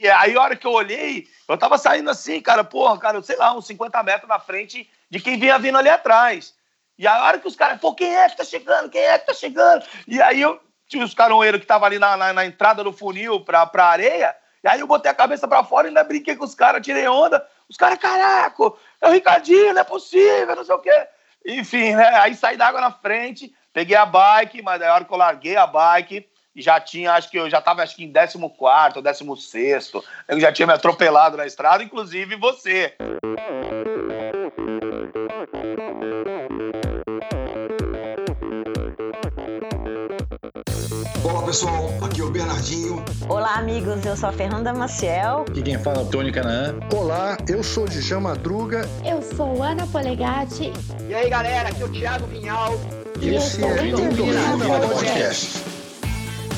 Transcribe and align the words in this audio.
E 0.00 0.08
aí, 0.08 0.36
a 0.36 0.40
hora 0.40 0.56
que 0.56 0.66
eu 0.66 0.70
olhei, 0.70 1.26
eu 1.48 1.58
tava 1.58 1.76
saindo 1.76 2.08
assim, 2.08 2.40
cara, 2.40 2.62
porra, 2.62 2.96
cara, 2.98 3.20
sei 3.20 3.36
lá, 3.36 3.52
uns 3.52 3.66
50 3.66 4.00
metros 4.04 4.28
na 4.28 4.38
frente 4.38 4.88
de 5.10 5.18
quem 5.20 5.38
vinha 5.38 5.58
vindo 5.58 5.76
ali 5.76 5.88
atrás. 5.88 6.54
E 6.96 7.06
a 7.06 7.24
hora 7.24 7.38
que 7.38 7.48
os 7.48 7.56
caras, 7.56 7.80
pô, 7.80 7.94
quem 7.94 8.14
é 8.14 8.28
que 8.28 8.36
tá 8.36 8.44
chegando? 8.44 8.90
Quem 8.90 9.00
é 9.00 9.18
que 9.18 9.26
tá 9.26 9.34
chegando? 9.34 9.84
E 10.06 10.22
aí 10.22 10.40
eu 10.40 10.60
tinha 10.86 11.04
os 11.04 11.14
caronheiros 11.14 11.58
que 11.58 11.64
estavam 11.64 11.86
ali 11.86 11.98
na, 11.98 12.16
na, 12.16 12.32
na, 12.32 12.46
entrada 12.46 12.84
do 12.84 12.92
funil 12.92 13.40
pra, 13.40 13.66
pra 13.66 13.86
areia. 13.86 14.34
E 14.62 14.68
aí 14.68 14.80
eu 14.80 14.86
botei 14.86 15.10
a 15.10 15.14
cabeça 15.14 15.46
pra 15.48 15.64
fora 15.64 15.86
e 15.86 15.88
ainda 15.88 16.04
brinquei 16.04 16.36
com 16.36 16.44
os 16.44 16.54
caras, 16.54 16.84
tirei 16.84 17.06
onda. 17.08 17.44
Os 17.68 17.76
caras, 17.76 17.98
caraca, 17.98 18.72
é 19.00 19.08
o 19.08 19.12
Ricardinho, 19.12 19.74
não 19.74 19.80
é 19.80 19.84
possível, 19.84 20.56
não 20.56 20.64
sei 20.64 20.74
o 20.74 20.78
quê. 20.78 21.08
Enfim, 21.44 21.94
né? 21.94 22.08
Aí 22.18 22.34
saí 22.34 22.56
da 22.56 22.66
água 22.66 22.80
na 22.80 22.90
frente, 22.90 23.54
peguei 23.72 23.96
a 23.96 24.06
bike, 24.06 24.62
mas 24.62 24.80
a 24.80 24.94
hora 24.94 25.04
que 25.04 25.12
eu 25.12 25.18
larguei 25.18 25.56
a 25.56 25.66
bike, 25.66 26.28
já 26.58 26.80
tinha, 26.80 27.12
acho 27.12 27.30
que 27.30 27.38
eu 27.38 27.48
já 27.48 27.58
estava 27.58 27.82
acho 27.82 27.94
que 27.94 28.04
em 28.04 28.12
14 28.12 28.38
ou 28.96 29.02
16, 29.02 29.92
eu 30.28 30.40
já 30.40 30.52
tinha 30.52 30.66
me 30.66 30.72
atropelado 30.72 31.36
na 31.36 31.46
estrada, 31.46 31.82
inclusive 31.82 32.36
você. 32.36 32.94
Olá 41.24 41.42
pessoal, 41.44 41.90
aqui 42.02 42.20
é 42.20 42.24
o 42.24 42.30
Bernardinho. 42.30 43.04
Olá 43.28 43.54
amigos, 43.56 44.04
eu 44.04 44.16
sou 44.16 44.28
a 44.28 44.32
Fernanda 44.32 44.72
Maciel. 44.72 45.44
Aqui 45.48 45.62
quem 45.62 45.78
fala 45.78 45.98
é 45.98 46.02
o 46.02 46.06
Tony 46.06 46.32
Canaã. 46.32 46.74
Olá, 46.94 47.36
eu 47.48 47.62
sou 47.62 47.84
o 47.84 47.88
Djan 47.88 48.20
Madruga. 48.20 48.88
Eu 49.04 49.22
sou 49.22 49.62
Ana 49.62 49.86
Polegatti. 49.86 50.72
E 51.08 51.14
aí 51.14 51.28
galera, 51.28 51.68
aqui 51.68 51.82
é 51.82 51.84
o 51.84 51.92
Thiago 51.92 52.26
Vinhal. 52.26 52.74
E 53.20 53.34
esse 53.34 53.62
é 53.62 53.66
o 53.66 53.84
Endorfina 53.84 54.80
Podcast. 54.88 55.77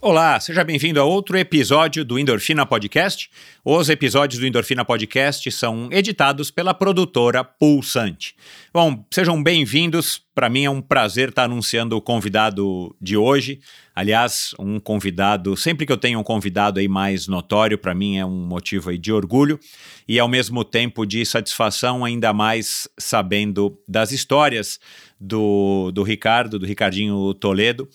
Olá, 0.00 0.38
seja 0.38 0.62
bem-vindo 0.62 1.00
a 1.00 1.04
outro 1.04 1.36
episódio 1.36 2.04
do 2.04 2.20
Endorfina 2.20 2.64
Podcast. 2.64 3.28
Os 3.64 3.88
episódios 3.88 4.40
do 4.40 4.46
Endorfina 4.46 4.84
Podcast 4.84 5.50
são 5.50 5.88
editados 5.90 6.52
pela 6.52 6.72
produtora 6.72 7.42
Pulsante. 7.42 8.36
Bom, 8.72 9.04
sejam 9.12 9.42
bem-vindos. 9.42 10.22
Para 10.36 10.48
mim 10.48 10.64
é 10.64 10.70
um 10.70 10.80
prazer 10.80 11.30
estar 11.30 11.42
anunciando 11.42 11.96
o 11.96 12.00
convidado 12.00 12.94
de 13.00 13.16
hoje. 13.16 13.58
Aliás, 13.92 14.54
um 14.56 14.78
convidado, 14.78 15.56
sempre 15.56 15.84
que 15.84 15.92
eu 15.92 15.96
tenho 15.96 16.20
um 16.20 16.22
convidado 16.22 16.78
aí 16.78 16.86
mais 16.86 17.26
notório, 17.26 17.76
para 17.76 17.92
mim 17.92 18.18
é 18.18 18.24
um 18.24 18.46
motivo 18.46 18.90
aí 18.90 18.98
de 18.98 19.12
orgulho 19.12 19.58
e 20.06 20.16
ao 20.20 20.28
mesmo 20.28 20.62
tempo 20.62 21.04
de 21.04 21.26
satisfação, 21.26 22.04
ainda 22.04 22.32
mais 22.32 22.88
sabendo 22.96 23.76
das 23.88 24.12
histórias 24.12 24.78
do, 25.20 25.90
do 25.90 26.04
Ricardo, 26.04 26.56
do 26.56 26.66
Ricardinho 26.66 27.34
Toledo. 27.34 27.88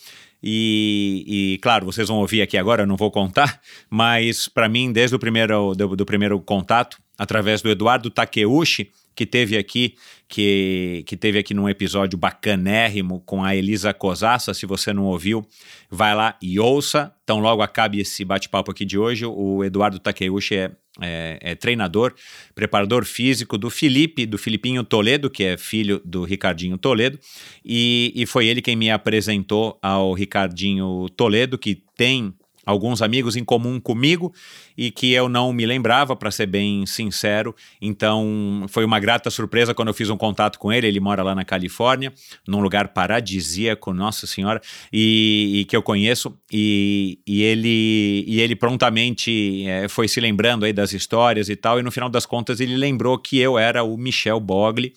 E, 0.44 1.23
e, 1.25 1.58
claro, 1.59 1.86
vocês 1.86 2.09
vão 2.09 2.17
ouvir 2.17 2.41
aqui 2.41 2.58
agora, 2.58 2.83
eu 2.83 2.88
não 2.88 2.97
vou 2.97 3.09
contar, 3.09 3.61
mas 3.89 4.49
para 4.49 4.67
mim, 4.67 4.91
desde 4.91 5.16
o 5.16 5.19
primeiro, 5.19 5.73
do, 5.73 5.95
do, 5.95 6.05
primeiro 6.05 6.38
contato, 6.41 6.97
através 7.17 7.61
do 7.61 7.69
Eduardo 7.69 8.09
Takeuchi, 8.09 8.91
que 9.16 9.25
teve 9.25 9.58
aqui, 9.58 9.95
que, 10.34 11.03
que 11.06 11.16
teve 11.16 11.38
aqui 11.38 11.53
num 11.53 11.70
episódio 11.70 12.17
bacanérrimo 12.17 13.22
com 13.22 13.44
a 13.44 13.56
Elisa 13.56 13.94
Cosassa, 13.94 14.52
se 14.52 14.66
você 14.66 14.92
não 14.92 15.03
ouviu, 15.03 15.45
vai 15.92 16.16
lá 16.16 16.36
e 16.42 16.59
ouça. 16.59 17.14
Então 17.23 17.39
logo 17.39 17.62
acabe 17.62 18.00
esse 18.00 18.26
bate-papo 18.26 18.72
aqui 18.72 18.83
de 18.83 18.98
hoje, 18.98 19.27
o 19.27 19.64
Eduardo 19.64 19.99
Takeuchi 19.99 20.55
é, 20.55 20.71
é, 20.99 21.38
é, 21.39 21.54
treinador, 21.54 22.16
preparador 22.55 23.05
físico 23.05 23.60
do 23.60 23.70
Felipe, 23.70 24.26
do 24.26 24.39
Filipinho 24.39 24.83
Toledo, 24.83 25.30
que 25.30 25.44
é 25.44 25.55
filho 25.55 26.02
do 26.04 26.23
Ricardinho 26.23 26.80
Toledo, 26.80 27.20
e, 27.64 28.11
e 28.15 28.26
foi 28.26 28.48
ele 28.48 28.60
quem 28.60 28.76
me 28.76 28.89
apresentou 28.89 29.77
ao 29.83 30.14
Ricardinho 30.14 31.10
Toledo, 31.15 31.60
que 31.60 31.83
tem 31.95 32.33
alguns 32.66 33.02
amigos 33.02 33.36
em 33.36 33.44
comum 33.44 33.80
comigo 33.80 34.34
e 34.78 34.90
que 34.92 35.12
eu 35.12 35.30
não 35.30 35.54
me 35.54 35.66
lembrava, 35.66 36.16
para 36.16 36.32
ser 36.32 36.48
bem 36.48 36.86
sincero. 36.86 37.56
Então, 37.82 38.66
foi 38.68 38.84
uma 38.86 39.00
grata 39.00 39.30
surpresa 39.30 39.74
quando 39.74 39.90
eu 39.90 39.94
fiz 39.94 40.10
um 40.10 40.18
contato 40.18 40.58
com 40.58 40.72
ele. 40.72 40.88
Ele 40.88 41.00
mora 41.00 41.22
lá 41.24 41.36
na 41.36 41.46
Califórnia, 41.46 42.14
num 42.48 42.62
lugar 42.62 42.90
paradisíaco, 42.90 43.94
nossa 43.94 44.26
senhora, 44.26 44.62
e, 44.92 45.60
e 45.60 45.66
que 45.66 45.76
eu 45.76 45.84
conheço. 45.84 46.38
E, 46.52 47.20
e, 47.28 47.44
ele, 47.44 48.24
e 48.28 48.42
ele 48.42 48.56
prontamente 48.56 49.66
é, 49.68 49.88
foi 49.88 50.08
se 50.08 50.20
lembrando 50.20 50.66
aí 50.66 50.74
das 50.74 50.94
histórias 50.94 51.50
e 51.50 51.56
tal. 51.56 51.80
E 51.80 51.84
no 51.84 51.92
final 51.92 52.10
das 52.10 52.26
contas, 52.26 52.60
ele 52.60 52.76
lembrou 52.76 53.18
que 53.18 53.38
eu 53.38 53.58
era 53.58 53.84
o 53.84 53.98
Michel 53.98 54.40
Bogli, 54.40 54.94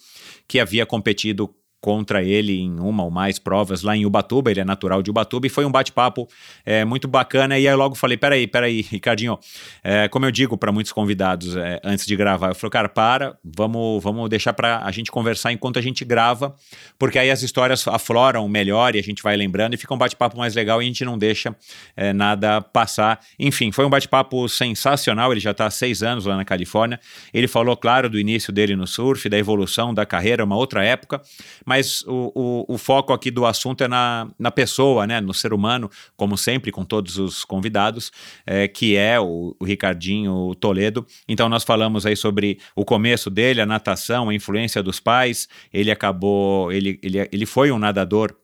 que 0.49 0.61
havia 0.61 0.87
competido 0.87 1.53
contra 1.87 2.21
ele 2.21 2.59
em 2.59 2.81
uma 2.81 3.05
ou 3.05 3.13
mais 3.13 3.39
provas 3.39 3.85
lá 3.85 3.97
em 3.97 4.05
Ubatuba, 4.05 4.51
ele 4.51 4.59
é 4.59 4.65
natural 4.65 5.05
de 5.05 5.09
Ubatuba, 5.09 5.47
e 5.47 5.49
foi 5.49 5.65
um 5.65 5.71
bate-papo 5.71 6.27
é, 6.65 6.85
muito 6.85 7.07
bacana. 7.07 7.57
E 7.57 7.69
aí 7.69 7.73
eu 7.73 7.79
logo 7.79 7.95
falei: 7.95 8.17
peraí, 8.17 8.45
peraí, 8.49 8.81
Ricardinho, 8.81 9.39
é, 9.85 10.09
como 10.09 10.27
eu 10.27 10.33
digo 10.33 10.59
para 10.59 10.73
muitos 10.73 10.91
convidados 10.91 11.55
é, 11.55 11.81
antes 11.85 12.05
de 12.05 12.17
gravar, 12.17 12.49
eu 12.49 12.55
falei, 12.57 12.73
cara, 12.73 12.89
para, 12.89 13.39
vamos, 13.45 14.03
vamos 14.03 14.29
deixar 14.29 14.53
para 14.53 14.85
a 14.85 14.91
gente 14.91 15.13
conversar 15.13 15.53
enquanto 15.53 15.79
a 15.79 15.81
gente 15.81 16.05
grava, 16.05 16.57
porque 16.99 17.21
aí 17.21 17.31
as 17.31 17.45
histórias 17.45 17.87
afloram 17.87 18.49
melhor 18.49 18.97
e 18.97 18.99
a 18.99 19.03
gente 19.03 19.23
vai 19.23 19.37
lembrando 19.37 19.75
e 19.75 19.77
fica 19.77 19.95
um 19.95 19.99
bate-papo 19.99 20.37
mais 20.37 20.57
legal 20.57 20.83
e 20.83 20.87
a 20.87 20.89
gente 20.89 21.05
não 21.05 21.17
deixa 21.17 21.55
é, 21.97 22.13
nada 22.13 22.61
passar. 22.61 23.21
Enfim, 23.39 23.71
foi 23.71 23.87
um 23.87 23.91
bate-papo 23.91 24.49
sensacional. 24.49 25.31
Ele 25.31 25.41
já 25.41 25.53
está 25.53 25.67
há 25.67 25.71
seis 25.71 26.03
anos 26.03 26.27
lá 26.27 26.37
na 26.37 26.45
Califórnia. 26.45 26.99
Ele 27.33 27.47
falou, 27.47 27.77
claro, 27.77 28.11
do 28.11 28.19
início 28.19 28.53
dele 28.53 28.75
no 28.75 28.89
surf, 28.89 29.29
da 29.29 29.39
evolução 29.39 29.95
da 29.95 30.05
carreira, 30.05 30.43
uma 30.43 30.57
outra 30.57 30.85
época, 30.85 31.23
mas 31.65 31.76
mas 31.77 32.03
o, 32.07 32.33
o, 32.35 32.75
o, 32.75 32.79
foco 32.79 33.13
aqui 33.13 33.31
do 33.31 33.45
assunto 33.45 33.85
é 33.85 33.89
na, 33.89 34.31
na 34.39 34.51
pessoa, 34.51 35.07
né, 35.07 35.21
no 35.21 35.35
ser 35.35 35.53
humano, 35.53 35.91
como 36.17 36.39
sempre, 36.39 36.73
com 36.73 36.87
todos 36.87 37.19
os 37.19 37.45
convidados, 37.45 38.11
é, 38.47 38.67
que 38.67 38.97
é 38.97 39.21
o, 39.21 39.55
o 39.61 39.65
Ricardinho 39.65 40.55
Toledo. 40.55 41.07
Então, 41.29 41.51
nós 41.51 41.65
falamos 41.65 42.07
aí 42.07 42.17
sobre 42.17 42.59
o 42.75 42.83
começo 42.83 43.29
dele, 43.29 43.61
a 43.61 43.67
natação, 43.67 44.31
a 44.31 44.35
influência 44.35 44.83
dos 44.83 44.99
pais. 44.99 45.49
Ele 45.71 45.91
acabou, 45.91 46.73
ele, 46.73 46.99
ele, 47.03 47.29
ele 47.31 47.45
foi 47.45 47.71
um 47.71 47.79
nadador 47.79 48.35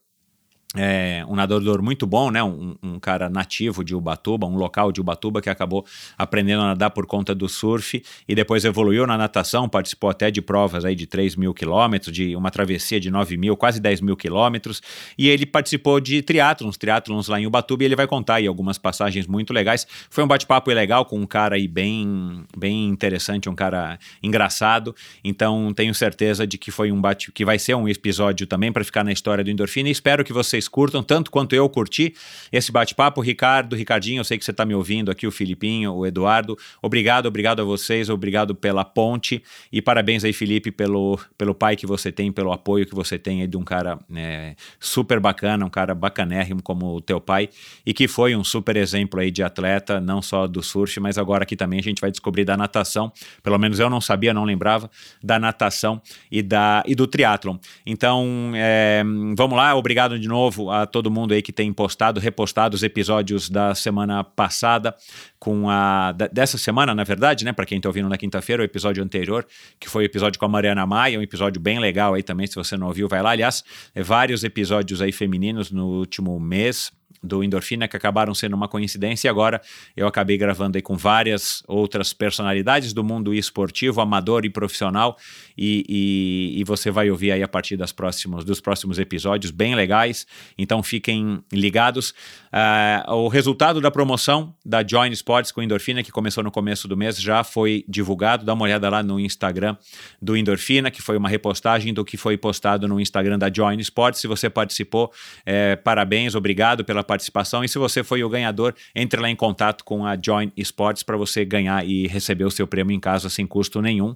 é, 0.74 1.22
um 1.28 1.34
nadador 1.34 1.82
muito 1.82 2.06
bom, 2.06 2.30
né? 2.30 2.42
Um, 2.42 2.74
um, 2.82 2.98
cara 2.98 3.28
nativo 3.28 3.84
de 3.84 3.94
Ubatuba, 3.94 4.46
um 4.46 4.56
local 4.56 4.90
de 4.90 5.02
Ubatuba 5.02 5.42
que 5.42 5.50
acabou 5.50 5.84
aprendendo 6.16 6.62
a 6.62 6.68
nadar 6.68 6.90
por 6.90 7.06
conta 7.06 7.34
do 7.34 7.46
surf 7.46 8.02
e 8.26 8.34
depois 8.34 8.64
evoluiu 8.64 9.06
na 9.06 9.18
natação, 9.18 9.68
participou 9.68 10.08
até 10.08 10.30
de 10.30 10.40
provas 10.40 10.84
aí 10.84 10.94
de 10.94 11.06
3 11.06 11.36
mil 11.36 11.52
quilômetros, 11.52 12.14
de 12.14 12.34
uma 12.34 12.50
travessia 12.50 12.98
de 12.98 13.10
9 13.10 13.36
mil, 13.36 13.54
quase 13.54 13.80
10 13.80 14.00
mil 14.00 14.16
quilômetros, 14.16 14.80
e 15.18 15.28
ele 15.28 15.44
participou 15.44 16.00
de 16.00 16.22
triatlons, 16.22 16.78
triatlons 16.78 17.28
lá 17.28 17.38
em 17.38 17.46
Ubatuba, 17.46 17.82
e 17.82 17.86
ele 17.86 17.96
vai 17.96 18.06
contar 18.06 18.36
aí 18.36 18.46
algumas 18.46 18.78
passagens 18.78 19.26
muito 19.26 19.52
legais. 19.52 19.86
Foi 20.08 20.24
um 20.24 20.26
bate-papo 20.26 20.70
legal 20.70 21.04
com 21.04 21.18
um 21.18 21.26
cara 21.26 21.56
aí 21.56 21.68
bem, 21.68 22.44
bem 22.56 22.88
interessante, 22.88 23.48
um 23.48 23.54
cara 23.54 23.98
engraçado, 24.22 24.94
então 25.22 25.72
tenho 25.74 25.94
certeza 25.94 26.46
de 26.46 26.56
que 26.56 26.70
foi 26.70 26.90
um 26.90 27.00
bate, 27.00 27.30
que 27.30 27.44
vai 27.44 27.58
ser 27.58 27.74
um 27.74 27.86
episódio 27.86 28.46
também 28.46 28.72
para 28.72 28.82
ficar 28.82 29.04
na 29.04 29.12
história 29.12 29.44
do 29.44 29.50
Endorfina, 29.50 29.90
e 29.90 29.92
espero 29.92 30.24
que 30.24 30.32
vocês 30.32 30.61
vocês 30.62 30.68
curtam, 30.68 31.02
tanto 31.02 31.30
quanto 31.30 31.54
eu 31.54 31.68
curti 31.68 32.14
esse 32.50 32.70
bate-papo. 32.70 33.20
Ricardo, 33.20 33.74
Ricardinho, 33.74 34.20
eu 34.20 34.24
sei 34.24 34.38
que 34.38 34.44
você 34.44 34.50
está 34.50 34.64
me 34.64 34.74
ouvindo 34.74 35.10
aqui, 35.10 35.26
o 35.26 35.30
Filipinho, 35.30 35.92
o 35.92 36.06
Eduardo. 36.06 36.56
Obrigado, 36.80 37.26
obrigado 37.26 37.60
a 37.60 37.64
vocês, 37.64 38.08
obrigado 38.08 38.54
pela 38.54 38.84
ponte 38.84 39.42
e 39.72 39.82
parabéns 39.82 40.24
aí, 40.24 40.32
Felipe, 40.32 40.70
pelo, 40.70 41.18
pelo 41.36 41.54
pai 41.54 41.76
que 41.76 41.86
você 41.86 42.12
tem, 42.12 42.30
pelo 42.30 42.52
apoio 42.52 42.86
que 42.86 42.94
você 42.94 43.18
tem 43.18 43.40
aí 43.40 43.46
de 43.46 43.56
um 43.56 43.64
cara 43.64 43.98
é, 44.14 44.54
super 44.78 45.18
bacana, 45.18 45.64
um 45.64 45.70
cara 45.70 45.94
bacanérrimo 45.94 46.62
como 46.62 46.96
o 46.96 47.00
teu 47.00 47.20
pai 47.20 47.48
e 47.84 47.92
que 47.92 48.06
foi 48.06 48.36
um 48.36 48.44
super 48.44 48.76
exemplo 48.76 49.20
aí 49.20 49.30
de 49.30 49.42
atleta, 49.42 50.00
não 50.00 50.22
só 50.22 50.46
do 50.46 50.62
surf, 50.62 51.00
mas 51.00 51.18
agora 51.18 51.42
aqui 51.42 51.56
também 51.56 51.80
a 51.80 51.82
gente 51.82 52.00
vai 52.00 52.10
descobrir 52.10 52.44
da 52.44 52.56
natação. 52.56 53.12
Pelo 53.42 53.58
menos 53.58 53.80
eu 53.80 53.90
não 53.90 54.00
sabia, 54.00 54.32
não 54.32 54.44
lembrava 54.44 54.90
da 55.22 55.38
natação 55.38 56.00
e, 56.30 56.42
da, 56.42 56.82
e 56.86 56.94
do 56.94 57.06
triatlon. 57.06 57.56
Então, 57.84 58.52
é, 58.54 59.02
vamos 59.36 59.56
lá, 59.56 59.74
obrigado 59.74 60.18
de 60.18 60.28
novo 60.28 60.51
novo 60.52 60.70
a 60.70 60.86
todo 60.86 61.10
mundo 61.10 61.32
aí 61.32 61.40
que 61.40 61.52
tem 61.52 61.72
postado, 61.72 62.20
repostado 62.20 62.76
os 62.76 62.82
episódios 62.82 63.48
da 63.48 63.74
semana 63.74 64.22
passada, 64.22 64.94
com 65.38 65.68
a. 65.68 66.12
dessa 66.30 66.58
semana, 66.58 66.94
na 66.94 67.04
verdade, 67.04 67.44
né? 67.44 67.52
Para 67.52 67.64
quem 67.64 67.78
está 67.78 67.88
ouvindo 67.88 68.08
na 68.08 68.18
quinta-feira, 68.18 68.62
o 68.62 68.64
episódio 68.64 69.02
anterior, 69.02 69.46
que 69.80 69.88
foi 69.88 70.04
o 70.04 70.06
episódio 70.06 70.38
com 70.38 70.44
a 70.44 70.48
Mariana 70.48 70.86
Maia, 70.86 71.18
um 71.18 71.22
episódio 71.22 71.60
bem 71.60 71.78
legal 71.78 72.14
aí 72.14 72.22
também, 72.22 72.46
se 72.46 72.54
você 72.54 72.76
não 72.76 72.86
ouviu, 72.86 73.08
vai 73.08 73.22
lá. 73.22 73.30
Aliás, 73.30 73.64
vários 73.96 74.44
episódios 74.44 75.00
aí 75.00 75.10
femininos 75.10 75.70
no 75.70 75.86
último 75.86 76.38
mês 76.38 76.92
do 77.22 77.44
Endorfina 77.44 77.86
que 77.86 77.96
acabaram 77.96 78.34
sendo 78.34 78.54
uma 78.54 78.66
coincidência 78.66 79.28
e 79.28 79.30
agora 79.30 79.60
eu 79.96 80.06
acabei 80.06 80.36
gravando 80.36 80.76
aí 80.76 80.82
com 80.82 80.96
várias 80.96 81.62
outras 81.68 82.12
personalidades 82.12 82.92
do 82.92 83.04
mundo 83.04 83.32
esportivo, 83.32 84.00
amador 84.00 84.44
e 84.44 84.50
profissional 84.50 85.16
e, 85.56 85.84
e, 85.88 86.60
e 86.60 86.64
você 86.64 86.90
vai 86.90 87.10
ouvir 87.10 87.32
aí 87.32 87.42
a 87.42 87.48
partir 87.48 87.76
das 87.76 87.92
próximos, 87.92 88.44
dos 88.44 88.60
próximos 88.60 88.98
episódios 88.98 89.50
bem 89.50 89.74
legais, 89.74 90.26
então 90.56 90.82
fiquem 90.82 91.42
ligados. 91.52 92.10
Uh, 92.52 93.12
o 93.12 93.28
resultado 93.28 93.80
da 93.80 93.90
promoção 93.90 94.54
da 94.64 94.86
Join 94.86 95.10
Sports 95.12 95.52
com 95.52 95.62
Endorfina, 95.62 96.02
que 96.02 96.10
começou 96.10 96.42
no 96.42 96.50
começo 96.50 96.86
do 96.86 96.96
mês, 96.96 97.20
já 97.20 97.42
foi 97.42 97.84
divulgado, 97.88 98.44
dá 98.44 98.54
uma 98.54 98.64
olhada 98.64 98.88
lá 98.88 99.02
no 99.02 99.18
Instagram 99.18 99.76
do 100.20 100.36
Endorfina, 100.36 100.90
que 100.90 101.00
foi 101.00 101.16
uma 101.16 101.28
repostagem 101.28 101.92
do 101.94 102.04
que 102.04 102.16
foi 102.16 102.36
postado 102.36 102.86
no 102.88 103.00
Instagram 103.00 103.38
da 103.38 103.50
Join 103.52 103.78
Sports, 103.80 104.20
se 104.20 104.26
você 104.26 104.50
participou, 104.50 105.12
é, 105.44 105.76
parabéns, 105.76 106.34
obrigado 106.34 106.84
pela 106.84 107.02
participação. 107.02 107.64
E 107.64 107.68
se 107.68 107.78
você 107.78 108.02
foi 108.04 108.22
o 108.22 108.28
ganhador, 108.28 108.74
entre 108.94 109.20
lá 109.20 109.28
em 109.28 109.36
contato 109.36 109.84
com 109.84 110.06
a 110.06 110.16
Join 110.20 110.52
Sports 110.56 111.02
para 111.02 111.16
você 111.16 111.44
ganhar 111.44 111.86
e 111.86 112.06
receber 112.06 112.44
o 112.44 112.50
seu 112.50 112.66
prêmio 112.66 112.94
em 112.94 113.00
casa 113.00 113.28
sem 113.28 113.46
custo 113.46 113.80
nenhum. 113.80 114.14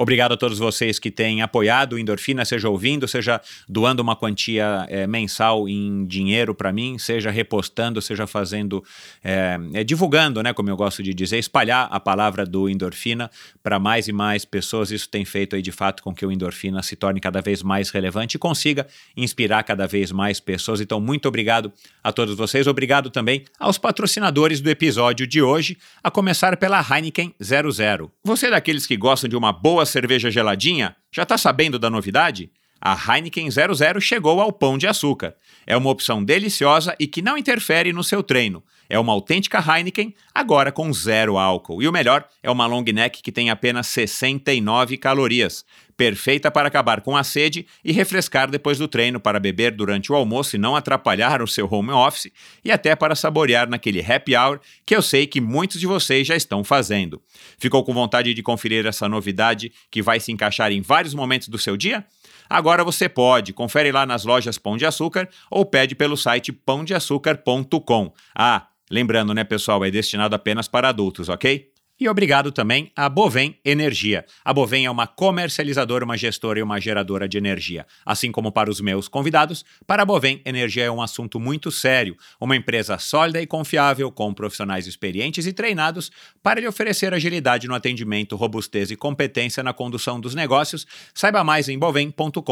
Obrigado 0.00 0.32
a 0.32 0.36
todos 0.38 0.58
vocês 0.58 0.98
que 0.98 1.10
têm 1.10 1.42
apoiado 1.42 1.92
o 1.92 1.98
Endorfina, 1.98 2.42
seja 2.42 2.70
ouvindo, 2.70 3.06
seja 3.06 3.38
doando 3.68 4.00
uma 4.00 4.16
quantia 4.16 4.86
é, 4.88 5.06
mensal 5.06 5.68
em 5.68 6.06
dinheiro 6.06 6.54
para 6.54 6.72
mim, 6.72 6.96
seja 6.96 7.30
repostando, 7.30 8.00
seja 8.00 8.26
fazendo, 8.26 8.82
é, 9.22 9.58
é, 9.74 9.84
divulgando, 9.84 10.42
né, 10.42 10.54
como 10.54 10.70
eu 10.70 10.76
gosto 10.76 11.02
de 11.02 11.12
dizer, 11.12 11.36
espalhar 11.36 11.86
a 11.90 12.00
palavra 12.00 12.46
do 12.46 12.66
Endorfina 12.66 13.30
para 13.62 13.78
mais 13.78 14.08
e 14.08 14.12
mais 14.12 14.42
pessoas. 14.42 14.90
Isso 14.90 15.06
tem 15.06 15.22
feito 15.26 15.54
aí 15.54 15.60
de 15.60 15.70
fato 15.70 16.02
com 16.02 16.14
que 16.14 16.24
o 16.24 16.32
Endorfina 16.32 16.82
se 16.82 16.96
torne 16.96 17.20
cada 17.20 17.42
vez 17.42 17.62
mais 17.62 17.90
relevante 17.90 18.38
e 18.38 18.38
consiga 18.38 18.86
inspirar 19.14 19.62
cada 19.64 19.86
vez 19.86 20.10
mais 20.10 20.40
pessoas. 20.40 20.80
Então, 20.80 20.98
muito 20.98 21.28
obrigado 21.28 21.70
a 22.02 22.10
todos 22.10 22.34
vocês. 22.34 22.66
Obrigado 22.66 23.10
também 23.10 23.44
aos 23.58 23.76
patrocinadores 23.76 24.62
do 24.62 24.70
episódio 24.70 25.26
de 25.26 25.42
hoje, 25.42 25.76
a 26.02 26.10
começar 26.10 26.56
pela 26.56 26.80
Heineken 26.80 27.34
00. 27.38 28.10
Você 28.24 28.46
é 28.46 28.50
daqueles 28.50 28.86
que 28.86 28.96
gostam 28.96 29.28
de 29.28 29.36
uma 29.36 29.52
boa 29.52 29.89
cerveja 29.90 30.30
geladinha? 30.30 30.96
Já 31.12 31.24
está 31.24 31.36
sabendo 31.36 31.78
da 31.78 31.90
novidade? 31.90 32.50
A 32.80 32.96
Heineken 32.96 33.50
00 33.50 34.00
chegou 34.00 34.40
ao 34.40 34.50
pão 34.50 34.78
de 34.78 34.86
açúcar. 34.86 35.34
É 35.66 35.76
uma 35.76 35.90
opção 35.90 36.24
deliciosa 36.24 36.96
e 36.98 37.06
que 37.06 37.20
não 37.20 37.36
interfere 37.36 37.92
no 37.92 38.02
seu 38.02 38.22
treino. 38.22 38.64
É 38.88 38.98
uma 38.98 39.12
autêntica 39.12 39.62
Heineken, 39.62 40.14
agora 40.34 40.72
com 40.72 40.90
zero 40.90 41.36
álcool. 41.36 41.82
E 41.82 41.86
o 41.86 41.92
melhor 41.92 42.26
é 42.42 42.50
uma 42.50 42.66
long 42.66 42.82
neck 42.82 43.22
que 43.22 43.30
tem 43.30 43.50
apenas 43.50 43.86
69 43.88 44.96
calorias. 44.96 45.64
Perfeita 46.00 46.50
para 46.50 46.66
acabar 46.66 47.02
com 47.02 47.14
a 47.14 47.22
sede 47.22 47.66
e 47.84 47.92
refrescar 47.92 48.50
depois 48.50 48.78
do 48.78 48.88
treino 48.88 49.20
para 49.20 49.38
beber 49.38 49.72
durante 49.72 50.10
o 50.10 50.14
almoço 50.14 50.56
e 50.56 50.58
não 50.58 50.74
atrapalhar 50.74 51.42
o 51.42 51.46
seu 51.46 51.68
home 51.70 51.90
office 51.90 52.32
e 52.64 52.72
até 52.72 52.96
para 52.96 53.14
saborear 53.14 53.68
naquele 53.68 54.00
happy 54.00 54.34
hour 54.34 54.60
que 54.86 54.96
eu 54.96 55.02
sei 55.02 55.26
que 55.26 55.42
muitos 55.42 55.78
de 55.78 55.86
vocês 55.86 56.26
já 56.26 56.34
estão 56.34 56.64
fazendo. 56.64 57.20
Ficou 57.58 57.84
com 57.84 57.92
vontade 57.92 58.32
de 58.32 58.42
conferir 58.42 58.86
essa 58.86 59.10
novidade 59.10 59.70
que 59.90 60.00
vai 60.00 60.18
se 60.18 60.32
encaixar 60.32 60.72
em 60.72 60.80
vários 60.80 61.12
momentos 61.12 61.48
do 61.48 61.58
seu 61.58 61.76
dia? 61.76 62.02
Agora 62.48 62.82
você 62.82 63.06
pode. 63.06 63.52
Confere 63.52 63.92
lá 63.92 64.06
nas 64.06 64.24
lojas 64.24 64.56
Pão 64.56 64.78
de 64.78 64.86
Açúcar 64.86 65.28
ou 65.50 65.66
pede 65.66 65.94
pelo 65.94 66.16
site 66.16 66.50
pãodeaçúcar.com. 66.50 68.10
Ah, 68.34 68.68
lembrando, 68.90 69.34
né, 69.34 69.44
pessoal, 69.44 69.84
é 69.84 69.90
destinado 69.90 70.34
apenas 70.34 70.66
para 70.66 70.88
adultos, 70.88 71.28
ok? 71.28 71.69
E 72.00 72.08
obrigado 72.08 72.50
também 72.50 72.90
à 72.96 73.10
Bovem 73.10 73.58
Energia. 73.62 74.24
A 74.42 74.54
Bovem 74.54 74.86
é 74.86 74.90
uma 74.90 75.06
comercializadora, 75.06 76.02
uma 76.02 76.16
gestora 76.16 76.58
e 76.58 76.62
uma 76.62 76.80
geradora 76.80 77.28
de 77.28 77.36
energia. 77.36 77.86
Assim 78.06 78.32
como 78.32 78.50
para 78.50 78.70
os 78.70 78.80
meus 78.80 79.06
convidados, 79.06 79.66
para 79.86 80.02
a 80.02 80.06
Bovem, 80.06 80.40
energia 80.46 80.84
é 80.84 80.90
um 80.90 81.02
assunto 81.02 81.38
muito 81.38 81.70
sério. 81.70 82.16
Uma 82.40 82.56
empresa 82.56 82.96
sólida 82.96 83.42
e 83.42 83.46
confiável, 83.46 84.10
com 84.10 84.32
profissionais 84.32 84.86
experientes 84.86 85.44
e 85.44 85.52
treinados 85.52 86.10
para 86.42 86.58
lhe 86.58 86.66
oferecer 86.66 87.12
agilidade 87.12 87.68
no 87.68 87.74
atendimento, 87.74 88.34
robustez 88.34 88.90
e 88.90 88.96
competência 88.96 89.62
na 89.62 89.74
condução 89.74 90.18
dos 90.18 90.34
negócios. 90.34 90.86
Saiba 91.12 91.44
mais 91.44 91.68
em 91.68 91.78
bovem.com.br. 91.78 92.42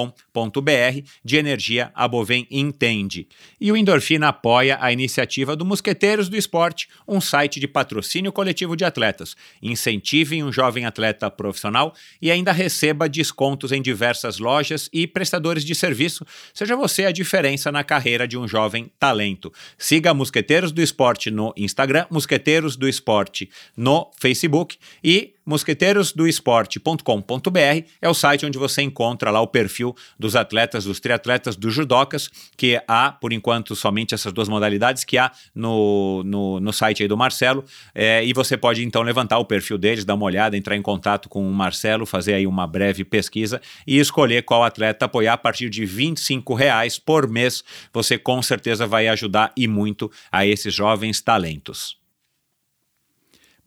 De 1.25 1.37
energia, 1.39 1.91
a 1.95 2.07
Bovem 2.07 2.47
entende. 2.51 3.27
E 3.59 3.73
o 3.73 3.77
Endorfina 3.79 4.29
apoia 4.29 4.77
a 4.79 4.93
iniciativa 4.93 5.57
do 5.57 5.65
Mosqueteiros 5.65 6.29
do 6.29 6.37
Esporte, 6.37 6.87
um 7.09 7.19
site 7.19 7.59
de 7.59 7.67
patrocínio 7.67 8.31
coletivo 8.31 8.77
de 8.77 8.85
atletas 8.85 9.38
incentive 9.63 10.43
um 10.43 10.53
jovem 10.53 10.85
atleta 10.85 11.31
profissional 11.31 11.95
e 12.21 12.31
ainda 12.31 12.53
receba 12.53 13.09
descontos 13.09 13.73
em 13.73 13.81
diversas 13.81 14.39
lojas 14.39 14.89
e 14.93 15.07
prestadores 15.07 15.65
de 15.65 15.75
serviço. 15.75 16.27
Seja 16.53 16.77
você 16.77 17.05
a 17.05 17.13
diferença 17.13 17.71
na 17.73 17.85
carreira 17.85 18.27
de 18.27 18.37
um 18.37 18.47
jovem 18.47 18.91
talento. 18.99 19.53
Siga 19.77 20.15
Mosqueteiros 20.15 20.73
do 20.73 20.83
Esporte 20.83 21.31
no 21.31 21.53
Instagram, 21.57 22.07
Mosqueteiros 22.11 22.77
do 22.77 22.89
Esporte 22.89 23.51
no 23.77 24.11
Facebook 24.19 24.77
e 25.03 25.35
mosqueteirosdoesporte.com.br 25.49 27.89
é 28.03 28.09
o 28.09 28.13
site 28.13 28.45
onde 28.45 28.59
você 28.59 28.83
encontra 28.83 29.31
lá 29.31 29.41
o 29.41 29.47
perfil 29.47 29.97
dos 30.19 30.37
atletas, 30.37 30.85
dos 30.85 31.01
triatletas, 31.01 31.57
dos 31.57 31.73
judocas, 31.73 32.29
que 32.55 32.79
há, 32.87 33.11
por 33.11 33.33
enquanto, 33.33 33.75
somente 33.75 34.15
essas 34.15 34.31
duas 34.31 34.47
modalidades 34.47 35.05
que 35.05 35.17
há 35.17 35.33
no, 35.55 36.23
no, 36.23 36.61
no 36.61 36.71
site 36.71 37.03
aí 37.03 37.09
do 37.09 37.17
Marcelo, 37.17 37.65
é, 37.95 38.23
e 38.23 38.35
você 38.35 38.59
pode 38.59 38.85
então 38.85 39.01
levantar 39.01 39.39
o 39.39 39.45
perfil 39.47 39.79
deles, 39.79 40.05
dar 40.05 40.15
uma 40.15 40.27
olhada, 40.27 40.55
entrar 40.55 40.77
em 40.77 40.83
contato 40.83 41.31
com 41.31 41.49
o 41.49 41.53
Marcelo, 41.53 42.05
fazer 42.05 42.35
aí 42.35 42.47
uma 42.47 42.67
breve 42.67 43.03
pesquisa 43.03 43.59
e 43.87 43.99
escolher 43.99 44.43
qual 44.43 44.63
atleta 44.63 45.07
apoiar 45.07 45.33
a 45.33 45.39
partir 45.39 45.71
de 45.71 45.87
25 45.87 46.53
reais 46.53 46.99
por 46.99 47.27
mês. 47.27 47.65
Você 47.91 48.19
com 48.19 48.43
certeza 48.43 48.87
vai 48.87 49.09
ajudar 49.09 49.51
e 49.57 49.67
muito 49.67 50.13
a 50.31 50.47
esses 50.47 50.75
jovens 50.75 51.23
talentos. 51.23 51.97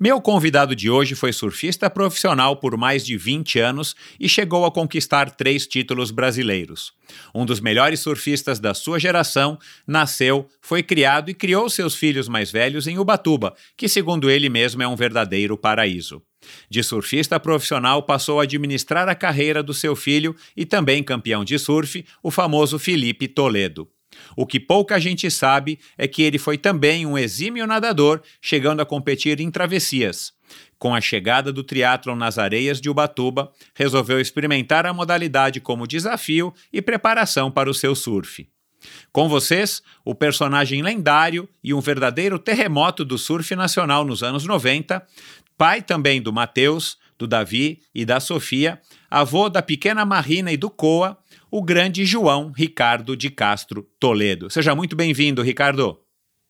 Meu 0.04 0.20
convidado 0.20 0.76
de 0.76 0.90
hoje 0.90 1.14
foi 1.14 1.32
surfista 1.32 1.88
profissional 1.88 2.56
por 2.56 2.76
mais 2.76 3.06
de 3.06 3.16
20 3.16 3.60
anos 3.60 3.96
e 4.20 4.28
chegou 4.28 4.66
a 4.66 4.72
conquistar 4.72 5.30
três 5.30 5.68
títulos 5.68 6.10
brasileiros. 6.10 6.92
Um 7.36 7.46
dos 7.46 7.60
melhores 7.60 8.00
surfistas 8.00 8.60
da 8.60 8.74
sua 8.74 9.00
geração, 9.00 9.60
nasceu, 9.86 10.50
foi 10.60 10.82
criado 10.82 11.30
e 11.30 11.36
criou 11.36 11.70
seus 11.70 11.94
filhos 11.94 12.28
mais 12.28 12.52
velhos 12.52 12.88
em 12.88 12.98
Ubatuba, 12.98 13.54
que, 13.78 13.88
segundo 13.88 14.28
ele 14.28 14.50
mesmo, 14.50 14.82
é 14.82 14.88
um 14.88 14.96
verdadeiro 14.96 15.56
paraíso. 15.56 16.20
De 16.68 16.82
surfista 16.82 17.40
profissional, 17.40 18.02
passou 18.02 18.40
a 18.40 18.44
administrar 18.44 19.08
a 19.08 19.14
carreira 19.14 19.62
do 19.62 19.72
seu 19.72 19.96
filho 19.96 20.36
e 20.58 20.66
também 20.66 21.04
campeão 21.04 21.46
de 21.46 21.60
surf, 21.60 22.04
o 22.24 22.32
famoso 22.32 22.80
Felipe 22.80 23.28
Toledo. 23.28 23.88
O 24.36 24.46
que 24.46 24.60
pouca 24.60 25.00
gente 25.00 25.30
sabe 25.30 25.80
é 25.98 26.08
que 26.08 26.22
ele 26.22 26.38
foi 26.38 26.58
também 26.58 27.06
um 27.06 27.18
exímio 27.18 27.68
nadador, 27.68 28.22
chegando 28.42 28.82
a 28.82 28.86
competir 28.86 29.40
em 29.40 29.52
travessias. 29.52 30.34
Com 30.78 30.96
a 30.96 31.02
chegada 31.02 31.54
do 31.54 31.64
triatlon 31.64 32.16
nas 32.16 32.38
areias 32.38 32.82
de 32.82 32.90
Ubatuba, 32.90 33.52
resolveu 33.76 34.20
experimentar 34.20 34.86
a 34.86 34.94
modalidade 34.94 35.60
como 35.60 35.88
desafio 35.88 36.54
e 36.74 36.82
preparação 36.82 37.52
para 37.52 37.70
o 37.70 37.74
seu 37.74 37.94
surf. 37.96 38.48
Com 39.12 39.30
vocês, 39.30 39.82
o 40.04 40.16
personagem 40.16 40.82
lendário 40.82 41.48
e 41.64 41.74
um 41.74 41.80
verdadeiro 41.80 42.40
terremoto 42.40 43.06
do 43.06 43.18
surf 43.18 43.56
nacional 43.56 44.04
nos 44.04 44.24
anos 44.24 44.46
90, 44.46 45.06
pai 45.58 45.82
também 45.82 46.20
do 46.22 46.34
Matheus, 46.34 46.98
do 47.18 47.28
Davi 47.28 47.82
e 47.94 48.04
da 48.04 48.20
Sofia, 48.20 48.82
avô 49.10 49.50
da 49.50 49.62
pequena 49.62 50.04
Marina 50.04 50.52
e 50.52 50.58
do 50.58 50.70
Coa, 50.70 51.16
o 51.52 51.62
grande 51.62 52.06
João 52.06 52.54
Ricardo 52.56 53.16
de 53.16 53.30
Castro 53.30 53.84
Toledo. 54.00 54.50
Seja 54.50 54.74
muito 54.74 54.96
bem-vindo, 54.96 55.42
Ricardo. 55.42 56.00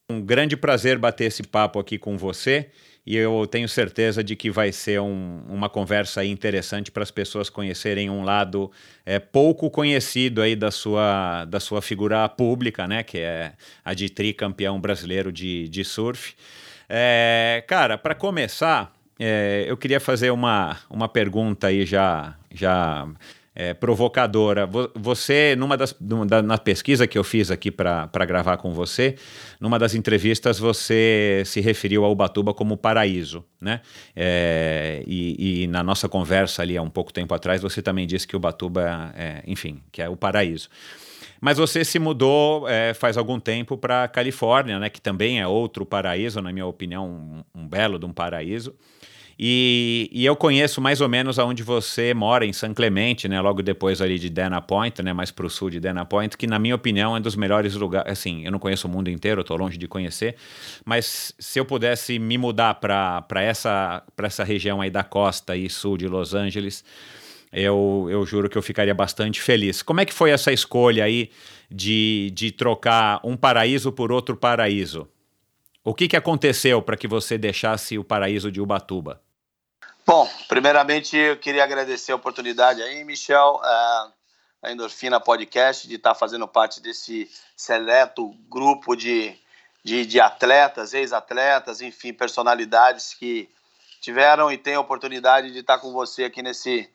Um 0.08 0.22
grande 0.22 0.55
prazer 0.55 1.00
bater 1.00 1.25
esse 1.25 1.41
papo 1.41 1.79
aqui 1.79 1.98
com 1.98 2.17
você 2.17 2.70
e 3.03 3.15
eu 3.15 3.48
tenho 3.48 3.67
certeza 3.67 4.24
de 4.24 4.36
que 4.36 4.51
vai 4.51 4.72
ser 4.72 5.01
um, 5.01 5.41
uma 5.50 5.67
conversa 5.70 6.24
interessante 6.24 6.91
para 6.91 7.01
as 7.01 7.10
pessoas 7.10 7.50
conhecerem 7.50 8.12
um 8.12 8.24
lado 8.24 8.72
é, 9.03 9.17
pouco 9.17 9.72
conhecido 9.72 10.39
aí 10.39 10.55
da 10.55 10.70
sua, 10.70 11.46
da 11.46 11.60
sua 11.60 11.81
figura 11.81 12.29
pública, 12.29 12.88
né, 12.88 13.01
que 13.01 13.17
é 13.17 13.53
a 13.84 13.96
de 13.96 14.08
tricampeão 14.08 14.79
brasileiro 14.79 15.31
de, 15.31 15.67
de 15.67 15.84
surf. 15.84 16.36
É, 16.88 17.63
cara, 17.67 17.98
para 17.98 18.13
começar, 18.13 18.93
é, 19.17 19.65
eu 19.65 19.77
queria 19.77 20.00
fazer 20.00 20.29
uma, 20.29 20.77
uma 20.89 21.10
pergunta 21.10 21.67
aí 21.67 21.86
já, 21.88 22.36
já 22.53 23.08
é, 23.53 23.74
provocadora. 23.74 24.67
Você, 24.96 25.55
numa 25.58 25.75
das, 25.75 25.96
numa, 26.00 26.25
na 26.41 26.58
pesquisa 26.58 27.05
que 27.05 27.17
eu 27.17 27.24
fiz 27.24 27.51
aqui 27.51 27.70
para 27.70 28.25
gravar 28.25 28.58
com 28.58 28.72
você, 28.72 29.15
numa 29.60 29.77
das 29.77 29.93
entrevistas 29.93 30.58
você 30.58 31.43
se 31.46 31.60
referiu 31.60 32.05
ao 32.05 32.12
Ubatuba 32.12 32.53
como 32.53 32.77
paraíso, 32.77 33.43
né? 33.62 33.81
É, 34.15 35.03
e, 35.05 35.63
e, 35.63 35.67
na 35.67 35.84
nossa 35.84 36.08
conversa 36.08 36.62
ali 36.62 36.77
há 36.77 36.81
um 36.81 36.89
pouco 36.89 37.12
tempo 37.12 37.34
atrás, 37.34 37.62
você 37.62 37.81
também 37.81 38.08
disse 38.08 38.27
que 38.27 38.36
Ubatuba, 38.36 39.13
é, 39.15 39.43
enfim, 39.46 39.81
que 39.91 40.01
é 40.01 40.10
o 40.10 40.15
paraíso. 40.15 40.70
Mas 41.41 41.58
você 41.58 41.84
se 41.84 41.98
mudou 41.98 42.70
é, 42.70 42.93
faz 42.93 43.17
algum 43.17 43.39
tempo 43.39 43.75
para 43.75 44.08
Califórnia, 44.08 44.77
né? 44.79 44.89
Que 44.89 45.01
também 45.01 45.41
é 45.41 45.48
outro 45.48 45.86
paraíso, 45.86 46.39
na 46.39 46.53
minha 46.53 46.67
opinião, 46.67 47.43
um, 47.55 47.62
um 47.62 47.67
belo 47.67 47.98
de 47.98 48.05
um 48.05 48.13
paraíso. 48.13 48.75
E, 49.43 50.07
e, 50.13 50.24
eu 50.24 50.36
conheço 50.36 50.79
mais 50.79 51.01
ou 51.01 51.10
menos 51.10 51.39
aonde 51.39 51.63
você 51.63 52.13
mora, 52.13 52.45
em 52.45 52.53
San 52.53 52.75
Clemente, 52.75 53.27
né? 53.27 53.41
Logo 53.41 53.63
depois 53.63 54.00
ali 54.00 54.19
de 54.19 54.29
Dana 54.29 54.62
Point, 54.62 55.01
né? 55.01 55.13
Mais 55.13 55.31
para 55.31 55.48
o 55.48 55.50
sul 55.50 55.71
de 55.71 55.79
Dana 55.79 56.05
Point, 56.05 56.38
que 56.38 56.45
na 56.45 56.60
minha 56.60 56.75
opinião 56.75 57.15
é 57.15 57.17
um 57.17 57.21
dos 57.21 57.36
melhores 57.36 57.74
lugares. 57.74 58.12
Assim, 58.12 58.45
eu 58.45 58.51
não 58.51 58.60
conheço 58.60 58.88
o 58.88 58.91
mundo 58.91 59.10
inteiro, 59.10 59.41
estou 59.41 59.57
longe 59.57 59.79
de 59.79 59.88
conhecer, 59.88 60.36
mas 60.86 61.33
se 61.39 61.60
eu 61.60 61.65
pudesse 61.65 62.19
me 62.19 62.38
mudar 62.38 62.75
para 62.75 63.25
essa, 63.41 64.03
essa 64.15 64.43
região 64.43 64.79
aí 64.79 64.91
da 64.91 65.03
costa 65.03 65.57
e 65.57 65.67
sul 65.71 65.98
de 65.98 66.07
Los 66.07 66.36
Angeles, 66.36 66.86
eu, 67.51 68.07
eu 68.12 68.24
juro 68.27 68.48
que 68.48 68.60
eu 68.60 68.62
ficaria 68.62 68.93
bastante 68.93 69.41
feliz. 69.41 69.81
Como 69.81 70.00
é 70.01 70.05
que 70.05 70.13
foi 70.13 70.29
essa 70.29 70.53
escolha 70.53 71.03
aí 71.03 71.31
de, 71.67 72.31
de 72.36 72.51
trocar 72.51 73.19
um 73.24 73.36
paraíso 73.36 73.91
por 73.91 74.12
outro 74.12 74.38
paraíso? 74.38 75.07
O 75.83 75.95
que, 75.95 76.07
que 76.07 76.15
aconteceu 76.15 76.79
para 76.79 76.95
que 76.95 77.07
você 77.07 77.39
deixasse 77.39 77.98
o 77.98 78.03
paraíso 78.03 78.51
de 78.51 78.62
Ubatuba? 78.62 79.19
Bom, 80.05 80.27
primeiramente 80.48 81.15
eu 81.15 81.38
queria 81.38 81.63
agradecer 81.63 82.12
a 82.12 82.15
oportunidade 82.15 82.81
aí, 82.81 83.03
Michel, 83.03 83.62
uh, 83.63 84.12
a 84.63 84.72
Endorfina 84.72 85.20
Podcast, 85.20 85.88
de 85.88 85.96
estar 85.96 86.15
fazendo 86.15 86.48
parte 86.48 86.81
desse 86.81 87.29
seleto 87.55 88.36
grupo 88.50 88.96
de, 88.96 89.38
de, 89.84 90.05
de 90.05 90.20
atletas, 90.20 90.96
ex-atletas, 90.96 91.81
enfim, 91.81 92.13
personalidades 92.13 93.13
que 93.13 93.48
tiveram 94.01 94.51
e 94.51 94.58
têm 94.58 94.74
a 94.74 94.79
oportunidade 94.79 95.51
de 95.51 95.60
estar 95.60 95.77
com 95.77 95.93
você 95.93 96.24
aqui 96.24 96.41
nesse, 96.41 96.89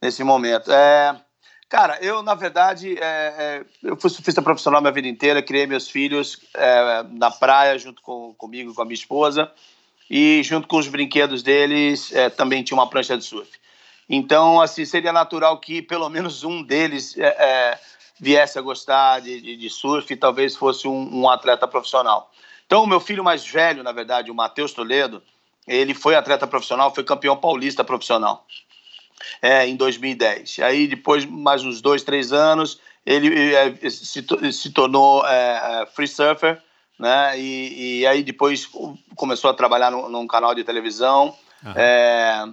nesse 0.00 0.22
momento. 0.22 0.70
É, 0.70 1.20
cara, 1.68 1.98
eu, 2.00 2.22
na 2.22 2.36
verdade, 2.36 2.96
é, 2.96 3.02
é, 3.02 3.64
eu 3.82 3.96
fui 3.96 4.08
surfista 4.08 4.40
profissional 4.40 4.80
minha 4.80 4.92
vida 4.92 5.08
inteira, 5.08 5.42
criei 5.42 5.66
meus 5.66 5.90
filhos 5.90 6.38
é, 6.54 7.02
na 7.10 7.30
praia 7.30 7.76
junto 7.76 8.00
com, 8.02 8.32
comigo 8.34 8.70
e 8.70 8.74
com 8.74 8.82
a 8.82 8.84
minha 8.84 8.94
esposa 8.94 9.52
e 10.10 10.42
junto 10.42 10.68
com 10.68 10.76
os 10.76 10.88
brinquedos 10.88 11.42
deles 11.42 12.12
é, 12.12 12.30
também 12.30 12.62
tinha 12.62 12.76
uma 12.76 12.88
prancha 12.88 13.16
de 13.16 13.24
surf. 13.24 13.50
Então, 14.08 14.60
assim, 14.60 14.84
seria 14.84 15.12
natural 15.12 15.58
que 15.58 15.82
pelo 15.82 16.08
menos 16.08 16.44
um 16.44 16.62
deles 16.62 17.16
é, 17.18 17.26
é, 17.26 17.80
viesse 18.20 18.58
a 18.58 18.62
gostar 18.62 19.20
de, 19.20 19.40
de, 19.40 19.56
de, 19.56 19.70
surf 19.70 20.12
e 20.12 20.16
talvez 20.16 20.54
fosse 20.54 20.86
um, 20.86 21.22
um, 21.22 21.28
atleta 21.28 21.66
profissional. 21.66 22.30
Então, 22.66 22.84
o 22.84 22.86
meu 22.86 23.00
filho 23.00 23.24
mais 23.24 23.46
velho, 23.46 23.82
na 23.82 23.92
verdade, 23.92 24.30
o 24.30 24.34
Matheus 24.34 24.72
Toledo, 24.72 25.22
ele 25.66 25.92
foi 25.92 26.14
atleta 26.14 26.46
profissional, 26.46 26.94
foi 26.94 27.02
campeão 27.02 27.36
paulista 27.36 27.82
profissional 27.82 28.46
é, 29.42 29.66
em 29.66 29.74
2010. 29.74 30.60
Aí, 30.60 30.86
depois, 30.86 31.24
mais 31.24 31.64
uns 31.64 31.80
dois, 31.80 32.04
três 32.04 32.32
anos, 32.32 32.80
ele 33.04 33.54
é, 33.54 33.90
se, 33.90 34.24
se 34.52 34.70
tornou 34.70 35.26
é, 35.26 35.82
é, 35.82 35.86
free 35.86 36.08
surfer 36.08 36.62
né? 36.98 37.38
E, 37.38 38.00
e 38.00 38.06
aí 38.06 38.22
depois 38.22 38.68
começou 39.14 39.50
a 39.50 39.54
trabalhar 39.54 39.90
no, 39.90 40.08
num 40.08 40.26
canal 40.26 40.54
de 40.54 40.64
televisão 40.64 41.34
uhum. 41.64 41.72
é, 41.76 42.44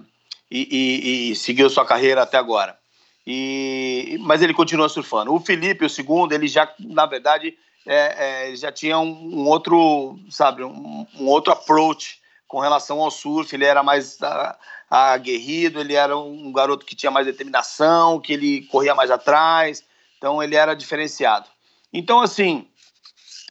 e, 0.50 0.68
e, 0.70 1.30
e, 1.30 1.36
seguiu 1.36 1.70
sua 1.70 1.84
carreira 1.84 2.22
até 2.22 2.36
agora. 2.36 2.78
E, 3.26 4.18
mas 4.20 4.42
ele 4.42 4.52
continua 4.52 4.88
surfando. 4.88 5.32
O 5.32 5.40
Felipe, 5.40 5.84
o 5.84 5.90
segundo, 5.90 6.32
ele 6.32 6.46
já, 6.46 6.70
na 6.78 7.06
verdade, 7.06 7.56
é, 7.86 8.50
é, 8.50 8.56
já 8.56 8.70
tinha 8.70 8.98
um, 8.98 9.10
um, 9.10 9.46
outro, 9.46 10.18
sabe, 10.30 10.62
um, 10.62 11.06
um, 11.18 11.26
outro 11.26 11.52
approach 11.52 12.20
com 12.46 12.60
relação 12.60 13.00
ao 13.00 13.10
surf. 13.10 13.54
Ele 13.54 13.64
era 13.64 13.82
mais 13.82 14.22
a, 14.22 14.58
aguerrido, 14.90 15.80
ele 15.80 15.94
era 15.94 16.16
um 16.16 16.52
garoto 16.52 16.84
que 16.84 16.94
tinha 16.94 17.10
mais 17.10 17.26
determinação, 17.26 18.20
que 18.20 18.34
ele 18.34 18.62
corria 18.66 18.94
mais 18.94 19.10
atrás. 19.10 19.82
Então 20.18 20.42
ele 20.42 20.54
era 20.54 20.74
diferenciado. 20.74 21.46
Então, 21.92 22.20
assim, 22.20 22.66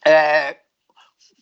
é, 0.06 0.58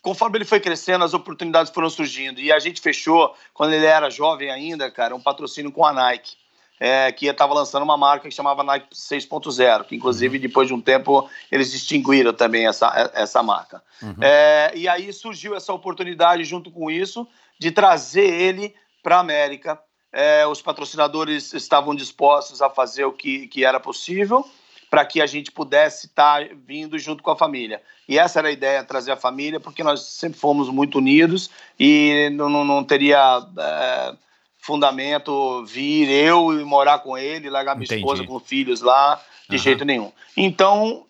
conforme 0.01 0.37
ele 0.37 0.45
foi 0.45 0.59
crescendo, 0.59 1.03
as 1.03 1.13
oportunidades 1.13 1.71
foram 1.71 1.89
surgindo. 1.89 2.39
E 2.39 2.51
a 2.51 2.59
gente 2.59 2.81
fechou, 2.81 3.35
quando 3.53 3.73
ele 3.73 3.85
era 3.85 4.09
jovem 4.09 4.49
ainda, 4.49 4.89
cara, 4.89 5.15
um 5.15 5.21
patrocínio 5.21 5.71
com 5.71 5.85
a 5.85 5.93
Nike. 5.93 6.39
É, 6.83 7.11
que 7.11 7.27
estava 7.27 7.53
lançando 7.53 7.83
uma 7.83 7.95
marca 7.95 8.27
que 8.27 8.33
chamava 8.33 8.63
Nike 8.63 8.87
6.0, 8.91 9.83
que 9.83 9.95
inclusive 9.95 10.37
uhum. 10.37 10.41
depois 10.41 10.67
de 10.67 10.73
um 10.73 10.81
tempo 10.81 11.29
eles 11.51 11.75
extinguiram 11.75 12.33
também 12.33 12.65
essa, 12.65 13.11
essa 13.13 13.43
marca. 13.43 13.83
Uhum. 14.01 14.15
É, 14.19 14.71
e 14.73 14.87
aí 14.87 15.13
surgiu 15.13 15.55
essa 15.55 15.71
oportunidade, 15.71 16.43
junto 16.43 16.71
com 16.71 16.89
isso, 16.89 17.27
de 17.59 17.69
trazer 17.69 18.25
ele 18.25 18.73
para 19.03 19.17
a 19.17 19.19
América. 19.19 19.79
É, 20.11 20.47
os 20.47 20.59
patrocinadores 20.59 21.53
estavam 21.53 21.93
dispostos 21.93 22.63
a 22.63 22.69
fazer 22.69 23.05
o 23.05 23.13
que, 23.13 23.47
que 23.47 23.63
era 23.63 23.79
possível 23.79 24.43
para 24.91 25.05
que 25.05 25.21
a 25.21 25.25
gente 25.25 25.53
pudesse 25.53 26.07
estar 26.07 26.45
tá 26.45 26.53
vindo 26.67 26.99
junto 26.99 27.23
com 27.23 27.31
a 27.31 27.37
família. 27.37 27.81
E 28.09 28.19
essa 28.19 28.39
era 28.39 28.49
a 28.49 28.51
ideia, 28.51 28.83
trazer 28.83 29.13
a 29.13 29.15
família, 29.15 29.57
porque 29.57 29.85
nós 29.85 30.01
sempre 30.01 30.37
fomos 30.37 30.67
muito 30.67 30.97
unidos 30.97 31.49
e 31.79 32.29
não, 32.33 32.49
não 32.49 32.83
teria 32.83 33.41
é, 33.57 34.13
fundamento 34.57 35.63
vir 35.63 36.09
eu 36.09 36.59
e 36.59 36.65
morar 36.65 36.99
com 36.99 37.17
ele, 37.17 37.49
largar 37.49 37.73
minha 37.73 37.85
Entendi. 37.85 38.01
esposa 38.01 38.25
com 38.25 38.37
filhos 38.37 38.81
lá, 38.81 39.23
de 39.47 39.55
uhum. 39.55 39.63
jeito 39.63 39.85
nenhum. 39.85 40.11
Então, 40.35 41.05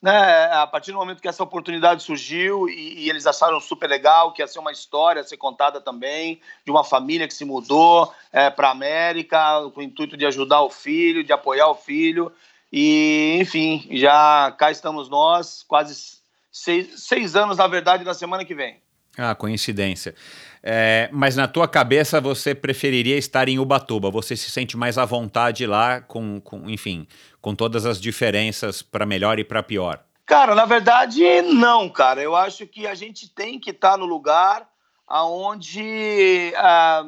né, 0.00 0.44
a 0.52 0.64
partir 0.68 0.92
do 0.92 0.98
momento 0.98 1.20
que 1.20 1.26
essa 1.26 1.42
oportunidade 1.42 2.04
surgiu 2.04 2.68
e, 2.68 3.00
e, 3.00 3.10
eles 3.10 3.26
acharam 3.26 3.58
super 3.58 3.90
legal, 3.90 4.32
que 4.32 4.42
ia 4.42 4.46
ser 4.46 4.60
uma 4.60 4.70
história 4.70 5.22
a 5.22 5.24
ser 5.24 5.36
contada 5.36 5.80
também, 5.80 6.40
de 6.64 6.70
uma 6.70 6.84
família 6.84 7.26
que 7.26 7.34
se 7.34 7.44
mudou 7.44 8.14
é, 8.32 8.48
para 8.48 8.68
a 8.68 8.70
América 8.70 9.68
com 9.74 9.80
o 9.80 9.82
intuito 9.82 10.16
de 10.16 10.24
ajudar 10.24 10.62
o 10.62 10.70
filho, 10.70 11.24
de 11.24 11.32
apoiar 11.32 11.66
o 11.66 11.74
filho, 11.74 12.32
e, 12.72 13.38
enfim, 13.40 13.88
já 13.92 14.54
cá 14.58 14.70
estamos 14.70 15.08
nós, 15.08 15.64
quase 15.66 16.18
seis, 16.52 17.02
seis 17.02 17.36
anos, 17.36 17.56
na 17.56 17.66
verdade, 17.66 18.04
na 18.04 18.14
semana 18.14 18.44
que 18.44 18.54
vem. 18.54 18.80
Ah, 19.16 19.34
coincidência. 19.34 20.14
É, 20.62 21.08
mas 21.12 21.34
na 21.34 21.48
tua 21.48 21.66
cabeça 21.66 22.20
você 22.20 22.54
preferiria 22.54 23.16
estar 23.16 23.48
em 23.48 23.58
Ubatuba? 23.58 24.10
Você 24.10 24.36
se 24.36 24.50
sente 24.50 24.76
mais 24.76 24.96
à 24.96 25.04
vontade 25.04 25.66
lá, 25.66 26.00
com, 26.00 26.40
com 26.40 26.70
enfim, 26.70 27.06
com 27.40 27.54
todas 27.54 27.84
as 27.84 28.00
diferenças 28.00 28.80
para 28.80 29.04
melhor 29.04 29.38
e 29.38 29.44
para 29.44 29.62
pior? 29.62 30.04
Cara, 30.24 30.54
na 30.54 30.66
verdade, 30.66 31.42
não, 31.42 31.88
cara. 31.88 32.22
Eu 32.22 32.36
acho 32.36 32.66
que 32.66 32.86
a 32.86 32.94
gente 32.94 33.28
tem 33.28 33.58
que 33.58 33.70
estar 33.70 33.96
no 33.96 34.04
lugar 34.04 34.68
aonde 35.06 36.52
ah, 36.54 37.06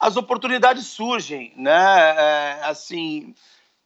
as 0.00 0.16
oportunidades 0.16 0.86
surgem, 0.86 1.52
né? 1.56 2.14
É, 2.16 2.60
assim, 2.64 3.34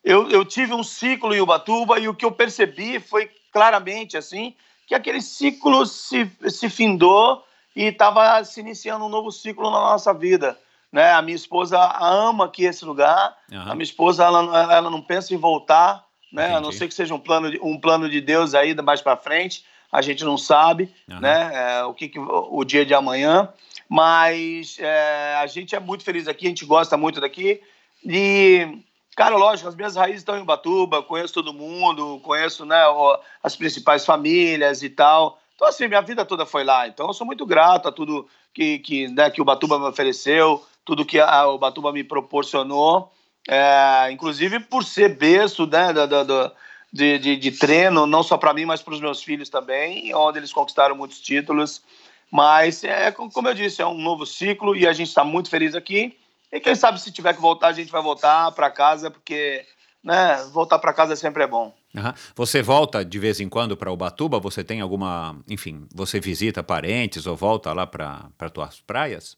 eu, 0.04 0.30
eu 0.30 0.45
tive 0.45 0.73
um 0.73 0.83
ciclo 0.83 1.35
em 1.35 1.40
Ubatuba 1.40 1.99
e 1.99 2.09
o 2.09 2.14
que 2.14 2.25
eu 2.25 2.33
percebi 2.33 2.99
foi 2.99 3.30
claramente 3.52 4.16
assim 4.16 4.54
que 4.87 4.95
aquele 4.95 5.21
ciclo 5.21 5.87
se, 5.87 6.28
se 6.49 6.69
findou 6.69 7.45
e 7.76 7.85
estava 7.85 8.42
se 8.45 8.59
iniciando 8.59 9.04
um 9.04 9.09
novo 9.09 9.30
ciclo 9.30 9.71
na 9.71 9.78
nossa 9.78 10.12
vida. 10.12 10.59
Né? 10.92 11.12
A 11.12 11.23
minha 11.23 11.37
esposa 11.37 11.78
ama 12.00 12.47
aqui 12.47 12.64
esse 12.64 12.85
lugar. 12.85 13.37
Uhum. 13.52 13.71
A 13.71 13.75
minha 13.76 13.85
esposa 13.85 14.25
ela, 14.25 14.73
ela 14.73 14.90
não 14.90 15.00
pensa 15.00 15.33
em 15.33 15.37
voltar, 15.37 16.04
né? 16.33 16.57
a 16.57 16.61
não 16.61 16.73
ser 16.73 16.88
que 16.88 16.95
seja 16.95 17.14
um 17.14 17.21
plano 17.21 17.52
de, 17.52 17.61
um 17.62 17.78
plano 17.78 18.09
de 18.09 18.21
Deus 18.21 18.52
aí 18.52 18.75
mais 18.83 19.00
para 19.00 19.16
frente. 19.16 19.64
A 19.92 20.02
gente 20.02 20.25
não 20.25 20.37
sabe 20.37 20.92
uhum. 21.09 21.21
né? 21.21 21.50
É, 21.52 21.85
o 21.85 21.95
que, 21.95 22.09
que, 22.09 22.19
o 22.19 22.64
dia 22.64 22.85
de 22.85 22.92
amanhã. 22.92 23.49
Mas 23.88 24.76
é, 24.80 25.37
a 25.37 25.47
gente 25.47 25.75
é 25.75 25.80
muito 25.80 26.02
feliz 26.02 26.26
aqui, 26.26 26.47
a 26.47 26.49
gente 26.49 26.64
gosta 26.64 26.97
muito 26.97 27.21
daqui. 27.21 27.61
E 28.04 28.78
Cara, 29.17 29.37
lógico, 29.37 29.69
as 29.69 29.75
minhas 29.75 29.97
raízes 29.97 30.21
estão 30.21 30.38
em 30.38 30.45
Batuba, 30.45 31.02
conheço 31.02 31.35
todo 31.35 31.52
mundo, 31.52 32.21
conheço 32.23 32.64
né, 32.64 32.81
as 33.43 33.57
principais 33.57 34.05
famílias 34.05 34.83
e 34.83 34.88
tal. 34.88 35.38
Então, 35.55 35.69
assim, 35.69 35.88
minha 35.88 36.00
vida 36.00 36.25
toda 36.25 36.47
foi 36.47 36.64
lá. 36.64 36.88
Então, 36.88 37.09
eu 37.09 37.12
sou 37.12 37.26
muito 37.26 37.45
grato 37.45 37.88
a 37.88 37.93
tudo 37.93 38.26
que, 38.55 38.79
que, 38.79 39.09
né, 39.09 39.31
que 39.31 39.43
o 39.43 39.45
Batuba 39.45 39.79
me 39.79 39.87
ofereceu, 39.87 40.64
tudo 40.85 41.05
que 41.05 41.21
a, 41.21 41.47
o 41.49 41.59
Batuba 41.59 41.93
me 41.93 42.02
proporcionou, 42.02 43.12
é, 43.49 44.11
inclusive 44.11 44.61
por 44.61 44.85
ser 44.85 45.17
berço 45.17 45.67
né, 45.67 45.93
do, 45.93 46.25
do 46.25 46.52
de, 46.93 47.19
de, 47.19 47.37
de, 47.37 47.52
treino, 47.52 48.07
não 48.07 48.23
só 48.23 48.37
para 48.37 48.52
mim, 48.52 48.64
mas 48.64 48.83
para 48.83 48.95
os 48.95 49.00
meus 49.00 49.23
filhos 49.23 49.49
também, 49.49 50.14
onde 50.14 50.38
eles 50.38 50.52
conquistaram 50.52 50.97
muitos 50.97 51.21
títulos. 51.21 51.83
Mas, 52.31 52.83
é, 52.85 53.11
como 53.12 53.49
eu 53.49 53.55
disse, 53.55 53.83
é 53.83 53.87
um 53.87 54.00
novo 54.00 54.25
ciclo 54.25 54.76
e 54.76 54.87
a 54.87 54.93
gente 54.93 55.09
está 55.09 55.25
muito 55.25 55.50
feliz 55.50 55.75
aqui. 55.75 56.17
E 56.52 56.61
quem 56.61 56.75
sabe 56.75 57.00
se 57.00 57.12
tiver 57.12 57.35
que 57.35 57.40
voltar, 57.40 57.69
a 57.69 57.73
gente 57.73 57.92
vai 57.92 58.02
voltar 58.02 58.50
para 58.52 58.71
casa, 58.71 59.11
porque 59.11 59.64
né, 60.02 60.37
voltar 60.52 60.78
para 60.78 60.92
casa 60.92 61.14
sempre 61.14 61.45
é 61.45 61.47
bom. 61.47 61.75
Uhum. 61.95 62.12
Você 62.35 62.62
volta 62.62 63.04
de 63.04 63.19
vez 63.19 63.40
em 63.40 63.49
quando 63.49 63.76
para 63.76 63.92
Ubatuba? 63.92 64.38
Você 64.40 64.64
tem 64.64 64.80
alguma, 64.80 65.37
enfim, 65.49 65.87
você 65.95 66.21
visita 66.21 66.62
parentes 66.62 67.26
ou 67.26 67.37
volta 67.37 67.73
lá 67.73 67.87
para 67.87 68.50
tuas 68.52 68.80
praias? 68.80 69.37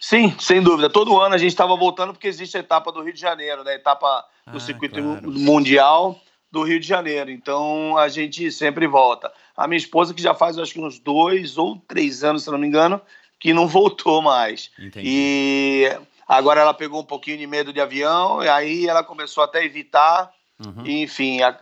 Sim, 0.00 0.34
sem 0.38 0.62
dúvida. 0.62 0.90
Todo 0.90 1.18
ano 1.18 1.34
a 1.34 1.38
gente 1.38 1.50
estava 1.50 1.74
voltando 1.76 2.12
porque 2.12 2.28
existe 2.28 2.56
a 2.56 2.60
etapa 2.60 2.92
do 2.92 3.02
Rio 3.02 3.12
de 3.12 3.20
Janeiro, 3.20 3.64
né? 3.64 3.72
A 3.72 3.76
etapa 3.76 4.24
do 4.46 4.58
ah, 4.58 4.60
circuito 4.60 5.00
claro. 5.00 5.30
mundial 5.30 6.20
do 6.50 6.62
Rio 6.62 6.78
de 6.78 6.86
Janeiro. 6.86 7.30
Então 7.30 7.96
a 7.96 8.08
gente 8.08 8.50
sempre 8.52 8.86
volta. 8.86 9.32
A 9.56 9.66
minha 9.66 9.78
esposa, 9.78 10.14
que 10.14 10.22
já 10.22 10.34
faz 10.34 10.58
acho 10.58 10.74
que 10.74 10.80
uns 10.80 10.98
dois 10.98 11.56
ou 11.56 11.76
três 11.88 12.22
anos, 12.22 12.44
se 12.44 12.50
não 12.50 12.58
me 12.58 12.66
engano, 12.66 13.00
que 13.40 13.52
não 13.52 13.66
voltou 13.66 14.22
mais. 14.22 14.70
Entendi. 14.78 15.06
E 15.06 15.98
Agora 16.26 16.60
ela 16.60 16.74
pegou 16.74 17.00
um 17.00 17.04
pouquinho 17.04 17.38
de 17.38 17.46
medo 17.46 17.72
de 17.72 17.80
avião, 17.80 18.42
e 18.42 18.48
aí 18.48 18.88
ela 18.88 19.04
começou 19.04 19.44
até 19.44 19.60
a 19.60 19.64
evitar, 19.64 20.30
uhum. 20.64 20.84
e, 20.84 21.02
enfim, 21.02 21.42
a, 21.42 21.56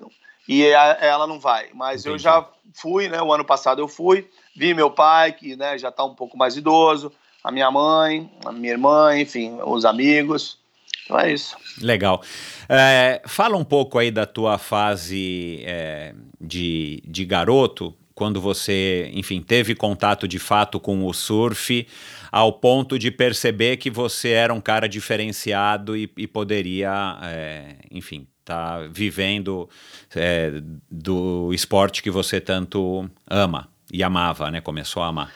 e 0.49 0.73
a, 0.75 0.99
ela 1.01 1.27
não 1.27 1.41
vai. 1.41 1.69
Mas 1.75 2.03
Entendi. 2.03 2.15
eu 2.15 2.19
já 2.19 2.49
fui, 2.75 3.09
né? 3.09 3.21
O 3.21 3.33
ano 3.33 3.45
passado 3.45 3.81
eu 3.81 3.89
fui, 3.89 4.29
vi 4.57 4.75
meu 4.75 4.91
pai, 4.91 5.33
que 5.33 5.57
né, 5.57 5.77
já 5.79 5.89
está 5.89 6.05
um 6.05 6.15
pouco 6.15 6.37
mais 6.37 6.57
idoso, 6.57 7.13
a 7.43 7.51
minha 7.51 7.71
mãe, 7.71 8.31
a 8.45 8.53
minha 8.53 8.73
irmã, 8.73 9.19
enfim, 9.19 9.59
os 9.65 9.85
amigos. 9.85 10.59
Então 11.05 11.19
é 11.19 11.33
isso. 11.33 11.57
Legal. 11.81 12.23
É, 12.69 13.21
fala 13.27 13.57
um 13.57 13.65
pouco 13.65 13.99
aí 13.99 14.11
da 14.11 14.25
tua 14.25 14.59
fase 14.59 15.63
é, 15.65 16.15
de, 16.41 17.03
de 17.07 17.25
garoto, 17.25 17.95
quando 18.15 18.41
você, 18.41 19.11
enfim, 19.15 19.41
teve 19.41 19.75
contato 19.75 20.29
de 20.29 20.39
fato 20.39 20.79
com 20.79 21.07
o 21.07 21.13
surf, 21.13 21.87
ao 22.31 22.53
ponto 22.53 22.99
de 22.99 23.11
perceber 23.11 23.77
que 23.77 23.91
você 23.91 24.31
era 24.31 24.53
um 24.53 24.61
cara 24.61 24.89
diferenciado 24.89 25.97
e, 25.97 26.11
e 26.17 26.27
poderia, 26.27 27.19
é, 27.23 27.77
enfim, 27.91 28.27
estar 28.41 28.81
tá 28.81 28.89
vivendo 28.91 29.69
é, 30.15 30.53
do 30.91 31.53
esporte 31.53 32.03
que 32.03 32.11
você 32.11 32.41
tanto 32.41 33.09
ama 33.29 33.69
e 33.93 34.03
amava, 34.03 34.51
né? 34.51 34.61
Começou 34.61 35.03
a 35.03 35.09
amar. 35.09 35.33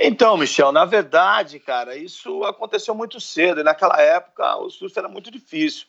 Então, 0.00 0.36
Michel, 0.36 0.70
na 0.70 0.84
verdade, 0.84 1.58
cara, 1.58 1.96
isso 1.96 2.44
aconteceu 2.44 2.94
muito 2.94 3.20
cedo. 3.20 3.60
E 3.60 3.64
naquela 3.64 4.00
época 4.00 4.56
o 4.58 4.70
surf 4.70 4.96
era 4.96 5.08
muito 5.08 5.30
difícil. 5.30 5.86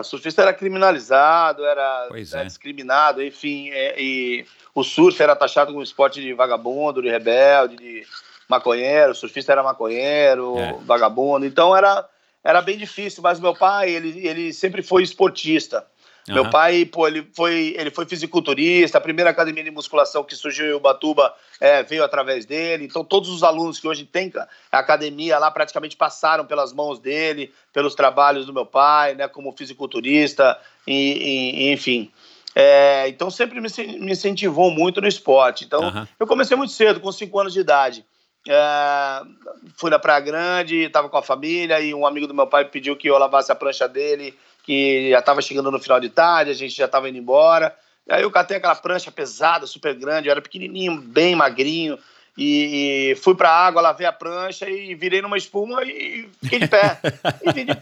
O 0.00 0.02
surfista 0.02 0.42
era 0.42 0.52
criminalizado, 0.52 1.64
era, 1.64 2.08
era 2.10 2.42
é. 2.42 2.44
discriminado, 2.44 3.22
enfim, 3.22 3.70
é, 3.70 4.00
e 4.00 4.46
o 4.74 4.82
surf 4.82 5.22
era 5.22 5.36
taxado 5.36 5.72
como 5.72 5.82
esporte 5.82 6.20
de 6.20 6.32
vagabundo, 6.32 7.02
de 7.02 7.10
rebelde, 7.10 7.76
de 7.76 8.06
maconheiro, 8.48 9.12
o 9.12 9.14
surfista 9.14 9.52
era 9.52 9.62
maconheiro, 9.62 10.58
é. 10.58 10.76
vagabundo, 10.84 11.44
então 11.44 11.76
era, 11.76 12.08
era 12.42 12.62
bem 12.62 12.78
difícil, 12.78 13.22
mas 13.22 13.38
meu 13.38 13.54
pai, 13.54 13.90
ele, 13.90 14.26
ele 14.26 14.52
sempre 14.52 14.82
foi 14.82 15.02
esportista, 15.02 15.86
Uhum. 16.28 16.34
Meu 16.34 16.50
pai, 16.50 16.84
pô, 16.84 17.06
ele 17.06 17.26
foi, 17.34 17.74
ele 17.78 17.90
foi 17.90 18.04
fisiculturista, 18.04 18.98
a 18.98 19.00
primeira 19.00 19.30
academia 19.30 19.62
de 19.62 19.70
musculação 19.70 20.24
que 20.24 20.34
surgiu 20.34 20.66
em 20.66 20.72
Ubatuba 20.72 21.32
é, 21.60 21.82
veio 21.84 22.02
através 22.02 22.44
dele. 22.44 22.84
Então, 22.84 23.04
todos 23.04 23.28
os 23.28 23.44
alunos 23.44 23.78
que 23.78 23.86
hoje 23.86 24.04
têm 24.04 24.32
a 24.72 24.78
academia 24.78 25.38
lá 25.38 25.50
praticamente 25.50 25.96
passaram 25.96 26.44
pelas 26.44 26.72
mãos 26.72 26.98
dele, 26.98 27.52
pelos 27.72 27.94
trabalhos 27.94 28.44
do 28.44 28.52
meu 28.52 28.66
pai, 28.66 29.14
né, 29.14 29.28
como 29.28 29.52
fisiculturista, 29.52 30.58
e, 30.86 31.62
e 31.64 31.72
enfim. 31.72 32.10
É, 32.54 33.06
então, 33.08 33.30
sempre 33.30 33.60
me, 33.60 33.68
me, 34.00 34.12
incentivou 34.12 34.70
muito 34.70 35.00
no 35.00 35.06
esporte. 35.06 35.64
Então, 35.64 35.80
uhum. 35.80 36.06
eu 36.18 36.26
comecei 36.26 36.56
muito 36.56 36.72
cedo, 36.72 36.98
com 36.98 37.12
5 37.12 37.38
anos 37.38 37.52
de 37.52 37.60
idade. 37.60 38.04
É, 38.48 39.22
fui 39.76 39.90
na 39.90 39.98
Praia 39.98 40.20
Grande, 40.20 40.76
estava 40.84 41.08
com 41.08 41.16
a 41.16 41.22
família 41.22 41.80
e 41.80 41.94
um 41.94 42.06
amigo 42.06 42.26
do 42.26 42.34
meu 42.34 42.46
pai 42.46 42.64
pediu 42.64 42.96
que 42.96 43.08
eu 43.08 43.18
lavasse 43.18 43.52
a 43.52 43.54
prancha 43.54 43.88
dele 43.88 44.34
que 44.66 45.10
já 45.10 45.20
estava 45.20 45.40
chegando 45.40 45.70
no 45.70 45.78
final 45.78 46.00
de 46.00 46.10
tarde, 46.10 46.50
a 46.50 46.54
gente 46.54 46.74
já 46.74 46.86
estava 46.86 47.08
indo 47.08 47.16
embora. 47.16 47.74
E 48.04 48.12
aí 48.12 48.22
eu 48.22 48.30
catei 48.30 48.56
aquela 48.56 48.74
prancha 48.74 49.12
pesada, 49.12 49.66
super 49.66 49.94
grande, 49.94 50.26
eu 50.26 50.32
era 50.32 50.42
pequenininho, 50.42 51.00
bem 51.00 51.36
magrinho, 51.36 51.96
e, 52.36 53.12
e 53.12 53.14
fui 53.16 53.34
para 53.34 53.48
a 53.48 53.66
água, 53.66 53.80
lavei 53.80 54.06
a 54.06 54.12
prancha 54.12 54.68
e 54.68 54.94
virei 54.94 55.22
numa 55.22 55.38
espuma 55.38 55.82
e 55.84 56.28
fiquei 56.42 56.58
de 56.58 56.68
pé. 56.68 56.98
e 57.42 57.52
vim, 57.52 57.64
de, 57.64 57.72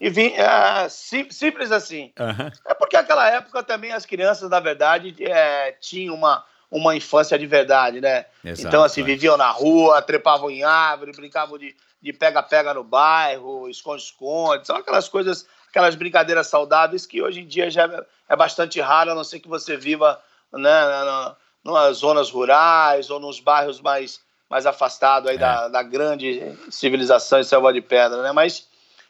e 0.00 0.10
vim 0.10 0.32
é, 0.34 0.88
simples 0.88 1.72
assim. 1.72 2.12
Uhum. 2.18 2.50
É 2.64 2.74
porque 2.74 2.96
naquela 2.96 3.28
época 3.28 3.62
também 3.62 3.92
as 3.92 4.06
crianças, 4.06 4.48
na 4.48 4.60
verdade, 4.60 5.14
é, 5.20 5.72
tinham 5.72 6.14
uma, 6.14 6.44
uma 6.70 6.94
infância 6.94 7.38
de 7.38 7.46
verdade, 7.46 8.00
né? 8.00 8.26
Exato, 8.44 8.68
então, 8.68 8.82
assim, 8.82 9.00
é. 9.00 9.04
viviam 9.04 9.36
na 9.36 9.50
rua, 9.50 10.02
trepavam 10.02 10.50
em 10.50 10.62
árvore, 10.64 11.12
brincavam 11.12 11.58
de 11.58 12.12
pega-pega 12.12 12.74
no 12.74 12.84
bairro, 12.84 13.68
esconde-esconde, 13.68 14.66
são 14.66 14.76
aquelas 14.76 15.08
coisas 15.08 15.46
aquelas 15.68 15.94
brincadeiras 15.94 16.46
saudáveis 16.46 17.06
que 17.06 17.22
hoje 17.22 17.40
em 17.40 17.46
dia 17.46 17.70
já 17.70 18.04
é 18.28 18.36
bastante 18.36 18.80
raro, 18.80 19.12
a 19.12 19.14
não 19.14 19.24
ser 19.24 19.40
que 19.40 19.48
você 19.48 19.76
viva 19.76 20.20
né, 20.52 20.60
na, 20.60 21.36
nas 21.64 21.98
zonas 21.98 22.30
rurais 22.30 23.10
ou 23.10 23.20
nos 23.20 23.38
bairros 23.38 23.80
mais, 23.80 24.20
mais 24.48 24.66
afastados 24.66 25.28
aí 25.28 25.36
é. 25.36 25.38
da, 25.38 25.68
da 25.68 25.82
grande 25.82 26.56
civilização 26.70 27.38
e 27.38 27.44
selva 27.44 27.72
de 27.72 27.80
pedra, 27.80 28.22
né? 28.22 28.32
Mas, 28.32 28.66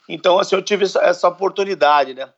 então, 0.08 0.38
assim, 0.38 0.56
eu 0.56 0.62
tive 0.62 0.84
essa, 0.84 1.00
essa 1.00 1.28
oportunidade, 1.28 2.14
né? 2.14 2.28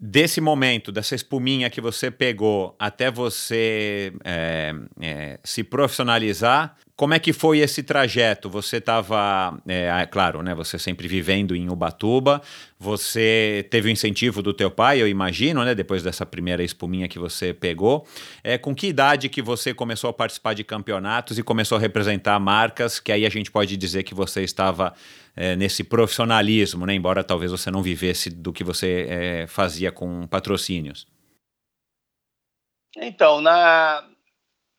Desse 0.00 0.40
momento, 0.40 0.92
dessa 0.92 1.16
espuminha 1.16 1.68
que 1.68 1.80
você 1.80 2.08
pegou 2.08 2.76
até 2.78 3.10
você 3.10 4.12
é, 4.24 4.72
é, 5.00 5.40
se 5.42 5.64
profissionalizar, 5.64 6.76
como 6.98 7.14
é 7.14 7.18
que 7.20 7.32
foi 7.32 7.58
esse 7.58 7.82
trajeto? 7.82 8.50
Você 8.50 8.78
estava, 8.78 9.56
é, 9.68 10.06
claro, 10.06 10.42
né? 10.42 10.52
Você 10.54 10.80
sempre 10.80 11.06
vivendo 11.06 11.54
em 11.54 11.70
Ubatuba. 11.70 12.42
Você 12.76 13.66
teve 13.70 13.88
o 13.88 13.90
incentivo 13.90 14.42
do 14.42 14.52
teu 14.52 14.68
pai, 14.68 15.00
eu 15.00 15.06
imagino, 15.06 15.64
né? 15.64 15.76
Depois 15.76 16.02
dessa 16.02 16.26
primeira 16.26 16.60
espuminha 16.62 17.06
que 17.06 17.16
você 17.16 17.54
pegou. 17.54 18.04
É, 18.42 18.58
com 18.58 18.74
que 18.74 18.88
idade 18.88 19.28
que 19.28 19.40
você 19.40 19.72
começou 19.72 20.10
a 20.10 20.12
participar 20.12 20.54
de 20.54 20.64
campeonatos 20.64 21.38
e 21.38 21.42
começou 21.44 21.78
a 21.78 21.80
representar 21.80 22.36
marcas? 22.40 22.98
Que 22.98 23.12
aí 23.12 23.24
a 23.24 23.30
gente 23.30 23.48
pode 23.48 23.76
dizer 23.76 24.02
que 24.02 24.12
você 24.12 24.42
estava 24.42 24.92
é, 25.40 25.54
nesse 25.54 25.84
profissionalismo, 25.84 26.84
né? 26.84 26.94
Embora 26.94 27.22
talvez 27.22 27.52
você 27.52 27.70
não 27.70 27.80
vivesse 27.80 28.28
do 28.28 28.52
que 28.52 28.64
você 28.64 29.06
é, 29.08 29.46
fazia 29.46 29.92
com 29.92 30.26
patrocínios. 30.26 31.06
Então, 32.96 33.40
na 33.40 34.04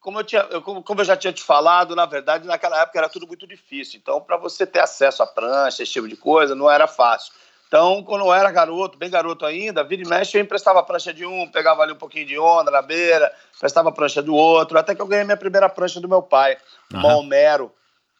como 0.01 0.19
eu, 0.19 0.23
tinha, 0.23 0.41
eu, 0.51 0.61
como 0.61 1.01
eu 1.01 1.05
já 1.05 1.15
tinha 1.15 1.31
te 1.31 1.41
falado, 1.41 1.95
na 1.95 2.05
verdade, 2.05 2.45
naquela 2.45 2.81
época 2.81 2.99
era 2.99 3.07
tudo 3.07 3.25
muito 3.25 3.47
difícil. 3.47 3.99
Então, 4.01 4.19
para 4.19 4.35
você 4.35 4.65
ter 4.67 4.79
acesso 4.79 5.23
à 5.23 5.27
prancha, 5.27 5.81
esse 5.81 5.93
tipo 5.93 6.07
de 6.07 6.17
coisa, 6.17 6.53
não 6.55 6.69
era 6.69 6.87
fácil. 6.87 7.33
Então, 7.67 8.03
quando 8.03 8.25
eu 8.25 8.33
era 8.33 8.51
garoto, 8.51 8.97
bem 8.97 9.09
garoto 9.09 9.45
ainda, 9.45 9.83
vira 9.83 10.01
e 10.01 10.07
mexe, 10.07 10.37
eu 10.37 10.41
emprestava 10.41 10.79
a 10.79 10.83
prancha 10.83 11.13
de 11.13 11.25
um, 11.25 11.47
pegava 11.49 11.83
ali 11.83 11.93
um 11.93 11.97
pouquinho 11.97 12.25
de 12.25 12.37
onda 12.37 12.71
na 12.71 12.81
beira, 12.81 13.31
emprestava 13.55 13.89
a 13.89 13.91
prancha 13.91 14.21
do 14.21 14.33
outro, 14.33 14.77
até 14.77 14.95
que 14.95 15.01
eu 15.01 15.07
ganhei 15.07 15.23
minha 15.23 15.37
primeira 15.37 15.69
prancha 15.69 16.01
do 16.01 16.09
meu 16.09 16.21
pai, 16.21 16.57
uhum. 16.93 17.05
Homero, 17.05 17.71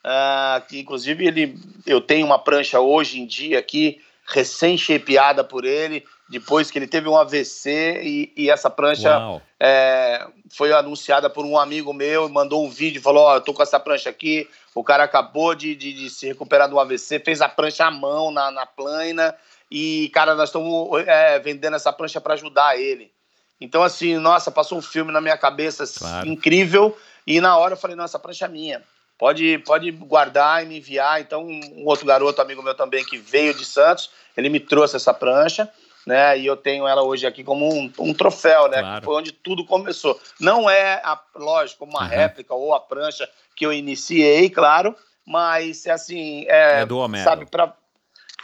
uh, 0.05 0.65
que 0.67 0.79
inclusive 0.79 1.25
ele, 1.25 1.57
eu 1.85 2.01
tenho 2.01 2.25
uma 2.25 2.39
prancha 2.39 2.79
hoje 2.79 3.19
em 3.19 3.25
dia 3.25 3.59
aqui, 3.59 4.01
recém-shapeada 4.25 5.43
por 5.43 5.65
ele, 5.65 6.05
depois 6.29 6.69
que 6.69 6.77
ele 6.77 6.87
teve 6.87 7.09
um 7.09 7.17
AVC 7.17 8.01
e, 8.03 8.33
e 8.37 8.49
essa 8.51 8.69
prancha 8.69 9.41
é, 9.59 10.27
foi 10.51 10.71
anunciada 10.71 11.27
por 11.29 11.43
um 11.43 11.57
amigo 11.57 11.91
meu, 11.91 12.29
mandou 12.29 12.63
um 12.63 12.69
vídeo, 12.69 13.01
falou, 13.01 13.23
ó, 13.23 13.31
oh, 13.31 13.35
eu 13.37 13.41
tô 13.41 13.53
com 13.53 13.63
essa 13.63 13.79
prancha 13.79 14.11
aqui, 14.11 14.47
o 14.75 14.83
cara 14.83 15.03
acabou 15.03 15.55
de, 15.55 15.75
de, 15.75 15.91
de, 15.91 16.09
se 16.09 16.27
recuperar 16.27 16.69
do 16.69 16.79
AVC, 16.79 17.19
fez 17.19 17.41
a 17.41 17.49
prancha 17.49 17.85
à 17.85 17.91
mão 17.91 18.29
na, 18.29 18.51
na 18.51 18.65
plana 18.67 19.35
e, 19.71 20.09
cara, 20.13 20.35
nós 20.35 20.49
estamos 20.49 20.87
é, 21.07 21.39
vendendo 21.39 21.75
essa 21.75 21.91
prancha 21.91 22.21
para 22.21 22.35
ajudar 22.35 22.79
ele. 22.79 23.11
Então, 23.59 23.81
assim, 23.81 24.17
nossa, 24.17 24.51
passou 24.51 24.77
um 24.77 24.81
filme 24.81 25.11
na 25.11 25.19
minha 25.19 25.37
cabeça 25.37 25.83
assim, 25.83 25.99
claro. 25.99 26.27
incrível 26.27 26.95
e 27.25 27.41
na 27.41 27.57
hora 27.57 27.73
eu 27.73 27.77
falei, 27.77 27.95
nossa, 27.95 28.17
a 28.17 28.19
prancha 28.19 28.45
é 28.45 28.49
minha. 28.49 28.83
Pode, 29.19 29.59
pode 29.59 29.91
guardar 29.91 30.63
e 30.63 30.65
me 30.65 30.77
enviar. 30.77 31.21
Então, 31.21 31.45
um 31.45 31.85
outro 31.85 32.05
garoto, 32.05 32.41
amigo 32.41 32.63
meu 32.63 32.73
também, 32.73 33.05
que 33.05 33.17
veio 33.17 33.53
de 33.53 33.65
Santos, 33.65 34.09
ele 34.35 34.49
me 34.49 34.59
trouxe 34.59 34.95
essa 34.95 35.13
prancha 35.13 35.69
né? 36.09 36.39
E 36.39 36.45
eu 36.45 36.57
tenho 36.57 36.87
ela 36.87 37.03
hoje 37.03 37.27
aqui 37.27 37.43
como 37.43 37.71
um, 37.71 37.91
um 37.99 38.13
troféu, 38.13 38.67
né? 38.67 38.79
Claro. 38.79 39.05
Foi 39.05 39.15
onde 39.15 39.31
tudo 39.31 39.63
começou. 39.63 40.19
Não 40.39 40.67
é, 40.67 40.93
a, 41.03 41.19
lógico, 41.35 41.85
uma 41.85 42.01
uhum. 42.01 42.07
réplica 42.07 42.53
ou 42.55 42.73
a 42.73 42.79
prancha 42.79 43.29
que 43.55 43.63
eu 43.65 43.71
iniciei, 43.71 44.49
claro, 44.49 44.95
mas 45.23 45.85
assim, 45.85 46.45
é, 46.47 46.81
é 46.81 46.85
do 46.85 46.97
Homero. 46.97 47.23
sabe, 47.23 47.45
para 47.45 47.73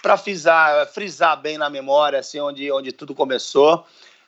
para 0.04 0.18
frisar, 0.18 0.86
frisar 0.90 1.42
bem 1.42 1.58
na 1.58 1.68
memória, 1.68 2.20
assim, 2.20 2.40
onde, 2.40 2.72
onde 2.72 2.92
tudo 2.92 3.16
começou. 3.16 3.84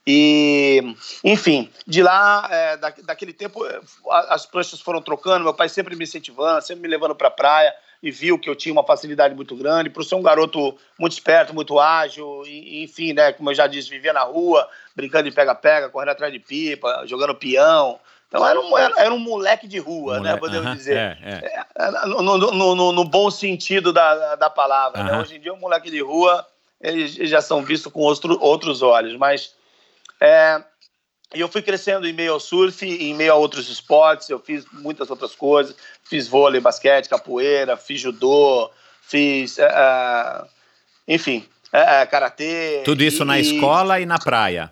E, 0.10 0.96
enfim, 1.22 1.70
de 1.86 2.02
lá, 2.02 2.48
é, 2.50 2.78
da, 2.78 2.94
daquele 3.04 3.34
tempo, 3.34 3.62
as 4.10 4.46
pranchas 4.46 4.80
foram 4.80 5.02
trocando, 5.02 5.44
meu 5.44 5.54
pai 5.54 5.68
sempre 5.68 5.98
me 5.98 6.06
incentivando, 6.06 6.66
sempre 6.66 6.84
me 6.84 6.88
levando 6.88 7.14
para 7.14 7.28
a 7.28 7.32
praia 7.32 7.76
e 8.02 8.10
viu 8.10 8.40
que 8.40 8.50
eu 8.50 8.56
tinha 8.56 8.72
uma 8.72 8.86
facilidade 8.86 9.36
muito 9.36 9.54
grande, 9.54 9.90
por 9.90 10.06
ser 10.06 10.16
um 10.16 10.22
garoto 10.22 10.78
muito 10.98 11.12
esperto, 11.12 11.54
muito 11.54 11.78
ágil, 11.78 12.44
e, 12.46 12.86
enfim, 12.86 13.12
né, 13.12 13.34
como 13.34 13.50
eu 13.50 13.54
já 13.54 13.68
disse, 13.68 13.90
vivia 13.90 14.14
na 14.14 14.22
rua, 14.22 14.66
brincando 14.96 15.30
de 15.30 15.36
pega-pega, 15.36 15.90
correndo 15.90 16.12
atrás 16.12 16.32
de 16.32 16.40
pipa, 16.40 17.04
jogando 17.06 17.36
peão. 17.36 18.00
Então 18.30 18.48
era 18.48 18.62
um, 18.62 18.78
era, 18.78 19.02
era 19.02 19.14
um 19.14 19.20
moleque 19.20 19.68
de 19.68 19.78
rua, 19.78 20.22
né, 20.22 20.38
podemos 20.38 20.68
uh 20.68 20.70
-huh, 20.70 20.76
dizer. 20.76 20.96
É, 20.96 21.18
é. 21.22 21.66
É, 21.76 22.06
no, 22.06 22.22
no, 22.22 22.76
no, 22.76 22.92
no, 22.94 23.04
bom 23.04 23.30
sentido 23.30 23.92
da, 23.92 24.36
da 24.36 24.50
palavra. 24.50 25.02
Uh 25.02 25.04
-huh. 25.04 25.12
né? 25.12 25.20
Hoje 25.20 25.36
em 25.36 25.40
dia, 25.42 25.54
um 25.54 25.60
moleque 25.60 25.92
de 25.92 26.00
rua, 26.02 26.48
eles 26.80 27.14
já 27.14 27.42
são 27.42 27.62
vistos 27.62 27.92
com 27.92 28.00
outro, 28.00 28.38
outros 28.42 28.82
olhos, 28.82 29.18
mas... 29.18 29.57
É, 30.20 30.64
e 31.36 31.42
eu 31.42 31.50
fui 31.50 31.62
crescendo 31.62 32.08
em 32.08 32.14
meio 32.14 32.34
ao 32.34 32.40
surf, 32.40 32.86
em 32.86 33.14
meio 33.14 33.34
a 33.34 33.36
outros 33.36 33.70
esportes, 33.70 34.30
eu 34.30 34.40
fiz 34.40 34.66
muitas 34.72 35.10
outras 35.10 35.36
coisas, 35.36 35.76
fiz 36.04 36.28
vôlei, 36.28 36.62
basquete, 36.62 37.10
capoeira, 37.10 37.76
fiz 37.76 38.00
judô, 38.00 38.72
fiz, 39.02 39.58
uh, 39.58 40.48
enfim, 41.08 41.46
uh, 41.68 42.10
karatê. 42.10 42.82
Tudo 42.86 43.04
isso 43.04 43.24
e, 43.24 43.26
na 43.26 43.40
escola 43.40 44.00
e 44.00 44.06
na 44.06 44.18
praia? 44.18 44.72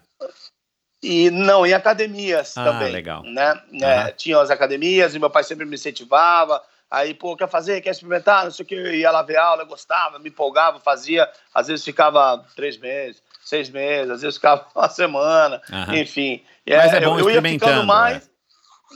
E 1.03 1.29
não, 1.29 1.65
em 1.65 1.73
academias 1.73 2.58
ah, 2.58 2.63
também. 2.63 2.91
legal. 2.91 3.21
Né? 3.23 3.62
Uhum. 3.71 3.84
É, 3.84 4.12
tinham 4.12 4.39
as 4.39 4.49
academias 4.49 5.13
e 5.13 5.19
meu 5.19 5.29
pai 5.29 5.43
sempre 5.43 5.65
me 5.65 5.75
incentivava. 5.75 6.63
Aí, 6.89 7.13
pô, 7.13 7.36
quer 7.36 7.49
fazer, 7.49 7.81
quer 7.81 7.91
experimentar, 7.91 8.45
não 8.45 8.51
sei 8.51 8.63
o 8.63 8.67
que, 8.67 8.75
eu 8.75 8.93
ia 8.93 9.12
lá 9.12 9.21
ver 9.21 9.38
aula, 9.38 9.63
eu 9.63 9.67
gostava, 9.67 10.17
me 10.19 10.29
empolgava, 10.29 10.79
fazia. 10.79 11.29
Às 11.53 11.67
vezes 11.67 11.84
ficava 11.84 12.43
três 12.55 12.77
meses, 12.77 13.21
seis 13.45 13.69
meses, 13.69 14.10
às 14.10 14.21
vezes 14.21 14.36
ficava 14.36 14.65
uma 14.75 14.89
semana, 14.89 15.62
uhum. 15.71 15.95
enfim. 15.95 16.43
Mas 16.67 16.93
é, 16.93 16.97
é 16.97 17.01
bom 17.01 17.19
eu, 17.19 17.29
eu 17.29 17.36
ia 17.36 17.41
ficando 17.41 17.86
mais. 17.86 18.29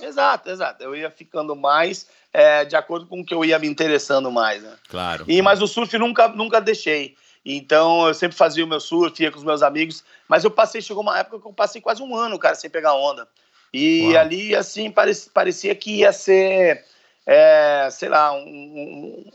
Exato, 0.02 0.50
exato. 0.50 0.84
Eu 0.84 0.96
ia 0.96 1.12
ficando 1.12 1.56
mais 1.56 2.08
é, 2.34 2.66
de 2.66 2.76
acordo 2.76 3.06
com 3.06 3.22
o 3.22 3.26
que 3.26 3.34
eu 3.34 3.46
ia 3.46 3.60
me 3.60 3.68
interessando 3.68 4.32
mais, 4.32 4.64
né? 4.64 4.74
Claro. 4.90 5.26
E, 5.28 5.42
mas 5.42 5.62
o 5.62 5.68
surf 5.68 5.98
nunca, 5.98 6.28
nunca 6.30 6.60
deixei. 6.60 7.16
Então 7.46 8.08
eu 8.08 8.14
sempre 8.14 8.38
fazia 8.38 8.64
o 8.64 8.68
meu 8.68 8.80
surf, 8.80 9.22
ia 9.22 9.32
com 9.32 9.38
os 9.38 9.44
meus 9.44 9.62
amigos. 9.62 10.04
Mas 10.28 10.44
eu 10.44 10.52
passei, 10.52 10.82
chegou 10.82 11.04
uma 11.04 11.20
época 11.20 11.40
que 11.40 11.48
eu 11.48 11.54
passei 11.54 11.82
quase 11.82 12.02
um 12.02 12.16
ano, 12.16 12.40
cara, 12.40 12.56
sem 12.56 12.70
pegar 12.70 12.94
onda. 12.94 13.28
E 13.74 14.08
Uau. 14.08 14.18
ali, 14.18 14.56
assim, 14.56 14.90
parecia, 14.90 15.32
parecia 15.34 15.76
que 15.76 15.98
ia 15.98 16.12
ser, 16.12 16.84
é, 17.26 17.88
sei 17.92 18.10
lá, 18.10 18.32
um, 18.34 18.40
um, 18.40 19.32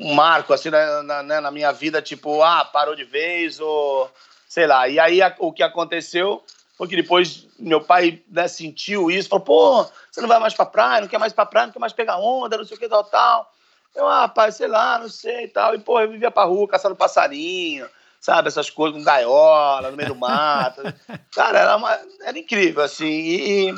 um 0.00 0.14
marco, 0.14 0.52
assim, 0.52 0.70
na, 0.70 1.02
na, 1.02 1.22
né, 1.22 1.40
na 1.40 1.50
minha 1.50 1.72
vida, 1.72 2.00
tipo, 2.00 2.42
ah, 2.42 2.64
parou 2.64 2.96
de 2.96 3.04
vez, 3.04 3.60
ou 3.60 4.10
sei 4.56 4.66
lá. 4.66 4.88
E 4.88 4.98
aí 4.98 5.20
a- 5.20 5.36
o 5.38 5.52
que 5.52 5.62
aconteceu 5.62 6.42
foi 6.78 6.88
que 6.88 6.96
depois 6.96 7.46
meu 7.58 7.78
pai 7.78 8.22
né, 8.30 8.48
sentiu 8.48 9.10
isso, 9.10 9.28
falou, 9.28 9.44
pô, 9.44 9.86
você 10.10 10.22
não 10.22 10.28
vai 10.28 10.38
mais 10.40 10.54
pra 10.54 10.64
praia, 10.64 11.02
não 11.02 11.08
quer 11.08 11.18
mais 11.18 11.34
pra 11.34 11.44
praia, 11.44 11.66
não 11.66 11.74
quer 11.74 11.78
mais 11.78 11.92
pegar 11.92 12.16
onda, 12.16 12.56
não 12.56 12.64
sei 12.64 12.74
o 12.74 12.80
que, 12.80 12.88
tal, 12.88 13.04
tal. 13.04 13.52
Eu, 13.94 14.08
ah, 14.08 14.26
pai, 14.26 14.50
sei 14.52 14.66
lá, 14.66 14.98
não 14.98 15.10
sei 15.10 15.44
e 15.44 15.48
tal. 15.48 15.74
E, 15.74 15.78
pô, 15.78 16.00
eu 16.00 16.10
vivia 16.10 16.30
pra 16.30 16.44
rua 16.44 16.66
caçando 16.66 16.96
passarinho, 16.96 17.86
sabe, 18.18 18.48
essas 18.48 18.70
coisas 18.70 18.96
com 18.96 19.04
gaiola, 19.04 19.90
no 19.90 19.96
meio 19.96 20.08
do 20.08 20.14
mato. 20.14 20.80
Cara, 21.36 21.58
era, 21.58 21.76
uma- 21.76 21.98
era 22.24 22.38
incrível, 22.38 22.82
assim. 22.82 23.04
E, 23.04 23.70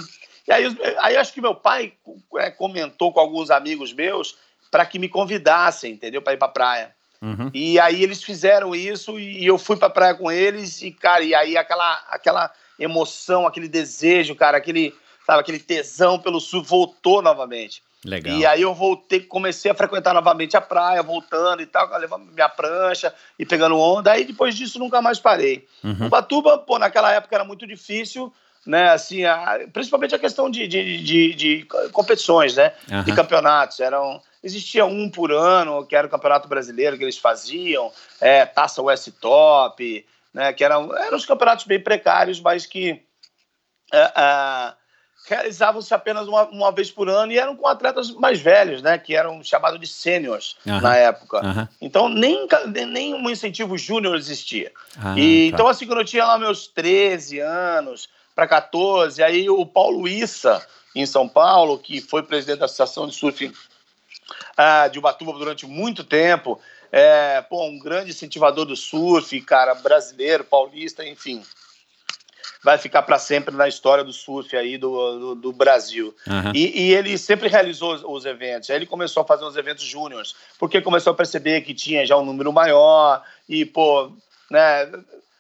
e- 0.47 0.53
aí, 0.53 0.65
aí 1.01 1.17
acho 1.17 1.33
que 1.33 1.41
meu 1.41 1.57
pai 1.57 1.93
é, 2.37 2.53
comentou 2.53 3.13
com 3.13 3.19
alguns 3.19 3.51
amigos 3.51 3.93
meus 3.93 4.37
para 4.71 4.87
que 4.87 4.97
me 5.01 5.09
convidassem, 5.09 5.93
entendeu? 5.93 6.23
Para 6.23 6.35
ir 6.35 6.39
pra 6.39 6.47
praia. 6.47 6.95
Uhum. 7.21 7.51
E 7.53 7.81
aí 7.81 8.03
eles 8.03 8.23
fizeram 8.23 8.75
isso 8.75 9.19
e 9.19 9.45
eu 9.45 9.59
fui 9.59 9.77
pra 9.77 9.91
praia 9.91 10.15
com 10.15 10.31
eles 10.31 10.83
e, 10.83 10.91
cara, 10.93 11.23
e 11.25 11.35
aí 11.35 11.57
aquela, 11.57 12.05
aquela 12.11 12.51
emoção, 12.79 13.47
aquele 13.47 13.69
desejo, 13.69 14.37
cara, 14.37 14.57
aquele, 14.57 14.95
sabe, 15.27 15.41
aquele 15.41 15.59
tesão 15.59 16.19
pelo 16.19 16.41
surf 16.41 16.69
voltou 16.69 17.21
novamente. 17.21 17.83
Legal. 18.05 18.37
E 18.39 18.47
aí 18.47 18.63
eu 18.63 18.73
voltei, 18.73 19.19
comecei 19.19 19.69
a 19.69 19.75
frequentar 19.75 20.15
novamente 20.15 20.57
a 20.57 20.61
praia, 20.61 21.03
voltando 21.03 21.61
e 21.61 21.67
tal, 21.67 21.91
levando 21.99 22.27
minha 22.33 22.49
prancha 22.49 23.13
e 23.37 23.45
pegando 23.45 23.77
onda. 23.77 24.13
Aí 24.13 24.25
depois 24.25 24.55
disso 24.55 24.79
nunca 24.79 25.03
mais 25.03 25.19
parei. 25.19 25.67
Uhum. 25.83 26.07
Ubatuba, 26.07 26.59
pô, 26.59 26.79
naquela 26.79 27.13
época 27.13 27.35
era 27.35 27.45
muito 27.45 27.67
difícil, 27.67 28.33
né? 28.65 28.91
Assim, 28.91 29.25
a- 29.25 29.67
principalmente 29.73 30.15
a 30.15 30.19
questão 30.19 30.49
de, 30.49 30.69
de, 30.69 30.99
de, 31.03 31.35
de 31.35 31.67
competições, 31.91 32.55
né? 32.55 32.73
De 32.87 32.95
Aham. 32.95 33.15
campeonatos. 33.17 33.81
Eram, 33.81 34.23
existia 34.43 34.85
um 34.85 35.11
por 35.11 35.33
ano, 35.33 35.85
que 35.87 35.97
era 35.97 36.07
o 36.07 36.11
Campeonato 36.11 36.49
Brasileiro 36.49 36.97
que 36.97 37.05
eles 37.05 37.19
faziam, 37.19 37.91
é, 38.21 38.45
Taça 38.47 38.83
West 38.83 39.09
Top, 39.21 40.07
né? 40.33 40.53
Que 40.53 40.65
eram, 40.65 40.95
eram 40.97 41.17
os 41.17 41.27
campeonatos 41.27 41.65
bem 41.65 41.81
precários, 41.81 42.41
mas 42.41 42.67
que 42.67 43.03
é, 43.93 44.13
é, 44.17 44.73
realizavam-se 45.27 45.93
apenas 45.93 46.27
uma, 46.29 46.45
uma 46.45 46.73
vez 46.73 46.91
por 46.91 47.09
ano 47.09 47.33
e 47.33 47.39
eram 47.39 47.57
com 47.57 47.67
atletas 47.67 48.11
mais 48.13 48.41
velhos, 48.41 48.83
né? 48.83 48.99
Que 48.99 49.15
eram 49.15 49.43
chamados 49.43 49.81
de 49.81 49.87
sêniors 49.87 50.57
Aham. 50.67 50.81
na 50.81 50.97
época. 50.97 51.39
Aham. 51.39 51.69
Então, 51.81 52.09
nem- 52.09 52.47
nem 52.89 53.15
um 53.15 53.29
incentivo 53.29 53.77
júnior 53.77 54.17
existia. 54.17 54.73
Ah, 54.97 55.19
e, 55.19 55.51
tá. 55.51 55.55
Então, 55.55 55.69
assim, 55.69 55.87
quando 55.87 56.01
eu 56.01 56.05
tinha 56.05 56.25
lá 56.27 56.39
meus 56.39 56.67
13 56.69 57.41
anos 57.41 58.09
para 58.35 58.47
14, 58.47 59.23
aí 59.23 59.51
o 59.51 59.67
Paulo 59.67 60.07
Issa, 60.07 60.65
em 60.95 61.05
São 61.05 61.29
Paulo, 61.29 61.79
que 61.79 62.01
foi 62.01 62.23
presidente 62.23 62.61
da 62.61 62.65
Associação 62.65 63.07
de 63.07 63.15
Surf 63.15 63.53
ah, 64.59 64.89
de 64.89 64.99
Ubatuba 64.99 65.33
durante 65.35 65.65
muito 65.67 66.03
tempo, 66.03 66.61
é, 66.91 67.41
pô, 67.43 67.65
um 67.65 67.79
grande 67.79 68.11
incentivador 68.11 68.65
do 68.65 68.75
surf, 68.75 69.41
cara, 69.43 69.73
brasileiro, 69.73 70.43
paulista, 70.43 71.07
enfim. 71.07 71.45
Vai 72.65 72.77
ficar 72.77 73.03
para 73.03 73.21
sempre 73.21 73.55
na 73.55 73.69
história 73.69 74.03
do 74.03 74.13
surf 74.13 74.57
aí 74.57 74.77
do, 74.77 75.19
do, 75.19 75.35
do 75.37 75.53
Brasil. 75.53 76.13
Aham. 76.27 76.53
E, 76.57 76.89
e 76.89 76.93
ele 76.93 77.17
sempre 77.17 77.49
realizou 77.49 77.95
os, 77.95 78.03
os 78.05 78.27
eventos. 78.27 78.69
Aí 78.69 78.75
ele 78.75 78.87
começou 78.87 79.23
a 79.23 79.27
fazer 79.27 79.45
os 79.45 79.57
eventos 79.57 79.85
júniores, 79.85 80.35
porque 80.59 80.81
começou 80.81 81.13
a 81.13 81.17
perceber 81.17 81.61
que 81.61 81.73
tinha 81.73 82.05
já 82.05 82.17
um 82.17 82.25
número 82.25 82.53
maior 82.53 83.23
e, 83.49 83.65
pô, 83.65 84.11
né, 84.51 84.91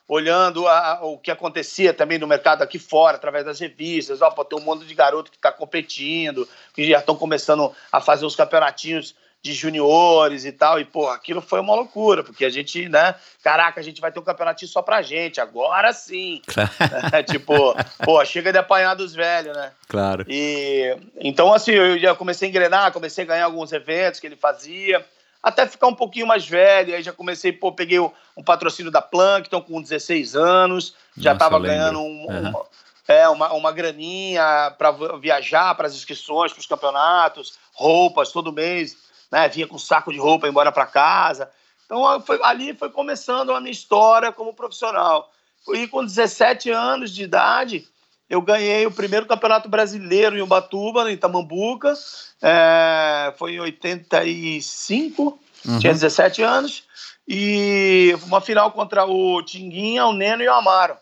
olhando 0.08 0.66
a- 0.66 1.00
o 1.02 1.18
que 1.18 1.30
acontecia 1.30 1.92
também 1.92 2.18
no 2.18 2.26
mercado 2.26 2.62
aqui 2.62 2.78
fora, 2.78 3.16
através 3.16 3.44
das 3.44 3.60
revistas, 3.60 4.22
ó, 4.22 4.30
pô, 4.30 4.42
tem 4.42 4.58
um 4.58 4.62
monte 4.62 4.86
de 4.86 4.94
garoto 4.94 5.30
que 5.30 5.36
está 5.36 5.52
competindo, 5.52 6.48
que 6.74 6.88
já 6.88 6.98
estão 6.98 7.14
começando 7.14 7.70
a 7.92 8.00
fazer 8.00 8.24
os 8.24 8.34
campeonatinhos 8.34 9.14
de 9.40 9.52
juniores 9.52 10.44
e 10.44 10.50
tal, 10.50 10.80
e, 10.80 10.84
pô, 10.84 11.08
aquilo 11.08 11.40
foi 11.40 11.60
uma 11.60 11.74
loucura, 11.74 12.24
porque 12.24 12.44
a 12.44 12.50
gente, 12.50 12.88
né, 12.88 13.14
caraca, 13.44 13.78
a 13.78 13.84
gente 13.84 14.00
vai 14.00 14.10
ter 14.10 14.18
um 14.18 14.24
campeonatinho 14.24 14.68
só 14.68 14.82
pra 14.82 15.00
gente, 15.00 15.40
agora 15.40 15.92
sim. 15.92 16.42
Claro. 16.46 16.70
tipo, 17.24 17.74
pô, 18.04 18.24
chega 18.24 18.50
de 18.50 18.58
apanhar 18.58 18.94
dos 18.94 19.14
velhos, 19.14 19.56
né? 19.56 19.70
claro. 19.86 20.24
E 20.26 20.96
então, 21.20 21.54
assim, 21.54 21.70
eu 21.70 21.98
já 21.98 22.14
comecei 22.16 22.48
a 22.48 22.50
engrenar, 22.50 22.92
comecei 22.92 23.22
a 23.24 23.26
ganhar 23.28 23.44
alguns 23.44 23.72
eventos 23.72 24.18
que 24.18 24.26
ele 24.26 24.36
fazia, 24.36 25.04
até 25.48 25.66
ficar 25.66 25.86
um 25.88 25.94
pouquinho 25.94 26.26
mais 26.26 26.46
velho. 26.46 26.94
Aí 26.94 27.02
já 27.02 27.12
comecei, 27.12 27.52
pô, 27.52 27.72
peguei 27.72 27.98
um, 27.98 28.10
patrocínio 28.44 28.90
da 28.90 29.02
Plankton 29.02 29.60
com 29.60 29.82
16 29.82 30.36
anos, 30.36 30.94
já 31.16 31.32
estava 31.32 31.58
ganhando 31.58 32.00
um, 32.00 32.26
Aham. 32.30 32.48
uma, 32.50 32.64
é, 33.08 33.28
uma, 33.28 33.52
uma 33.52 33.72
graninha 33.72 34.74
para 34.78 34.90
viajar, 35.18 35.74
para 35.74 35.86
as 35.86 35.94
inscrições, 35.94 36.52
para 36.52 36.60
os 36.60 36.66
campeonatos, 36.66 37.58
roupas 37.74 38.30
todo 38.30 38.52
mês, 38.52 38.96
né? 39.30 39.48
Vinha 39.48 39.66
com 39.66 39.76
um 39.76 39.78
saco 39.78 40.12
de 40.12 40.18
roupa 40.18 40.48
embora 40.48 40.70
para 40.70 40.86
casa. 40.86 41.50
Então, 41.84 42.20
foi- 42.20 42.40
ali 42.42 42.74
foi 42.74 42.90
começando 42.90 43.52
a 43.52 43.60
minha 43.60 43.72
história 43.72 44.30
como 44.30 44.52
profissional. 44.52 45.32
E 45.74 45.88
com 45.88 46.04
17 46.04 46.70
anos 46.70 47.10
de 47.14 47.22
idade, 47.24 47.88
eu 48.28 48.42
ganhei 48.42 48.86
o 48.86 48.90
primeiro 48.90 49.26
campeonato 49.26 49.68
brasileiro 49.68 50.36
em 50.36 50.42
Ubatuba, 50.42 51.10
em 51.10 51.16
Tamambuca. 51.16 51.94
É, 52.42 53.32
foi 53.38 53.54
em 53.54 53.60
85, 53.60 55.38
Uhum. 55.66 55.78
tinha 55.80 55.92
17 55.92 56.42
anos. 56.42 56.84
E 57.26 58.16
uma 58.26 58.40
final 58.40 58.70
contra 58.72 59.04
o 59.04 59.42
Tinguinha, 59.42 60.06
o 60.06 60.12
Neno 60.12 60.42
e 60.42 60.48
o 60.48 60.52
Amaro. 60.54 60.96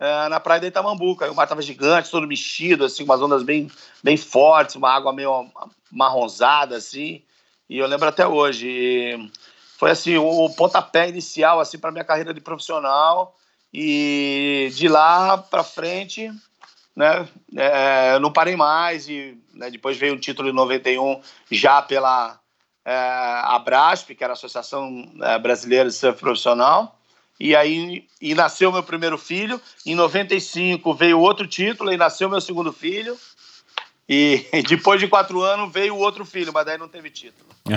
é, 0.00 0.28
na 0.28 0.40
praia 0.40 0.60
de 0.60 0.66
Itamambuca. 0.66 1.30
O 1.30 1.34
mar 1.34 1.44
estava 1.44 1.62
gigante, 1.62 2.10
todo 2.10 2.26
mexido, 2.26 2.84
assim, 2.84 3.04
umas 3.04 3.22
ondas 3.22 3.42
bem, 3.42 3.70
bem 4.02 4.16
fortes, 4.16 4.74
uma 4.74 4.90
água 4.90 5.12
meio 5.12 5.46
marronzada, 5.90 6.76
assim. 6.76 7.22
E 7.70 7.78
eu 7.78 7.86
lembro 7.86 8.08
até 8.08 8.26
hoje. 8.26 8.68
E 8.68 9.30
foi 9.78 9.90
assim 9.90 10.16
o 10.16 10.50
pontapé 10.50 11.08
inicial 11.08 11.60
assim 11.60 11.78
para 11.78 11.92
minha 11.92 12.04
carreira 12.04 12.34
de 12.34 12.40
profissional 12.40 13.36
e 13.74 14.70
de 14.72 14.86
lá 14.86 15.36
para 15.36 15.64
frente 15.64 16.30
né 16.94 17.28
é, 17.56 18.18
não 18.20 18.32
parei 18.32 18.54
mais 18.54 19.08
e 19.08 19.36
né, 19.52 19.68
depois 19.68 19.96
veio 19.96 20.14
o 20.14 20.20
título 20.20 20.48
em 20.48 20.52
91 20.52 21.20
já 21.50 21.82
pela 21.82 22.38
é, 22.84 22.94
Abrasp 23.44 24.14
que 24.14 24.22
era 24.22 24.32
a 24.32 24.34
Associação 24.34 25.10
é, 25.22 25.38
Brasileira 25.38 25.88
de 25.88 25.94
Surf 25.94 26.20
Profissional. 26.20 26.98
E 27.40 27.56
aí 27.56 28.06
e 28.20 28.32
nasceu 28.32 28.70
meu 28.70 28.82
primeiro 28.82 29.18
filho. 29.18 29.60
Em 29.84 29.94
95 29.96 30.94
veio 30.94 31.18
outro 31.18 31.48
título 31.48 31.92
e 31.92 31.96
nasceu 31.96 32.28
meu 32.28 32.40
segundo 32.40 32.72
filho 32.72 33.18
e 34.08 34.46
depois 34.68 35.00
de 35.00 35.08
quatro 35.08 35.42
anos 35.42 35.72
veio 35.72 35.94
o 35.94 35.98
outro 35.98 36.24
filho 36.24 36.52
mas 36.52 36.66
daí 36.66 36.78
não 36.78 36.88
teve 36.88 37.10
título. 37.10 37.48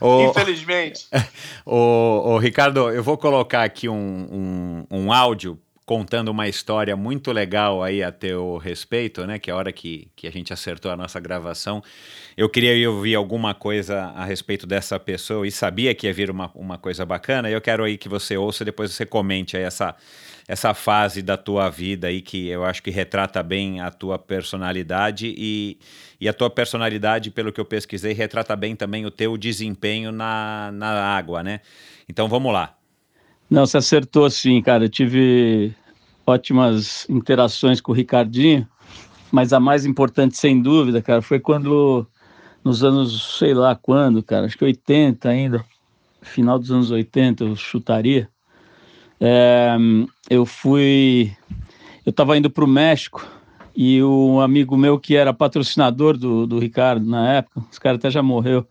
O, 0.00 0.30
infelizmente. 0.30 1.06
O, 1.64 2.34
o 2.34 2.38
Ricardo, 2.38 2.90
eu 2.90 3.02
vou 3.02 3.18
colocar 3.18 3.64
aqui 3.64 3.88
um, 3.88 3.96
um, 4.90 4.98
um 4.98 5.12
áudio 5.12 5.58
contando 5.86 6.28
uma 6.28 6.48
história 6.48 6.96
muito 6.96 7.30
legal 7.30 7.80
aí 7.80 8.02
a 8.02 8.10
teu 8.10 8.56
respeito, 8.56 9.24
né? 9.24 9.38
Que 9.38 9.50
é 9.50 9.54
a 9.54 9.56
hora 9.56 9.72
que, 9.72 10.08
que 10.16 10.26
a 10.26 10.32
gente 10.32 10.52
acertou 10.52 10.90
a 10.90 10.96
nossa 10.96 11.20
gravação, 11.20 11.80
eu 12.36 12.48
queria 12.48 12.90
ouvir 12.90 13.14
alguma 13.14 13.54
coisa 13.54 14.06
a 14.16 14.24
respeito 14.24 14.66
dessa 14.66 14.98
pessoa 14.98 15.46
e 15.46 15.52
sabia 15.52 15.94
que 15.94 16.08
ia 16.08 16.12
vir 16.12 16.28
uma, 16.28 16.50
uma 16.56 16.76
coisa 16.76 17.06
bacana. 17.06 17.48
E 17.48 17.52
eu 17.52 17.60
quero 17.60 17.84
aí 17.84 17.96
que 17.96 18.08
você 18.08 18.36
ouça, 18.36 18.64
depois 18.64 18.90
você 18.90 19.06
comente 19.06 19.56
aí 19.56 19.62
essa, 19.62 19.94
essa 20.48 20.74
fase 20.74 21.22
da 21.22 21.36
tua 21.36 21.70
vida 21.70 22.08
aí 22.08 22.20
que 22.20 22.48
eu 22.48 22.64
acho 22.64 22.82
que 22.82 22.90
retrata 22.90 23.40
bem 23.40 23.80
a 23.80 23.88
tua 23.88 24.18
personalidade 24.18 25.32
e, 25.38 25.78
e 26.20 26.28
a 26.28 26.32
tua 26.32 26.50
personalidade, 26.50 27.30
pelo 27.30 27.52
que 27.52 27.60
eu 27.60 27.64
pesquisei, 27.64 28.12
retrata 28.12 28.56
bem 28.56 28.74
também 28.74 29.06
o 29.06 29.10
teu 29.10 29.38
desempenho 29.38 30.10
na, 30.10 30.72
na 30.72 31.16
água, 31.16 31.44
né? 31.44 31.60
Então 32.08 32.28
vamos 32.28 32.52
lá. 32.52 32.76
Não, 33.48 33.64
você 33.64 33.76
acertou 33.76 34.28
sim, 34.28 34.60
cara. 34.60 34.84
Eu 34.84 34.88
tive 34.88 35.74
ótimas 36.26 37.08
interações 37.08 37.80
com 37.80 37.92
o 37.92 37.94
Ricardinho, 37.94 38.66
mas 39.30 39.52
a 39.52 39.60
mais 39.60 39.86
importante, 39.86 40.36
sem 40.36 40.60
dúvida, 40.60 41.00
cara, 41.00 41.22
foi 41.22 41.38
quando, 41.38 42.04
nos 42.64 42.82
anos, 42.82 43.38
sei 43.38 43.54
lá 43.54 43.76
quando, 43.76 44.22
cara, 44.22 44.46
acho 44.46 44.58
que 44.58 44.64
80 44.64 45.28
ainda, 45.28 45.64
final 46.22 46.58
dos 46.58 46.72
anos 46.72 46.90
80, 46.90 47.44
eu 47.44 47.54
chutaria. 47.54 48.28
É, 49.20 49.76
eu 50.28 50.44
fui. 50.44 51.32
Eu 52.04 52.10
estava 52.10 52.36
indo 52.36 52.50
para 52.50 52.64
o 52.64 52.68
México 52.68 53.26
e 53.74 54.02
um 54.02 54.40
amigo 54.40 54.76
meu 54.76 54.98
que 54.98 55.16
era 55.16 55.32
patrocinador 55.32 56.16
do, 56.16 56.46
do 56.46 56.58
Ricardo 56.58 57.08
na 57.08 57.34
época, 57.34 57.62
esse 57.70 57.80
cara 57.80 57.96
até 57.96 58.10
já 58.10 58.22
morreu, 58.22 58.66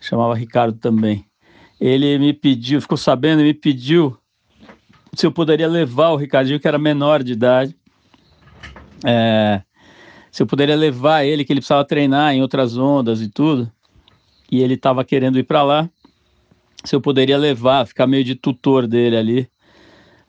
chamava 0.00 0.34
Ricardo 0.34 0.78
também 0.78 1.27
ele 1.80 2.18
me 2.18 2.32
pediu, 2.32 2.80
ficou 2.80 2.98
sabendo, 2.98 3.42
me 3.42 3.54
pediu 3.54 4.16
se 5.14 5.26
eu 5.26 5.32
poderia 5.32 5.66
levar 5.66 6.10
o 6.10 6.16
Ricardinho, 6.16 6.60
que 6.60 6.68
era 6.68 6.78
menor 6.78 7.22
de 7.22 7.32
idade, 7.32 7.76
é, 9.04 9.62
se 10.30 10.42
eu 10.42 10.46
poderia 10.46 10.76
levar 10.76 11.24
ele, 11.24 11.44
que 11.44 11.52
ele 11.52 11.60
precisava 11.60 11.84
treinar 11.84 12.34
em 12.34 12.42
outras 12.42 12.76
ondas 12.76 13.20
e 13.20 13.28
tudo, 13.28 13.70
e 14.50 14.62
ele 14.62 14.74
estava 14.74 15.04
querendo 15.04 15.38
ir 15.38 15.44
para 15.44 15.62
lá, 15.62 15.90
se 16.84 16.94
eu 16.94 17.00
poderia 17.00 17.36
levar, 17.36 17.86
ficar 17.86 18.06
meio 18.06 18.24
de 18.24 18.34
tutor 18.34 18.86
dele 18.86 19.16
ali, 19.16 19.50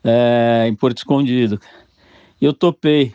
é, 0.02 0.66
em 0.66 0.74
Porto 0.74 0.98
Escondido. 0.98 1.60
E 2.40 2.44
eu 2.44 2.52
topei. 2.52 3.14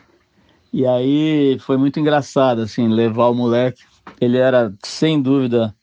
E 0.72 0.86
aí 0.86 1.58
foi 1.60 1.76
muito 1.76 1.98
engraçado, 2.00 2.62
assim, 2.62 2.88
levar 2.88 3.28
o 3.28 3.34
moleque. 3.34 3.82
Ele 4.20 4.38
era, 4.38 4.72
sem 4.82 5.20
dúvida, 5.20 5.74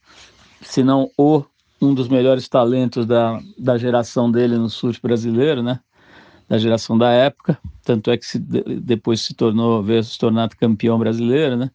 se 0.62 0.84
não 0.84 1.10
o, 1.18 1.44
um 1.84 1.94
dos 1.94 2.08
melhores 2.08 2.48
talentos 2.48 3.06
da, 3.06 3.40
da 3.58 3.78
geração 3.78 4.32
dele 4.32 4.58
no 4.58 4.70
surf 4.70 5.02
brasileiro, 5.02 5.62
né? 5.62 5.80
Da 6.48 6.58
geração 6.58 6.98
da 6.98 7.12
época. 7.12 7.58
Tanto 7.84 8.12
é 8.12 8.18
que 8.18 8.26
se, 8.26 8.40
depois 8.40 9.22
se 9.22 9.34
tornou, 9.34 9.84
veio 9.84 10.04
se 10.04 10.18
tornar 10.18 10.50
campeão 10.50 10.98
brasileiro, 10.98 11.58
né? 11.58 11.70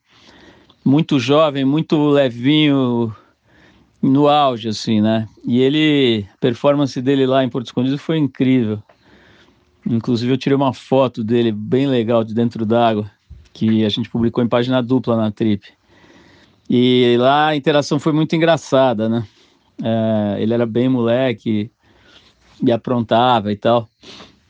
Muito 0.83 1.19
jovem, 1.19 1.65
muito 1.65 2.09
levinho, 2.09 3.13
no 4.01 4.27
auge, 4.27 4.69
assim, 4.69 5.01
né? 5.01 5.27
E 5.45 5.59
ele, 5.59 6.25
a 6.33 6.37
performance 6.37 6.99
dele 7.01 7.25
lá 7.25 7.43
em 7.43 7.49
Porto 7.49 7.67
Escondido 7.67 7.97
foi 7.97 8.17
incrível. 8.17 8.81
Inclusive 9.85 10.31
eu 10.31 10.37
tirei 10.37 10.55
uma 10.55 10.73
foto 10.73 11.23
dele 11.23 11.51
bem 11.51 11.87
legal 11.87 12.23
de 12.23 12.33
dentro 12.33 12.65
d'água, 12.65 13.09
que 13.53 13.83
a 13.85 13.89
gente 13.89 14.09
publicou 14.09 14.43
em 14.43 14.47
página 14.47 14.81
dupla 14.81 15.17
na 15.17 15.31
Trip. 15.31 15.65
E 16.69 17.15
lá 17.17 17.47
a 17.47 17.55
interação 17.55 17.99
foi 17.99 18.13
muito 18.13 18.35
engraçada, 18.35 19.09
né? 19.09 19.25
É, 19.83 20.41
ele 20.41 20.53
era 20.53 20.65
bem 20.65 20.89
moleque 20.89 21.71
e 22.61 22.71
aprontava 22.71 23.51
e 23.51 23.55
tal. 23.55 23.87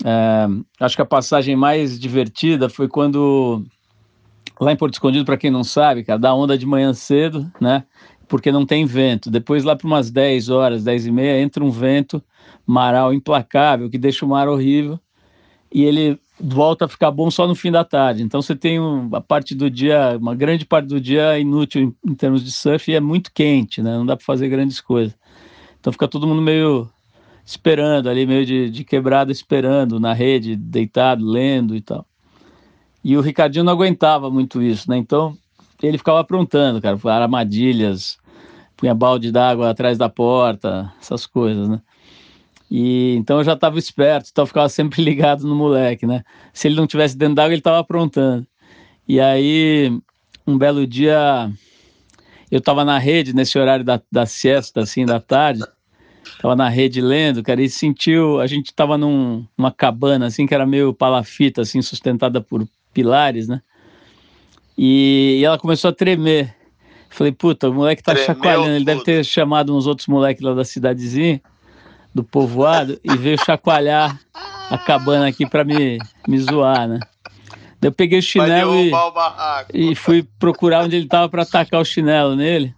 É, 0.03 0.47
acho 0.79 0.95
que 0.95 1.01
a 1.01 1.05
passagem 1.05 1.55
mais 1.55 1.99
divertida 1.99 2.69
foi 2.69 2.87
quando 2.87 3.63
lá 4.59 4.71
em 4.71 4.75
Porto 4.75 4.93
Escondido, 4.93 5.25
para 5.25 5.37
quem 5.37 5.51
não 5.51 5.63
sabe, 5.63 6.03
cara, 6.03 6.19
dá 6.19 6.33
onda 6.33 6.57
de 6.57 6.65
manhã 6.65 6.93
cedo, 6.93 7.49
né? 7.61 7.85
porque 8.29 8.51
não 8.51 8.65
tem 8.65 8.85
vento. 8.85 9.29
Depois, 9.29 9.63
lá 9.63 9.75
para 9.75 9.87
umas 9.87 10.09
10 10.11 10.49
horas, 10.49 10.83
10 10.83 11.07
e 11.07 11.11
meia, 11.11 11.41
entra 11.41 11.63
um 11.63 11.71
vento 11.71 12.23
maral 12.65 13.11
implacável 13.11 13.89
que 13.89 13.97
deixa 13.97 14.25
o 14.25 14.29
mar 14.29 14.47
horrível 14.47 14.99
e 15.71 15.83
ele 15.83 16.19
volta 16.39 16.85
a 16.85 16.87
ficar 16.87 17.11
bom 17.11 17.29
só 17.29 17.45
no 17.45 17.55
fim 17.55 17.71
da 17.71 17.83
tarde. 17.83 18.23
Então 18.23 18.41
você 18.41 18.55
tem 18.55 18.79
um, 18.79 19.09
a 19.13 19.21
parte 19.21 19.53
do 19.53 19.69
dia, 19.69 20.17
uma 20.19 20.33
grande 20.33 20.65
parte 20.65 20.87
do 20.87 20.99
dia 20.99 21.37
inútil 21.37 21.81
em, 21.81 22.11
em 22.11 22.15
termos 22.15 22.43
de 22.43 22.51
surf 22.51 22.89
e 22.89 22.95
é 22.95 22.99
muito 22.99 23.31
quente, 23.33 23.81
né? 23.81 23.91
Não 23.97 24.05
dá 24.05 24.15
para 24.15 24.25
fazer 24.25 24.47
grandes 24.49 24.79
coisas. 24.79 25.15
Então 25.79 25.91
fica 25.93 26.07
todo 26.07 26.27
mundo 26.27 26.41
meio 26.41 26.89
esperando 27.45 28.09
ali, 28.09 28.25
meio 28.25 28.45
de, 28.45 28.69
de 28.69 28.83
quebrada, 28.83 29.31
esperando 29.31 29.99
na 29.99 30.13
rede, 30.13 30.55
deitado, 30.55 31.25
lendo 31.25 31.75
e 31.75 31.81
tal. 31.81 32.05
E 33.03 33.17
o 33.17 33.21
Ricardinho 33.21 33.63
não 33.63 33.73
aguentava 33.73 34.29
muito 34.29 34.61
isso, 34.61 34.89
né? 34.89 34.97
Então 34.97 35.37
ele 35.81 35.97
ficava 35.97 36.19
aprontando, 36.19 36.81
cara, 36.81 36.97
armadilhas, 37.05 38.17
punha 38.75 38.93
balde 38.93 39.31
d'água 39.31 39.69
atrás 39.69 39.97
da 39.97 40.09
porta, 40.09 40.93
essas 41.01 41.25
coisas, 41.25 41.67
né? 41.67 41.81
E 42.69 43.15
então 43.15 43.39
eu 43.39 43.43
já 43.43 43.53
estava 43.53 43.79
esperto, 43.79 44.29
então 44.31 44.43
eu 44.43 44.47
ficava 44.47 44.69
sempre 44.69 45.01
ligado 45.03 45.47
no 45.47 45.55
moleque, 45.55 46.05
né? 46.05 46.23
Se 46.53 46.67
ele 46.67 46.75
não 46.75 46.87
tivesse 46.87 47.17
dentro 47.17 47.35
d'água, 47.35 47.53
ele 47.53 47.59
estava 47.59 47.79
aprontando. 47.79 48.45
E 49.07 49.19
aí, 49.19 49.91
um 50.45 50.57
belo 50.57 50.85
dia, 50.85 51.49
eu 52.51 52.59
estava 52.59 52.85
na 52.85 52.99
rede 52.99 53.33
nesse 53.33 53.57
horário 53.57 53.83
da, 53.83 53.99
da 54.11 54.25
siesta, 54.25 54.81
assim, 54.81 55.03
da 55.03 55.19
tarde, 55.19 55.63
estava 56.23 56.55
na 56.55 56.69
rede 56.69 57.01
lendo, 57.01 57.41
cara, 57.41 57.61
e 57.61 57.69
sentiu, 57.69 58.39
a 58.39 58.45
gente 58.45 58.67
estava 58.67 58.97
num, 58.99 59.45
numa 59.57 59.71
cabana, 59.71 60.27
assim, 60.27 60.45
que 60.45 60.53
era 60.53 60.65
meio 60.65 60.93
palafita, 60.93 61.61
assim, 61.61 61.81
sustentada 61.81 62.39
por 62.39 62.67
pilares, 62.93 63.47
né? 63.47 63.61
E, 64.77 65.39
e 65.39 65.43
ela 65.43 65.57
começou 65.57 65.89
a 65.89 65.93
tremer. 65.93 66.55
Falei, 67.09 67.33
puta, 67.33 67.69
o 67.69 67.73
moleque 67.73 68.03
tá 68.03 68.13
Tremeu 68.13 68.27
chacoalhando. 68.27 68.75
Ele 68.75 68.85
deve 68.85 69.03
ter 69.03 69.25
chamado 69.25 69.75
uns 69.75 69.87
outros 69.87 70.07
moleques 70.07 70.41
lá 70.43 70.53
da 70.53 70.63
cidadezinha, 70.63 71.41
do 72.13 72.23
povoado, 72.23 72.99
e 73.03 73.15
veio 73.17 73.37
chacoalhar 73.43 74.19
a 74.69 74.77
cabana 74.77 75.27
aqui 75.27 75.47
para 75.47 75.63
me, 75.63 75.99
me 76.27 76.39
zoar, 76.39 76.87
né? 76.87 76.99
Daí 77.79 77.89
eu 77.89 77.91
peguei 77.93 78.19
o 78.19 78.21
chinelo 78.21 78.75
e, 78.75 78.91
e, 79.73 79.95
fui 79.95 80.27
procurar 80.37 80.83
onde 80.83 80.95
ele 80.95 81.07
tava 81.07 81.29
para 81.29 81.43
atacar 81.43 81.79
o 81.79 81.85
chinelo 81.85 82.35
nele. 82.35 82.75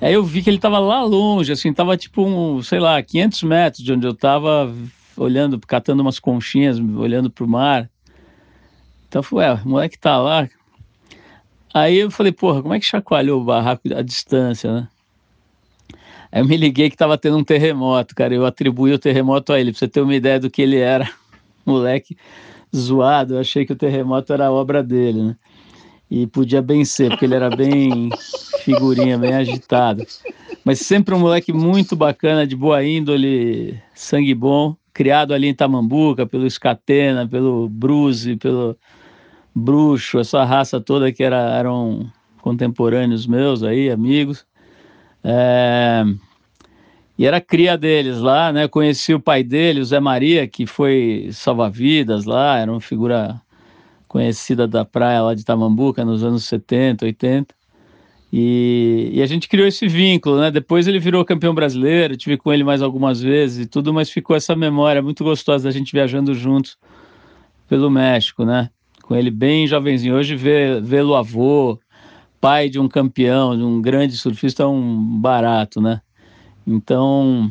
Aí 0.00 0.12
eu 0.12 0.22
vi 0.22 0.42
que 0.42 0.50
ele 0.50 0.58
tava 0.58 0.78
lá 0.78 1.02
longe, 1.02 1.50
assim, 1.52 1.72
tava 1.72 1.96
tipo, 1.96 2.22
um, 2.22 2.62
sei 2.62 2.80
lá, 2.80 3.02
500 3.02 3.42
metros 3.44 3.82
de 3.82 3.92
onde 3.92 4.06
eu 4.06 4.14
tava, 4.14 4.70
olhando, 5.16 5.58
catando 5.60 6.02
umas 6.02 6.18
conchinhas, 6.18 6.78
olhando 6.78 7.30
pro 7.30 7.48
mar. 7.48 7.88
Então 9.08 9.20
eu 9.20 9.22
falei, 9.22 9.48
ué, 9.48 9.60
o 9.64 9.68
moleque 9.68 9.98
tá 9.98 10.18
lá, 10.18 10.46
Aí 11.74 11.96
eu 11.96 12.08
falei, 12.08 12.30
porra, 12.30 12.62
como 12.62 12.72
é 12.72 12.78
que 12.78 12.86
chacoalhou 12.86 13.40
o 13.40 13.44
barraco 13.44 13.92
à 13.92 14.00
distância, 14.00 14.72
né? 14.72 14.88
Aí 16.34 16.40
eu 16.40 16.44
me 16.44 16.56
liguei 16.56 16.90
que 16.90 16.96
tava 16.96 17.16
tendo 17.16 17.38
um 17.38 17.44
terremoto, 17.44 18.12
cara. 18.12 18.34
Eu 18.34 18.44
atribuí 18.44 18.92
o 18.92 18.98
terremoto 18.98 19.52
a 19.52 19.60
ele, 19.60 19.70
pra 19.70 19.78
você 19.78 19.86
ter 19.86 20.00
uma 20.00 20.16
ideia 20.16 20.40
do 20.40 20.50
que 20.50 20.60
ele 20.60 20.78
era. 20.78 21.08
Moleque 21.64 22.16
zoado, 22.74 23.34
eu 23.34 23.38
achei 23.38 23.64
que 23.64 23.72
o 23.72 23.76
terremoto 23.76 24.32
era 24.32 24.50
obra 24.50 24.82
dele, 24.82 25.22
né? 25.22 25.36
E 26.10 26.26
podia 26.26 26.60
bem 26.60 26.84
ser, 26.84 27.10
porque 27.10 27.24
ele 27.24 27.36
era 27.36 27.48
bem 27.54 28.08
figurinha, 28.64 29.16
bem 29.16 29.32
agitado. 29.32 30.04
Mas 30.64 30.80
sempre 30.80 31.14
um 31.14 31.20
moleque 31.20 31.52
muito 31.52 31.94
bacana, 31.94 32.44
de 32.44 32.56
boa 32.56 32.82
índole, 32.82 33.80
sangue 33.94 34.34
bom, 34.34 34.76
criado 34.92 35.32
ali 35.32 35.46
em 35.46 35.54
Tamambuca, 35.54 36.26
pelo 36.26 36.50
Scatena, 36.50 37.28
pelo 37.28 37.68
Bruce, 37.68 38.34
pelo 38.38 38.76
Bruxo, 39.54 40.18
essa 40.18 40.42
raça 40.42 40.80
toda 40.80 41.12
que 41.12 41.22
era, 41.22 41.56
eram 41.56 42.10
contemporâneos 42.42 43.24
meus 43.24 43.62
aí, 43.62 43.88
amigos. 43.88 44.44
É, 45.24 46.04
e 47.18 47.24
era 47.24 47.40
cria 47.40 47.78
deles 47.78 48.18
lá, 48.18 48.52
né? 48.52 48.68
Conheci 48.68 49.14
o 49.14 49.20
pai 49.20 49.42
dele, 49.42 49.80
o 49.80 49.84
Zé 49.84 49.98
Maria, 49.98 50.46
que 50.46 50.66
foi 50.66 51.30
salva-vidas 51.32 52.24
lá, 52.24 52.58
era 52.58 52.70
uma 52.70 52.80
figura 52.80 53.40
conhecida 54.06 54.68
da 54.68 54.84
praia 54.84 55.22
lá 55.22 55.34
de 55.34 55.44
Tamambuca 55.44 56.04
nos 56.04 56.22
anos 56.22 56.44
70, 56.44 57.06
80. 57.06 57.54
E, 58.32 59.10
e, 59.14 59.22
a 59.22 59.26
gente 59.26 59.48
criou 59.48 59.66
esse 59.66 59.86
vínculo, 59.86 60.40
né? 60.40 60.50
Depois 60.50 60.88
ele 60.88 60.98
virou 60.98 61.24
campeão 61.24 61.54
brasileiro, 61.54 62.16
tive 62.16 62.36
com 62.36 62.52
ele 62.52 62.64
mais 62.64 62.82
algumas 62.82 63.20
vezes 63.22 63.64
e 63.64 63.68
tudo, 63.68 63.94
mas 63.94 64.10
ficou 64.10 64.34
essa 64.36 64.56
memória 64.56 65.00
muito 65.00 65.22
gostosa 65.22 65.64
da 65.64 65.70
gente 65.70 65.92
viajando 65.92 66.34
juntos 66.34 66.76
pelo 67.68 67.88
México, 67.90 68.44
né? 68.44 68.70
com 69.04 69.14
ele 69.14 69.30
bem 69.30 69.66
jovenzinho. 69.66 70.16
Hoje 70.16 70.34
vê-lo 70.34 71.14
avô, 71.14 71.78
pai 72.44 72.68
de 72.68 72.78
um 72.78 72.86
campeão, 72.86 73.56
de 73.56 73.62
um 73.62 73.80
grande 73.80 74.18
surfista, 74.18 74.64
é 74.64 74.66
um 74.66 75.18
barato, 75.18 75.80
né? 75.80 76.02
Então, 76.66 77.50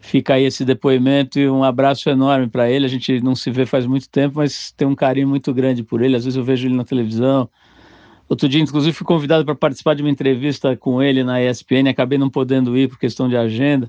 fica 0.00 0.34
aí 0.34 0.42
esse 0.42 0.64
depoimento 0.64 1.38
e 1.38 1.48
um 1.48 1.62
abraço 1.62 2.10
enorme 2.10 2.48
para 2.48 2.68
ele. 2.68 2.84
A 2.84 2.88
gente 2.88 3.20
não 3.20 3.36
se 3.36 3.48
vê 3.48 3.64
faz 3.64 3.86
muito 3.86 4.10
tempo, 4.10 4.38
mas 4.38 4.72
tem 4.72 4.88
um 4.88 4.96
carinho 4.96 5.28
muito 5.28 5.54
grande 5.54 5.84
por 5.84 6.02
ele. 6.02 6.16
Às 6.16 6.24
vezes 6.24 6.36
eu 6.36 6.42
vejo 6.42 6.66
ele 6.66 6.74
na 6.74 6.82
televisão. 6.82 7.48
Outro 8.28 8.48
dia, 8.48 8.60
inclusive, 8.60 8.92
fui 8.92 9.06
convidado 9.06 9.44
para 9.44 9.54
participar 9.54 9.94
de 9.94 10.02
uma 10.02 10.10
entrevista 10.10 10.76
com 10.76 11.00
ele 11.00 11.22
na 11.22 11.40
ESPN. 11.40 11.88
Acabei 11.88 12.18
não 12.18 12.28
podendo 12.28 12.76
ir 12.76 12.88
por 12.88 12.98
questão 12.98 13.28
de 13.28 13.36
agenda, 13.36 13.88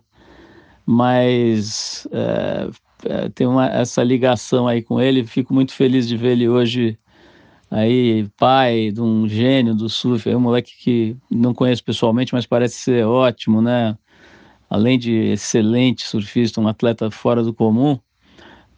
mas 0.85 2.07
é, 2.11 3.29
tenho 3.33 3.49
uma, 3.49 3.65
essa 3.65 4.03
ligação 4.03 4.67
aí 4.67 4.83
com 4.83 5.01
ele. 5.01 5.25
Fico 5.25 5.55
muito 5.55 5.73
feliz 5.73 6.07
de 6.07 6.15
ver 6.15 6.33
ele 6.33 6.47
hoje 6.47 6.99
aí, 7.73 8.29
pai 8.37 8.91
de 8.91 9.01
um 9.01 9.27
gênio 9.27 9.73
do 9.73 9.89
surf, 9.89 10.29
é 10.29 10.37
um 10.37 10.39
moleque 10.39 10.71
que 10.77 11.17
não 11.29 11.53
conheço 11.53 11.83
pessoalmente, 11.83 12.33
mas 12.33 12.45
parece 12.45 12.77
ser 12.77 13.05
ótimo, 13.05 13.61
né? 13.61 13.97
Além 14.69 14.99
de 14.99 15.11
excelente 15.11 16.05
surfista, 16.05 16.61
um 16.61 16.67
atleta 16.67 17.09
fora 17.09 17.43
do 17.43 17.53
comum, 17.53 17.99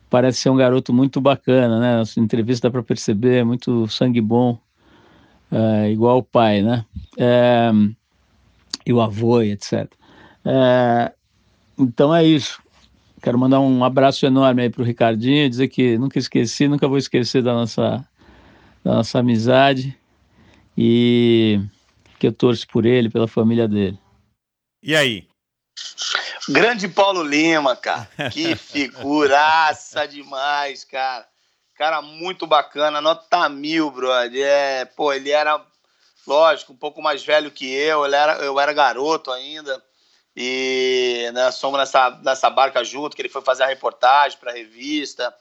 parece 0.10 0.40
ser 0.40 0.50
um 0.50 0.56
garoto 0.56 0.94
muito 0.94 1.20
bacana, 1.20 1.80
né? 1.80 2.02
A 2.02 2.20
entrevista 2.20 2.70
dá 2.70 2.72
para 2.72 2.84
perceber, 2.84 3.44
muito 3.44 3.88
sangue 3.90 4.22
bom, 4.22 4.58
é, 5.52 5.92
igual 5.92 6.20
o 6.20 6.24
pai, 6.24 6.62
né? 6.62 6.86
É, 7.18 7.72
e 8.86 8.94
o 8.94 9.02
avô, 9.02 9.42
etc. 9.42 9.92
É, 10.46 11.12
então 11.78 12.16
é 12.16 12.24
isso. 12.24 12.62
Quero 13.22 13.38
mandar 13.38 13.60
um 13.60 13.84
abraço 13.84 14.26
enorme 14.26 14.62
aí 14.62 14.70
para 14.70 14.82
o 14.82 14.86
Ricardinho, 14.86 15.50
dizer 15.50 15.68
que 15.68 15.98
nunca 15.98 16.18
esqueci, 16.18 16.68
nunca 16.68 16.88
vou 16.88 16.98
esquecer 16.98 17.42
da 17.44 17.54
nossa, 17.54 18.08
da 18.86 18.94
nossa 18.94 19.18
amizade 19.18 20.00
e 20.78 21.60
que 22.20 22.28
eu 22.28 22.32
torço 22.32 22.68
por 22.68 22.86
ele, 22.86 23.10
pela 23.10 23.28
família 23.28 23.68
dele. 23.68 24.00
E 24.84 24.96
aí? 24.96 25.28
Grande 26.48 26.88
Paulo 26.88 27.24
Lima, 27.24 27.76
cara. 27.76 28.08
Que 28.32 28.54
figuraça 28.56 30.08
demais, 30.08 30.84
cara. 30.84 31.28
Cara 31.76 32.00
muito 32.04 32.46
bacana, 32.46 33.02
nota 33.02 33.50
mil, 33.50 33.90
brother. 33.90 34.46
É, 34.46 34.86
pô, 34.86 35.12
ele 35.12 35.32
era, 35.32 35.60
lógico, 36.28 36.72
um 36.72 36.78
pouco 36.78 37.02
mais 37.02 37.26
velho 37.26 37.50
que 37.50 37.66
eu, 37.66 38.06
ele 38.06 38.16
era, 38.16 38.34
eu 38.38 38.60
era 38.60 38.72
garoto 38.72 39.32
ainda. 39.32 39.84
E 40.38 41.32
né, 41.34 41.50
somos 41.50 41.80
nessa, 41.80 42.12
nessa 42.24 42.52
barca 42.52 42.84
junto, 42.84 43.16
que 43.16 43.22
ele 43.24 43.30
foi 43.30 43.42
fazer 43.42 43.64
a 43.64 43.68
reportagem 43.68 44.38
para 44.38 44.52
a 44.52 44.56
revista. 44.56 45.34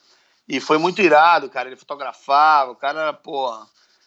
E 0.49 0.61
foi 0.61 0.79
muito 0.79 1.01
irado, 1.01 1.49
cara. 1.49 1.69
Ele 1.69 1.77
fotografava, 1.77 2.73
o 2.73 2.77
cara 2.77 3.01
era, 3.01 3.13
porra, 3.13 3.67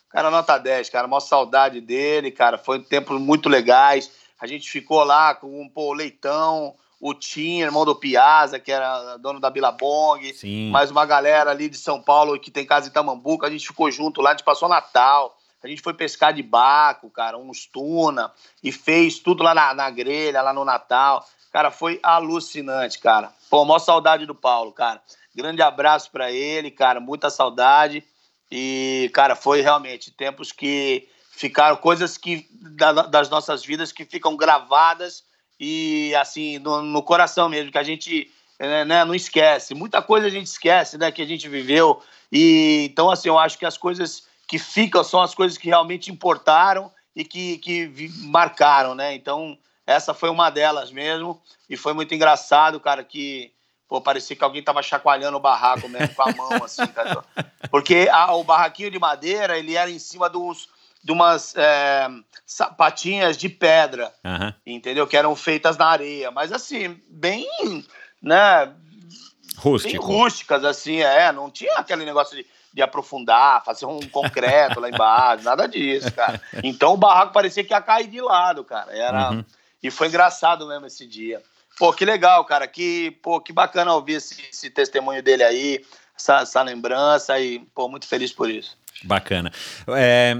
Cara, 0.10 0.32
nota 0.32 0.58
10, 0.58 0.90
cara. 0.90 1.08
Maior 1.08 1.20
saudade 1.20 1.82
dele, 1.82 2.32
cara. 2.32 2.58
Foi 2.58 2.80
tempos 2.80 3.20
muito 3.20 3.50
legais. 3.50 4.12
A 4.40 4.48
gente 4.48 4.70
ficou 4.70 5.04
lá 5.04 5.36
com 5.36 5.68
pô, 5.70 5.90
o 5.90 5.94
Leitão, 5.94 6.76
o 7.00 7.14
Tim, 7.14 7.60
irmão 7.60 7.84
do 7.84 7.96
Piazza, 7.96 8.60
que 8.60 8.72
era 8.72 9.18
dono 9.18 9.40
da 9.40 9.50
Bilabong. 9.50 10.34
Sim. 10.34 10.70
Mais 10.70 10.92
uma 10.92 11.06
galera 11.06 11.52
ali 11.52 11.70
de 11.70 11.78
São 11.78 12.02
Paulo 12.02 12.40
que 12.40 12.52
tem 12.52 12.66
casa 12.66 12.88
em 12.88 12.92
Tamambuca. 12.92 13.48
A 13.48 13.52
gente 13.52 13.68
ficou 13.68 13.92
junto 13.92 14.22
lá, 14.22 14.32
a 14.32 14.34
gente 14.34 14.46
passou 14.46 14.70
Natal. 14.70 15.38
A 15.62 15.68
gente 15.68 15.82
foi 15.82 15.94
pescar 15.94 16.34
de 16.34 16.44
baco, 16.44 17.10
cara, 17.10 17.38
uns 17.38 17.66
tuna, 17.66 18.32
e 18.64 18.72
fez 18.72 19.20
tudo 19.20 19.44
lá 19.44 19.56
na, 19.56 19.74
na 19.74 19.90
grelha, 19.90 20.42
lá 20.42 20.54
no 20.54 20.64
Natal. 20.64 21.26
Cara, 21.52 21.72
foi 21.72 22.00
alucinante, 22.04 23.00
cara. 23.00 23.34
Pô, 23.50 23.66
maior 23.66 23.80
saudade 23.80 24.26
do 24.26 24.36
Paulo, 24.36 24.72
cara. 24.72 25.02
Grande 25.38 25.62
abraço 25.62 26.10
para 26.10 26.32
ele, 26.32 26.72
cara, 26.72 27.00
muita 27.00 27.30
saudade. 27.30 28.04
E, 28.52 29.12
cara, 29.14 29.36
foi 29.36 29.62
realmente 29.62 30.10
tempos 30.10 30.52
que 30.52 31.08
ficaram 31.30 31.78
coisas 31.78 32.18
que 32.18 32.48
da, 32.52 32.92
das 33.04 33.30
nossas 33.30 33.64
vidas 33.64 33.92
que 33.92 34.04
ficam 34.04 34.36
gravadas 34.36 35.24
e 35.60 36.12
assim 36.16 36.58
no, 36.58 36.82
no 36.82 37.04
coração 37.04 37.48
mesmo 37.48 37.72
que 37.72 37.78
a 37.78 37.84
gente 37.84 38.32
né, 38.60 38.84
né, 38.84 39.06
não 39.06 39.14
esquece. 39.14 39.76
Muita 39.76 40.02
coisa 40.02 40.26
a 40.26 40.32
gente 40.32 40.48
esquece, 40.48 40.98
né, 40.98 41.12
que 41.12 41.22
a 41.22 41.28
gente 41.28 41.48
viveu. 41.48 42.02
E 42.32 42.88
então 42.90 43.12
assim, 43.12 43.30
eu 43.30 43.38
acho 43.38 43.60
que 43.60 43.66
as 43.66 43.78
coisas 43.78 44.26
que 44.48 44.58
ficam 44.58 45.04
são 45.04 45.22
as 45.22 45.36
coisas 45.36 45.56
que 45.56 45.68
realmente 45.68 46.12
importaram 46.12 46.92
e 47.16 47.24
que, 47.24 47.60
que 47.60 48.10
marcaram, 48.24 48.96
né? 48.96 49.14
Então 49.14 49.56
essa 49.86 50.16
foi 50.16 50.32
uma 50.32 50.50
delas 50.50 50.92
mesmo 50.92 51.40
e 51.70 51.78
foi 51.78 51.94
muito 51.94 52.16
engraçado, 52.16 52.80
cara, 52.80 53.04
que 53.04 53.54
Pô, 53.88 54.02
parecia 54.02 54.36
que 54.36 54.44
alguém 54.44 54.62
tava 54.62 54.84
chacoalhando 54.84 55.38
o 55.38 55.42
barraco 55.42 55.88
mesmo 55.88 56.14
com 56.14 56.22
a 56.24 56.32
mão, 56.34 56.64
assim, 56.64 56.86
cara. 56.88 57.24
Porque 57.72 58.10
a, 58.12 58.34
o 58.34 58.44
barraquinho 58.44 58.92
de 58.92 59.00
madeira, 59.00 59.58
ele 59.58 59.76
era 59.76 59.90
em 59.90 60.00
cima 60.00 60.30
dos, 60.30 60.68
de 61.02 61.12
umas 61.12 61.56
é, 61.56 62.10
sapatinhas 62.46 63.38
de 63.38 63.48
pedra, 63.48 64.14
Aham. 64.26 64.54
entendeu? 64.66 65.08
Que 65.08 65.16
eram 65.16 65.36
feitas 65.36 65.78
na 65.78 65.88
areia. 65.88 66.30
Mas, 66.32 66.52
assim, 66.52 67.02
bem, 67.08 67.48
né? 68.22 68.66
Bem 68.66 68.76
Rústico. 69.58 70.06
rústicas, 70.06 70.66
assim, 70.66 71.02
é. 71.02 71.32
Não 71.32 71.50
tinha 71.50 71.76
aquele 71.76 72.04
negócio 72.04 72.36
de, 72.36 72.46
de 72.74 72.82
aprofundar, 72.82 73.64
fazer 73.64 73.86
um 73.86 74.02
concreto 74.10 74.80
lá 74.80 74.90
embaixo, 74.90 75.46
nada 75.46 75.66
disso, 75.68 76.12
cara. 76.14 76.40
Então 76.62 76.94
o 76.94 76.98
barraco 76.98 77.34
parecia 77.34 77.64
que 77.64 77.74
ia 77.74 77.82
cair 77.82 78.08
de 78.08 78.22
lado, 78.22 78.64
cara. 78.64 78.96
Era... 78.96 79.32
Uhum. 79.32 79.46
E 79.82 79.90
foi 79.90 80.08
engraçado 80.08 80.68
mesmo 80.68 80.88
esse 80.88 81.08
dia. 81.08 81.42
Pô, 81.78 81.94
que 81.94 82.06
legal, 82.06 82.44
cara. 82.46 82.68
Que, 82.68 83.12
pô, 83.22 83.40
que 83.40 83.54
bacana 83.54 83.94
ouvir 83.94 84.14
esse, 84.14 84.42
esse 84.50 84.70
testemunho 84.70 85.22
dele 85.22 85.44
aí, 85.44 85.86
essa, 86.18 86.42
essa 86.42 86.62
lembrança 86.62 87.40
e, 87.40 87.60
pô, 87.74 87.88
muito 87.88 88.08
feliz 88.08 88.32
por 88.32 88.50
isso. 88.50 88.78
Bacana. 89.04 89.52
É, 89.90 90.36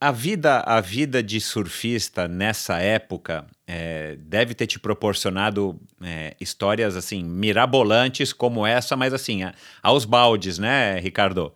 a 0.00 0.10
vida, 0.10 0.60
a 0.66 0.80
vida 0.80 1.22
de 1.22 1.40
surfista 1.40 2.26
nessa 2.26 2.78
época 2.78 3.46
é, 3.66 4.16
deve 4.18 4.54
ter 4.54 4.66
te 4.66 4.78
proporcionado 4.78 5.78
é, 6.02 6.34
histórias 6.40 6.96
assim 6.96 7.22
mirabolantes 7.22 8.32
como 8.32 8.66
essa, 8.66 8.96
mas 8.96 9.12
assim 9.12 9.44
a- 9.44 9.54
aos 9.82 10.04
baldes, 10.04 10.58
né, 10.58 10.98
Ricardo? 10.98 11.54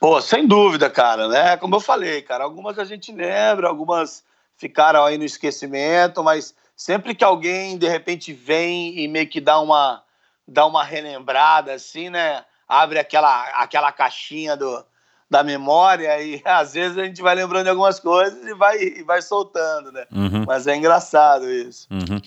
Pô, 0.00 0.20
sem 0.20 0.46
dúvida, 0.46 0.88
cara, 0.90 1.28
né? 1.28 1.56
Como 1.58 1.76
eu 1.76 1.80
falei, 1.80 2.22
cara, 2.22 2.44
algumas 2.44 2.78
a 2.78 2.84
gente 2.84 3.12
lembra, 3.12 3.68
algumas 3.68 4.24
ficaram 4.56 5.04
aí 5.04 5.18
no 5.18 5.24
esquecimento, 5.24 6.24
mas 6.24 6.54
sempre 6.76 7.14
que 7.14 7.24
alguém 7.24 7.78
de 7.78 7.88
repente 7.88 8.32
vem 8.32 8.98
e 8.98 9.08
meio 9.08 9.28
que 9.28 9.40
dá 9.40 9.60
uma 9.60 10.02
dá 10.46 10.66
uma 10.66 10.84
relembrada 10.84 11.72
assim, 11.72 12.10
né? 12.10 12.44
Abre 12.68 12.98
aquela 12.98 13.44
aquela 13.54 13.92
caixinha 13.92 14.56
do 14.56 14.84
da 15.30 15.42
memória 15.42 16.22
e 16.22 16.40
às 16.44 16.74
vezes 16.74 16.98
a 16.98 17.04
gente 17.04 17.22
vai 17.22 17.34
lembrando 17.34 17.64
de 17.64 17.70
algumas 17.70 17.98
coisas 17.98 18.46
e 18.46 18.54
vai 18.54 18.78
e 18.78 19.02
vai 19.02 19.22
soltando, 19.22 19.90
né? 19.90 20.06
Uhum, 20.12 20.44
Mas 20.46 20.66
é 20.66 20.76
engraçado 20.76 21.50
isso. 21.50 21.88
uhum. 21.90 22.20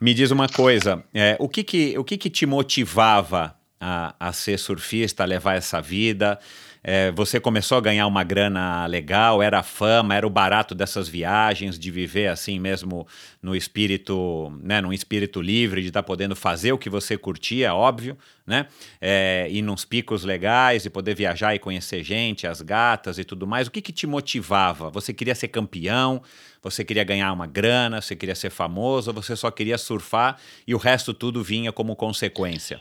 Me 0.00 0.14
diz 0.14 0.30
uma 0.30 0.48
coisa, 0.48 1.02
é, 1.14 1.36
o 1.40 1.48
que 1.48 1.64
que, 1.64 1.98
o 1.98 2.04
que 2.04 2.18
que 2.18 2.28
te 2.28 2.44
motivava 2.44 3.56
a, 3.80 4.14
a 4.20 4.32
ser 4.32 4.58
surfista, 4.58 5.22
a 5.22 5.26
levar 5.26 5.54
essa 5.54 5.80
vida? 5.80 6.38
É, 6.88 7.10
você 7.10 7.40
começou 7.40 7.76
a 7.76 7.80
ganhar 7.80 8.06
uma 8.06 8.22
grana 8.22 8.86
legal, 8.86 9.42
era 9.42 9.58
a 9.58 9.62
fama, 9.64 10.14
era 10.14 10.24
o 10.24 10.30
barato 10.30 10.72
dessas 10.72 11.08
viagens, 11.08 11.76
de 11.76 11.90
viver 11.90 12.28
assim 12.28 12.60
mesmo 12.60 13.08
no 13.42 13.56
espírito, 13.56 14.56
né, 14.62 14.80
num 14.80 14.92
espírito 14.92 15.42
livre, 15.42 15.82
de 15.82 15.88
estar 15.88 16.04
podendo 16.04 16.36
fazer 16.36 16.70
o 16.70 16.78
que 16.78 16.88
você 16.88 17.18
curtia, 17.18 17.74
óbvio, 17.74 18.16
né? 18.46 18.68
É, 19.00 19.48
ir 19.50 19.62
nos 19.62 19.84
picos 19.84 20.22
legais 20.22 20.84
e 20.84 20.90
poder 20.90 21.16
viajar 21.16 21.56
e 21.56 21.58
conhecer 21.58 22.04
gente, 22.04 22.46
as 22.46 22.62
gatas 22.62 23.18
e 23.18 23.24
tudo 23.24 23.48
mais. 23.48 23.66
O 23.66 23.72
que 23.72 23.82
que 23.82 23.92
te 23.92 24.06
motivava? 24.06 24.88
Você 24.90 25.12
queria 25.12 25.34
ser 25.34 25.48
campeão? 25.48 26.22
Você 26.62 26.84
queria 26.84 27.02
ganhar 27.02 27.32
uma 27.32 27.48
grana? 27.48 28.00
Você 28.00 28.14
queria 28.14 28.36
ser 28.36 28.50
famoso? 28.50 29.10
Ou 29.10 29.14
você 29.20 29.34
só 29.34 29.50
queria 29.50 29.76
surfar 29.76 30.38
e 30.64 30.72
o 30.72 30.78
resto 30.78 31.12
tudo 31.12 31.42
vinha 31.42 31.72
como 31.72 31.96
consequência? 31.96 32.78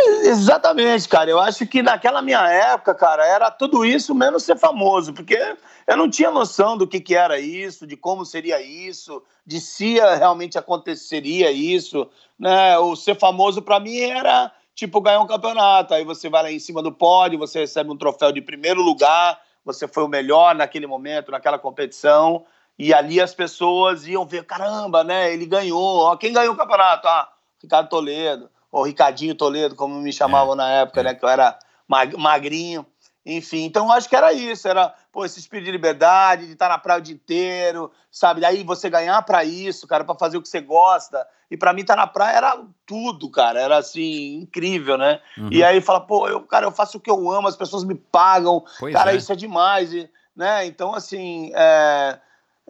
Exatamente, 0.00 1.08
cara. 1.08 1.30
Eu 1.30 1.38
acho 1.38 1.66
que 1.66 1.82
naquela 1.82 2.20
minha 2.20 2.46
época, 2.48 2.94
cara, 2.94 3.24
era 3.26 3.50
tudo 3.50 3.84
isso 3.84 4.14
menos 4.14 4.42
ser 4.42 4.56
famoso, 4.56 5.12
porque 5.12 5.56
eu 5.86 5.96
não 5.96 6.10
tinha 6.10 6.30
noção 6.30 6.76
do 6.76 6.86
que, 6.86 7.00
que 7.00 7.14
era 7.14 7.38
isso, 7.38 7.86
de 7.86 7.96
como 7.96 8.24
seria 8.24 8.60
isso, 8.60 9.22
de 9.46 9.60
se 9.60 9.94
realmente 9.94 10.58
aconteceria 10.58 11.50
isso, 11.50 12.08
né? 12.38 12.78
O 12.78 12.96
ser 12.96 13.16
famoso 13.18 13.62
para 13.62 13.78
mim 13.80 13.98
era 13.98 14.52
tipo 14.74 15.00
ganhar 15.00 15.20
um 15.20 15.26
campeonato. 15.26 15.94
Aí 15.94 16.04
você 16.04 16.28
vai 16.28 16.42
lá 16.42 16.50
em 16.50 16.58
cima 16.58 16.82
do 16.82 16.92
pódio, 16.92 17.38
você 17.38 17.60
recebe 17.60 17.90
um 17.90 17.96
troféu 17.96 18.32
de 18.32 18.40
primeiro 18.40 18.82
lugar, 18.82 19.40
você 19.64 19.86
foi 19.86 20.02
o 20.02 20.08
melhor 20.08 20.54
naquele 20.54 20.86
momento, 20.86 21.30
naquela 21.30 21.58
competição, 21.58 22.44
e 22.78 22.94
ali 22.94 23.20
as 23.20 23.34
pessoas 23.34 24.06
iam 24.06 24.24
ver, 24.26 24.44
caramba, 24.44 25.04
né? 25.04 25.32
Ele 25.32 25.46
ganhou. 25.46 25.98
Ó, 26.00 26.16
quem 26.16 26.32
ganhou 26.32 26.54
o 26.54 26.56
campeonato? 26.56 27.06
Ah, 27.06 27.28
Ricardo 27.62 27.88
Toledo 27.88 28.50
ou 28.70 28.84
Ricardinho 28.84 29.34
Toledo, 29.34 29.74
como 29.74 29.94
me 30.00 30.12
chamavam 30.12 30.54
na 30.54 30.68
época, 30.70 31.02
né? 31.02 31.14
Que 31.14 31.24
eu 31.24 31.28
era 31.28 31.58
mag- 31.86 32.16
magrinho. 32.16 32.86
Enfim, 33.26 33.64
então 33.64 33.84
eu 33.86 33.92
acho 33.92 34.08
que 34.08 34.16
era 34.16 34.32
isso, 34.32 34.66
era 34.66 34.94
pô, 35.12 35.22
esse 35.22 35.38
espírito 35.38 35.66
de 35.66 35.72
liberdade, 35.72 36.46
de 36.46 36.52
estar 36.52 36.68
na 36.68 36.78
praia 36.78 36.98
o 36.98 37.02
dia 37.02 37.14
inteiro, 37.14 37.90
sabe? 38.10 38.40
Daí 38.40 38.64
você 38.64 38.88
ganhar 38.88 39.20
para 39.22 39.44
isso, 39.44 39.86
cara, 39.86 40.02
para 40.02 40.14
fazer 40.14 40.38
o 40.38 40.42
que 40.42 40.48
você 40.48 40.62
gosta. 40.62 41.26
E 41.50 41.56
para 41.56 41.74
mim 41.74 41.82
estar 41.82 41.96
na 41.96 42.06
praia 42.06 42.36
era 42.38 42.62
tudo, 42.86 43.30
cara, 43.30 43.60
era 43.60 43.76
assim, 43.76 44.36
incrível, 44.36 44.96
né? 44.96 45.20
Uhum. 45.36 45.50
E 45.52 45.62
aí 45.62 45.80
fala, 45.82 46.00
pô, 46.00 46.26
eu, 46.26 46.40
cara, 46.40 46.64
eu 46.64 46.70
faço 46.70 46.96
o 46.96 47.00
que 47.00 47.10
eu 47.10 47.30
amo, 47.30 47.48
as 47.48 47.56
pessoas 47.56 47.84
me 47.84 47.94
pagam, 47.94 48.64
Pois 48.78 48.94
cara, 48.94 49.12
é. 49.12 49.16
isso 49.16 49.30
é 49.30 49.36
demais, 49.36 49.92
e, 49.92 50.08
né? 50.34 50.64
Então, 50.64 50.94
assim, 50.94 51.52
é, 51.54 52.18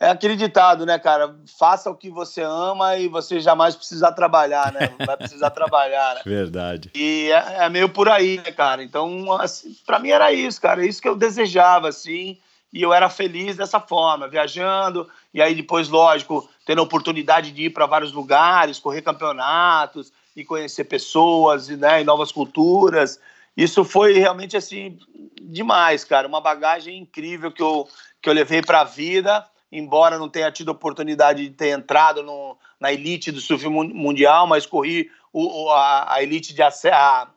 é 0.01 0.11
aquele 0.11 0.37
ditado, 0.37 0.87
né, 0.87 0.97
cara? 0.97 1.35
Faça 1.59 1.91
o 1.91 1.95
que 1.95 2.09
você 2.09 2.41
ama 2.41 2.97
e 2.97 3.09
você 3.09 3.41
jamais 3.41 3.75
precisar 3.75 4.13
trabalhar, 4.13 4.73
né? 4.73 4.95
Não 4.97 5.05
vai 5.05 5.17
precisar 5.17 5.51
trabalhar, 5.51 6.15
né? 6.15 6.21
Verdade. 6.25 6.91
E 6.95 7.31
é, 7.33 7.65
é 7.65 7.69
meio 7.69 7.89
por 7.89 8.09
aí, 8.09 8.37
né, 8.37 8.53
cara? 8.53 8.83
Então, 8.85 9.33
assim, 9.33 9.77
para 9.85 9.99
mim 9.99 10.11
era 10.11 10.33
isso, 10.33 10.61
cara. 10.61 10.85
É 10.85 10.89
isso 10.89 11.03
que 11.03 11.09
eu 11.09 11.17
desejava, 11.17 11.89
assim. 11.89 12.39
E 12.73 12.81
eu 12.81 12.93
era 12.93 13.11
feliz 13.11 13.57
dessa 13.57 13.81
forma, 13.81 14.29
viajando. 14.29 15.09
E 15.35 15.43
aí, 15.43 15.53
depois, 15.53 15.89
lógico, 15.89 16.49
tendo 16.65 16.81
a 16.81 16.85
oportunidade 16.85 17.51
de 17.51 17.65
ir 17.65 17.71
para 17.71 17.87
vários 17.87 18.13
lugares, 18.13 18.79
correr 18.79 19.03
campeonatos 19.03 20.13
e 20.37 20.45
conhecer 20.45 20.85
pessoas 20.85 21.69
e, 21.69 21.77
né, 21.77 22.03
e 22.03 22.05
novas 22.05 22.31
culturas. 22.31 23.19
Isso 23.57 23.85
foi 23.85 24.13
realmente, 24.13 24.57
assim, 24.57 24.97
demais, 25.43 26.05
cara. 26.05 26.29
Uma 26.29 26.41
bagagem 26.41 26.99
incrível 26.99 27.51
que 27.51 27.63
eu, 27.63 27.89
que 28.23 28.29
eu 28.29 28.33
levei 28.33 28.63
para 28.63 28.83
a 28.83 28.85
vida. 28.85 29.45
Embora 29.71 30.19
não 30.19 30.29
tenha 30.29 30.51
tido 30.51 30.71
oportunidade 30.71 31.47
de 31.49 31.55
ter 31.55 31.69
entrado 31.69 32.23
no, 32.23 32.57
na 32.81 32.93
elite 32.93 33.31
do 33.31 33.41
surf 33.41 33.67
mun- 33.69 33.93
mundial, 33.93 34.47
mas 34.47 34.65
corri 34.67 35.11
o, 35.33 35.71
a, 35.71 36.15
a 36.15 36.23
elite 36.23 36.55
de 36.55 36.63
acesso, 36.63 36.95
a, 36.95 37.29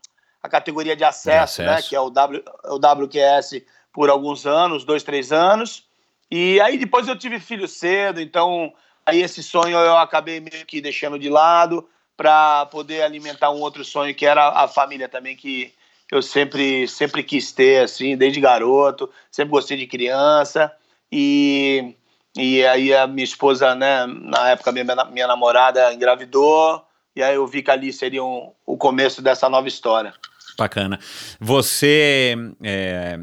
a 0.42 0.50
categoria 0.50 0.96
de 0.96 1.04
acesso, 1.04 1.62
né, 1.62 1.70
acesso. 1.70 1.90
que 1.90 1.96
é 1.96 2.00
o, 2.00 2.10
w, 2.10 2.44
o 2.66 2.76
WQS 2.76 3.62
por 3.94 4.10
alguns 4.10 4.46
anos, 4.46 4.84
dois, 4.84 5.04
três 5.04 5.32
anos. 5.32 5.84
E 6.30 6.60
aí 6.62 6.78
depois 6.78 7.08
eu 7.08 7.18
tive 7.18 7.40
filho 7.40 7.68
cedo, 7.68 8.22
então 8.22 8.74
aí 9.06 9.22
esse 9.22 9.44
sonho 9.44 9.78
eu 9.78 9.98
acabei 9.98 10.40
meio 10.40 10.66
que 10.66 10.80
deixando 10.80 11.20
de 11.20 11.30
lado 11.30 11.88
para 12.16 12.66
poder 12.68 13.02
alimentar 13.02 13.52
um 13.52 13.60
outro 13.60 13.84
sonho 13.84 14.16
que 14.16 14.26
era 14.26 14.48
a 14.50 14.68
família 14.68 15.10
também 15.10 15.36
que 15.36 15.74
eu 16.10 16.22
sempre 16.22 16.88
sempre 16.88 17.24
quis 17.24 17.52
ter 17.52 17.84
assim, 17.84 18.16
desde 18.16 18.40
garoto, 18.40 19.10
sempre 19.30 19.52
gostei 19.52 19.78
de 19.78 19.88
criança 19.88 20.72
e 21.12 21.96
e 22.38 22.66
aí 22.66 22.94
a 22.94 23.08
minha 23.08 23.24
esposa, 23.24 23.76
né, 23.76 24.06
na 24.08 24.50
época 24.50 24.72
minha, 24.72 24.86
minha 25.12 25.28
namorada 25.28 25.94
engravidou, 25.94 26.86
e 27.16 27.22
aí 27.22 27.36
eu 27.36 27.46
vi 27.46 27.62
que 27.62 27.72
ali 27.72 27.92
seria 27.92 28.24
um, 28.24 28.52
o 28.66 28.78
começo 28.78 29.22
dessa 29.22 29.50
nova 29.50 29.68
história. 29.68 30.14
Bacana. 30.58 31.00
Você 31.40 32.36
é, 32.64 33.20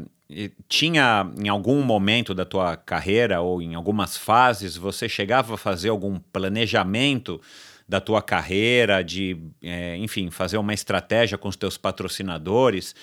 tinha 0.67 1.27
em 1.37 1.49
algum 1.49 1.81
momento 1.81 2.33
da 2.35 2.45
tua 2.45 2.77
carreira 2.77 3.41
ou 3.41 3.61
em 3.61 3.73
algumas 3.73 4.15
fases 4.15 4.75
você 4.75 5.09
chegava 5.09 5.55
a 5.55 5.57
fazer 5.57 5.89
algum 5.89 6.19
planejamento 6.19 7.41
da 7.89 7.99
tua 7.99 8.21
carreira, 8.21 9.03
de, 9.03 9.35
é, 9.63 9.97
enfim, 9.97 10.29
fazer 10.29 10.59
uma 10.59 10.75
estratégia 10.75 11.39
com 11.39 11.47
os 11.47 11.55
teus 11.55 11.75
patrocinadores, 11.75 12.93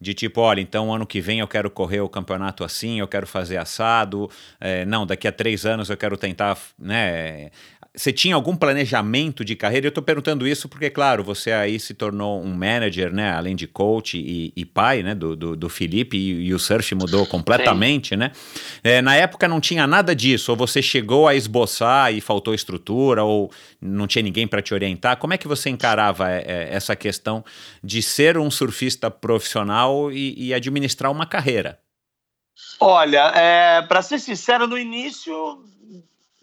de 0.00 0.12
tipo, 0.12 0.40
olha, 0.40 0.60
então 0.60 0.92
ano 0.92 1.06
que 1.06 1.20
vem 1.20 1.38
eu 1.38 1.46
quero 1.46 1.70
correr 1.70 2.00
o 2.00 2.08
campeonato 2.08 2.64
assim, 2.64 2.98
eu 2.98 3.06
quero 3.06 3.24
fazer 3.24 3.56
assado, 3.56 4.28
é, 4.60 4.84
não, 4.84 5.06
daqui 5.06 5.28
a 5.28 5.32
três 5.32 5.64
anos 5.64 5.88
eu 5.88 5.96
quero 5.96 6.16
tentar, 6.16 6.58
né, 6.76 7.50
você 7.94 8.10
tinha 8.10 8.34
algum 8.34 8.56
planejamento 8.56 9.44
de 9.44 9.54
carreira? 9.54 9.86
Eu 9.86 9.90
estou 9.90 10.02
perguntando 10.02 10.46
isso 10.46 10.66
porque, 10.66 10.88
claro, 10.88 11.22
você 11.22 11.52
aí 11.52 11.78
se 11.78 11.92
tornou 11.92 12.42
um 12.42 12.54
manager, 12.54 13.12
né? 13.12 13.32
Além 13.32 13.54
de 13.54 13.66
coach 13.66 14.16
e, 14.16 14.50
e 14.56 14.64
pai, 14.64 15.02
né? 15.02 15.14
Do, 15.14 15.36
do, 15.36 15.54
do 15.54 15.68
Felipe 15.68 16.16
e, 16.16 16.46
e, 16.46 16.54
o 16.54 16.58
surf 16.58 16.94
mudou 16.94 17.26
completamente, 17.26 18.10
Sim. 18.10 18.16
né? 18.16 18.32
É, 18.82 19.02
na 19.02 19.14
época 19.14 19.46
não 19.46 19.60
tinha 19.60 19.86
nada 19.86 20.16
disso. 20.16 20.52
Ou 20.52 20.56
você 20.56 20.80
chegou 20.80 21.28
a 21.28 21.34
esboçar 21.34 22.14
e 22.14 22.22
faltou 22.22 22.54
estrutura, 22.54 23.24
ou 23.24 23.52
não 23.78 24.06
tinha 24.06 24.22
ninguém 24.22 24.48
para 24.48 24.62
te 24.62 24.72
orientar. 24.72 25.18
Como 25.18 25.34
é 25.34 25.38
que 25.38 25.46
você 25.46 25.68
encarava 25.68 26.30
é, 26.30 26.44
é, 26.46 26.68
essa 26.72 26.96
questão 26.96 27.44
de 27.84 28.02
ser 28.02 28.38
um 28.38 28.50
surfista 28.50 29.10
profissional 29.10 30.10
e, 30.10 30.46
e 30.46 30.54
administrar 30.54 31.12
uma 31.12 31.26
carreira? 31.26 31.78
Olha, 32.80 33.32
é, 33.34 33.82
para 33.82 34.00
ser 34.00 34.18
sincero, 34.18 34.66
no 34.66 34.78
início 34.78 35.62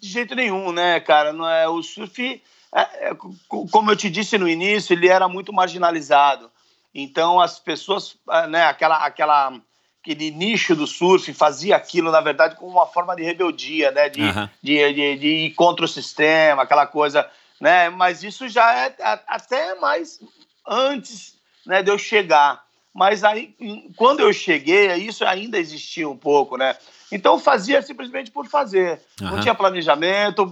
de 0.00 0.08
jeito 0.08 0.34
nenhum, 0.34 0.72
né, 0.72 0.98
cara? 1.00 1.32
Não 1.32 1.48
é 1.48 1.68
o 1.68 1.82
surf, 1.82 2.42
é, 2.74 3.10
é, 3.10 3.14
como 3.48 3.90
eu 3.90 3.96
te 3.96 4.08
disse 4.08 4.38
no 4.38 4.48
início, 4.48 4.92
ele 4.92 5.08
era 5.08 5.28
muito 5.28 5.52
marginalizado. 5.52 6.50
Então 6.94 7.40
as 7.40 7.58
pessoas, 7.58 8.16
é, 8.30 8.46
né, 8.46 8.64
aquela, 8.64 8.96
aquela, 9.04 9.52
aquele 10.02 10.30
nicho 10.30 10.74
do 10.74 10.86
surf 10.86 11.32
fazia 11.34 11.76
aquilo, 11.76 12.10
na 12.10 12.20
verdade, 12.20 12.56
como 12.56 12.72
uma 12.72 12.86
forma 12.86 13.14
de 13.14 13.22
rebeldia, 13.22 13.90
né, 13.90 14.08
de, 14.08 14.22
uhum. 14.22 14.48
de, 14.62 14.92
de, 14.92 15.16
de, 15.16 15.28
ir 15.28 15.50
contra 15.54 15.84
o 15.84 15.88
sistema, 15.88 16.62
aquela 16.62 16.86
coisa, 16.86 17.28
né? 17.60 17.90
Mas 17.90 18.22
isso 18.22 18.48
já 18.48 18.86
é 18.86 18.94
até 19.26 19.74
mais 19.76 20.20
antes, 20.66 21.36
né, 21.66 21.82
de 21.82 21.90
eu 21.90 21.98
chegar. 21.98 22.64
Mas 22.92 23.22
aí, 23.22 23.54
quando 23.96 24.20
eu 24.20 24.32
cheguei, 24.32 24.92
isso 24.94 25.24
ainda 25.24 25.58
existia 25.58 26.08
um 26.08 26.16
pouco, 26.16 26.56
né? 26.56 26.76
Então 27.10 27.38
fazia 27.38 27.82
simplesmente 27.82 28.30
por 28.30 28.46
fazer. 28.46 29.00
Uhum. 29.20 29.30
Não 29.30 29.40
tinha 29.40 29.54
planejamento, 29.54 30.46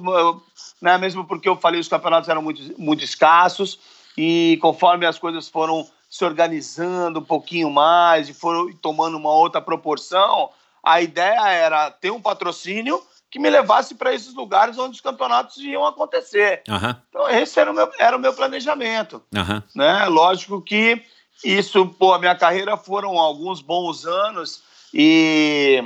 né? 0.80 0.98
mesmo 0.98 1.24
porque 1.24 1.48
eu 1.48 1.56
falei 1.56 1.80
os 1.80 1.88
campeonatos 1.88 2.28
eram 2.28 2.42
muito, 2.42 2.80
muito 2.80 3.04
escassos 3.04 3.78
e 4.16 4.58
conforme 4.60 5.06
as 5.06 5.18
coisas 5.18 5.48
foram 5.48 5.88
se 6.10 6.24
organizando 6.24 7.20
um 7.20 7.24
pouquinho 7.24 7.70
mais 7.70 8.28
e 8.28 8.34
foram 8.34 8.72
tomando 8.74 9.16
uma 9.16 9.30
outra 9.30 9.60
proporção, 9.60 10.50
a 10.82 11.00
ideia 11.00 11.48
era 11.48 11.90
ter 11.90 12.10
um 12.10 12.20
patrocínio 12.20 13.00
que 13.30 13.38
me 13.38 13.50
levasse 13.50 13.94
para 13.94 14.14
esses 14.14 14.34
lugares 14.34 14.78
onde 14.78 14.96
os 14.96 15.00
campeonatos 15.00 15.58
iam 15.58 15.86
acontecer. 15.86 16.62
Uhum. 16.66 16.94
Então 17.10 17.28
esse 17.28 17.60
era 17.60 17.70
o 17.70 17.74
meu, 17.74 17.90
era 17.98 18.16
o 18.16 18.20
meu 18.20 18.32
planejamento. 18.32 19.22
Uhum. 19.34 19.62
Né? 19.74 20.06
Lógico 20.06 20.62
que 20.62 21.02
isso, 21.44 21.86
pô, 21.86 22.14
a 22.14 22.18
minha 22.18 22.34
carreira 22.34 22.76
foram 22.76 23.18
alguns 23.18 23.60
bons 23.60 24.06
anos 24.06 24.62
e 24.92 25.84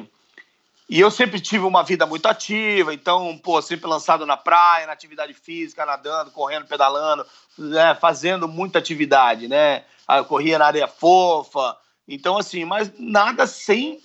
e 0.89 1.01
eu 1.01 1.11
sempre 1.11 1.41
tive 1.41 1.65
uma 1.65 1.83
vida 1.83 2.05
muito 2.07 2.27
ativa, 2.27 2.93
então, 2.93 3.39
pô, 3.39 3.61
sempre 3.63 3.87
lançado 3.87 4.27
na 4.27 4.37
praia, 4.37 4.87
na 4.87 4.93
atividade 4.93 5.33
física, 5.33 5.87
nadando, 5.87 6.31
correndo, 6.31 6.67
pedalando, 6.67 7.27
né, 7.57 7.95
fazendo 7.95 8.47
muita 8.47 8.79
atividade, 8.79 9.49
né? 9.49 9.85
Ah, 10.07 10.19
eu 10.19 10.25
corria 10.25 10.59
na 10.59 10.67
areia 10.67 10.89
fofa. 10.89 11.77
Então, 12.07 12.37
assim, 12.37 12.65
mas 12.65 12.93
nada 12.99 13.47
sem 13.47 14.01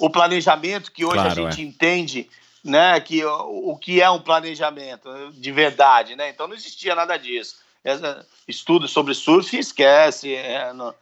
o 0.00 0.10
planejamento 0.10 0.92
que 0.92 1.04
hoje 1.04 1.14
claro, 1.14 1.28
a 1.46 1.50
gente 1.50 1.60
é. 1.60 1.64
entende, 1.64 2.28
né? 2.64 2.98
Que 3.00 3.24
o, 3.24 3.76
que 3.76 4.00
é 4.00 4.10
um 4.10 4.20
planejamento 4.20 5.08
de 5.32 5.52
verdade, 5.52 6.16
né? 6.16 6.28
Então 6.30 6.48
não 6.48 6.54
existia 6.54 6.94
nada 6.94 7.16
disso. 7.16 7.58
Estudo 8.48 8.88
sobre 8.88 9.14
surf, 9.14 9.56
esquece. 9.56 10.34
É, 10.34 10.72
não, 10.72 10.92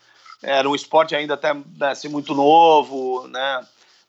era 0.42 0.68
um 0.68 0.74
esporte 0.74 1.16
ainda 1.16 1.34
até 1.34 1.54
né, 1.54 1.90
assim, 1.90 2.08
muito 2.08 2.34
novo, 2.34 3.26
né? 3.28 3.66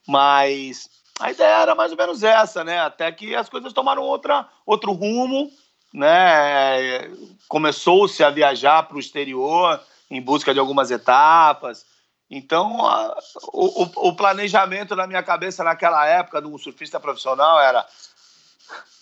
Mas 0.07 0.89
a 1.19 1.31
ideia 1.31 1.61
era 1.61 1.75
mais 1.75 1.91
ou 1.91 1.97
menos 1.97 2.23
essa, 2.23 2.63
né? 2.63 2.79
Até 2.79 3.11
que 3.11 3.35
as 3.35 3.49
coisas 3.49 3.73
tomaram 3.73 4.03
outra, 4.03 4.47
outro 4.65 4.91
rumo, 4.91 5.51
né? 5.93 7.09
Começou-se 7.47 8.23
a 8.23 8.29
viajar 8.29 8.83
para 8.83 8.97
o 8.97 8.99
exterior 8.99 9.79
em 10.09 10.21
busca 10.21 10.53
de 10.53 10.59
algumas 10.59 10.91
etapas. 10.91 11.85
Então, 12.29 12.85
a, 12.85 13.17
o, 13.53 14.09
o, 14.09 14.15
planejamento 14.15 14.95
na 14.95 15.05
minha 15.07 15.21
cabeça 15.21 15.63
naquela 15.63 16.05
época 16.07 16.41
de 16.41 16.47
um 16.47 16.57
surfista 16.57 16.99
profissional 16.99 17.61
era 17.61 17.85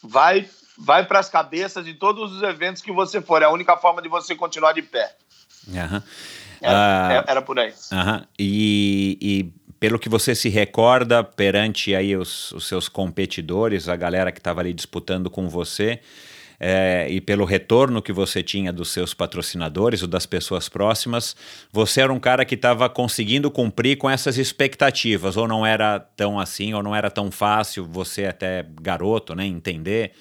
vai 0.03 0.47
vai 0.77 1.05
para 1.05 1.19
as 1.19 1.29
cabeças 1.29 1.85
de 1.85 1.93
todos 1.93 2.33
os 2.33 2.43
eventos 2.43 2.81
que 2.81 2.91
você 2.91 3.21
for. 3.21 3.41
É 3.41 3.45
a 3.45 3.51
única 3.51 3.77
forma 3.77 4.01
de 4.01 4.09
você 4.09 4.35
continuar 4.35 4.73
de 4.73 4.81
pé. 4.81 5.15
Uhum. 5.67 6.01
Era, 6.61 7.21
uh, 7.21 7.23
era, 7.27 7.41
por 7.41 7.59
aí. 7.59 7.73
Uhum. 7.91 8.25
E, 8.39 9.17
e 9.21 9.53
pelo 9.83 9.99
que 9.99 10.07
você 10.07 10.33
se 10.33 10.47
recorda 10.47 11.25
perante 11.25 11.93
aí 11.93 12.15
os, 12.15 12.53
os 12.53 12.67
seus 12.67 12.87
competidores, 12.87 13.89
a 13.89 13.97
galera 13.97 14.31
que 14.31 14.39
estava 14.39 14.61
ali 14.61 14.71
disputando 14.71 15.29
com 15.29 15.49
você, 15.49 15.99
é, 16.57 17.05
e 17.09 17.19
pelo 17.19 17.43
retorno 17.43 18.01
que 18.01 18.13
você 18.13 18.41
tinha 18.41 18.71
dos 18.71 18.91
seus 18.91 19.13
patrocinadores 19.13 20.01
ou 20.01 20.07
das 20.07 20.25
pessoas 20.25 20.69
próximas, 20.69 21.35
você 21.69 21.99
era 21.99 22.13
um 22.13 22.19
cara 22.21 22.45
que 22.45 22.55
estava 22.55 22.87
conseguindo 22.87 23.51
cumprir 23.51 23.97
com 23.97 24.09
essas 24.09 24.37
expectativas, 24.37 25.35
ou 25.35 25.49
não 25.49 25.65
era 25.65 25.99
tão 25.99 26.39
assim, 26.39 26.73
ou 26.73 26.81
não 26.81 26.95
era 26.95 27.11
tão 27.11 27.29
fácil, 27.29 27.83
você 27.83 28.25
até 28.25 28.65
garoto, 28.81 29.35
né, 29.35 29.45
entender 29.45 30.13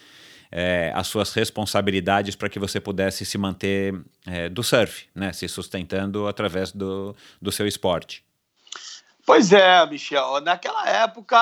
é, 0.50 0.90
as 0.92 1.06
suas 1.06 1.32
responsabilidades 1.32 2.34
para 2.34 2.48
que 2.48 2.58
você 2.58 2.80
pudesse 2.80 3.24
se 3.24 3.38
manter 3.38 3.94
é, 4.26 4.48
do 4.48 4.64
surf, 4.64 5.04
né, 5.14 5.32
se 5.32 5.46
sustentando 5.46 6.26
através 6.26 6.72
do, 6.72 7.14
do 7.40 7.52
seu 7.52 7.64
esporte. 7.64 8.24
Pois 9.24 9.52
é, 9.52 9.84
Michel. 9.86 10.40
Naquela 10.40 10.88
época, 10.88 11.38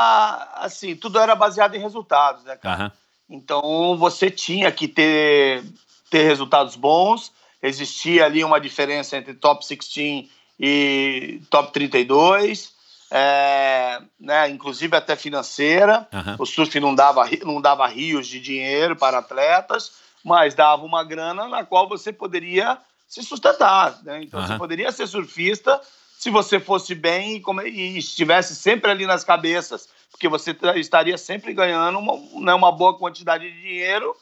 assim, 0.54 0.94
tudo 0.94 1.18
era 1.18 1.34
baseado 1.34 1.74
em 1.74 1.80
resultados, 1.80 2.44
né, 2.44 2.56
cara? 2.56 2.84
Uhum. 2.84 2.90
Então 3.38 3.96
você 3.96 4.30
tinha 4.30 4.70
que 4.70 4.86
ter, 4.88 5.64
ter 6.10 6.24
resultados 6.24 6.76
bons. 6.76 7.32
Existia 7.62 8.24
ali 8.26 8.42
uma 8.44 8.60
diferença 8.60 9.16
entre 9.16 9.34
top 9.34 9.66
16 9.66 10.28
e 10.58 11.40
top 11.48 11.72
32, 11.72 12.72
é, 13.10 14.00
né, 14.18 14.48
inclusive 14.50 14.94
até 14.94 15.16
financeira. 15.16 16.06
Uhum. 16.12 16.36
O 16.38 16.46
surf 16.46 16.78
não 16.80 16.94
dava, 16.94 17.24
não 17.44 17.60
dava 17.60 17.86
rios 17.86 18.26
de 18.26 18.40
dinheiro 18.40 18.94
para 18.94 19.18
atletas, 19.18 19.92
mas 20.22 20.54
dava 20.54 20.84
uma 20.84 21.02
grana 21.02 21.48
na 21.48 21.64
qual 21.64 21.88
você 21.88 22.12
poderia 22.12 22.76
se 23.08 23.22
sustentar. 23.22 24.02
Né? 24.02 24.22
Então 24.22 24.40
uhum. 24.40 24.46
você 24.46 24.58
poderia 24.58 24.92
ser 24.92 25.06
surfista 25.06 25.80
se 26.20 26.28
você 26.28 26.60
fosse 26.60 26.94
bem 26.94 27.42
e, 27.64 27.96
estivesse 27.96 28.54
sempre 28.54 28.90
ali 28.90 29.06
nas 29.06 29.24
cabeças, 29.24 29.88
porque 30.10 30.28
você 30.28 30.54
estaria 30.76 31.16
sempre 31.16 31.54
ganhando 31.54 31.98
uma, 31.98 32.42
né, 32.44 32.52
uma 32.52 32.70
boa 32.70 32.94
quantidade 32.98 33.50
de 33.50 33.62
dinheiro, 33.62 34.14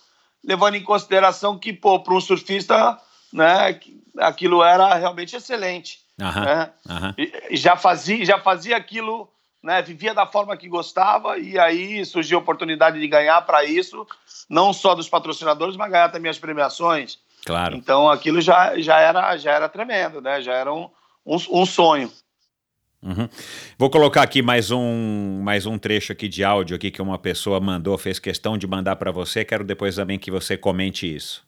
levando 0.44 0.76
em 0.76 0.84
consideração 0.84 1.59
que, 1.59 1.72
pô, 1.72 1.99
para 1.99 2.14
um 2.14 2.20
surfista, 2.20 2.96
né, 3.32 3.80
aquilo 4.18 4.62
era 4.62 4.94
realmente 4.94 5.34
excelente. 5.34 5.99
Uhum, 6.20 6.44
né? 6.44 6.70
uhum. 6.88 7.14
E, 7.51 7.57
já, 7.57 7.76
fazia, 7.76 8.24
já 8.24 8.38
fazia 8.38 8.76
aquilo, 8.76 9.28
né, 9.61 9.82
vivia 9.82 10.14
da 10.14 10.24
forma 10.24 10.57
que 10.57 10.68
gostava, 10.68 11.36
e 11.36 11.59
aí 11.59 12.05
surgiu 12.05 12.38
a 12.38 12.42
oportunidade 12.42 13.01
de 13.01 13.09
ganhar 13.09 13.42
para 13.42 13.64
isso, 13.64 14.07
não 14.49 14.72
só 14.72 14.94
dos 14.94 15.09
patrocinadores, 15.09 15.76
mas 15.76 15.90
ganhar 15.90 16.11
também 16.11 16.30
as 16.30 16.38
premiações. 16.38 17.18
Claro. 17.44 17.74
Então 17.74 18.09
aquilo 18.09 18.40
já, 18.40 18.78
já, 18.78 19.01
era, 19.01 19.36
já 19.36 19.51
era 19.51 19.68
tremendo, 19.68 20.20
né? 20.20 20.40
Já 20.40 20.53
era 20.55 20.72
um, 20.72 20.88
um, 21.29 21.61
um 21.61 21.66
sonho. 21.66 22.11
Uhum. 23.03 23.29
Vou 23.79 23.91
colocar 23.91 24.22
aqui 24.22 24.43
mais 24.43 24.70
um, 24.70 25.41
mais 25.43 25.66
um 25.66 25.79
trecho 25.79 26.12
aqui 26.12 26.26
de 26.26 26.43
áudio 26.43 26.74
aqui 26.74 26.91
que 26.91 27.01
uma 27.01 27.18
pessoa 27.18 27.61
mandou, 27.61 27.97
fez 27.97 28.18
questão 28.18 28.57
de 28.57 28.66
mandar 28.66 28.97
para 28.97 29.12
você. 29.12 29.45
Quero 29.45 29.62
depois 29.62 29.95
também 29.95 30.18
que 30.18 30.31
você 30.31 30.57
comente 30.57 31.14
isso. 31.14 31.47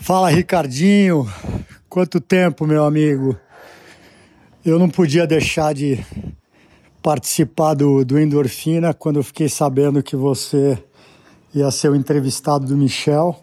Fala, 0.00 0.30
Ricardinho. 0.30 1.30
Quanto 1.88 2.20
tempo, 2.20 2.66
meu 2.66 2.84
amigo. 2.84 3.38
Eu 4.64 4.78
não 4.78 4.88
podia 4.88 5.26
deixar 5.26 5.74
de 5.74 6.04
participar 7.02 7.74
do, 7.74 8.02
do 8.04 8.18
Endorfina 8.18 8.94
quando 8.94 9.16
eu 9.16 9.22
fiquei 9.22 9.48
sabendo 9.48 10.02
que 10.02 10.16
você 10.16 10.82
ia 11.54 11.70
ser 11.70 11.90
o 11.90 11.94
entrevistado 11.94 12.66
do 12.66 12.76
Michel. 12.76 13.38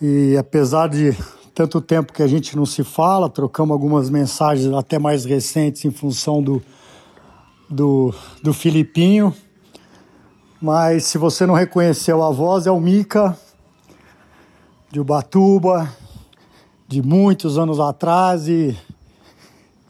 E 0.00 0.36
apesar 0.36 0.88
de 0.88 1.16
tanto 1.56 1.80
tempo 1.80 2.12
que 2.12 2.22
a 2.22 2.26
gente 2.26 2.54
não 2.54 2.66
se 2.66 2.84
fala, 2.84 3.30
trocamos 3.30 3.72
algumas 3.72 4.10
mensagens 4.10 4.70
até 4.74 4.98
mais 4.98 5.24
recentes 5.24 5.86
em 5.86 5.90
função 5.90 6.42
do, 6.42 6.62
do, 7.66 8.14
do 8.42 8.52
Filipinho. 8.52 9.34
Mas 10.60 11.04
se 11.04 11.16
você 11.16 11.46
não 11.46 11.54
reconheceu 11.54 12.22
a 12.22 12.30
voz, 12.30 12.66
é 12.66 12.70
o 12.70 12.78
Mica, 12.78 13.34
de 14.90 15.00
Ubatuba, 15.00 15.90
de 16.86 17.00
muitos 17.00 17.56
anos 17.56 17.80
atrás 17.80 18.46
e, 18.48 18.76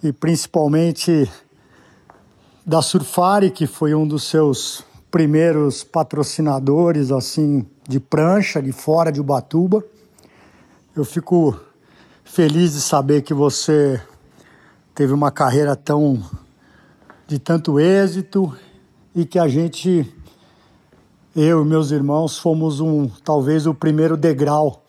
e 0.05 0.13
principalmente 0.13 1.29
da 2.65 2.81
Surfari, 2.81 3.51
que 3.51 3.67
foi 3.67 3.93
um 3.93 4.07
dos 4.07 4.23
seus 4.23 4.85
primeiros 5.11 5.83
patrocinadores, 5.83 7.11
assim, 7.11 7.67
de 7.89 7.99
prancha, 7.99 8.63
de 8.63 8.71
fora 8.71 9.11
de 9.11 9.21
Ubatuba. 9.21 9.85
Eu 10.97 11.05
fico 11.05 11.55
feliz 12.25 12.73
de 12.73 12.81
saber 12.81 13.21
que 13.21 13.35
você 13.35 14.01
teve 14.95 15.13
uma 15.13 15.31
carreira 15.31 15.77
tão 15.77 16.25
de 17.27 17.39
tanto 17.39 17.79
êxito 17.79 18.57
e 19.15 19.27
que 19.27 19.39
a 19.39 19.47
gente, 19.47 20.11
eu 21.37 21.63
e 21.63 21.67
meus 21.67 21.91
irmãos, 21.91 22.39
fomos 22.39 22.81
um 22.81 23.07
talvez 23.23 23.67
o 23.67 23.75
primeiro 23.75 24.17
degrau 24.17 24.87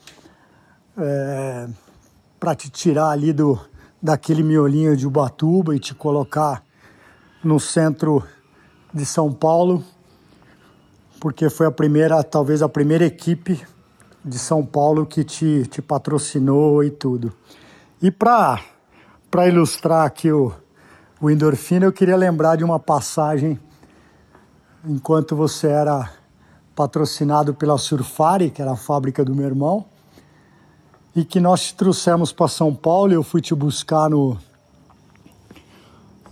é, 0.98 1.68
para 2.40 2.56
te 2.56 2.70
tirar 2.70 3.10
ali 3.10 3.34
do 3.34 3.60
daquele 4.02 4.44
miolinho 4.44 4.96
de 4.96 5.06
Ubatuba 5.06 5.76
e 5.76 5.80
te 5.80 5.94
colocar 5.94 6.64
no 7.44 7.60
centro 7.60 8.24
de 8.94 9.06
São 9.06 9.34
Paulo, 9.34 9.84
porque 11.20 11.50
foi 11.50 11.68
a 11.68 11.72
primeira, 11.72 12.24
talvez 12.24 12.62
a 12.62 12.70
primeira 12.70 13.04
equipe 13.04 13.62
de 14.28 14.38
São 14.38 14.66
Paulo 14.66 15.06
que 15.06 15.24
te, 15.24 15.66
te 15.68 15.82
patrocinou 15.82 16.84
e 16.84 16.92
tudo. 16.92 17.34
E 18.02 18.12
para 18.12 18.60
ilustrar 19.48 20.06
aqui 20.06 20.32
o, 20.32 20.54
o 21.22 21.32
endorfina, 21.32 21.86
eu 21.86 21.94
queria 21.94 22.18
lembrar 22.18 22.58
de 22.58 22.64
uma 22.64 22.80
passagem 22.80 23.58
enquanto 24.86 25.36
você 25.36 25.68
era 25.68 26.12
patrocinado 26.76 27.54
pela 27.54 27.78
Surfari, 27.78 28.52
que 28.52 28.62
era 28.62 28.74
a 28.74 28.76
fábrica 28.76 29.24
do 29.24 29.34
meu 29.34 29.46
irmão, 29.46 29.86
e 31.16 31.26
que 31.26 31.40
nós 31.40 31.68
te 31.68 31.76
trouxemos 31.76 32.32
para 32.32 32.48
São 32.48 32.76
Paulo. 32.76 33.14
Eu 33.14 33.24
fui 33.24 33.42
te 33.42 33.56
buscar 33.56 34.10
no, 34.10 34.38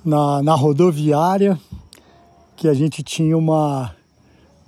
na, 0.04 0.44
na 0.44 0.54
rodoviária, 0.54 1.60
que 2.56 2.68
a 2.68 2.74
gente 2.74 3.02
tinha 3.02 3.36
uma, 3.36 3.95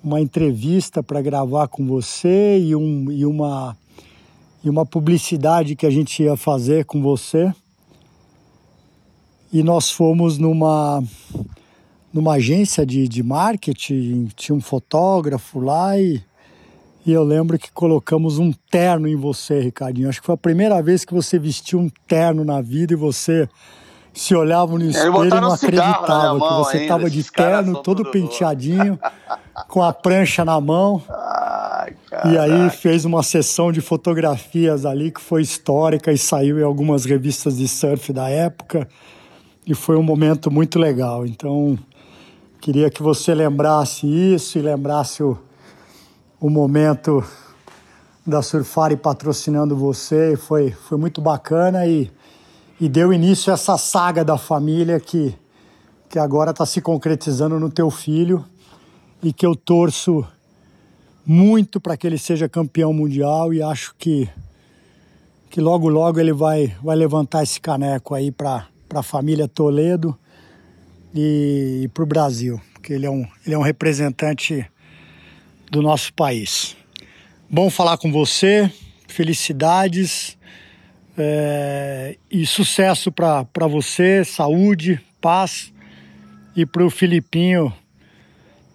uma 0.07 0.21
entrevista 0.21 1.03
para 1.03 1.21
gravar 1.21 1.67
com 1.67 1.85
você 1.85 2.57
e, 2.57 2.73
um, 2.73 3.11
e, 3.11 3.25
uma, 3.25 3.77
e 4.63 4.69
uma 4.69 4.85
publicidade 4.85 5.75
que 5.75 5.85
a 5.85 5.89
gente 5.89 6.23
ia 6.23 6.37
fazer 6.37 6.85
com 6.85 7.01
você. 7.01 7.53
E 9.51 9.61
nós 9.61 9.91
fomos 9.91 10.37
numa, 10.37 11.03
numa 12.13 12.35
agência 12.35 12.85
de, 12.85 13.05
de 13.05 13.21
marketing, 13.21 14.29
tinha 14.33 14.55
um 14.55 14.61
fotógrafo 14.61 15.59
lá 15.59 15.99
e, 15.99 16.21
e 17.05 17.11
eu 17.11 17.25
lembro 17.25 17.59
que 17.59 17.69
colocamos 17.69 18.39
um 18.39 18.53
terno 18.71 19.09
em 19.09 19.15
você, 19.15 19.59
Ricardinho. 19.59 20.07
Acho 20.07 20.21
que 20.21 20.25
foi 20.25 20.35
a 20.35 20.37
primeira 20.37 20.81
vez 20.81 21.03
que 21.03 21.13
você 21.13 21.37
vestiu 21.37 21.79
um 21.79 21.89
terno 22.07 22.45
na 22.45 22.61
vida 22.61 22.93
e 22.93 22.97
você 22.97 23.49
se 24.17 24.35
olhava 24.35 24.77
no 24.77 24.83
espelho 24.83 25.25
e 25.25 25.29
não 25.29 25.53
acreditava 25.53 26.39
que 26.39 26.53
você 26.55 26.77
estava 26.81 27.09
de 27.09 27.23
terno, 27.31 27.83
todo 27.83 28.03
penteadinho, 28.09 28.99
com 29.69 29.83
a 29.83 29.93
prancha 29.93 30.43
na 30.43 30.59
mão. 30.59 31.03
Ai, 31.07 31.95
e 32.25 32.37
aí 32.37 32.69
fez 32.71 33.05
uma 33.05 33.21
sessão 33.21 33.71
de 33.71 33.79
fotografias 33.79 34.85
ali 34.85 35.11
que 35.11 35.21
foi 35.21 35.43
histórica 35.43 36.11
e 36.11 36.17
saiu 36.17 36.59
em 36.59 36.63
algumas 36.63 37.05
revistas 37.05 37.57
de 37.57 37.67
surf 37.67 38.11
da 38.11 38.27
época. 38.27 38.87
E 39.65 39.75
foi 39.75 39.95
um 39.95 40.03
momento 40.03 40.49
muito 40.49 40.79
legal. 40.79 41.25
Então, 41.25 41.77
queria 42.59 42.89
que 42.89 43.03
você 43.03 43.35
lembrasse 43.35 44.07
isso 44.07 44.57
e 44.57 44.61
lembrasse 44.61 45.21
o, 45.21 45.37
o 46.39 46.49
momento 46.49 47.23
da 48.25 48.41
Surfari 48.41 48.97
patrocinando 48.97 49.75
você. 49.75 50.35
Foi, 50.35 50.71
foi 50.71 50.97
muito 50.97 51.21
bacana 51.21 51.85
e 51.85 52.09
e 52.79 52.87
deu 52.87 53.11
início 53.11 53.51
a 53.51 53.55
essa 53.55 53.77
saga 53.77 54.23
da 54.23 54.37
família 54.37 54.99
que, 54.99 55.35
que 56.07 56.19
agora 56.19 56.51
está 56.51 56.65
se 56.65 56.79
concretizando 56.79 57.59
no 57.59 57.71
teu 57.71 57.89
filho 57.89 58.45
e 59.21 59.33
que 59.33 59.45
eu 59.45 59.55
torço 59.55 60.25
muito 61.25 61.81
para 61.81 61.97
que 61.97 62.05
ele 62.05 62.19
seja 62.19 62.47
campeão 62.47 62.93
mundial 62.93 63.51
e 63.51 63.63
acho 63.63 63.95
que, 63.97 64.29
que 65.49 65.59
logo 65.59 65.89
logo 65.89 66.19
ele 66.19 66.31
vai, 66.31 66.75
vai 66.83 66.95
levantar 66.95 67.41
esse 67.41 67.59
caneco 67.59 68.13
aí 68.13 68.31
para 68.31 68.67
a 68.93 69.03
família 69.03 69.47
Toledo 69.47 70.17
e, 71.13 71.81
e 71.83 71.87
para 71.87 72.03
o 72.03 72.07
Brasil, 72.07 72.61
porque 72.73 72.93
ele 72.93 73.07
é, 73.07 73.09
um, 73.09 73.27
ele 73.43 73.55
é 73.55 73.57
um 73.57 73.63
representante 73.63 74.65
do 75.71 75.81
nosso 75.81 76.13
país. 76.13 76.77
Bom 77.49 77.71
falar 77.71 77.97
com 77.97 78.11
você, 78.11 78.71
felicidades 79.07 80.36
é, 81.17 82.17
e 82.29 82.45
sucesso 82.45 83.11
para 83.11 83.67
você, 83.67 84.23
saúde, 84.23 85.01
paz 85.19 85.73
e 86.55 86.65
para 86.65 86.85
o 86.85 86.89
Filipinho 86.89 87.73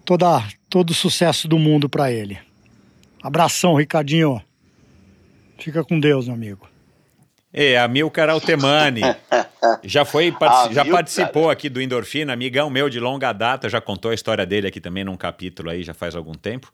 toda, 0.05 0.43
todo 0.69 0.91
o 0.91 0.95
sucesso 0.95 1.47
do 1.47 1.59
mundo 1.59 1.89
para 1.89 2.11
ele. 2.11 2.39
Abração, 3.23 3.75
Ricardinho. 3.75 4.43
Fica 5.59 5.85
com 5.85 6.01
Deus, 6.01 6.27
meu 6.27 6.35
amigo. 6.35 6.69
É, 7.53 7.79
Amilcar 7.79 8.29
Altemani. 8.29 9.03
já 9.85 10.05
foi, 10.05 10.35
já 10.73 10.85
participou 10.85 11.51
aqui 11.51 11.69
do 11.69 11.81
Endorfina, 11.81 12.33
amigão 12.33 12.71
meu 12.71 12.89
de 12.89 12.99
longa 12.99 13.33
data, 13.33 13.69
já 13.69 13.81
contou 13.81 14.11
a 14.11 14.15
história 14.15 14.45
dele 14.45 14.67
aqui 14.67 14.81
também 14.81 15.05
num 15.05 15.17
capítulo 15.17 15.71
aí, 15.71 15.83
já 15.83 15.95
faz 15.95 16.17
algum 16.17 16.33
tempo. 16.33 16.73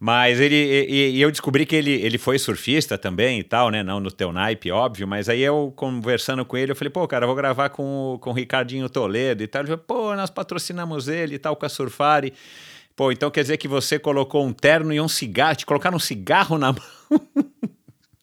Mas 0.00 0.38
ele. 0.38 0.54
E, 0.54 1.16
e, 1.16 1.20
eu 1.20 1.30
descobri 1.30 1.66
que 1.66 1.74
ele, 1.74 1.90
ele 1.90 2.18
foi 2.18 2.38
surfista 2.38 2.96
também 2.96 3.40
e 3.40 3.42
tal, 3.42 3.68
né? 3.70 3.82
Não 3.82 3.98
no 3.98 4.12
teu 4.12 4.32
naipe, 4.32 4.70
óbvio. 4.70 5.08
Mas 5.08 5.28
aí 5.28 5.40
eu, 5.40 5.72
conversando 5.74 6.44
com 6.44 6.56
ele, 6.56 6.70
eu 6.70 6.76
falei, 6.76 6.90
pô, 6.90 7.06
cara, 7.08 7.26
vou 7.26 7.34
gravar 7.34 7.70
com, 7.70 8.16
com 8.20 8.30
o 8.30 8.32
Ricardinho 8.32 8.88
Toledo 8.88 9.42
e 9.42 9.48
tal. 9.48 9.62
Ele 9.62 9.68
falou, 9.68 9.84
pô, 9.84 10.14
nós 10.14 10.30
patrocinamos 10.30 11.08
ele 11.08 11.34
e 11.34 11.38
tal 11.38 11.56
com 11.56 11.66
a 11.66 11.68
Surfari. 11.68 12.32
Pô, 12.94 13.10
então 13.10 13.30
quer 13.30 13.42
dizer 13.42 13.56
que 13.56 13.68
você 13.68 13.98
colocou 13.98 14.44
um 14.44 14.52
terno 14.52 14.92
e 14.92 15.00
um 15.00 15.08
cigarro, 15.08 15.56
te 15.56 15.66
colocaram 15.66 15.96
um 15.96 16.00
cigarro 16.00 16.58
na 16.58 16.72
mão. 16.74 16.82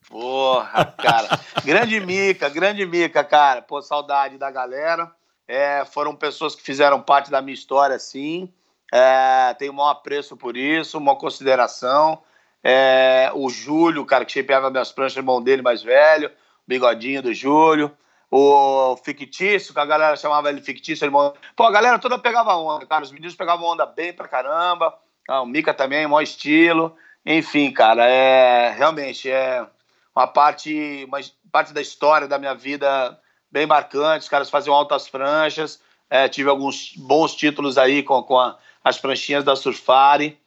Porra, 0.09 0.85
cara. 0.85 1.39
grande 1.63 1.99
mica, 1.99 2.47
grande 2.47 2.85
mica, 2.85 3.21
cara. 3.21 3.61
Pô, 3.61 3.81
saudade 3.81 4.37
da 4.37 4.49
galera. 4.49 5.11
É, 5.47 5.83
foram 5.85 6.15
pessoas 6.15 6.55
que 6.55 6.61
fizeram 6.61 7.01
parte 7.01 7.29
da 7.29 7.41
minha 7.41 7.53
história, 7.53 7.99
sim. 7.99 8.49
É, 8.93 9.53
tenho 9.55 9.71
o 9.71 9.75
maior 9.75 9.91
apreço 9.91 10.37
por 10.37 10.55
isso, 10.55 10.97
uma 10.97 11.15
consideração. 11.15 12.21
É, 12.63 13.31
o 13.33 13.49
Júlio, 13.49 14.05
cara, 14.05 14.25
que 14.25 14.31
shapeava 14.31 14.71
minhas 14.71 14.91
pranchas, 14.91 15.17
irmão 15.17 15.41
dele 15.41 15.61
mais 15.61 15.83
velho, 15.83 16.31
bigodinho 16.67 17.21
do 17.21 17.33
Júlio. 17.33 17.95
O 18.31 18.97
fictício, 18.97 19.73
que 19.73 19.79
a 19.79 19.85
galera 19.85 20.15
chamava 20.15 20.49
ele 20.49 20.61
fictício, 20.61 21.05
irmão. 21.05 21.33
Pô, 21.55 21.63
a 21.63 21.71
galera 21.71 21.99
toda 21.99 22.17
pegava 22.17 22.55
onda, 22.55 22.85
cara. 22.85 23.03
Os 23.03 23.11
meninos 23.11 23.35
pegavam 23.35 23.67
onda 23.67 23.85
bem 23.85 24.11
pra 24.11 24.27
caramba. 24.27 24.97
Ah, 25.27 25.41
o 25.41 25.45
Mika 25.45 25.73
também, 25.73 26.07
maior 26.07 26.21
estilo. 26.21 26.95
Enfim, 27.25 27.71
cara, 27.71 28.05
é 28.07 28.71
realmente 28.71 29.29
é 29.29 29.65
uma 30.15 30.27
parte, 30.27 31.05
uma 31.07 31.19
parte 31.51 31.73
da 31.73 31.81
história 31.81 32.27
da 32.27 32.37
minha 32.37 32.55
vida 32.55 33.19
bem 33.51 33.65
marcante. 33.65 34.23
Os 34.23 34.29
caras 34.29 34.49
faziam 34.49 34.75
altas 34.75 35.07
pranchas. 35.07 35.79
É, 36.09 36.27
tive 36.27 36.49
alguns 36.49 36.93
bons 36.97 37.35
títulos 37.35 37.77
aí 37.77 38.03
com, 38.03 38.21
com 38.23 38.39
a, 38.39 38.57
as 38.85 38.97
pranchinhas 38.99 39.43
da 39.43 39.55
Surfari. 39.55 40.37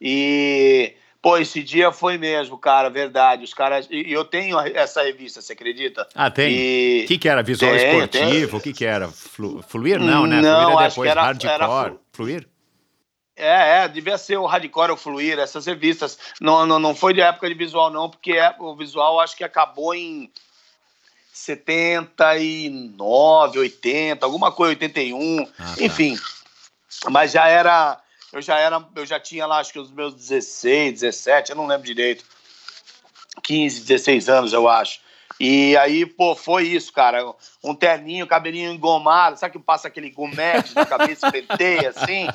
E, 0.00 0.94
pô, 1.20 1.36
esse 1.36 1.64
dia 1.64 1.90
foi 1.90 2.16
mesmo, 2.16 2.56
cara, 2.56 2.88
verdade. 2.88 3.42
Os 3.42 3.52
caras. 3.52 3.88
E 3.90 4.12
eu 4.12 4.24
tenho 4.24 4.56
essa 4.60 5.02
revista, 5.02 5.42
você 5.42 5.52
acredita? 5.52 6.06
Ah, 6.14 6.30
tem. 6.30 7.02
O 7.02 7.08
que, 7.08 7.18
que 7.18 7.28
era? 7.28 7.42
Visual 7.42 7.72
tem, 7.72 7.88
esportivo? 7.88 8.56
O 8.56 8.60
que, 8.60 8.72
que 8.72 8.84
era? 8.84 9.08
Flu... 9.08 9.60
Fluir? 9.66 9.98
Não, 9.98 10.24
né? 10.24 10.40
Não, 10.40 10.70
Fluir 10.70 10.80
é 10.80 10.88
depois. 10.88 11.10
Era, 11.10 11.22
hardcore. 11.22 11.50
Era... 11.50 11.96
Fluir? 12.12 12.46
É, 13.34 13.84
é, 13.84 13.88
devia 13.88 14.16
ser 14.18 14.36
o 14.36 14.46
Hardcore 14.46 14.90
ou 14.90 14.96
Fluir, 14.96 15.38
essas 15.38 15.66
revistas. 15.66 16.18
Não, 16.40 16.66
não, 16.66 16.80
não 16.80 16.92
foi 16.92 17.14
de 17.14 17.20
época 17.20 17.48
de 17.48 17.54
visual, 17.54 17.88
não, 17.88 18.10
porque 18.10 18.32
é, 18.32 18.52
o 18.58 18.74
visual 18.74 19.20
acho 19.20 19.36
que 19.36 19.44
acabou 19.44 19.94
em 19.94 20.28
79, 21.32 23.60
80, 23.60 24.26
alguma 24.26 24.50
coisa, 24.50 24.72
81, 24.72 25.40
ah, 25.40 25.46
tá. 25.56 25.76
Mas 27.10 27.32
já 27.32 27.48
era. 27.48 28.00
Eu 28.32 28.42
já 28.42 28.58
era. 28.58 28.84
Eu 28.94 29.06
já 29.06 29.18
tinha 29.20 29.46
lá, 29.46 29.58
acho 29.58 29.72
que 29.72 29.78
os 29.78 29.90
meus 29.90 30.14
16, 30.14 30.94
17, 31.00 31.50
eu 31.50 31.56
não 31.56 31.66
lembro 31.66 31.86
direito. 31.86 32.24
15, 33.42 33.80
16 33.80 34.28
anos, 34.28 34.52
eu 34.52 34.68
acho. 34.68 35.00
E 35.40 35.76
aí, 35.76 36.04
pô, 36.04 36.34
foi 36.34 36.64
isso, 36.64 36.92
cara. 36.92 37.32
Um 37.62 37.74
terninho, 37.74 38.26
cabelinho 38.26 38.72
engomado, 38.72 39.38
sabe 39.38 39.52
que 39.52 39.58
passa 39.58 39.86
aquele 39.86 40.10
gomete 40.10 40.74
na 40.74 40.84
cabeça, 40.84 41.30
penteia, 41.32 41.90
assim? 41.90 42.26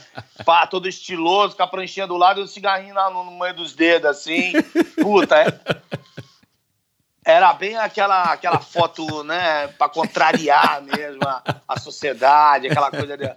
Pá, 0.45 0.65
todo 0.65 0.87
estiloso, 0.87 1.55
com 1.55 1.63
a 1.63 1.67
pranchinha 1.67 2.07
do 2.07 2.15
lado 2.15 2.39
e 2.39 2.43
o 2.43 2.47
cigarrinho 2.47 2.95
lá 2.95 3.09
no, 3.09 3.29
meio 3.31 3.53
dos 3.55 3.73
dedos, 3.75 4.09
assim. 4.09 4.53
Puta, 5.01 5.35
é... 5.37 5.47
Era 7.25 7.53
bem 7.53 7.77
aquela, 7.77 8.23
aquela 8.23 8.59
foto, 8.59 9.23
né, 9.23 9.67
pra 9.77 9.87
contrariar 9.87 10.81
mesmo 10.81 11.21
a, 11.25 11.41
a 11.65 11.79
sociedade, 11.79 12.67
aquela 12.67 12.91
coisa 12.91 13.15
de, 13.15 13.33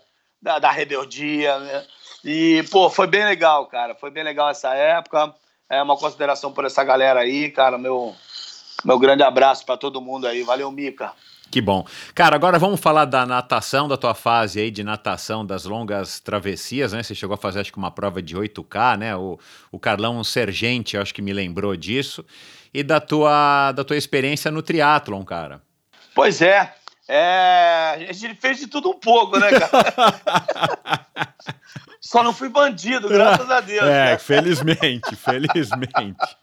da, 0.46 0.60
da 0.60 0.70
rebeldia, 0.70 1.58
né? 1.58 1.84
E, 2.24 2.64
pô, 2.70 2.88
foi 2.88 3.08
bem 3.08 3.24
legal, 3.24 3.66
cara. 3.66 3.96
Foi 3.96 4.10
bem 4.10 4.22
legal 4.22 4.48
essa 4.48 4.72
época. 4.74 5.34
É 5.68 5.82
uma 5.82 5.96
consideração 5.96 6.52
por 6.52 6.64
essa 6.64 6.84
galera 6.84 7.20
aí, 7.20 7.50
cara. 7.50 7.76
Meu, 7.76 8.14
meu 8.84 8.96
grande 8.96 9.24
abraço 9.24 9.66
para 9.66 9.76
todo 9.76 10.00
mundo 10.00 10.26
aí. 10.26 10.44
Valeu, 10.44 10.70
Mica. 10.70 11.12
Que 11.50 11.60
bom. 11.60 11.84
Cara, 12.14 12.36
agora 12.36 12.58
vamos 12.58 12.80
falar 12.80 13.04
da 13.06 13.26
natação, 13.26 13.88
da 13.88 13.96
tua 13.96 14.14
fase 14.14 14.60
aí 14.60 14.70
de 14.70 14.84
natação, 14.84 15.44
das 15.44 15.64
longas 15.64 16.20
travessias, 16.20 16.92
né? 16.92 17.02
Você 17.02 17.14
chegou 17.14 17.34
a 17.34 17.38
fazer, 17.38 17.60
acho 17.60 17.72
que 17.72 17.78
uma 17.78 17.90
prova 17.90 18.22
de 18.22 18.36
8K, 18.36 18.98
né? 18.98 19.16
O, 19.16 19.38
o 19.72 19.78
Carlão 19.80 20.22
Sergente, 20.22 20.96
acho 20.96 21.14
que 21.14 21.22
me 21.22 21.32
lembrou 21.32 21.76
disso. 21.76 22.24
E 22.72 22.84
da 22.84 23.00
tua, 23.00 23.72
da 23.72 23.82
tua 23.82 23.96
experiência 23.96 24.50
no 24.50 24.62
triatlon, 24.62 25.24
cara. 25.24 25.60
Pois 26.14 26.40
é. 26.40 26.72
É. 27.08 28.06
A 28.08 28.12
gente 28.12 28.34
fez 28.34 28.58
de 28.58 28.66
tudo 28.66 28.90
um 28.90 28.98
pouco, 28.98 29.38
né, 29.38 29.48
cara? 29.50 31.34
Só 32.00 32.22
não 32.22 32.32
fui 32.32 32.48
bandido, 32.48 33.08
graças 33.08 33.50
a 33.50 33.60
Deus. 33.60 33.84
É, 33.84 34.16
felizmente, 34.18 35.16
felizmente. 35.16 36.36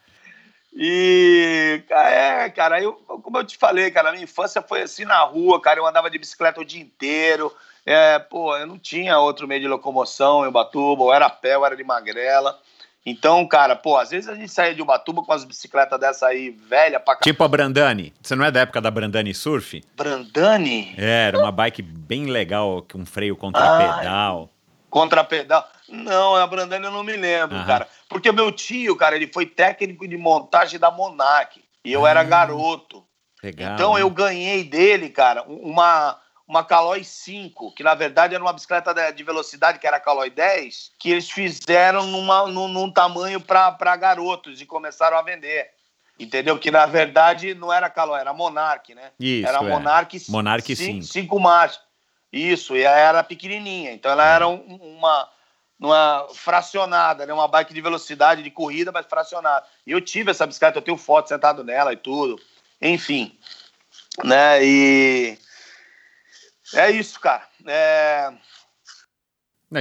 E, 0.76 1.84
é, 1.90 2.50
cara, 2.50 2.82
eu, 2.82 2.94
como 2.94 3.38
eu 3.38 3.46
te 3.46 3.58
falei, 3.58 3.92
cara, 3.92 4.10
a 4.10 4.12
minha 4.12 4.24
infância 4.24 4.62
foi 4.62 4.82
assim 4.82 5.06
na 5.06 5.20
rua, 5.20 5.62
cara, 5.62 5.80
eu 5.80 5.86
andava 5.86 6.10
de 6.10 6.18
bicicleta 6.18 6.60
o 6.60 6.66
dia 6.66 6.82
inteiro, 6.82 7.54
é, 7.86 8.18
pô, 8.18 8.58
eu 8.58 8.66
não 8.66 8.80
tinha 8.80 9.20
outro 9.20 9.48
meio 9.48 9.62
de 9.62 9.68
locomoção 9.68 10.44
em 10.44 10.48
Ubatuba, 10.48 11.04
ou 11.04 11.14
era 11.14 11.28
a 11.28 11.30
pé, 11.30 11.58
ou 11.58 11.66
era 11.66 11.76
de 11.76 11.84
magrela. 11.84 12.60
Então, 13.06 13.46
cara, 13.46 13.76
pô, 13.76 13.98
às 13.98 14.12
vezes 14.12 14.30
a 14.30 14.36
gente 14.36 14.50
saía 14.50 14.74
de 14.74 14.82
Ubatuba 14.82 15.24
com 15.24 15.34
as 15.34 15.44
bicicletas 15.44 16.00
dessa 16.00 16.28
aí, 16.28 16.52
velha 16.52 17.00
pra 17.02 17.18
Tipo 17.18 17.44
a 17.44 17.48
Brandani. 17.48 18.14
Você 18.22 18.34
não 18.34 18.46
é 18.46 18.52
da 18.52 18.62
época 18.62 18.80
da 18.80 18.90
Brandani 18.90 19.34
Surf? 19.34 19.84
Brandani? 19.96 20.96
É, 20.98 21.28
era 21.28 21.40
uma 21.40 21.52
bike 21.52 21.82
bem 21.82 22.28
legal, 22.28 22.86
com 22.90 23.00
um 23.00 23.06
freio 23.06 23.36
contra 23.36 23.78
pedal. 23.78 24.50
Contra 24.90 25.24
pedal. 25.24 25.68
Não, 25.90 26.36
a 26.36 26.48
Brandani 26.48 26.86
eu 26.86 26.92
não 26.92 27.04
me 27.04 27.18
lembro, 27.18 27.58
uhum. 27.58 27.66
cara. 27.66 27.88
Porque 28.08 28.32
meu 28.32 28.52
tio, 28.54 28.96
cara, 28.96 29.18
ele 29.18 29.28
foi 29.28 29.46
técnico 29.46 30.08
de 30.08 30.16
montagem 30.16 30.80
da 30.80 30.90
Monarch. 30.90 31.62
E 31.84 31.92
eu 31.92 32.08
era 32.08 32.22
ah, 32.22 32.24
garoto. 32.24 33.04
Legal, 33.44 33.74
então 33.74 34.00
eu 34.00 34.10
ganhei 34.10 34.64
dele, 34.64 35.10
cara, 35.10 35.44
uma, 35.44 36.18
uma 36.48 36.64
Caloi 36.64 37.04
5, 37.04 37.74
que 37.74 37.84
na 37.84 37.94
verdade 37.94 38.36
era 38.36 38.44
uma 38.44 38.54
bicicleta 38.54 38.94
de 39.12 39.24
velocidade, 39.24 39.80
que 39.80 39.88
era 39.88 39.98
a 39.98 40.00
Caloi 40.00 40.30
10, 40.30 40.92
que 41.00 41.12
eles 41.12 41.30
fizeram 41.30 42.06
numa, 42.08 42.48
num, 42.48 42.68
num 42.68 42.92
tamanho 42.92 43.40
para 43.40 43.96
garotos 43.96 44.62
e 44.62 44.66
começaram 44.66 45.18
a 45.18 45.22
vender. 45.22 45.70
Entendeu? 46.20 46.60
Que 46.60 46.70
na 46.70 46.86
verdade 46.86 47.54
não 47.54 47.72
era 47.72 47.90
Caloi, 47.90 48.20
era 48.20 48.34
Monarch, 48.34 48.94
né? 48.94 49.12
Isso, 49.20 49.48
era 49.48 49.60
é. 49.60 49.62
Monarch, 49.62 50.26
Monarch 50.30 50.76
5. 50.76 51.04
5 51.04 51.40
marchas. 51.40 51.82
Isso, 52.32 52.76
e 52.76 52.82
era 52.82 53.24
pequenininha. 53.24 53.92
Então 53.94 54.12
ela 54.12 54.26
era 54.26 54.48
um, 54.48 54.58
uma, 54.58 55.30
uma 55.80 56.28
fracionada, 56.34 57.26
né? 57.26 57.34
Uma 57.34 57.48
bike 57.48 57.74
de 57.74 57.82
velocidade, 57.82 58.44
de 58.44 58.52
corrida, 58.52 58.92
mas 58.92 59.06
fracionada. 59.06 59.66
E 59.86 59.92
eu 59.92 60.02
tive 60.02 60.32
essa 60.32 60.46
bicicleta, 60.46 60.78
eu 60.78 60.82
tenho 60.82 60.98
foto 60.98 61.30
sentado 61.30 61.64
nela 61.64 61.94
e 61.94 61.98
tudo. 61.98 62.40
Enfim, 62.82 63.38
né? 64.24 64.64
E 64.64 65.38
é 66.74 66.92
isso, 66.92 67.20
cara. 67.20 67.44
É... 67.66 68.34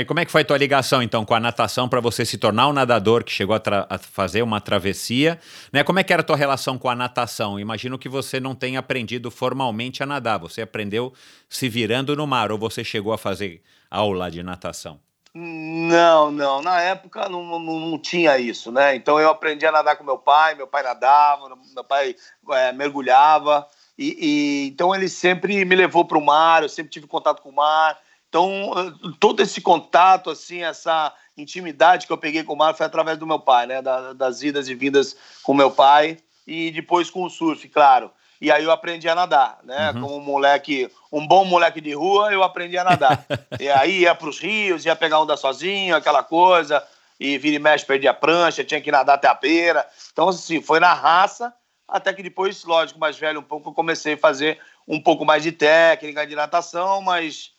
E 0.01 0.05
como 0.07 0.21
é 0.21 0.25
que 0.25 0.33
foi 0.33 0.41
a 0.41 0.45
tua 0.45 0.57
ligação, 0.57 1.03
então, 1.03 1.23
com 1.23 1.35
a 1.35 1.41
natação 1.41 1.87
para 1.87 2.01
você 2.01 2.25
se 2.25 2.39
tornar 2.39 2.67
um 2.69 2.73
nadador 2.73 3.23
que 3.23 3.31
chegou 3.31 3.55
a, 3.55 3.61
a, 3.91 3.99
fazer 3.99 4.41
uma 4.41 4.59
travessia? 4.59 5.39
Né? 5.71 5.85
Como 5.85 5.99
é 5.99 6.05
que 6.05 6.13
era 6.13 6.23
a 6.23 6.25
tua 6.25 6.37
relação 6.37 6.79
com 6.79 6.89
a 6.89 6.95
natação? 6.95 7.61
Imagino 7.61 7.99
que 7.99 8.09
você 8.09 8.41
não 8.41 8.55
tenha 8.55 8.79
aprendido 8.79 9.31
formalmente 9.31 10.03
a 10.03 10.07
nadar. 10.07 10.39
Você 10.39 10.63
aprendeu 10.63 11.13
se 11.49 11.69
virando 11.69 12.17
no 12.17 12.27
mar 12.27 12.51
ou 12.51 12.59
você 12.59 12.83
chegou 12.83 13.13
a 13.13 13.19
fazer 13.19 13.63
aula 13.91 14.31
de 14.31 14.43
natação? 14.43 14.99
Não, 15.35 16.31
não. 16.31 16.63
Na 16.63 16.81
época 16.81 17.29
não, 17.29 17.59
não, 17.59 17.59
não, 17.59 17.99
tinha 17.99 18.39
isso, 18.39 18.71
né? 18.71 18.95
Então 18.95 19.19
eu 19.19 19.31
aprendi 19.31 19.67
a 19.67 19.73
nadar 19.73 19.97
com 19.97 20.05
meu 20.05 20.19
pai, 20.19 20.55
meu 20.55 20.67
pai 20.67 20.83
nadava, 20.83 21.57
meu 21.75 21.85
pai 21.85 22.15
é, 22.51 22.73
mergulhava. 22.73 23.67
E, 24.03 24.17
e, 24.19 24.67
então 24.67 24.93
ele 24.93 25.09
sempre 25.09 25.65
me 25.65 25.77
levou 25.77 26.05
para 26.05 26.19
o 26.19 26.25
mar, 26.25 26.65
eu 26.65 26.69
sempre 26.69 26.91
tive 26.91 27.07
contato 27.07 27.41
com 27.41 27.51
o 27.51 27.55
mar. 27.55 27.97
Então 28.29 28.73
todo 29.21 29.41
esse 29.41 29.61
contato, 29.61 30.29
assim, 30.29 30.65
essa 30.65 31.15
intimidade 31.37 32.07
que 32.07 32.13
eu 32.13 32.19
peguei 32.19 32.43
com 32.43 32.55
o 32.55 32.57
mar 32.57 32.75
foi 32.75 32.85
através 32.85 33.17
do 33.17 33.27
meu 33.27 33.39
pai, 33.39 33.67
né? 33.67 33.81
Da, 33.81 34.13
das 34.13 34.43
idas 34.43 34.69
e 34.69 34.75
vindas 34.75 35.17
com 35.45 35.55
meu 35.55 35.71
pai 35.71 36.19
e 36.45 36.73
depois 36.73 37.09
com 37.11 37.23
o 37.23 37.31
surf, 37.31 37.69
claro. 37.69 38.11
E 38.41 38.51
aí 38.51 38.65
eu 38.65 38.73
aprendi 38.73 39.09
a 39.09 39.15
nadar, 39.15 39.61
né? 39.63 39.93
Uhum. 39.93 40.01
Como 40.01 40.17
um 40.17 40.21
moleque, 40.21 40.91
um 41.13 41.25
bom 41.25 41.45
moleque 41.45 41.81
de 41.81 41.93
rua, 41.95 42.33
eu 42.33 42.43
aprendi 42.43 42.77
a 42.77 42.83
nadar. 42.83 43.25
e 43.61 43.69
aí 43.69 44.01
ia 44.01 44.17
para 44.17 44.29
os 44.29 44.41
rios, 44.41 44.85
ia 44.85 44.97
pegar 44.97 45.21
onda 45.21 45.37
sozinho, 45.37 45.95
aquela 45.95 46.25
coisa, 46.25 46.83
e 47.21 47.39
vira 47.39 47.55
e 47.55 47.59
mexe, 47.61 47.87
perdia 47.87 48.11
a 48.11 48.15
prancha, 48.15 48.65
tinha 48.65 48.81
que 48.81 48.91
nadar 48.91 49.15
até 49.15 49.29
a 49.29 49.35
beira. 49.35 49.87
Então, 50.13 50.29
assim, 50.29 50.61
foi 50.61 50.81
na 50.81 50.93
raça, 50.93 51.55
até 51.93 52.13
que 52.15 52.23
depois, 52.23 52.65
lógico, 52.65 52.99
mais 52.99 53.19
velho 53.19 53.41
um 53.41 53.43
pouco, 53.43 53.69
eu 53.69 53.75
comecei 53.75 54.15
a 54.15 54.19
fazer 54.19 54.59
um 54.89 54.99
pouco 54.99 55.27
mais 55.27 55.43
de 55.43 55.53
técnica 55.53 56.27
de 56.27 56.35
natação, 56.35 57.03
mas, 57.03 57.53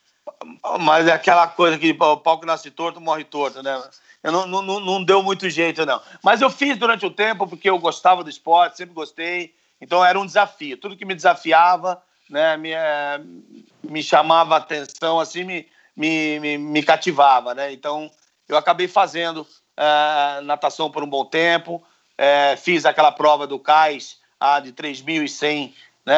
mas 0.80 1.08
é 1.08 1.12
aquela 1.12 1.48
coisa 1.48 1.78
que 1.78 1.92
o 1.92 2.18
pau 2.18 2.40
que 2.40 2.46
nasce 2.46 2.72
torto, 2.72 3.00
morre 3.00 3.24
torto, 3.24 3.62
né? 3.62 3.82
Eu 4.24 4.32
não, 4.32 4.48
não, 4.48 4.80
não 4.80 5.04
deu 5.04 5.22
muito 5.22 5.48
jeito, 5.50 5.86
não. 5.86 6.02
Mas 6.24 6.42
eu 6.42 6.50
fiz 6.50 6.78
durante 6.78 7.06
o 7.06 7.12
tempo, 7.12 7.46
porque 7.46 7.70
eu 7.70 7.78
gostava 7.78 8.24
do 8.24 8.30
esporte, 8.30 8.78
sempre 8.78 8.96
gostei. 8.96 9.54
Então 9.80 10.04
era 10.04 10.20
um 10.20 10.26
desafio. 10.26 10.78
Tudo 10.78 10.98
que 10.98 11.06
me 11.06 11.14
desafiava, 11.14 12.02
né, 12.28 12.58
me, 12.58 12.72
eh, 12.72 13.22
me 13.84 14.02
chamava 14.02 14.58
atenção, 14.58 15.20
assim, 15.20 15.44
me, 15.44 15.68
me, 15.96 16.40
me, 16.40 16.58
me, 16.58 16.82
cativava, 16.82 17.54
né? 17.54 17.72
Então 17.72 18.10
eu 18.48 18.58
acabei 18.58 18.88
fazendo 18.88 19.46
é, 19.78 20.42
natação 20.42 20.90
por 20.90 21.04
um 21.04 21.08
bom 21.08 21.26
tempo, 21.26 21.84
é, 22.18 22.56
fiz 22.56 22.86
aquela 22.86 23.12
prova 23.12 23.46
do 23.46 23.60
cais 23.60 24.23
a 24.44 24.60
de 24.60 24.74
3.100, 24.74 25.74
né, 26.06 26.14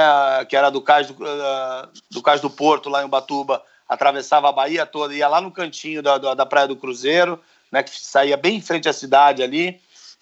que 0.50 0.56
era 0.56 0.72
do 0.72 0.82
cais 0.82 1.06
do, 1.06 1.14
uh, 1.14 1.88
do 2.10 2.24
cais 2.24 2.42
do 2.42 2.50
Porto 2.50 2.90
lá 2.90 3.04
em 3.04 3.06
Ubatuba, 3.06 3.62
atravessava 3.88 4.50
a 4.50 4.52
Bahia 4.52 4.84
toda, 4.84 5.14
ia 5.14 5.28
lá 5.28 5.40
no 5.40 5.52
cantinho 5.52 6.02
da, 6.02 6.18
da, 6.18 6.46
Praia 6.46 6.68
do 6.68 6.76
Cruzeiro, 6.76 7.40
né, 7.72 7.84
que 7.84 7.92
saía 7.92 8.36
bem 8.36 8.56
em 8.56 8.62
frente 8.62 8.90
à 8.90 8.94
cidade 8.94 9.44
ali, 9.44 9.80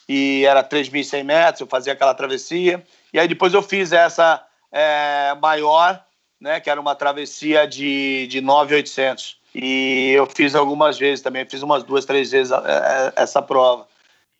e 0.07 0.43
era 0.45 0.61
3.100 0.61 1.23
metros, 1.23 1.61
eu 1.61 1.67
fazia 1.67 1.93
aquela 1.93 2.13
travessia. 2.13 2.83
E 3.13 3.19
aí 3.19 3.25
depois 3.25 3.53
eu 3.53 3.63
fiz 3.63 3.93
essa 3.93 4.45
é, 4.69 5.33
maior, 5.41 6.03
né, 6.41 6.59
que 6.59 6.69
era 6.69 6.81
uma 6.81 6.93
travessia 6.93 7.65
de, 7.65 8.27
de 8.27 8.41
9,800. 8.41 9.37
E 9.55 10.11
eu 10.13 10.25
fiz 10.25 10.55
algumas 10.55 10.99
vezes 10.99 11.21
também, 11.21 11.45
fiz 11.45 11.61
umas 11.61 11.83
duas, 11.83 12.03
três 12.03 12.31
vezes 12.31 12.51
é, 12.51 13.13
essa 13.15 13.41
prova. 13.41 13.87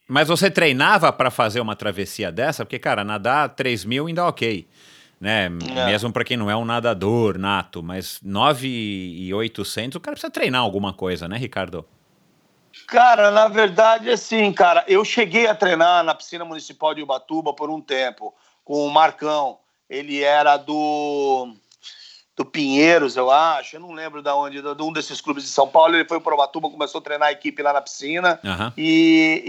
Mas 0.07 0.27
você 0.27 0.51
treinava 0.51 1.11
para 1.11 1.31
fazer 1.31 1.61
uma 1.61 1.75
travessia 1.75 2.31
dessa? 2.31 2.65
Porque, 2.65 2.77
cara, 2.77 3.03
nadar 3.03 3.49
3 3.49 3.85
mil 3.85 4.07
ainda 4.07 4.21
é 4.21 4.25
ok. 4.25 4.67
Né? 5.19 5.45
É. 5.45 5.85
Mesmo 5.85 6.11
para 6.11 6.25
quem 6.25 6.35
não 6.35 6.49
é 6.49 6.55
um 6.55 6.65
nadador 6.65 7.37
nato, 7.37 7.81
mas 7.81 8.19
9,800 8.21 9.95
o 9.95 9.99
cara 10.01 10.15
precisa 10.15 10.31
treinar 10.31 10.61
alguma 10.61 10.91
coisa, 10.91 11.27
né, 11.29 11.37
Ricardo? 11.37 11.85
Cara, 12.87 13.31
na 13.31 13.47
verdade, 13.47 14.09
assim, 14.09 14.51
cara, 14.51 14.83
eu 14.87 15.05
cheguei 15.05 15.47
a 15.47 15.55
treinar 15.55 16.03
na 16.03 16.13
piscina 16.13 16.43
municipal 16.43 16.93
de 16.93 17.01
Ubatuba 17.01 17.53
por 17.53 17.69
um 17.69 17.79
tempo 17.79 18.33
com 18.65 18.85
o 18.85 18.91
Marcão. 18.91 19.59
Ele 19.89 20.21
era 20.21 20.57
do 20.57 21.55
do 22.35 22.43
Pinheiros, 22.43 23.15
eu 23.15 23.29
acho. 23.29 23.75
Eu 23.75 23.79
não 23.79 23.91
lembro 23.91 24.21
de 24.21 24.29
onde, 24.29 24.61
de 24.61 24.81
um 24.81 24.91
desses 24.91 25.21
clubes 25.21 25.43
de 25.43 25.49
São 25.49 25.67
Paulo. 25.67 25.95
Ele 25.95 26.07
foi 26.07 26.19
para 26.19 26.33
Ubatuba, 26.33 26.69
começou 26.69 26.99
a 26.99 27.03
treinar 27.03 27.29
a 27.29 27.31
equipe 27.31 27.61
lá 27.61 27.73
na 27.73 27.81
piscina. 27.81 28.39
Uhum. 28.43 28.71
E, 28.77 29.43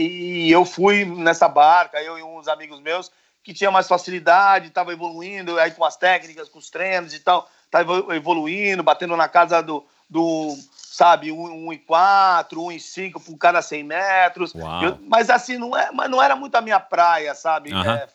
e, 0.46 0.50
eu 0.50 0.64
fui 0.64 1.04
nessa 1.04 1.48
barca, 1.48 2.02
eu 2.02 2.18
e 2.18 2.22
uns 2.22 2.46
amigos 2.46 2.80
meus, 2.80 3.10
que 3.42 3.54
tinha 3.54 3.70
mais 3.70 3.88
facilidade, 3.88 4.68
estava 4.68 4.92
evoluindo, 4.92 5.58
aí 5.58 5.70
com 5.70 5.84
as 5.84 5.96
técnicas, 5.96 6.48
com 6.48 6.58
os 6.58 6.70
treinos 6.70 7.14
e 7.14 7.20
tal, 7.20 7.48
estava 7.64 8.14
evoluindo, 8.14 8.82
batendo 8.82 9.16
na 9.16 9.28
casa 9.28 9.62
do, 9.62 9.84
do 10.08 10.56
sabe, 10.94 11.30
1,4, 11.30 12.52
1,5 12.52 13.24
por 13.24 13.36
cada 13.36 13.60
100 13.60 13.82
metros. 13.82 14.54
Eu, 14.54 14.98
mas 15.08 15.28
assim, 15.30 15.58
não, 15.58 15.76
é, 15.76 15.90
mas 15.90 16.10
não 16.10 16.22
era 16.22 16.36
muito 16.36 16.54
a 16.54 16.60
minha 16.60 16.78
praia, 16.78 17.34
sabe? 17.34 17.72
Uhum. 17.72 17.82
É, 17.82 18.08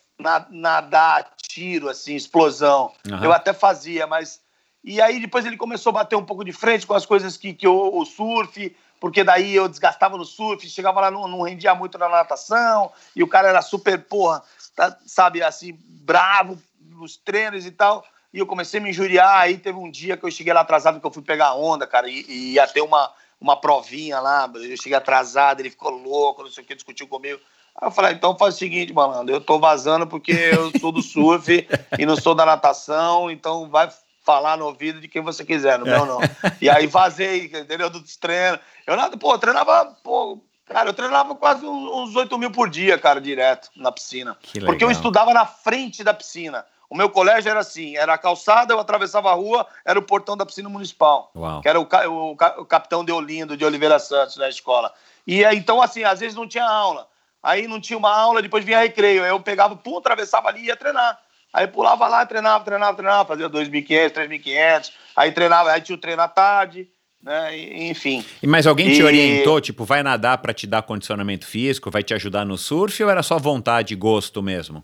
nadar, 0.49 1.31
tiro, 1.37 1.89
assim, 1.89 2.15
explosão. 2.15 2.91
Uhum. 3.09 3.23
Eu 3.23 3.33
até 3.33 3.53
fazia, 3.53 4.05
mas. 4.07 4.41
E 4.89 4.99
aí 4.99 5.19
depois 5.19 5.45
ele 5.45 5.55
começou 5.55 5.91
a 5.91 5.93
bater 5.93 6.15
um 6.15 6.25
pouco 6.25 6.43
de 6.43 6.51
frente 6.51 6.87
com 6.87 6.95
as 6.95 7.05
coisas 7.05 7.37
que, 7.37 7.53
que 7.53 7.67
eu, 7.67 7.95
o 7.95 8.03
surf, 8.05 8.75
porque 8.99 9.23
daí 9.23 9.53
eu 9.53 9.69
desgastava 9.69 10.17
no 10.17 10.25
surf, 10.25 10.67
chegava 10.67 10.99
lá, 10.99 11.11
não, 11.11 11.27
não 11.27 11.43
rendia 11.43 11.75
muito 11.75 11.95
na 11.99 12.09
natação, 12.09 12.91
e 13.15 13.21
o 13.21 13.27
cara 13.27 13.49
era 13.49 13.61
super, 13.61 14.03
porra, 14.03 14.41
tá, 14.75 14.97
sabe, 15.05 15.43
assim, 15.43 15.77
bravo 15.79 16.57
nos 16.79 17.17
treinos 17.17 17.67
e 17.67 17.71
tal. 17.71 18.03
E 18.33 18.39
eu 18.39 18.47
comecei 18.47 18.79
a 18.79 18.83
me 18.83 18.89
injuriar. 18.89 19.41
Aí 19.41 19.59
teve 19.59 19.77
um 19.77 19.91
dia 19.91 20.17
que 20.17 20.25
eu 20.25 20.31
cheguei 20.31 20.51
lá 20.51 20.61
atrasado, 20.61 20.99
que 20.99 21.05
eu 21.05 21.11
fui 21.11 21.21
pegar 21.21 21.53
onda, 21.53 21.85
cara, 21.85 22.09
e, 22.09 22.25
e 22.27 22.53
ia 22.53 22.67
ter 22.67 22.81
uma, 22.81 23.13
uma 23.39 23.55
provinha 23.55 24.19
lá. 24.19 24.51
Eu 24.55 24.75
cheguei 24.75 24.95
atrasado, 24.95 25.59
ele 25.59 25.69
ficou 25.69 25.91
louco, 25.91 26.41
não 26.41 26.49
sei 26.49 26.63
o 26.63 26.65
que, 26.65 26.73
discutiu 26.73 27.07
comigo. 27.07 27.39
Aí 27.79 27.87
eu 27.87 27.91
falei, 27.91 28.13
então 28.13 28.35
faz 28.35 28.55
o 28.55 28.57
seguinte, 28.57 28.91
malandro, 28.91 29.35
eu 29.35 29.39
tô 29.39 29.59
vazando 29.59 30.07
porque 30.07 30.31
eu 30.31 30.71
sou 30.79 30.91
do 30.91 31.03
surf 31.03 31.67
e 31.99 32.05
não 32.07 32.15
sou 32.15 32.33
da 32.33 32.43
natação, 32.43 33.29
então 33.29 33.69
vai 33.69 33.87
falar 34.29 34.57
no 34.57 34.65
ouvido 34.67 35.01
de 35.01 35.07
quem 35.07 35.23
você 35.23 35.43
quiser, 35.43 35.79
no 35.79 35.85
meu 35.85 36.05
não. 36.05 36.19
E 36.61 36.69
aí 36.69 36.85
vazei, 36.85 37.45
entendeu? 37.45 37.89
Dos 37.89 38.15
treinos. 38.15 38.59
Eu 38.85 38.95
nada, 38.95 39.17
pô, 39.17 39.35
treinava, 39.39 39.97
pô, 40.03 40.39
cara, 40.67 40.87
eu 40.87 40.93
treinava 40.93 41.33
quase 41.33 41.65
uns 41.65 42.15
8 42.15 42.37
mil 42.37 42.51
por 42.51 42.69
dia, 42.69 42.95
cara, 42.99 43.19
direto 43.19 43.71
na 43.75 43.91
piscina. 43.91 44.37
Porque 44.67 44.83
eu 44.83 44.91
estudava 44.91 45.33
na 45.33 45.47
frente 45.47 46.03
da 46.03 46.13
piscina. 46.13 46.63
O 46.87 46.95
meu 46.95 47.09
colégio 47.09 47.49
era 47.49 47.59
assim, 47.59 47.97
era 47.97 48.13
a 48.13 48.17
calçada, 48.19 48.71
eu 48.71 48.79
atravessava 48.79 49.31
a 49.31 49.33
rua, 49.33 49.65
era 49.83 49.97
o 49.97 50.03
portão 50.03 50.37
da 50.37 50.45
piscina 50.45 50.69
municipal. 50.69 51.31
Uau. 51.35 51.61
Que 51.61 51.69
era 51.69 51.79
o, 51.79 51.87
o, 51.87 52.31
o 52.31 52.65
capitão 52.65 53.03
Deolindo 53.03 53.57
de 53.57 53.65
Oliveira 53.65 53.97
Santos 53.97 54.37
na 54.37 54.47
escola. 54.47 54.93
E 55.25 55.43
então, 55.43 55.81
assim, 55.81 56.03
às 56.03 56.19
vezes 56.19 56.35
não 56.35 56.47
tinha 56.47 56.69
aula. 56.69 57.07
Aí 57.41 57.67
não 57.67 57.81
tinha 57.81 57.97
uma 57.97 58.15
aula, 58.15 58.43
depois 58.43 58.63
vinha 58.63 58.79
recreio. 58.79 59.23
Aí 59.23 59.29
eu 59.29 59.39
pegava, 59.39 59.75
pum, 59.75 59.97
atravessava 59.97 60.49
ali 60.49 60.61
e 60.61 60.65
ia 60.65 60.75
treinar. 60.75 61.19
Aí 61.53 61.67
pulava 61.67 62.07
lá, 62.07 62.25
treinava, 62.25 62.63
treinava, 62.63 62.95
treinava, 62.95 63.25
fazia 63.25 63.49
2.500, 63.49 64.11
3.500. 64.11 64.91
Aí 65.15 65.31
treinava, 65.31 65.71
aí 65.71 65.81
tinha 65.81 65.95
o 65.95 65.99
treino 65.99 66.21
à 66.21 66.27
tarde, 66.27 66.87
né? 67.21 67.57
E, 67.57 67.89
enfim. 67.89 68.23
E 68.41 68.47
mas 68.47 68.67
alguém 68.67 68.93
te 68.93 68.99
e... 68.99 69.03
orientou, 69.03 69.59
tipo, 69.59 69.83
vai 69.83 70.03
nadar 70.03 70.37
para 70.37 70.53
te 70.53 70.67
dar 70.67 70.83
condicionamento 70.83 71.45
físico, 71.45 71.89
vai 71.89 72.03
te 72.03 72.13
ajudar 72.13 72.45
no 72.45 72.57
surf 72.57 73.03
ou 73.03 73.09
era 73.09 73.23
só 73.23 73.37
vontade 73.37 73.93
e 73.93 73.97
gosto 73.97 74.43
mesmo? 74.43 74.83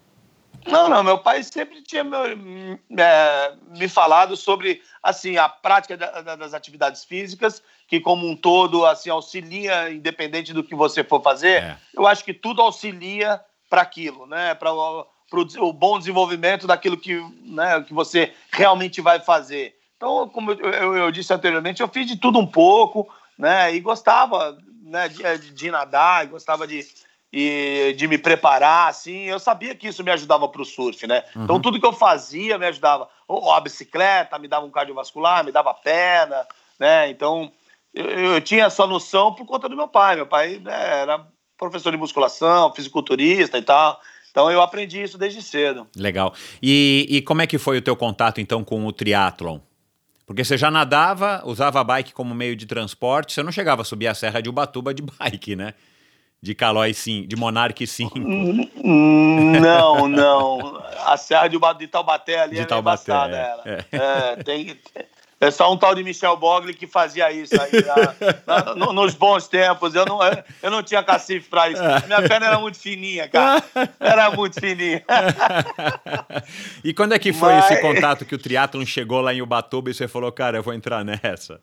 Não, 0.66 0.89
não, 0.89 1.03
meu 1.03 1.20
pai 1.20 1.43
sempre 1.43 1.84
tinha 1.84 2.03
me, 2.03 2.80
é, 2.97 3.53
me 3.78 3.88
falado 3.88 4.36
sobre 4.36 4.82
assim 5.03 5.38
a 5.38 5.47
prática 5.47 5.95
da, 5.95 6.22
da, 6.22 6.36
das 6.36 6.55
atividades 6.55 7.05
físicas, 7.05 7.61
que 7.88 7.99
como 7.99 8.28
um 8.28 8.36
todo 8.36 8.84
assim 8.84 9.11
auxilia, 9.11 9.91
independente 9.91 10.53
do 10.53 10.63
que 10.63 10.74
você 10.74 11.03
for 11.03 11.22
fazer. 11.22 11.61
É. 11.61 11.78
Eu 11.93 12.07
acho 12.07 12.24
que 12.26 12.34
tudo 12.34 12.63
auxilia 12.63 13.39
para 13.70 13.82
aquilo, 13.82 14.26
né? 14.26 14.55
Para 14.55 14.72
o 15.34 15.73
bom 15.73 15.97
desenvolvimento 15.97 16.67
daquilo 16.67 16.97
que, 16.97 17.15
né, 17.43 17.82
que 17.82 17.93
você 17.93 18.34
realmente 18.51 19.01
vai 19.01 19.19
fazer. 19.19 19.76
Então, 19.97 20.30
como 20.30 20.51
eu, 20.51 20.69
eu, 20.69 20.97
eu, 20.97 21.11
disse 21.11 21.34
anteriormente, 21.34 21.82
eu 21.82 21.88
fiz 21.88 22.07
de 22.07 22.17
tudo 22.17 22.38
um 22.38 22.45
pouco, 22.45 23.07
né? 23.38 23.73
E 23.73 23.80
gostava 23.80 24.57
né, 24.84 25.07
de, 25.07 25.51
de 25.51 25.71
nadar, 25.71 26.28
gostava 26.28 26.67
de, 26.67 26.86
e 27.32 27.93
de 27.97 28.07
me 28.07 28.17
preparar, 28.17 28.89
assim, 28.89 29.23
eu 29.23 29.39
sabia 29.39 29.76
que 29.76 29.88
isso 29.88 30.03
me 30.03 30.11
ajudava 30.11 30.47
para 30.47 30.61
o 30.61 30.65
surf, 30.65 31.07
né? 31.07 31.23
Então, 31.30 31.39
uhum. 31.39 31.43
Então 31.43 31.59
tudo 31.59 31.80
que 31.80 31.86
eu 31.86 31.93
fazia 31.93 32.57
me 32.57 32.65
ajudava. 32.65 33.09
Ou 33.28 33.51
a 33.51 33.59
bicicleta 33.59 34.38
me 34.38 34.47
dava 34.47 34.65
um 34.65 34.71
cardiovascular, 34.71 35.43
me 35.43 35.51
dava 35.51 35.73
perna, 35.73 36.45
né? 36.80 37.09
Então 37.09 37.51
eu, 37.93 38.05
eu 38.05 38.41
tinha 38.41 38.65
essa 38.65 38.86
noção 38.86 39.34
por 39.34 39.45
conta 39.45 39.67
do 39.67 39.76
meu 39.76 39.88
pai. 39.88 40.15
Meu 40.15 40.28
pai 40.28 40.59
né, 40.63 41.01
era 41.01 41.26
professor 41.57 41.91
de 41.91 41.97
musculação, 41.97 42.73
fisiculturista 42.73 43.57
e 43.57 43.61
tal. 43.61 43.99
Então 44.36 44.51
eu 44.51 44.61
aprendi 44.61 45.01
isso 45.01 45.17
desde 45.17 45.41
cedo. 45.41 45.88
Legal. 45.95 46.33
E, 46.61 47.07
e 47.09 47.21
como 47.21 47.41
é 47.41 47.47
que 47.47 47.57
foi 47.57 47.77
o 47.77 47.81
teu 47.81 47.95
contato 47.95 48.41
então 48.41 48.65
com 48.65 48.86
o 48.86 48.91
triatlon? 48.91 49.59
Porque 50.25 50.43
você 50.43 50.57
já 50.57 50.69
nadava, 50.69 51.41
usava 51.45 51.79
a 51.79 51.83
bike 51.86 52.13
como 52.13 52.36
meio 52.36 52.53
de 52.53 52.65
transporte, 52.65 53.31
você 53.31 53.41
não 53.41 53.49
chegava 53.49 53.83
a 53.83 53.86
subir 53.86 54.07
a 54.07 54.13
serra 54.13 54.41
de 54.41 54.49
Ubatuba 54.49 54.93
de 54.93 55.01
bike, 55.17 55.55
né? 55.55 55.73
De 56.41 56.53
Calói 56.53 56.93
sim, 56.93 57.25
de 57.25 57.38
Monarque 57.38 57.88
5. 57.88 58.19
Não, 58.19 60.05
não. 60.09 60.83
A 61.05 61.15
Serra 61.15 61.47
de, 61.47 61.57
de 61.77 61.88
Taubaté 61.88 62.41
ali 62.41 62.55
de 62.55 62.61
é 62.61 62.65
Taubaté, 62.65 63.13
embaçada, 63.13 63.61
é. 63.65 63.86
É, 63.93 64.36
tem, 64.43 64.77
é 65.39 65.51
só 65.51 65.71
um 65.71 65.77
tal 65.77 65.93
de 65.93 66.03
Michel 66.03 66.38
Bogli 66.38 66.73
que 66.73 66.88
fazia 66.88 67.31
isso 67.31 67.53
aí, 67.61 67.71
na, 68.47 68.75
na, 68.75 68.93
nos 68.93 69.13
bons 69.13 69.47
tempos. 69.47 69.93
Eu 69.93 70.05
não, 70.05 70.19
eu 70.63 70.71
não 70.71 70.81
tinha 70.81 71.03
cacife 71.03 71.49
para 71.49 71.69
isso. 71.69 71.81
Minha 72.07 72.21
perna 72.27 72.47
era 72.47 72.59
muito 72.59 72.79
fininha, 72.79 73.27
cara. 73.27 73.63
Era 73.99 74.31
muito 74.31 74.59
fininha. 74.59 75.03
e 76.83 76.93
quando 76.93 77.13
é 77.13 77.19
que 77.19 77.33
foi 77.33 77.53
Mas... 77.53 77.71
esse 77.71 77.81
contato 77.81 78.25
que 78.25 78.36
o 78.36 78.38
triatlon 78.38 78.86
chegou 78.86 79.21
lá 79.21 79.33
em 79.33 79.41
Ubatuba 79.41 79.89
e 79.89 79.93
você 79.93 80.07
falou, 80.07 80.31
cara, 80.31 80.57
eu 80.57 80.63
vou 80.63 80.73
entrar 80.73 81.03
nessa? 81.03 81.59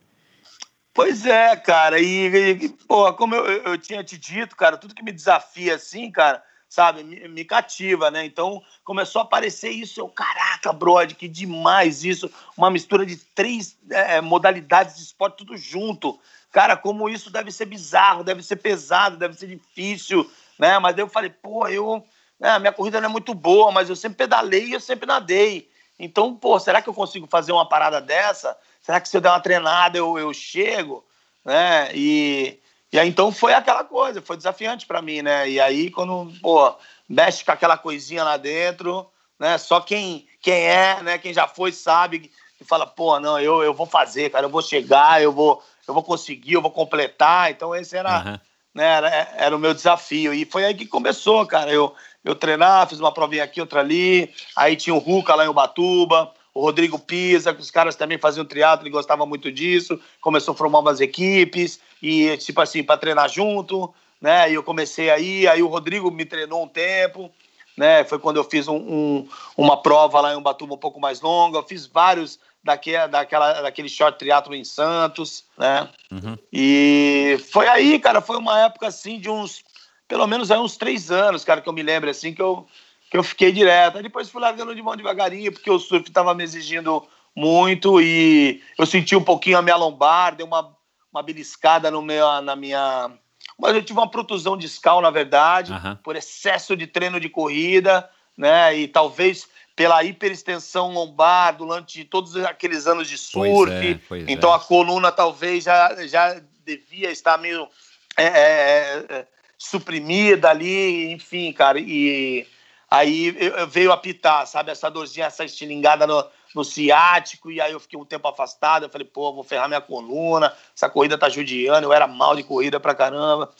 Pois 0.95 1.25
é, 1.25 1.57
cara, 1.57 1.99
e, 1.99 2.27
e 2.27 2.69
pô, 2.87 3.11
como 3.15 3.35
eu, 3.35 3.63
eu 3.63 3.79
tinha 3.79 4.05
te 4.05 4.19
dito, 4.19 4.55
cara, 4.55 4.77
tudo 4.77 4.95
que 4.95 5.03
me 5.03 5.11
desafia 5.11 5.77
assim, 5.77 6.11
cara, 6.11 6.43
sabe, 6.73 7.03
me, 7.03 7.29
me, 7.29 7.45
cativa, 7.45 8.11
né? 8.11 8.25
Então 8.25 8.63
começou 8.83 9.21
a 9.21 9.25
aparecer 9.25 9.69
isso, 9.69 10.01
eu, 10.01 10.09
caraca, 10.09 10.73
brother, 10.73 11.15
que 11.15 11.29
demais 11.29 12.03
isso, 12.03 12.31
uma 12.57 12.71
mistura 12.71 13.05
de 13.05 13.17
três 13.17 13.77
é, 13.91 14.23
modalidades 14.23 14.97
de 14.97 15.03
esporte 15.03 15.37
tudo 15.37 15.55
junto. 15.55 16.19
Cara, 16.51 16.75
como 16.75 17.11
isso 17.11 17.31
deve 17.31 17.53
ser 17.53 17.67
bizarro, 17.67 18.25
deve 18.25 18.43
ser 18.43 18.57
pesado, 18.57 19.19
deve 19.19 19.35
ser 19.35 19.49
difícil, 19.49 20.31
né? 20.59 20.79
Mas 20.79 20.97
eu 20.97 21.07
falei, 21.07 21.29
pô, 21.29 21.69
eu, 21.69 22.03
né, 22.41 22.59
minha 22.59 22.73
corrida 22.73 23.03
não 23.03 23.11
é 23.11 23.13
muito 23.13 23.35
boa, 23.35 23.71
mas 23.71 23.91
eu 23.91 23.97
sempre 23.97 24.17
pedalei 24.17 24.69
e 24.69 24.73
eu 24.73 24.81
sempre 24.81 25.07
nadei. 25.07 25.69
Então, 25.99 26.35
pô, 26.35 26.59
será 26.59 26.81
que 26.81 26.89
eu 26.89 26.95
consigo 26.95 27.27
fazer 27.27 27.53
uma 27.53 27.69
parada 27.69 28.01
dessa? 28.01 28.57
será 28.81 28.99
que 28.99 29.11
se 29.11 29.17
eu 29.17 29.21
der 29.21 29.29
uma 29.29 29.41
treinada 29.41 29.99
eu, 29.99 30.19
eu 30.19 30.33
chego? 30.33 31.05
Né? 31.45 31.91
E, 31.95 32.59
e 32.93 32.99
aí 32.99 33.09
então 33.09 33.33
foi 33.33 33.55
aquela 33.55 33.83
coisa, 33.83 34.21
foi 34.21 34.37
desafiante 34.37 34.87
para 34.87 35.01
mim, 35.01 35.23
né? 35.23 35.49
E 35.49 35.59
aí 35.59 35.91
quando, 35.91 36.31
pô, 36.41 36.75
mexe 37.09 37.45
com 37.45 37.51
aquela 37.51 37.79
coisinha 37.79 38.23
lá 38.23 38.37
dentro, 38.37 39.09
né? 39.39 39.57
Só 39.57 39.81
quem, 39.81 40.27
quem 40.41 40.55
é, 40.55 41.03
né? 41.03 41.19
Quem 41.19 41.33
já 41.33 41.49
foi 41.49 41.73
sabe 41.73 42.31
que 42.59 42.65
fala, 42.65 42.87
pô, 42.87 43.19
não, 43.19 43.41
eu, 43.41 43.63
eu 43.63 43.73
vou 43.73 43.87
fazer, 43.87 44.31
cara, 44.31 44.47
eu 44.47 44.51
vou 44.51 44.63
chegar, 44.63 45.23
eu 45.23 45.33
vou, 45.33 45.63
eu 45.89 45.95
vou 45.95 46.03
conseguir, 46.03 46.53
eu 46.53 46.63
vou 46.63 46.71
completar. 46.71 47.51
Então 47.51 47.75
esse 47.75 47.97
era, 47.97 48.25
uhum. 48.25 48.39
né, 48.75 48.85
era, 48.85 49.09
era 49.37 49.57
o 49.57 49.59
meu 49.59 49.73
desafio. 49.73 50.35
E 50.35 50.45
foi 50.45 50.65
aí 50.65 50.75
que 50.75 50.87
começou, 50.87 51.47
cara. 51.47 51.73
Eu, 51.73 51.95
eu 52.23 52.35
treinar, 52.35 52.87
fiz 52.89 53.01
uma 53.01 53.13
provinha 53.13 53.45
aqui, 53.45 53.61
outra 53.61 53.81
ali. 53.81 54.33
Aí 54.55 54.77
tinha 54.77 54.95
o 54.95 54.99
Ruca 54.99 55.35
lá 55.35 55.45
em 55.45 55.49
Ubatuba 55.49 56.33
o 56.55 56.61
Rodrigo 56.61 56.99
Pisa, 56.99 57.55
que 57.55 57.61
os 57.61 57.71
caras 57.71 57.97
também 57.97 58.19
faziam 58.19 58.45
triatlo 58.45 58.87
e 58.87 58.91
gostavam 58.91 59.27
muito 59.27 59.51
disso, 59.51 59.99
começou 60.21 60.53
a 60.53 60.57
formar 60.57 60.81
umas 60.81 61.01
equipes 61.01 61.81
e 62.03 62.37
tipo 62.39 62.61
assim 62.61 62.83
para 62.83 62.99
treinar 62.99 63.29
junto, 63.29 63.93
né? 64.21 64.51
E 64.51 64.55
eu 64.55 64.63
comecei 64.63 65.11
aí, 65.11 65.47
aí 65.47 65.63
o 65.63 65.69
Rodrigo 65.69 66.11
me 66.11 66.25
treinou 66.25 66.65
um 66.65 66.69
tempo, 66.69 67.31
né? 67.77 68.05
Foi 68.05 68.19
quando 68.19 68.37
eu 68.37 68.45
fiz 68.45 68.67
um, 68.69 68.77
um, 68.77 69.29
uma 69.57 69.81
prova 69.81 70.21
lá 70.21 70.33
em 70.33 70.37
Ubatuba 70.37 70.75
um 70.75 70.79
pouco 70.79 71.01
mais 71.01 71.21
longa, 71.21 71.59
eu 71.59 71.63
fiz 71.63 71.87
vários 71.87 72.39
daquele, 72.63 73.07
daquela, 73.09 73.63
daquele 73.63 73.89
short 73.89 74.19
triatlo 74.19 74.55
em 74.55 74.65
Santos, 74.65 75.45
né? 75.57 75.89
Uhum. 76.11 76.37
E 76.53 77.39
foi 77.51 77.69
aí, 77.69 77.99
cara, 77.99 78.21
foi 78.21 78.37
uma 78.37 78.61
época 78.61 78.89
assim 78.89 79.19
de 79.19 79.31
uns, 79.31 79.63
pelo 80.09 80.27
menos 80.27 80.51
aí 80.51 80.59
uns 80.59 80.77
três 80.77 81.11
anos, 81.11 81.45
cara, 81.45 81.61
que 81.61 81.69
eu 81.69 81.73
me 81.73 81.83
lembro 81.83 82.11
assim 82.11 82.35
que 82.35 82.43
eu 82.43 82.67
que 83.13 83.19
eu 83.19 83.23
fiquei 83.23 83.53
direto. 83.53 83.99
Aí 83.99 84.03
depois 84.03 84.31
fui 84.31 84.41
largando 84.41 84.75
de 84.75 84.81
mão 84.81 84.97
devagarinho, 84.97 85.53
porque 85.53 85.71
o 85.71 85.79
surf 85.79 86.09
estava 86.09 86.35
me 86.35 86.43
exigindo 86.43 87.07
muito 87.37 88.01
e 88.01 88.63
eu 88.79 88.87
senti 88.87 89.15
um 89.15 89.23
pouquinho 89.23 89.59
a 89.59 89.63
minha 89.63 89.77
lombar, 89.77 90.35
deu 90.35 90.47
uma, 90.47 90.75
uma 91.13 91.23
beliscada 91.23 91.91
no 91.91 92.01
meu, 92.01 92.41
na 92.43 92.57
minha. 92.57 93.11
Mas 93.59 93.75
eu 93.75 93.83
tive 93.83 93.99
uma 93.99 94.11
protusão 94.11 94.57
discal, 94.57 95.01
na 95.01 95.11
verdade, 95.11 95.73
uhum. 95.73 95.97
por 95.97 96.17
excesso 96.17 96.77
de 96.77 96.87
treino 96.87 97.21
de 97.21 97.29
corrida, 97.29 98.09
né? 98.37 98.77
E 98.77 98.89
talvez 98.89 99.47
pela 99.77 100.03
hiperextensão 100.03 100.93
lombar 100.93 101.57
durante 101.57 102.05
todos 102.05 102.37
aqueles 102.37 102.87
anos 102.87 103.09
de 103.09 103.19
surf. 103.19 103.51
Pois 103.51 103.71
é, 103.71 104.01
pois 104.09 104.25
então 104.29 104.53
é. 104.53 104.57
a 104.57 104.59
coluna 104.59 105.13
talvez 105.13 105.65
já, 105.65 106.07
já 106.07 106.41
devia 106.65 107.11
estar 107.11 107.39
meio 107.39 107.69
é, 108.17 108.25
é, 108.25 109.05
é 109.09 109.27
suprimida 109.59 110.51
ali, 110.51 111.13
enfim, 111.13 111.53
cara. 111.53 111.79
E 111.79 112.47
Aí 112.93 113.35
veio 113.71 113.91
apitar, 113.91 114.47
sabe? 114.47 114.71
Essa 114.71 114.91
dorzinha, 114.91 115.25
essa 115.25 115.47
estilingada 115.47 116.07
no, 116.07 116.23
no 116.55 116.65
ciático, 116.65 117.51
e 117.51 117.61
aí 117.61 117.73
eu 117.73 117.81
fiquei 117.81 117.99
um 117.99 118.05
tempo 118.05 118.27
afastado. 118.29 118.85
Eu 118.85 118.91
falei, 118.91 119.07
pô, 119.07 119.33
vou 119.33 119.45
ferrar 119.45 119.69
minha 119.69 119.81
coluna, 119.81 120.53
essa 120.75 120.89
corrida 120.89 121.19
tá 121.19 121.29
judiando, 121.29 121.87
eu 121.87 121.93
era 121.93 122.07
mal 122.07 122.35
de 122.37 122.43
corrida 122.43 122.79
pra 122.79 122.95
caramba. 122.95 123.51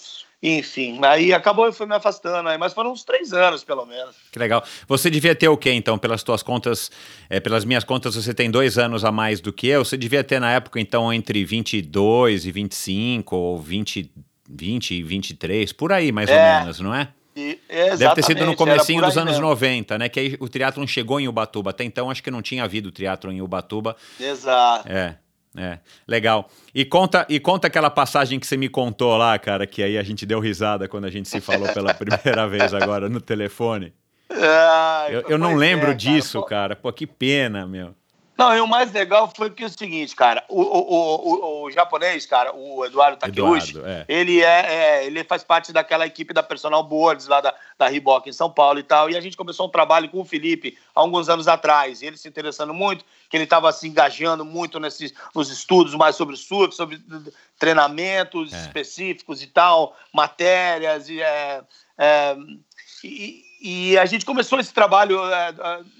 Enfim, 0.43 0.99
aí 1.05 1.33
acabou 1.33 1.67
eu 1.67 1.73
fui 1.73 1.87
me 1.87 1.95
afastando, 1.95 2.49
aí, 2.49 2.59
mas 2.59 2.73
foram 2.73 2.91
uns 2.91 3.05
três 3.05 3.33
anos, 3.33 3.63
pelo 3.63 3.87
menos. 3.87 4.17
Que 4.33 4.41
legal. 4.41 4.65
Você 4.89 5.09
devia 5.09 5.37
ter 5.37 5.49
o 5.49 5.57
quê, 5.57 5.71
então, 5.71 5.97
pelas 5.97 6.25
tuas 6.25 6.43
contas, 6.43 6.91
é, 7.31 7.39
pelas 7.39 7.65
minhas 7.65 7.85
contas, 7.85 8.17
você 8.17 8.35
tem 8.35 8.51
dois 8.51 8.77
anos 8.77 9.05
a 9.05 9.13
mais 9.13 9.41
do 9.41 9.53
que 9.53 9.69
eu, 9.69 9.85
você 9.85 9.97
devia 9.97 10.25
ter 10.25 10.41
na 10.41 10.51
época, 10.51 10.81
então, 10.81 11.13
entre 11.13 11.45
22 11.45 12.45
e 12.45 12.51
25, 12.51 13.37
ou 13.37 13.59
20, 13.61 14.11
20 14.51 14.95
e 14.95 15.03
23, 15.05 15.73
por 15.73 15.93
aí, 15.93 16.11
mais 16.11 16.29
é. 16.29 16.35
ou 16.35 16.59
menos, 16.59 16.81
não 16.81 16.93
é? 16.93 17.09
E, 17.35 17.59
Deve 17.97 18.15
ter 18.15 18.25
sido 18.25 18.45
no 18.45 18.55
comecinho 18.55 19.03
dos 19.03 19.17
anos 19.17 19.35
mesmo. 19.35 19.49
90, 19.49 19.99
né? 19.99 20.09
Que 20.09 20.21
aí 20.21 20.37
o 20.39 20.49
triatlon 20.49 20.87
chegou 20.87 21.19
em 21.19 21.29
Ubatuba. 21.29 21.71
Até 21.71 21.85
então 21.85 22.11
acho 22.11 22.23
que 22.23 22.31
não 22.31 22.43
tinha 22.43 22.65
havido 22.65 22.93
triatlon 22.93 23.33
em 23.33 23.43
Ubatuba. 23.43 23.97
Exato. 24.21 24.89
É. 24.89 25.17
É, 25.55 25.81
legal. 26.09 26.49
E 26.75 26.83
conta, 26.83 27.27
e 27.29 27.39
conta 27.39 27.67
aquela 27.67 27.91
passagem 27.91 28.41
que 28.41 28.47
você 28.47 28.57
me 28.57 28.71
contou 28.71 29.15
lá, 29.19 29.39
cara, 29.39 29.67
que 29.67 29.83
aí 29.83 29.99
a 29.99 30.03
gente 30.03 30.25
deu 30.25 30.41
risada 30.41 30.89
quando 30.89 31.05
a 31.05 31.11
gente 31.11 31.29
se 31.29 31.43
falou 31.43 31.71
pela 31.75 31.93
primeira 31.95 32.49
vez 32.49 32.73
agora 32.73 33.07
no 33.11 33.21
telefone. 33.21 33.93
eu, 35.11 35.21
eu 35.29 35.37
não 35.37 35.55
lembro 35.55 35.91
é, 35.91 35.95
disso, 35.95 36.41
cara. 36.41 36.75
cara. 36.75 36.77
Pô, 36.77 36.91
que 36.91 37.07
pena, 37.07 37.67
meu. 37.67 37.95
Não, 38.43 38.57
e 38.57 38.61
o 38.61 38.67
mais 38.67 38.91
legal 38.91 39.31
foi 39.33 39.51
que 39.51 39.63
é 39.63 39.67
o 39.67 39.71
seguinte, 39.71 40.17
cara, 40.17 40.45
o, 40.49 40.61
o, 40.61 41.63
o, 41.63 41.65
o 41.65 41.71
japonês, 41.71 42.27
cara, 42.27 42.53
o 42.53 42.85
Eduardo 42.85 43.17
Takeuchi, 43.17 43.79
é. 43.79 44.05
ele 44.09 44.43
é, 44.43 44.75
é, 44.75 45.07
ele 45.07 45.23
faz 45.23 45.45
parte 45.45 45.73
daquela 45.73 46.05
equipe 46.05 46.35
da 46.35 46.43
Personal 46.43 46.83
Boards 46.83 47.29
lá 47.29 47.41
da, 47.41 47.55
da 47.79 47.87
Reebok 47.87 48.29
em 48.29 48.33
São 48.33 48.51
Paulo 48.51 48.81
e 48.81 48.83
tal, 48.83 49.09
e 49.09 49.17
a 49.17 49.21
gente 49.21 49.37
começou 49.37 49.69
um 49.69 49.71
trabalho 49.71 50.09
com 50.09 50.21
o 50.21 50.25
Felipe 50.25 50.77
há 50.93 51.01
alguns 51.01 51.29
anos 51.29 51.47
atrás, 51.47 52.03
ele 52.03 52.17
se 52.17 52.27
interessando 52.27 52.75
muito, 52.75 53.05
que 53.31 53.37
ele 53.37 53.45
estava 53.45 53.71
se 53.71 53.87
engajando 53.87 54.45
muito 54.45 54.81
nesses, 54.81 55.15
nos 55.33 55.49
estudos 55.49 55.95
mais 55.95 56.17
sobre 56.17 56.37
surf, 56.37 56.75
sobre 56.75 57.01
treinamentos 57.61 58.53
é. 58.53 58.57
específicos 58.57 59.41
e 59.41 59.47
tal, 59.47 59.97
matérias, 60.13 61.09
e, 61.09 61.23
é, 61.23 61.63
é, 61.97 62.37
e 63.05 63.53
e 63.65 63.97
a 63.97 64.05
gente 64.07 64.27
começou 64.27 64.59
esse 64.59 64.75
trabalho 64.75 65.21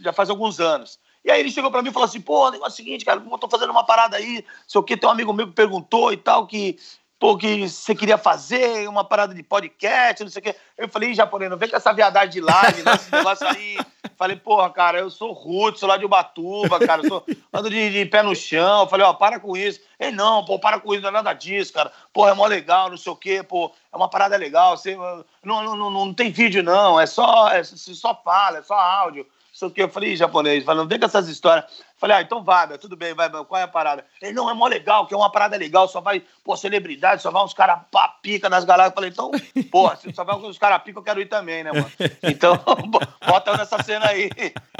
já 0.01 0.13
faz 0.13 0.29
alguns 0.29 0.59
anos. 0.59 0.99
E 1.25 1.31
aí 1.31 1.41
ele 1.41 1.51
chegou 1.51 1.71
para 1.71 1.83
mim 1.83 1.91
e 1.91 1.93
falou 1.93 2.07
assim: 2.07 2.21
pô, 2.21 2.49
o 2.49 2.51
negócio 2.51 2.73
é 2.73 2.75
o 2.75 2.77
seguinte, 2.77 3.05
cara, 3.05 3.23
eu 3.25 3.39
tô 3.39 3.49
fazendo 3.49 3.71
uma 3.71 3.85
parada 3.85 4.17
aí, 4.17 4.45
sei 4.67 4.81
o 4.81 4.85
que, 4.85 4.97
tem 4.97 5.09
um 5.09 5.13
amigo 5.13 5.33
meu 5.33 5.47
que 5.47 5.55
perguntou 5.55 6.13
e 6.13 6.17
tal, 6.17 6.47
que 6.47 6.79
pô, 7.23 7.39
que 7.39 7.69
você 7.69 7.95
queria 7.95 8.19
fazer 8.19 8.89
uma 8.89 9.05
parada 9.05 9.33
de 9.33 9.45
podcast, 9.45 10.25
não 10.25 10.31
sei 10.31 10.41
o 10.41 10.43
quê. 10.43 10.57
Eu 10.77 10.89
falei, 10.89 11.15
japonês, 11.15 11.49
não 11.49 11.57
vem 11.57 11.69
com 11.69 11.77
essa 11.77 11.93
viadagem 11.93 12.31
de 12.31 12.41
live, 12.41 12.83
né, 12.83 12.95
esse 12.95 13.13
negócio 13.13 13.47
aí. 13.47 13.79
Falei, 14.19 14.37
porra, 14.37 14.69
cara, 14.71 14.99
eu 14.99 15.11
sou 15.11 15.33
rude, 15.33 15.79
sou 15.79 15.89
lá 15.89 15.97
de 15.97 16.05
Ubatuba, 16.05 16.79
cara, 16.81 17.03
eu 17.03 17.09
sou, 17.09 17.25
ando 17.53 17.71
de, 17.71 17.91
de, 17.91 18.07
pé 18.07 18.23
no 18.23 18.35
chão. 18.37 18.89
Falei, 18.89 19.07
ó, 19.07 19.13
para 19.13 19.39
com 19.39 19.57
isso. 19.57 19.81
Ele, 19.99 20.17
não, 20.17 20.45
pô, 20.45 20.59
para 20.59 20.81
com 20.81 20.93
isso, 20.93 21.03
não 21.03 21.09
é 21.09 21.13
nada 21.13 21.33
disso, 21.33 21.73
cara. 21.73 21.93
Pô, 22.13 22.29
é 22.29 22.35
mó 22.35 22.47
legal, 22.47 22.91
não 22.91 22.97
sei 22.97 23.13
o 23.13 23.17
quê, 23.17 23.43
pô, 23.43 23.73
é 23.93 23.97
uma 23.97 24.09
parada 24.09 24.37
legal. 24.37 24.77
Você, 24.77 24.97
não, 24.97 25.63
não, 25.63 25.77
não, 25.77 25.91
não 25.91 26.15
tem 26.15 26.31
vídeo, 26.31 26.63
não, 26.63 27.01
é 27.01 27.07
só, 27.07 27.49
é, 27.51 27.63
só 27.65 28.21
fala, 28.25 28.59
é 28.59 28.63
só 28.63 28.75
áudio 28.75 29.27
sei 29.63 29.69
o 29.69 29.71
que. 29.71 29.83
Eu 29.83 29.89
falei, 29.89 30.17
japonês, 30.17 30.65
falando, 30.65 30.89
vem 30.89 30.99
com 30.99 31.07
essas 31.07 31.29
histórias. 31.29 31.65
Falei, 31.97 32.17
ah, 32.17 32.23
então 32.23 32.43
vai, 32.43 32.67
tudo 32.79 32.97
bem, 32.97 33.15
vai, 33.15 33.31
qual 33.31 33.61
é 33.61 33.63
a 33.63 33.69
parada? 33.69 34.05
Ele, 34.21 34.33
não, 34.33 34.51
é 34.51 34.55
mó 34.55 34.67
legal, 34.67 35.07
que 35.07 35.15
é 35.15 35.17
uma 35.17 35.31
parada 35.31 35.57
legal, 35.57 35.87
só 35.87 36.01
vai, 36.01 36.23
pô, 36.43 36.57
celebridade, 36.57 37.23
só 37.23 37.31
vai 37.31 37.45
uns 37.45 37.55
caras 37.55 37.81
pica 38.21 38.49
nas 38.49 38.65
galáxias. 38.65 38.95
Falei, 38.95 39.11
então, 39.11 39.31
pô, 39.71 39.95
se 39.97 40.13
só 40.13 40.25
vai 40.25 40.37
uns 40.37 40.59
caras 40.59 40.83
pica, 40.83 40.99
eu 40.99 41.03
quero 41.03 41.21
ir 41.21 41.27
também, 41.27 41.63
né, 41.63 41.73
mano? 41.73 41.91
Então, 42.23 42.59
bota 43.27 43.57
nessa 43.57 43.83
cena 43.83 44.09
aí. 44.09 44.31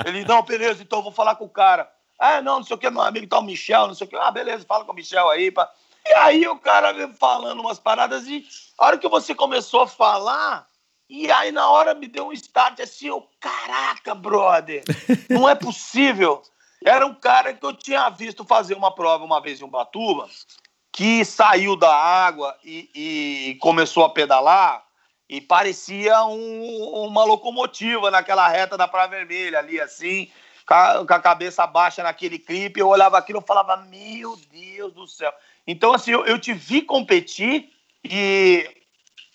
Ele, 0.05 0.25
não, 0.25 0.43
beleza, 0.43 0.83
então 0.83 0.99
eu 0.99 1.05
vou 1.05 1.13
falar 1.13 1.37
com 1.37 1.45
o 1.45 1.51
cara. 1.51 1.89
Ah, 2.19 2.41
não, 2.41 2.59
não 2.59 2.65
sei 2.65 2.77
o 2.77 2.79
que, 2.79 2.91
meu 2.91 3.03
amigo 3.03 3.27
tá 3.27 3.39
o 3.39 3.43
Michel, 3.43 3.87
não 3.87 3.95
sei 3.95 4.07
o 4.07 4.11
que. 4.11 4.17
Ah, 4.17 4.31
beleza, 4.31 4.65
fala 4.67 4.85
com 4.85 4.93
o 4.93 4.95
Michel 4.95 5.29
aí, 5.31 5.51
pá. 5.51 5.71
E 6.05 6.13
aí 6.15 6.47
o 6.47 6.59
cara 6.59 6.93
veio 6.93 7.13
falando 7.15 7.61
umas 7.61 7.79
paradas 7.79 8.27
e 8.27 8.45
a 8.77 8.87
hora 8.87 8.99
que 8.99 9.09
você 9.09 9.35
começou 9.35 9.83
a 9.83 9.87
falar, 9.87 10.67
e 11.15 11.31
aí, 11.31 11.53
na 11.53 11.69
hora, 11.69 11.93
me 11.93 12.07
deu 12.07 12.29
um 12.29 12.33
start 12.33 12.81
assim, 12.81 13.09
eu, 13.09 13.29
caraca, 13.39 14.15
brother, 14.15 14.83
não 15.29 15.47
é 15.47 15.55
possível. 15.55 16.41
Era 16.83 17.07
um 17.07 17.15
cara 17.15 17.53
que 17.53 17.63
eu 17.63 17.75
tinha 17.75 18.09
visto 18.09 18.47
fazer 18.47 18.73
uma 18.73 18.95
prova 18.95 19.23
uma 19.23 19.39
vez 19.39 19.61
em 19.61 19.65
Ubatuba, 19.65 20.27
que 20.91 21.23
saiu 21.23 21.77
da 21.77 21.95
água 21.95 22.57
e, 22.65 22.89
e 22.95 23.55
começou 23.57 24.07
a 24.07 24.09
pedalar 24.09 24.83
e 25.29 25.39
parecia 25.39 26.25
um, 26.25 27.05
uma 27.05 27.25
locomotiva 27.25 28.11
naquela 28.11 28.49
reta 28.49 28.79
da 28.79 28.89
Praia 28.89 29.09
Vermelha 29.09 29.59
ali, 29.59 29.79
assim, 29.79 30.31
com 30.67 31.13
a, 31.13 31.21
cabeça 31.21 31.67
baixa 31.67 32.03
naquele 32.03 32.39
clipe. 32.39 32.81
Eu 32.81 32.89
olhava 32.89 33.19
aquilo 33.19 33.41
e 33.41 33.47
falava, 33.47 33.77
meu 33.77 34.35
Deus 34.51 34.95
do 34.95 35.07
céu. 35.07 35.31
Então, 35.67 35.93
assim, 35.93 36.13
eu, 36.13 36.25
eu 36.25 36.39
te 36.39 36.55
vi 36.55 36.81
competir 36.81 37.71
e 38.03 38.82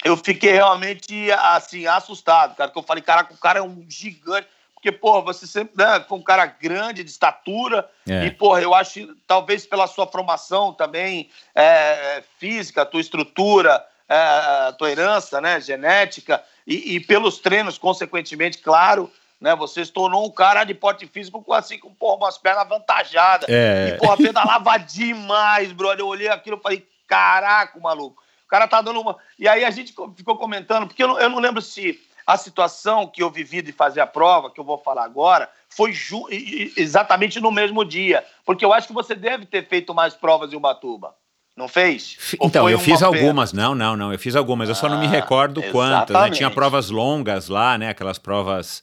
eu 0.03 0.15
fiquei 0.15 0.53
realmente, 0.53 1.31
assim, 1.31 1.87
assustado, 1.87 2.55
cara. 2.55 2.69
Que 2.69 2.77
eu 2.77 2.83
falei, 2.83 3.01
caraca, 3.01 3.33
o 3.33 3.37
cara 3.37 3.59
é 3.59 3.61
um 3.61 3.85
gigante. 3.89 4.47
Porque, 4.73 4.91
pô, 4.91 5.23
você 5.23 5.47
sempre 5.47 5.73
né, 5.75 6.05
foi 6.07 6.19
um 6.19 6.23
cara 6.23 6.45
grande, 6.45 7.03
de 7.03 7.09
estatura. 7.09 7.89
É. 8.07 8.25
E, 8.25 8.31
pô, 8.31 8.57
eu 8.59 8.75
acho, 8.75 9.15
talvez 9.25 9.65
pela 9.65 9.87
sua 9.87 10.05
formação 10.05 10.71
também 10.71 11.29
é, 11.55 12.23
física, 12.37 12.85
tua 12.85 13.01
estrutura, 13.01 13.83
é, 14.07 14.71
tua 14.73 14.91
herança, 14.91 15.41
né, 15.41 15.59
genética, 15.59 16.43
e, 16.65 16.95
e, 16.95 16.99
pelos 16.99 17.39
treinos, 17.39 17.77
consequentemente, 17.77 18.59
claro, 18.59 19.11
né, 19.41 19.55
você 19.55 19.83
se 19.83 19.91
tornou 19.91 20.27
um 20.27 20.31
cara 20.31 20.63
de 20.63 20.75
porte 20.75 21.07
físico 21.07 21.41
com, 21.41 21.53
assim, 21.53 21.79
com, 21.79 21.91
porra, 21.91 22.17
umas 22.17 22.37
pernas 22.37 22.61
avantajadas. 22.61 23.49
É. 23.49 23.89
E, 23.89 23.97
porra, 23.97 24.15
pedalava 24.15 24.77
demais, 24.77 25.71
brother. 25.71 26.01
Eu 26.01 26.07
olhei 26.07 26.27
aquilo 26.27 26.57
e 26.57 26.61
falei, 26.61 26.87
caraca, 27.07 27.79
maluco 27.79 28.26
o 28.47 28.49
cara 28.49 28.65
tá 28.65 28.81
dando 28.81 29.01
uma. 29.01 29.17
E 29.37 29.45
aí 29.45 29.65
a 29.65 29.69
gente 29.69 29.93
ficou 30.15 30.37
comentando, 30.37 30.87
porque 30.87 31.03
eu 31.03 31.09
não, 31.09 31.19
eu 31.19 31.29
não 31.29 31.39
lembro 31.39 31.61
se 31.61 31.99
a 32.25 32.37
situação 32.37 33.05
que 33.05 33.21
eu 33.21 33.29
vivi 33.29 33.61
de 33.61 33.73
fazer 33.73 33.99
a 33.99 34.07
prova, 34.07 34.49
que 34.49 34.59
eu 34.59 34.63
vou 34.63 34.77
falar 34.77 35.03
agora, 35.03 35.49
foi 35.69 35.91
ju... 35.91 36.25
exatamente 36.77 37.41
no 37.41 37.51
mesmo 37.51 37.83
dia. 37.83 38.23
Porque 38.45 38.63
eu 38.63 38.73
acho 38.73 38.87
que 38.87 38.93
você 38.93 39.13
deve 39.15 39.45
ter 39.45 39.67
feito 39.67 39.93
mais 39.93 40.13
provas 40.13 40.53
em 40.53 40.55
Ubatuba. 40.55 41.13
Não 41.57 41.67
fez? 41.67 42.17
Então, 42.39 42.69
eu 42.69 42.79
fiz 42.79 43.03
algumas. 43.03 43.51
Não, 43.51 43.75
não, 43.75 43.97
não. 43.97 44.13
Eu 44.13 44.19
fiz 44.19 44.35
algumas. 44.35 44.69
Eu 44.69 44.75
só 44.75 44.87
não 44.87 44.99
me 44.99 45.07
ah, 45.07 45.09
recordo 45.09 45.61
ah, 45.61 45.71
quantas. 45.71 46.21
Né? 46.21 46.29
Tinha 46.29 46.51
provas 46.51 46.89
longas 46.89 47.49
lá, 47.49 47.77
né? 47.77 47.89
Aquelas 47.89 48.17
provas 48.17 48.81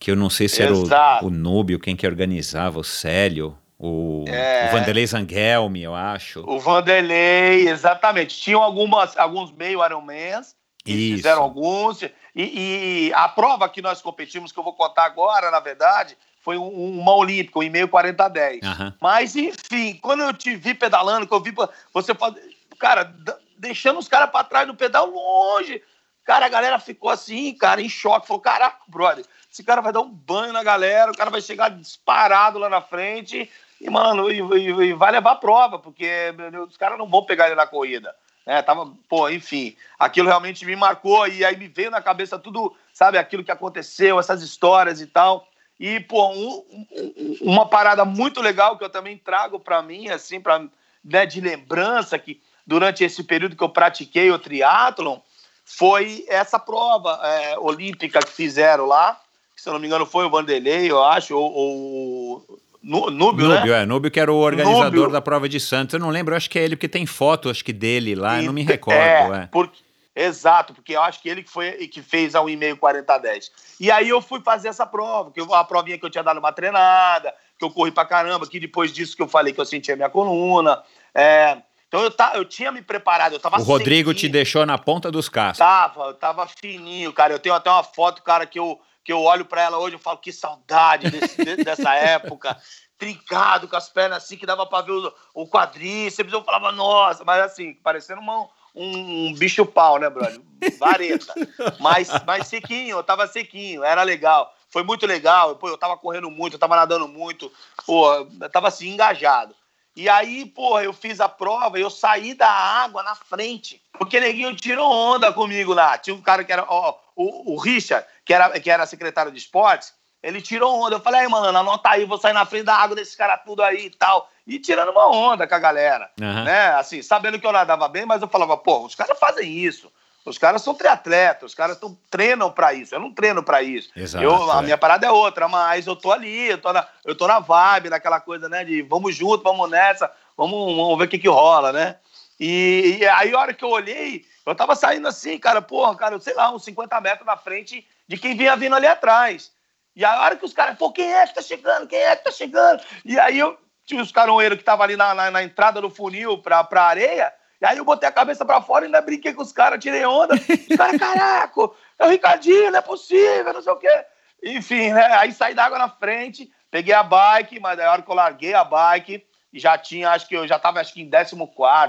que 0.00 0.10
eu 0.10 0.16
não 0.16 0.30
sei 0.30 0.48
se 0.48 0.62
era 0.62 0.74
o, 0.74 1.26
o 1.26 1.30
Núbio, 1.30 1.78
quem 1.78 1.94
que 1.94 2.06
organizava, 2.06 2.80
o 2.80 2.84
Célio. 2.84 3.56
O, 3.78 4.24
é, 4.26 4.68
o 4.68 4.72
Vanderlei 4.72 5.06
Zangelmi, 5.06 5.82
eu 5.82 5.94
acho. 5.94 6.42
O 6.46 6.58
Vanderlei, 6.58 7.68
exatamente. 7.68 8.40
Tinham 8.40 8.62
algumas, 8.62 9.16
alguns 9.18 9.52
meio 9.52 9.84
Ironmans, 9.84 10.56
fizeram 10.84 11.42
alguns. 11.42 12.02
E, 12.02 12.10
e, 12.34 13.12
a 13.14 13.28
prova 13.28 13.68
que 13.68 13.82
nós 13.82 14.00
competimos, 14.00 14.50
que 14.50 14.58
eu 14.58 14.64
vou 14.64 14.72
contar 14.72 15.04
agora, 15.04 15.50
na 15.50 15.60
verdade, 15.60 16.16
foi 16.40 16.56
um, 16.56 17.00
uma 17.00 17.14
olímpica, 17.14 17.58
um 17.58 17.62
e 17.62 17.68
meio 17.68 17.88
40 17.88 18.24
a 18.24 18.28
10. 18.28 18.60
Uhum. 18.62 18.92
Mas, 19.00 19.36
enfim, 19.36 19.98
quando 20.00 20.22
eu 20.22 20.32
te 20.32 20.56
vi 20.56 20.72
pedalando, 20.72 21.26
que 21.26 21.34
eu 21.34 21.40
vi 21.40 21.54
você 21.92 22.14
fazer. 22.14 22.40
Cara, 22.78 23.14
deixando 23.58 23.98
os 23.98 24.08
caras 24.08 24.30
para 24.30 24.44
trás 24.44 24.66
no 24.66 24.74
pedal 24.74 25.10
longe. 25.10 25.82
Cara, 26.24 26.46
a 26.46 26.48
galera 26.48 26.78
ficou 26.78 27.10
assim, 27.10 27.54
cara, 27.54 27.80
em 27.80 27.88
choque. 27.88 28.26
Falou: 28.26 28.40
caraca, 28.40 28.78
brother, 28.88 29.24
esse 29.52 29.62
cara 29.62 29.80
vai 29.80 29.92
dar 29.92 30.00
um 30.00 30.10
banho 30.10 30.52
na 30.52 30.62
galera, 30.62 31.12
o 31.12 31.16
cara 31.16 31.30
vai 31.30 31.40
chegar 31.40 31.70
disparado 31.70 32.58
lá 32.58 32.68
na 32.68 32.80
frente 32.80 33.50
e, 33.80 33.90
mano, 33.90 34.30
e, 34.30 34.40
e, 34.40 34.68
e 34.88 34.92
vai 34.94 35.12
levar 35.12 35.32
a 35.32 35.36
prova, 35.36 35.78
porque 35.78 36.34
os 36.66 36.76
caras 36.76 36.98
não 36.98 37.08
vão 37.08 37.24
pegar 37.24 37.46
ele 37.46 37.54
na 37.54 37.66
corrida. 37.66 38.14
Né? 38.46 38.62
Tava, 38.62 38.90
pô, 39.08 39.28
enfim, 39.28 39.76
aquilo 39.98 40.28
realmente 40.28 40.64
me 40.64 40.76
marcou 40.76 41.26
e 41.26 41.44
aí 41.44 41.56
me 41.56 41.68
veio 41.68 41.90
na 41.90 42.00
cabeça 42.00 42.38
tudo, 42.38 42.74
sabe, 42.92 43.18
aquilo 43.18 43.44
que 43.44 43.50
aconteceu, 43.50 44.20
essas 44.20 44.42
histórias 44.42 45.00
e 45.00 45.06
tal. 45.06 45.46
E, 45.78 46.00
pô, 46.00 46.28
um, 46.28 46.64
um, 46.70 47.38
uma 47.42 47.66
parada 47.66 48.04
muito 48.04 48.40
legal 48.40 48.78
que 48.78 48.84
eu 48.84 48.88
também 48.88 49.18
trago 49.18 49.60
para 49.60 49.82
mim, 49.82 50.08
assim, 50.08 50.40
pra, 50.40 50.64
né, 51.04 51.26
de 51.26 51.40
lembrança, 51.40 52.18
que 52.18 52.40
durante 52.66 53.04
esse 53.04 53.22
período 53.22 53.56
que 53.56 53.62
eu 53.62 53.68
pratiquei 53.68 54.30
o 54.30 54.38
triatlon, 54.38 55.18
foi 55.64 56.24
essa 56.28 56.58
prova 56.58 57.20
é, 57.22 57.58
olímpica 57.58 58.20
que 58.20 58.32
fizeram 58.32 58.86
lá, 58.86 59.20
que, 59.54 59.60
se 59.60 59.68
eu 59.68 59.72
não 59.72 59.80
me 59.80 59.86
engano 59.86 60.06
foi 60.06 60.24
o 60.24 60.30
Vanderlei, 60.30 60.90
eu 60.90 61.02
acho, 61.02 61.36
ou, 61.36 61.52
ou 61.52 62.58
Núbio, 62.86 63.10
Núbio, 63.10 63.48
né? 63.48 63.82
é. 63.82 63.86
Núbio 63.86 64.10
que 64.12 64.20
era 64.20 64.32
o 64.32 64.36
organizador 64.36 64.92
Núbio. 64.92 65.10
da 65.10 65.20
prova 65.20 65.48
de 65.48 65.58
Santos. 65.58 65.94
Eu 65.94 65.98
não 65.98 66.08
lembro, 66.08 66.36
acho 66.36 66.48
que 66.48 66.56
é 66.56 66.62
ele, 66.62 66.76
porque 66.76 66.88
tem 66.88 67.04
foto, 67.04 67.50
acho 67.50 67.64
que 67.64 67.72
dele 67.72 68.14
lá, 68.14 68.36
e, 68.36 68.42
eu 68.42 68.46
não 68.46 68.52
me 68.52 68.62
recordo. 68.62 68.96
É, 68.96 69.42
é. 69.42 69.48
Porque, 69.50 69.80
exato, 70.14 70.72
porque 70.72 70.94
eu 70.94 71.02
acho 71.02 71.20
que 71.20 71.28
ele 71.28 71.42
que 71.42 71.50
foi 71.50 71.72
que 71.88 72.00
fez 72.00 72.36
a 72.36 72.40
1,5 72.40 72.76
40 72.76 73.12
a 73.12 73.18
10. 73.18 73.50
E 73.80 73.90
aí 73.90 74.08
eu 74.08 74.22
fui 74.22 74.40
fazer 74.40 74.68
essa 74.68 74.86
prova, 74.86 75.32
que 75.32 75.40
eu, 75.40 75.52
a 75.52 75.64
provinha 75.64 75.98
que 75.98 76.06
eu 76.06 76.10
tinha 76.10 76.22
dado 76.22 76.38
uma 76.38 76.52
treinada, 76.52 77.34
que 77.58 77.64
eu 77.64 77.70
corri 77.70 77.90
pra 77.90 78.04
caramba, 78.04 78.46
que 78.46 78.60
depois 78.60 78.92
disso 78.92 79.16
que 79.16 79.22
eu 79.22 79.28
falei 79.28 79.52
que 79.52 79.60
eu 79.60 79.66
sentia 79.66 79.96
minha 79.96 80.08
coluna. 80.08 80.80
É, 81.12 81.58
então 81.88 82.00
eu, 82.02 82.10
tá, 82.10 82.32
eu 82.36 82.44
tinha 82.44 82.70
me 82.70 82.82
preparado, 82.82 83.32
eu 83.32 83.40
tava 83.40 83.58
O 83.60 83.64
Rodrigo 83.64 84.10
sequinho. 84.10 84.28
te 84.28 84.28
deixou 84.28 84.64
na 84.64 84.78
ponta 84.78 85.10
dos 85.10 85.28
cascos. 85.28 85.58
Tava, 85.58 86.04
eu 86.04 86.14
tava 86.14 86.46
fininho, 86.46 87.12
cara. 87.12 87.32
Eu 87.32 87.38
tenho 87.40 87.54
até 87.54 87.68
uma 87.68 87.82
foto, 87.82 88.22
cara, 88.22 88.46
que 88.46 88.58
eu 88.58 88.78
que 89.06 89.12
eu 89.12 89.22
olho 89.22 89.44
para 89.44 89.62
ela 89.62 89.78
hoje 89.78 89.94
e 89.94 90.00
falo 90.00 90.18
que 90.18 90.32
saudade 90.32 91.08
desse, 91.08 91.56
dessa 91.62 91.94
época, 91.94 92.60
trincado, 92.98 93.68
com 93.68 93.76
as 93.76 93.88
pernas 93.88 94.24
assim, 94.24 94.36
que 94.36 94.44
dava 94.44 94.66
para 94.66 94.84
ver 94.84 94.90
o, 94.90 95.14
o 95.32 95.48
quadríceps. 95.48 96.32
Eu 96.32 96.42
falava, 96.42 96.72
nossa, 96.72 97.24
mas 97.24 97.40
assim, 97.40 97.74
parecendo 97.74 98.20
uma, 98.20 98.48
um, 98.74 99.28
um 99.28 99.34
bicho 99.34 99.64
pau, 99.64 99.96
né, 99.98 100.10
brother? 100.10 100.40
Vareta. 100.76 101.32
mas, 101.78 102.10
mas 102.26 102.48
sequinho, 102.48 102.96
eu 102.96 103.04
tava 103.04 103.28
sequinho, 103.28 103.84
era 103.84 104.02
legal. 104.02 104.52
Foi 104.68 104.82
muito 104.82 105.06
legal, 105.06 105.54
pô, 105.54 105.68
eu 105.68 105.78
tava 105.78 105.96
correndo 105.96 106.28
muito, 106.28 106.54
eu 106.54 106.58
tava 106.58 106.74
nadando 106.74 107.06
muito, 107.06 107.50
pô, 107.86 108.12
eu 108.12 108.50
tava 108.50 108.66
assim, 108.66 108.88
engajado. 108.88 109.54
E 109.96 110.10
aí, 110.10 110.44
porra, 110.44 110.84
eu 110.84 110.92
fiz 110.92 111.20
a 111.20 111.28
prova 111.28 111.78
e 111.78 111.82
eu 111.82 111.88
saí 111.88 112.34
da 112.34 112.50
água 112.50 113.02
na 113.02 113.14
frente. 113.14 113.82
Porque 113.92 114.20
neguinho 114.20 114.54
tirou 114.54 114.92
onda 114.92 115.32
comigo 115.32 115.72
lá. 115.72 115.96
Tinha 115.96 116.14
um 116.14 116.20
cara 116.20 116.44
que 116.44 116.52
era, 116.52 116.66
ó, 116.68 116.94
o, 117.16 117.54
o 117.54 117.58
Richard, 117.58 118.06
que 118.22 118.34
era, 118.34 118.60
que 118.60 118.70
era 118.70 118.84
secretário 118.84 119.32
de 119.32 119.38
esportes, 119.38 119.94
ele 120.22 120.42
tirou 120.42 120.82
onda. 120.82 120.96
Eu 120.96 121.00
falei, 121.00 121.22
aí, 121.22 121.28
mano, 121.28 121.56
anota 121.58 121.88
aí, 121.88 122.04
vou 122.04 122.18
sair 122.18 122.34
na 122.34 122.44
frente 122.44 122.64
da 122.64 122.74
água 122.74 122.94
desses 122.94 123.16
caras 123.16 123.40
tudo 123.42 123.62
aí 123.62 123.86
e 123.86 123.90
tal. 123.90 124.30
E 124.46 124.58
tirando 124.58 124.90
uma 124.90 125.08
onda 125.08 125.46
com 125.46 125.54
a 125.54 125.58
galera. 125.58 126.10
Uhum. 126.20 126.44
Né? 126.44 126.66
Assim, 126.74 127.00
sabendo 127.00 127.40
que 127.40 127.46
eu 127.46 127.52
nadava 127.52 127.88
bem, 127.88 128.04
mas 128.04 128.20
eu 128.20 128.28
falava, 128.28 128.54
pô, 128.54 128.84
os 128.84 128.94
caras 128.94 129.18
fazem 129.18 129.50
isso. 129.50 129.90
Os 130.26 130.38
caras 130.38 130.62
são 130.62 130.74
triatletas, 130.74 131.50
os 131.50 131.54
caras 131.54 131.78
tão, 131.78 131.96
treinam 132.10 132.50
para 132.50 132.74
isso. 132.74 132.94
Eu 132.94 133.00
não 133.00 133.12
treino 133.12 133.42
para 133.42 133.62
isso. 133.62 133.90
Exato, 133.94 134.24
eu, 134.24 134.50
a 134.50 134.58
é. 134.58 134.62
minha 134.62 134.78
parada 134.78 135.06
é 135.06 135.10
outra, 135.10 135.48
mas 135.48 135.86
eu 135.86 135.94
tô 135.94 136.10
ali, 136.10 136.48
eu 136.48 136.58
tô, 136.58 136.72
na, 136.72 136.86
eu 137.04 137.14
tô 137.14 137.26
na 137.26 137.38
vibe, 137.38 137.90
naquela 137.90 138.20
coisa, 138.20 138.48
né? 138.48 138.64
De 138.64 138.82
vamos 138.82 139.14
junto, 139.14 139.42
vamos 139.42 139.70
nessa, 139.70 140.10
vamos, 140.36 140.76
vamos 140.76 140.98
ver 140.98 141.04
o 141.04 141.08
que 141.08 141.18
que 141.18 141.28
rola, 141.28 141.72
né? 141.72 141.96
E, 142.38 142.98
e, 143.00 143.08
aí, 143.08 143.32
a 143.32 143.38
hora 143.38 143.54
que 143.54 143.64
eu 143.64 143.70
olhei, 143.70 144.24
eu 144.44 144.54
tava 144.54 144.74
saindo 144.74 145.08
assim, 145.08 145.38
cara, 145.38 145.62
porra, 145.62 145.96
cara, 145.96 146.20
sei 146.20 146.34
lá, 146.34 146.52
uns 146.52 146.64
50 146.64 147.00
metros 147.00 147.26
na 147.26 147.36
frente 147.36 147.86
de 148.06 148.18
quem 148.18 148.36
vinha 148.36 148.56
vindo 148.56 148.74
ali 148.74 148.86
atrás. 148.86 149.52
E 149.94 150.04
a 150.04 150.22
hora 150.22 150.36
que 150.36 150.44
os 150.44 150.52
caras, 150.52 150.76
pô, 150.76 150.92
quem 150.92 151.10
é 151.10 151.26
que 151.26 151.34
tá 151.34 151.42
chegando? 151.42 151.86
Quem 151.86 151.98
é 151.98 152.14
que 152.14 152.24
tá 152.24 152.30
chegando? 152.30 152.82
E 153.04 153.18
aí 153.18 153.38
eu 153.38 153.56
os 153.94 154.10
caroeiros 154.10 154.56
que 154.56 154.62
estavam 154.62 154.82
ali 154.82 154.96
na, 154.96 155.14
na, 155.14 155.30
na, 155.30 155.44
entrada 155.44 155.80
do 155.80 155.88
funil 155.88 156.38
pra, 156.38 156.64
pra 156.64 156.82
areia, 156.82 157.32
E 157.60 157.66
aí 157.66 157.78
eu 157.78 157.84
botei 157.84 158.08
a 158.08 158.12
cabeça 158.12 158.44
pra 158.44 158.60
fora 158.60 158.84
e 158.84 158.86
ainda 158.86 159.00
brinquei 159.00 159.32
com 159.32 159.42
os 159.42 159.52
caras, 159.52 159.82
tirei 159.82 160.04
onda. 160.04 160.34
Os 160.34 160.76
caras, 160.76 160.96
caraca, 161.00 161.70
é 161.98 162.06
o 162.06 162.10
Ricardinho, 162.10 162.70
não 162.70 162.78
é 162.78 162.82
possível, 162.82 163.52
não 163.52 163.62
sei 163.62 163.72
o 163.72 163.76
quê. 163.76 164.04
Enfim, 164.42 164.92
né? 164.92 165.06
Aí 165.16 165.32
saí 165.32 165.54
da 165.54 165.64
água 165.64 165.78
na 165.78 165.88
frente, 165.88 166.50
peguei 166.70 166.94
a 166.94 167.02
bike, 167.02 167.58
mas 167.58 167.78
na 167.78 167.90
hora 167.90 168.02
que 168.02 168.10
eu 168.10 168.14
larguei 168.14 168.54
a 168.54 168.62
bike, 168.62 169.24
já 169.54 169.78
tinha, 169.78 170.10
acho 170.10 170.28
que 170.28 170.36
eu 170.36 170.46
já 170.46 170.56
estava 170.56 170.80
acho 170.80 170.92
que 170.92 171.00
em 171.00 171.10
14 171.10 171.34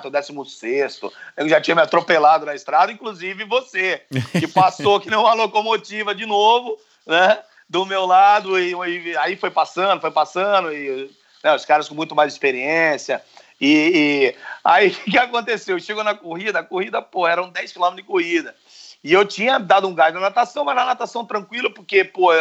ou 0.03 0.09
16. 0.09 1.01
Eu 1.36 1.49
já 1.49 1.59
tinha 1.59 1.76
me 1.76 1.82
atropelado 1.82 2.45
na 2.45 2.55
estrada, 2.55 2.91
inclusive 2.91 3.43
você, 3.43 4.01
que 4.32 4.47
passou 4.51 4.99
que 4.99 5.09
nem 5.09 5.20
uma 5.20 5.34
locomotiva 5.34 6.15
de 6.15 6.26
novo, 6.26 6.78
né? 7.05 7.39
Do 7.70 7.86
meu 7.86 8.05
lado, 8.05 8.57
e, 8.57 8.72
e 8.72 9.18
aí 9.18 9.36
foi 9.36 9.51
passando, 9.51 9.99
foi 9.99 10.11
passando, 10.11 10.72
e 10.72 11.11
né, 11.43 11.53
os 11.53 11.65
caras 11.65 11.89
com 11.89 11.95
muito 11.95 12.15
mais 12.15 12.32
experiência. 12.32 13.22
E, 13.60 13.68
e 13.68 14.36
aí 14.64 14.89
o 15.08 15.12
que 15.12 15.18
aconteceu? 15.18 15.80
Chegou 15.80 16.03
na 16.03 16.16
corrida, 16.16 16.60
a 16.60 16.64
corrida, 16.64 17.01
pô, 17.01 17.28
eram 17.28 17.49
10 17.49 17.74
km 17.74 17.95
de 17.95 18.03
corrida. 18.03 18.55
E 19.03 19.14
eu 19.14 19.26
tinha 19.26 19.60
dado 19.60 19.88
um 19.88 19.93
gás 19.93 20.14
na 20.14 20.20
natação, 20.20 20.66
mas 20.66 20.76
na 20.76 20.86
natação 20.86 21.26
tranquilo, 21.26 21.72
porque, 21.72 22.03
pô, 22.03 22.34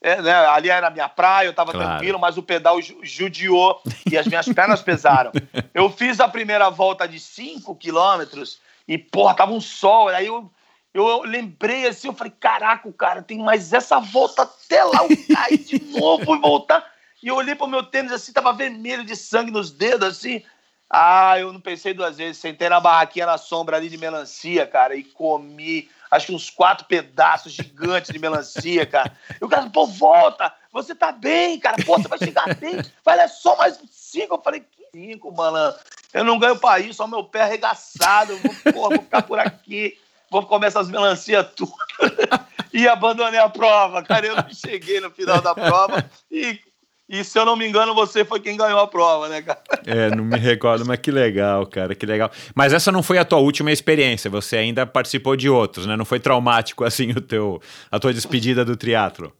é, 0.00 0.22
né, 0.22 0.32
ali 0.32 0.70
era 0.70 0.86
a 0.86 0.90
minha 0.90 1.08
praia, 1.08 1.46
eu 1.46 1.52
tava 1.52 1.72
claro. 1.72 1.88
tranquilo, 1.88 2.18
mas 2.18 2.38
o 2.38 2.42
pedal 2.42 2.78
judiou 3.02 3.82
e 4.10 4.16
as 4.16 4.26
minhas 4.26 4.48
pernas 4.48 4.80
pesaram. 4.80 5.32
Eu 5.74 5.90
fiz 5.90 6.18
a 6.18 6.28
primeira 6.28 6.68
volta 6.70 7.06
de 7.06 7.20
5 7.20 7.74
quilômetros 7.76 8.60
e, 8.86 8.98
porra, 8.98 9.34
tava 9.34 9.52
um 9.52 9.60
sol. 9.60 10.08
Aí 10.08 10.26
eu, 10.26 10.50
eu 10.92 11.22
lembrei 11.22 11.86
assim, 11.86 12.08
eu 12.08 12.14
falei, 12.14 12.32
caraca, 12.40 12.92
cara, 12.92 13.22
tem 13.22 13.38
mais 13.38 13.72
essa 13.72 14.00
volta 14.00 14.42
até 14.42 14.82
lá, 14.82 15.04
eu 15.04 15.36
caí 15.36 15.58
de 15.58 15.80
novo 15.98 16.34
e 16.34 16.40
voltar. 16.40 16.84
E 17.22 17.28
eu 17.28 17.36
olhei 17.36 17.54
pro 17.54 17.68
meu 17.68 17.84
tênis 17.84 18.10
assim, 18.10 18.32
tava 18.32 18.52
vermelho 18.52 19.04
de 19.04 19.14
sangue 19.14 19.52
nos 19.52 19.70
dedos, 19.70 20.08
assim. 20.08 20.42
Ah, 20.90 21.38
eu 21.38 21.52
não 21.52 21.60
pensei 21.60 21.92
duas 21.92 22.16
vezes. 22.16 22.38
Sentei 22.38 22.68
na 22.68 22.80
barraquinha 22.80 23.26
na 23.26 23.38
sombra 23.38 23.76
ali 23.76 23.88
de 23.88 23.98
melancia, 23.98 24.66
cara, 24.66 24.96
e 24.96 25.04
comi 25.04 25.88
acho 26.10 26.26
que 26.26 26.34
uns 26.34 26.50
quatro 26.50 26.86
pedaços 26.86 27.52
gigantes 27.52 28.12
de 28.12 28.18
melancia, 28.18 28.86
cara. 28.86 29.16
E 29.40 29.44
o 29.44 29.48
cara, 29.48 29.68
pô, 29.70 29.86
volta, 29.86 30.52
você 30.72 30.94
tá 30.94 31.12
bem, 31.12 31.58
cara, 31.58 31.76
pô, 31.84 31.98
você 31.98 32.08
vai 32.08 32.18
chegar 32.18 32.54
bem. 32.56 32.80
Vai, 33.04 33.18
é 33.18 33.28
só 33.28 33.56
mais 33.56 33.78
cinco. 33.90 34.34
Eu 34.34 34.42
falei, 34.42 34.60
que 34.60 34.86
cinco, 34.92 35.30
mano. 35.32 35.74
Eu 36.12 36.24
não 36.24 36.38
ganho 36.38 36.56
pra 36.56 36.78
isso, 36.80 36.94
só 36.94 37.06
meu 37.06 37.24
pé 37.24 37.42
arregaçado. 37.42 38.32
Eu 38.32 38.38
vou, 38.38 38.72
porra, 38.72 38.96
vou 38.96 39.04
ficar 39.04 39.22
por 39.22 39.38
aqui, 39.38 39.98
vou 40.30 40.44
comer 40.46 40.68
essas 40.68 40.88
melancias 40.88 41.46
tudo. 41.54 41.74
e 42.72 42.88
abandonei 42.88 43.40
a 43.40 43.48
prova, 43.48 44.02
cara. 44.02 44.26
Eu 44.26 44.36
não 44.36 44.50
cheguei 44.50 45.00
no 45.00 45.10
final 45.10 45.40
da 45.40 45.54
prova 45.54 46.08
e 46.30 46.60
e 47.08 47.24
se 47.24 47.38
eu 47.38 47.46
não 47.46 47.56
me 47.56 47.66
engano, 47.66 47.94
você 47.94 48.24
foi 48.24 48.38
quem 48.38 48.56
ganhou 48.56 48.78
a 48.78 48.86
prova, 48.86 49.28
né, 49.28 49.40
cara? 49.40 49.62
É, 49.86 50.10
não 50.14 50.24
me 50.24 50.38
recordo, 50.38 50.84
mas 50.84 50.98
que 50.98 51.10
legal, 51.10 51.66
cara, 51.66 51.94
que 51.94 52.04
legal. 52.04 52.30
Mas 52.54 52.74
essa 52.74 52.92
não 52.92 53.02
foi 53.02 53.16
a 53.16 53.24
tua 53.24 53.38
última 53.38 53.72
experiência, 53.72 54.30
você 54.30 54.58
ainda 54.58 54.86
participou 54.86 55.34
de 55.34 55.48
outros, 55.48 55.86
né? 55.86 55.96
Não 55.96 56.04
foi 56.04 56.20
traumático 56.20 56.84
assim 56.86 57.10
o 57.10 57.20
teu, 57.20 57.62
a 57.90 57.98
tua 57.98 58.12
despedida 58.12 58.64
do 58.64 58.76
triatlo? 58.76 59.32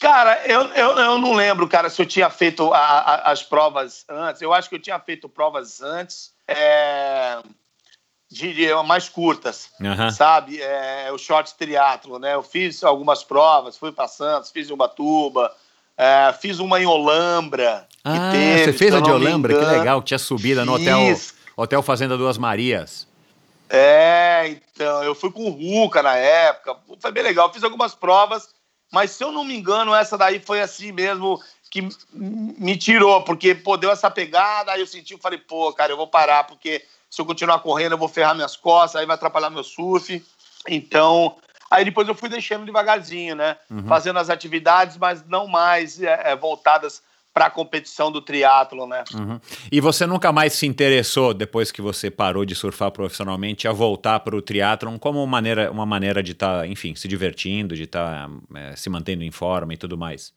Cara, 0.00 0.46
eu, 0.46 0.62
eu, 0.68 0.98
eu 0.98 1.18
não 1.18 1.34
lembro, 1.34 1.68
cara, 1.68 1.90
se 1.90 2.00
eu 2.00 2.06
tinha 2.06 2.30
feito 2.30 2.72
a, 2.72 2.78
a, 2.78 3.32
as 3.32 3.42
provas 3.42 4.04
antes. 4.08 4.40
Eu 4.40 4.52
acho 4.52 4.68
que 4.68 4.76
eu 4.76 4.80
tinha 4.80 4.98
feito 4.98 5.28
provas 5.28 5.82
antes, 5.82 6.32
é, 6.48 7.42
de, 8.30 8.72
mais 8.86 9.08
curtas, 9.08 9.70
uhum. 9.80 10.10
sabe? 10.10 10.60
É, 10.62 11.10
o 11.12 11.18
short 11.18 11.54
triatlo, 11.56 12.18
né? 12.18 12.34
Eu 12.34 12.42
fiz 12.42 12.82
algumas 12.82 13.22
provas, 13.22 13.76
fui 13.76 13.92
para 13.92 14.08
Santos, 14.08 14.50
fiz 14.50 14.70
em 14.70 14.72
Ubatuba, 14.72 15.54
é, 15.96 16.34
fiz 16.40 16.58
uma 16.58 16.80
em 16.80 16.86
Olambra. 16.86 17.86
Ah, 18.04 18.30
teve, 18.32 18.64
você 18.64 18.72
fez 18.72 18.94
a 18.94 19.00
de 19.00 19.10
Olambra? 19.10 19.54
Que 19.58 19.64
legal, 19.64 20.00
que 20.00 20.08
tinha 20.08 20.18
subida 20.18 20.64
no 20.64 20.74
hotel, 20.74 20.98
hotel 21.56 21.82
Fazenda 21.82 22.16
Duas 22.16 22.36
Marias. 22.36 23.06
É, 23.68 24.48
então, 24.48 25.02
eu 25.02 25.14
fui 25.14 25.30
com 25.30 25.46
o 25.46 25.50
Ruca 25.50 26.02
na 26.02 26.16
época, 26.16 26.76
foi 27.00 27.10
bem 27.10 27.22
legal, 27.22 27.52
fiz 27.52 27.64
algumas 27.64 27.94
provas, 27.94 28.48
mas 28.92 29.10
se 29.10 29.24
eu 29.24 29.32
não 29.32 29.44
me 29.44 29.56
engano, 29.56 29.94
essa 29.94 30.18
daí 30.18 30.38
foi 30.38 30.60
assim 30.60 30.92
mesmo 30.92 31.40
que 31.70 31.88
me 32.12 32.76
tirou, 32.76 33.22
porque 33.22 33.54
pô, 33.54 33.76
deu 33.76 33.90
essa 33.90 34.10
pegada, 34.10 34.70
aí 34.70 34.80
eu 34.80 34.86
senti, 34.86 35.14
eu 35.14 35.18
falei, 35.18 35.38
pô, 35.38 35.72
cara, 35.72 35.92
eu 35.92 35.96
vou 35.96 36.06
parar, 36.06 36.44
porque 36.44 36.84
se 37.10 37.20
eu 37.20 37.26
continuar 37.26 37.58
correndo, 37.60 37.92
eu 37.92 37.98
vou 37.98 38.08
ferrar 38.08 38.34
minhas 38.34 38.54
costas, 38.54 39.00
aí 39.00 39.06
vai 39.06 39.14
atrapalhar 39.14 39.50
meu 39.50 39.64
surf. 39.64 40.24
Então, 40.68 41.36
Aí 41.74 41.84
depois 41.84 42.06
eu 42.06 42.14
fui 42.14 42.28
deixando 42.28 42.64
devagarzinho, 42.64 43.34
né? 43.34 43.56
Uhum. 43.68 43.86
Fazendo 43.86 44.18
as 44.18 44.30
atividades, 44.30 44.96
mas 44.96 45.24
não 45.26 45.48
mais 45.48 46.00
é, 46.00 46.32
é, 46.32 46.36
voltadas 46.36 47.02
para 47.32 47.46
a 47.46 47.50
competição 47.50 48.12
do 48.12 48.22
triatlo, 48.22 48.86
né? 48.86 49.02
Uhum. 49.12 49.40
E 49.72 49.80
você 49.80 50.06
nunca 50.06 50.30
mais 50.30 50.52
se 50.52 50.66
interessou 50.66 51.34
depois 51.34 51.72
que 51.72 51.82
você 51.82 52.08
parou 52.08 52.44
de 52.44 52.54
surfar 52.54 52.92
profissionalmente 52.92 53.66
a 53.66 53.72
voltar 53.72 54.20
para 54.20 54.36
o 54.36 54.40
triatlon 54.40 54.96
como 55.00 55.18
uma 55.18 55.26
maneira, 55.26 55.68
uma 55.68 55.84
maneira 55.84 56.22
de 56.22 56.30
estar, 56.30 56.60
tá, 56.60 56.66
enfim, 56.66 56.94
se 56.94 57.08
divertindo, 57.08 57.74
de 57.74 57.82
estar 57.82 58.28
tá, 58.28 58.60
é, 58.60 58.76
se 58.76 58.88
mantendo 58.88 59.24
em 59.24 59.32
forma 59.32 59.74
e 59.74 59.76
tudo 59.76 59.98
mais? 59.98 60.32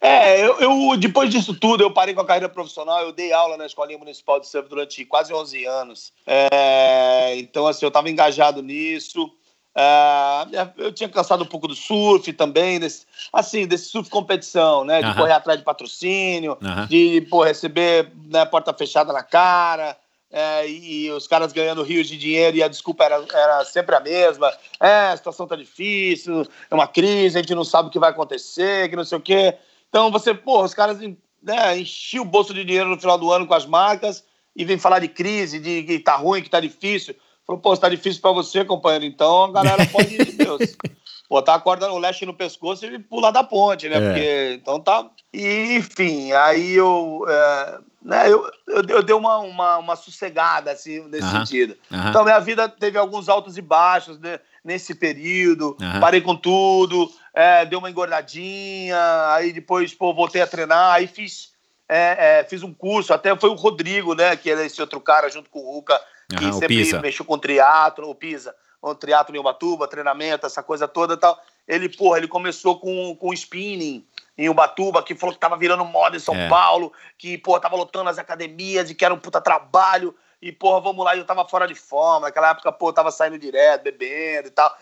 É, 0.00 0.42
eu, 0.42 0.58
eu, 0.58 0.96
depois 0.96 1.30
disso 1.30 1.54
tudo, 1.54 1.84
eu 1.84 1.92
parei 1.92 2.14
com 2.14 2.22
a 2.22 2.26
carreira 2.26 2.48
profissional, 2.48 3.02
eu 3.02 3.12
dei 3.12 3.32
aula 3.32 3.56
na 3.58 3.66
Escolinha 3.66 3.98
Municipal 3.98 4.40
de 4.40 4.48
Surf 4.48 4.68
durante 4.68 5.04
quase 5.04 5.32
11 5.34 5.64
anos. 5.66 6.12
É, 6.26 7.36
então, 7.36 7.66
assim, 7.66 7.84
eu 7.84 7.88
estava 7.88 8.10
engajado 8.10 8.62
nisso. 8.62 9.30
Uh, 9.74 10.72
eu 10.76 10.92
tinha 10.92 11.08
cansado 11.08 11.44
um 11.44 11.46
pouco 11.46 11.66
do 11.66 11.74
surf 11.74 12.30
também, 12.34 12.78
desse, 12.78 13.06
assim, 13.32 13.66
desse 13.66 13.86
surf 13.86 14.10
competição, 14.10 14.84
né? 14.84 15.00
De 15.00 15.08
uhum. 15.08 15.14
correr 15.14 15.32
atrás 15.32 15.58
de 15.58 15.64
patrocínio, 15.64 16.58
uhum. 16.60 16.86
de 16.86 17.22
pô, 17.30 17.42
receber 17.42 18.12
né, 18.30 18.44
porta 18.44 18.72
fechada 18.74 19.12
na 19.12 19.22
cara, 19.22 19.96
é, 20.32 20.66
e, 20.66 21.10
os 21.10 21.26
caras 21.26 21.52
ganhando 21.52 21.82
rios 21.82 22.08
de 22.08 22.16
dinheiro 22.16 22.56
e 22.56 22.62
a 22.62 22.68
desculpa 22.68 23.04
era, 23.04 23.22
era 23.32 23.64
sempre 23.66 23.94
a 23.94 24.00
mesma. 24.00 24.50
É, 24.80 25.08
a 25.08 25.16
situação 25.16 25.46
tá 25.46 25.54
difícil, 25.54 26.46
é 26.70 26.74
uma 26.74 26.88
crise, 26.88 27.36
a 27.36 27.42
gente 27.42 27.54
não 27.54 27.64
sabe 27.64 27.88
o 27.88 27.90
que 27.90 27.98
vai 27.98 28.10
acontecer, 28.10 28.88
que 28.88 28.96
não 28.96 29.04
sei 29.04 29.18
o 29.18 29.20
quê. 29.20 29.54
Então 29.90 30.10
você, 30.10 30.32
pô, 30.32 30.64
os 30.64 30.72
caras 30.72 30.98
né, 31.42 31.78
enchiam 31.78 32.24
o 32.24 32.26
bolso 32.26 32.54
de 32.54 32.64
dinheiro 32.64 32.88
no 32.88 32.98
final 32.98 33.18
do 33.18 33.30
ano 33.30 33.46
com 33.46 33.52
as 33.52 33.66
marcas 33.66 34.24
e 34.56 34.64
vem 34.64 34.78
falar 34.78 35.00
de 35.00 35.08
crise, 35.08 35.58
de 35.58 35.82
que 35.82 35.98
tá 35.98 36.16
ruim, 36.16 36.42
que 36.42 36.48
tá 36.48 36.60
difícil. 36.60 37.14
Falou, 37.46 37.60
pô, 37.60 37.76
tá 37.76 37.88
difícil 37.88 38.20
pra 38.22 38.32
você, 38.32 38.64
companheiro. 38.64 39.04
Então 39.04 39.44
a 39.44 39.52
galera 39.52 39.86
pode 39.86 40.14
ir 40.14 40.32
Deus. 40.36 40.76
Botar 41.28 41.54
a 41.54 41.60
corda 41.60 41.88
no 41.88 41.98
leste 41.98 42.26
no 42.26 42.34
pescoço 42.34 42.84
e 42.84 42.98
pular 42.98 43.30
da 43.30 43.42
ponte, 43.42 43.88
né? 43.88 43.96
É. 43.96 44.00
Porque, 44.06 44.58
então 44.60 44.80
tá. 44.80 45.08
E, 45.32 45.76
enfim, 45.76 46.32
aí 46.32 46.72
eu. 46.72 47.24
É, 47.26 47.78
né, 48.02 48.30
eu, 48.30 48.44
eu, 48.68 48.82
eu 48.88 49.02
dei 49.02 49.14
uma, 49.14 49.38
uma, 49.38 49.78
uma 49.78 49.96
sossegada, 49.96 50.72
assim, 50.72 51.00
nesse 51.08 51.24
uh 51.24 51.28
-huh. 51.28 51.38
sentido. 51.38 51.76
Uh 51.90 51.96
-huh. 51.96 52.10
Então, 52.10 52.24
minha 52.24 52.38
vida 52.40 52.68
teve 52.68 52.98
alguns 52.98 53.28
altos 53.28 53.56
e 53.56 53.62
baixos 53.62 54.18
né, 54.18 54.40
nesse 54.64 54.94
período. 54.94 55.70
Uh 55.70 55.76
-huh. 55.78 56.00
Parei 56.00 56.20
com 56.20 56.36
tudo, 56.36 57.10
é, 57.32 57.64
dei 57.64 57.78
uma 57.78 57.88
engordadinha, 57.88 58.98
aí 59.28 59.52
depois, 59.52 59.94
pô, 59.94 60.12
voltei 60.12 60.42
a 60.42 60.46
treinar, 60.46 60.94
aí 60.94 61.06
fiz. 61.06 61.50
É, 61.88 62.38
é, 62.40 62.44
fiz 62.44 62.62
um 62.62 62.72
curso, 62.72 63.12
até 63.12 63.36
foi 63.36 63.50
o 63.50 63.54
Rodrigo, 63.54 64.14
né? 64.14 64.34
Que 64.34 64.50
era 64.50 64.64
esse 64.64 64.80
outro 64.80 64.98
cara, 64.98 65.28
junto 65.28 65.50
com 65.50 65.58
o 65.58 65.74
Ruca, 65.74 66.00
que 66.32 66.44
uhum, 66.44 66.52
sempre 66.52 67.00
mexeu 67.00 67.24
com 67.24 67.38
triatlo, 67.38 68.08
o 68.08 68.14
Pisa, 68.14 68.54
o 68.80 68.94
triatlo 68.94 69.34
em 69.36 69.38
Ubatuba, 69.38 69.86
treinamento, 69.86 70.46
essa 70.46 70.62
coisa 70.62 70.88
toda 70.88 71.14
e 71.14 71.16
tal. 71.16 71.40
Ele, 71.66 71.88
porra, 71.88 72.18
ele 72.18 72.28
começou 72.28 72.78
com, 72.78 73.14
com 73.16 73.32
spinning 73.32 74.04
em 74.36 74.48
Ubatuba, 74.48 75.02
que 75.02 75.14
falou 75.14 75.34
que 75.34 75.40
tava 75.40 75.56
virando 75.56 75.84
moda 75.84 76.16
em 76.16 76.20
São 76.20 76.34
é. 76.34 76.48
Paulo, 76.48 76.92
que, 77.16 77.38
porra, 77.38 77.60
tava 77.60 77.76
lotando 77.76 78.10
as 78.10 78.18
academias 78.18 78.90
e 78.90 78.94
que 78.94 79.04
era 79.04 79.14
um 79.14 79.18
puta 79.18 79.40
trabalho. 79.40 80.14
E, 80.40 80.50
porra, 80.50 80.80
vamos 80.80 81.04
lá, 81.04 81.16
eu 81.16 81.24
tava 81.24 81.46
fora 81.46 81.68
de 81.68 81.74
forma. 81.74 82.26
Naquela 82.26 82.50
época, 82.50 82.72
pô, 82.72 82.92
tava 82.92 83.12
saindo 83.12 83.38
direto, 83.38 83.84
bebendo 83.84 84.48
e 84.48 84.50
tal. 84.50 84.76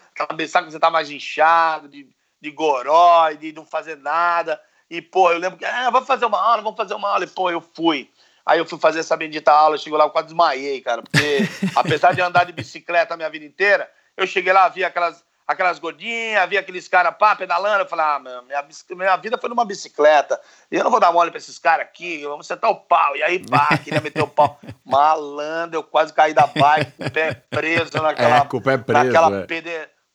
Sabe 0.48 0.66
que 0.66 0.72
você 0.72 0.80
tava 0.80 0.92
mais 0.92 1.10
inchado, 1.10 1.86
de, 1.86 2.08
de 2.40 2.50
goró, 2.50 3.30
de 3.32 3.52
não 3.52 3.66
fazer 3.66 3.98
nada. 3.98 4.58
E, 4.88 5.02
pô, 5.02 5.30
eu 5.30 5.38
lembro 5.38 5.58
que, 5.58 5.64
ah, 5.66 5.90
vamos 5.90 6.08
fazer 6.08 6.24
uma 6.24 6.40
aula, 6.40 6.62
vamos 6.62 6.78
fazer 6.78 6.94
uma 6.94 7.10
aula. 7.10 7.24
E, 7.24 7.28
pô, 7.28 7.50
eu 7.50 7.60
fui. 7.60 8.10
Aí 8.44 8.58
eu 8.58 8.66
fui 8.66 8.78
fazer 8.78 9.00
essa 9.00 9.16
bendita 9.16 9.52
aula, 9.52 9.78
chegou 9.78 9.98
lá, 9.98 10.04
eu 10.04 10.10
quase 10.10 10.28
desmaiei, 10.28 10.80
cara. 10.80 11.02
Porque 11.02 11.38
apesar 11.76 12.14
de 12.14 12.20
andar 12.20 12.44
de 12.44 12.52
bicicleta 12.52 13.14
a 13.14 13.16
minha 13.16 13.30
vida 13.30 13.44
inteira, 13.44 13.90
eu 14.16 14.26
cheguei 14.26 14.52
lá, 14.52 14.68
vi 14.68 14.84
aquelas, 14.84 15.24
aquelas 15.46 15.78
gordinhas, 15.78 16.48
vi 16.48 16.56
aqueles 16.56 16.88
caras 16.88 17.14
pá, 17.18 17.34
pedalando. 17.36 17.84
Eu 17.84 17.88
falei, 17.88 18.04
ah, 18.04 18.18
minha, 18.18 18.66
minha 18.90 19.16
vida 19.16 19.38
foi 19.38 19.48
numa 19.48 19.64
bicicleta. 19.64 20.40
E 20.70 20.76
eu 20.76 20.84
não 20.84 20.90
vou 20.90 21.00
dar 21.00 21.12
mole 21.12 21.30
pra 21.30 21.38
esses 21.38 21.58
caras 21.58 21.86
aqui, 21.86 22.22
vamos 22.24 22.46
sentar 22.46 22.70
o 22.70 22.76
pau. 22.76 23.16
E 23.16 23.22
aí, 23.22 23.38
pá, 23.46 23.68
queria 23.82 24.00
meter 24.00 24.22
o 24.22 24.28
pau. 24.28 24.58
Malandro, 24.84 25.78
eu 25.78 25.82
quase 25.82 26.12
caí 26.12 26.32
da 26.32 26.46
bike, 26.46 26.92
com 26.92 27.04
o 27.04 27.10
pé 27.10 27.34
preso 27.50 28.02
naquela. 28.02 28.36
É, 28.38 28.44
com 28.44 28.56
o 28.56 28.62
pé 28.62 28.78
preso. 28.78 29.04
Naquela 29.04 29.40
é. 29.40 29.46
pede... 29.46 29.70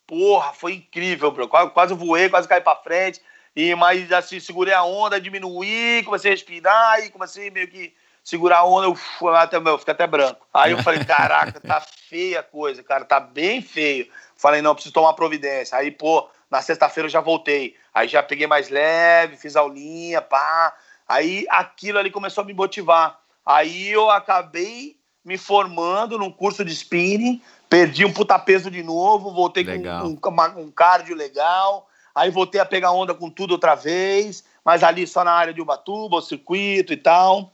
Porra, 0.08 0.54
foi 0.54 0.74
incrível, 0.74 1.32
bro. 1.32 1.48
Quase, 1.48 1.72
quase 1.72 1.94
voei, 1.96 2.30
quase 2.30 2.48
caí 2.48 2.62
pra 2.62 2.76
frente. 2.76 3.20
E, 3.56 3.74
mas 3.74 4.12
assim, 4.12 4.40
segurei 4.40 4.74
a 4.74 4.84
onda, 4.84 5.20
diminuí, 5.20 6.04
comecei 6.04 6.30
a 6.30 6.34
respirar 6.34 7.00
e 7.00 7.10
comecei 7.10 7.50
meio 7.50 7.68
que 7.68 7.94
segurar 8.26 8.58
a 8.58 8.66
onda, 8.66 8.88
eu, 8.88 9.36
até, 9.36 9.60
meu, 9.60 9.78
fica 9.78 9.92
até 9.92 10.08
branco. 10.08 10.46
Aí 10.52 10.72
eu 10.72 10.82
falei, 10.82 11.06
caraca, 11.06 11.62
tá 11.62 11.80
feia 12.10 12.40
a 12.40 12.44
coisa, 12.44 12.82
cara, 12.82 13.06
tá 13.06 13.20
bem 13.20 13.62
feio. 13.62 14.08
Falei, 14.36 14.64
não, 14.64 14.74
preciso 14.74 14.94
tomar 14.94 15.14
providência. 15.14 15.78
Aí, 15.78 15.92
pô, 15.92 16.28
na 16.50 16.60
sexta-feira 16.60 17.06
eu 17.06 17.12
já 17.12 17.22
voltei. 17.22 17.76
Aí 17.94 18.08
já 18.08 18.24
peguei 18.24 18.48
mais 18.48 18.70
leve, 18.70 19.38
fiz 19.38 19.56
aulinha, 19.56 20.22
pá. 20.24 20.76
Aí 21.08 21.46
aquilo 21.50 22.00
ali 22.00 22.10
começou 22.10 22.42
a 22.44 22.46
me 22.46 22.54
motivar. 22.54 23.20
Aí 23.46 23.90
eu 23.90 24.10
acabei 24.10 24.98
me 25.24 25.38
formando 25.38 26.18
num 26.18 26.32
curso 26.32 26.66
de 26.66 26.72
spinning, 26.74 27.42
perdi 27.70 28.06
um 28.06 28.14
puta 28.14 28.40
peso 28.40 28.72
de 28.72 28.82
novo, 28.82 29.32
voltei 29.32 29.64
Legal. 29.64 30.02
com 30.20 30.30
um, 30.32 30.62
um 30.62 30.72
cardio 30.72 31.16
legal, 31.16 31.88
aí 32.14 32.30
voltei 32.30 32.60
a 32.60 32.66
pegar 32.66 32.92
onda 32.92 33.14
com 33.14 33.30
tudo 33.30 33.52
outra 33.52 33.76
vez, 33.76 34.44
mas 34.64 34.84
ali 34.84 35.06
só 35.06 35.24
na 35.24 35.32
área 35.32 35.54
de 35.54 35.62
Ubatuba, 35.62 36.18
o 36.18 36.22
circuito 36.22 36.94
e 36.94 36.98
tal. 36.98 37.52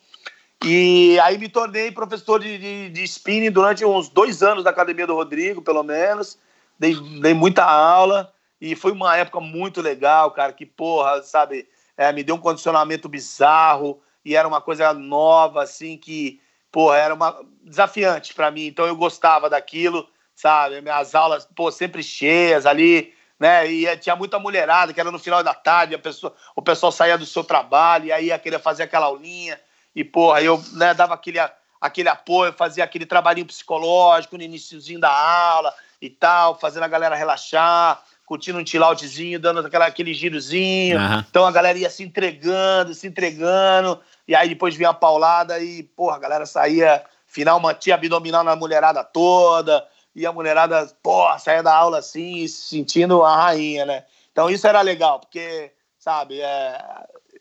E 0.63 1.19
aí 1.21 1.39
me 1.39 1.49
tornei 1.49 1.91
professor 1.91 2.39
de, 2.39 2.57
de, 2.57 2.89
de 2.89 3.03
spinning 3.03 3.49
durante 3.49 3.83
uns 3.83 4.09
dois 4.09 4.43
anos 4.43 4.63
da 4.63 4.69
academia 4.69 5.07
do 5.07 5.15
Rodrigo, 5.15 5.61
pelo 5.61 5.81
menos. 5.81 6.37
Dei, 6.77 6.95
dei 7.19 7.33
muita 7.33 7.63
aula 7.63 8.31
e 8.59 8.75
foi 8.75 8.91
uma 8.91 9.17
época 9.17 9.39
muito 9.39 9.81
legal, 9.81 10.29
cara. 10.31 10.53
Que 10.53 10.65
porra, 10.65 11.23
sabe? 11.23 11.67
É, 11.97 12.13
me 12.13 12.23
deu 12.23 12.35
um 12.35 12.39
condicionamento 12.39 13.09
bizarro 13.09 13.99
e 14.23 14.35
era 14.35 14.47
uma 14.47 14.61
coisa 14.61 14.93
nova, 14.93 15.63
assim, 15.63 15.97
que, 15.97 16.39
porra, 16.71 16.97
era 16.97 17.13
uma 17.15 17.43
desafiante 17.63 18.31
para 18.35 18.51
mim. 18.51 18.67
Então 18.67 18.85
eu 18.85 18.95
gostava 18.95 19.49
daquilo, 19.49 20.07
sabe? 20.35 20.79
Minhas 20.79 21.15
aulas, 21.15 21.47
pô, 21.55 21.71
sempre 21.71 22.03
cheias 22.03 22.67
ali, 22.67 23.11
né? 23.39 23.65
E 23.65 23.97
tinha 23.97 24.15
muita 24.15 24.37
mulherada 24.37 24.93
que 24.93 24.99
era 24.99 25.11
no 25.11 25.17
final 25.17 25.43
da 25.43 25.55
tarde, 25.55 25.95
a 25.95 25.99
pessoa, 25.99 26.35
o 26.55 26.61
pessoal 26.61 26.91
saía 26.91 27.17
do 27.17 27.25
seu 27.25 27.43
trabalho 27.43 28.05
e 28.05 28.11
aí 28.11 28.25
ia 28.27 28.37
querer 28.37 28.59
fazer 28.59 28.83
aquela 28.83 29.07
aulinha. 29.07 29.59
E, 29.95 30.03
porra, 30.03 30.41
eu 30.41 30.63
né, 30.73 30.93
dava 30.93 31.13
aquele, 31.13 31.39
aquele 31.79 32.09
apoio, 32.09 32.53
fazia 32.53 32.83
aquele 32.83 33.05
trabalhinho 33.05 33.45
psicológico 33.45 34.37
no 34.37 34.43
iníciozinho 34.43 34.99
da 34.99 35.11
aula 35.11 35.73
e 36.01 36.09
tal, 36.09 36.57
fazendo 36.57 36.83
a 36.83 36.87
galera 36.87 37.15
relaxar, 37.15 38.01
curtindo 38.25 38.57
um 38.57 38.65
chill-outzinho, 38.65 39.39
dando 39.39 39.59
aquela, 39.59 39.85
aquele 39.85 40.13
girozinho. 40.13 40.97
Aham. 40.97 41.25
Então 41.29 41.45
a 41.45 41.51
galera 41.51 41.77
ia 41.77 41.89
se 41.89 42.03
entregando, 42.03 42.93
se 42.93 43.05
entregando, 43.05 43.99
e 44.27 44.33
aí 44.33 44.47
depois 44.47 44.75
vinha 44.75 44.89
a 44.89 44.93
paulada 44.93 45.59
e, 45.59 45.83
porra, 45.83 46.15
a 46.15 46.19
galera 46.19 46.45
saía, 46.45 47.03
final 47.27 47.59
mantinha 47.59 47.95
abdominal 47.95 48.43
na 48.43 48.55
mulherada 48.55 49.03
toda, 49.03 49.85
e 50.15 50.25
a 50.25 50.31
mulherada, 50.31 50.89
porra, 51.03 51.39
saía 51.39 51.61
da 51.61 51.75
aula 51.75 51.99
assim, 51.99 52.47
se 52.47 52.69
sentindo 52.69 53.23
a 53.23 53.35
rainha, 53.35 53.85
né? 53.85 54.05
Então 54.31 54.49
isso 54.49 54.65
era 54.65 54.81
legal, 54.81 55.19
porque, 55.19 55.71
sabe, 55.99 56.39
é, 56.41 56.81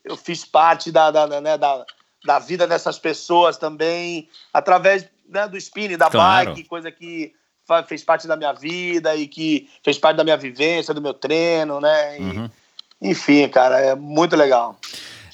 eu 0.05 0.17
fiz 0.17 0.45
parte 0.45 0.91
da, 0.91 1.11
da, 1.11 1.41
né, 1.41 1.57
da, 1.57 1.85
da 2.25 2.39
vida 2.39 2.67
dessas 2.67 2.99
pessoas 2.99 3.57
também, 3.57 4.29
através 4.53 5.07
né, 5.29 5.47
do 5.49 5.57
spinning, 5.57 5.97
da 5.97 6.11
Claro. 6.11 6.51
bike, 6.55 6.69
coisa 6.69 6.91
que 6.91 7.33
fez 7.87 8.03
parte 8.03 8.27
da 8.27 8.37
minha 8.37 8.53
vida 8.53 9.15
e 9.15 9.29
que 9.29 9.69
fez 9.85 9.97
parte 9.97 10.17
da 10.17 10.25
minha 10.25 10.37
vivência, 10.37 10.93
do 10.93 11.01
meu 11.01 11.15
treino, 11.15 11.81
né? 11.81 12.19
E, 12.19 12.23
Uhum. 12.23 12.51
Enfim, 13.03 13.49
cara, 13.49 13.81
é 13.81 13.95
muito 13.95 14.37
legal. 14.37 14.77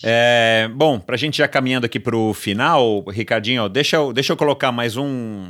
É, 0.04 0.68
bom, 0.72 1.00
pra 1.00 1.16
gente 1.16 1.38
já 1.38 1.48
caminhando 1.48 1.84
aqui 1.86 1.98
pro 1.98 2.32
final, 2.32 3.02
Ricardinho, 3.08 3.68
deixa 3.68 3.96
eu, 3.96 4.12
deixa 4.12 4.32
eu 4.32 4.36
colocar 4.36 4.70
mais 4.70 4.96
um, 4.96 5.04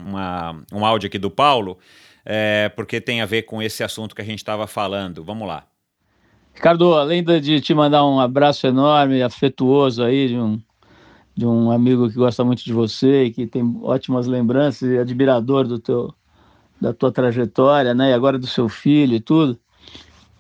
uma- 0.07 0.63
um 0.73 0.87
áudio 0.87 1.09
aqui 1.09 1.19
do 1.19 1.31
Paulo, 1.31 1.79
é, 2.25 2.71
porque 2.75 3.01
tem 3.01 3.21
a 3.21 3.27
ver 3.27 3.43
com 3.43 3.61
esse 3.61 3.85
assunto 3.85 4.15
que 4.15 4.23
a 4.23 4.25
gente 4.25 4.39
estava 4.39 4.67
falando. 4.67 5.23
Vamos 5.23 5.47
lá. 5.47 5.65
Ricardo, 6.55 6.95
além 6.95 7.23
de- 7.23 7.41
de 7.41 7.61
te 7.61 7.75
mandar 7.75 8.07
um 8.07 8.19
abraço 8.19 8.67
enorme, 8.67 9.23
afetuoso 9.23 10.03
aí, 10.03 10.29
de 10.29 10.37
um, 10.37 10.59
de 11.37 11.45
um 11.45 11.71
amigo 11.71 12.09
que 12.09 12.15
gosta 12.15 12.43
muito 12.43 12.65
de 12.65 12.73
você 12.73 13.25
e 13.25 13.31
que 13.31 13.47
tem 13.47 13.79
ótimas 13.83 14.27
lembranças 14.27 14.91
e 14.91 14.99
admirador 14.99 15.67
do 15.67 15.79
teu, 15.79 16.15
da 16.81 16.95
tua 16.95 17.13
trajetória, 17.13 17.93
né? 17.93 18.11
E 18.11 18.15
agora 18.15 18.39
do 18.39 18.47
seu 18.47 18.69
filho 18.69 19.15
e 19.15 19.21
tudo. 19.21 19.59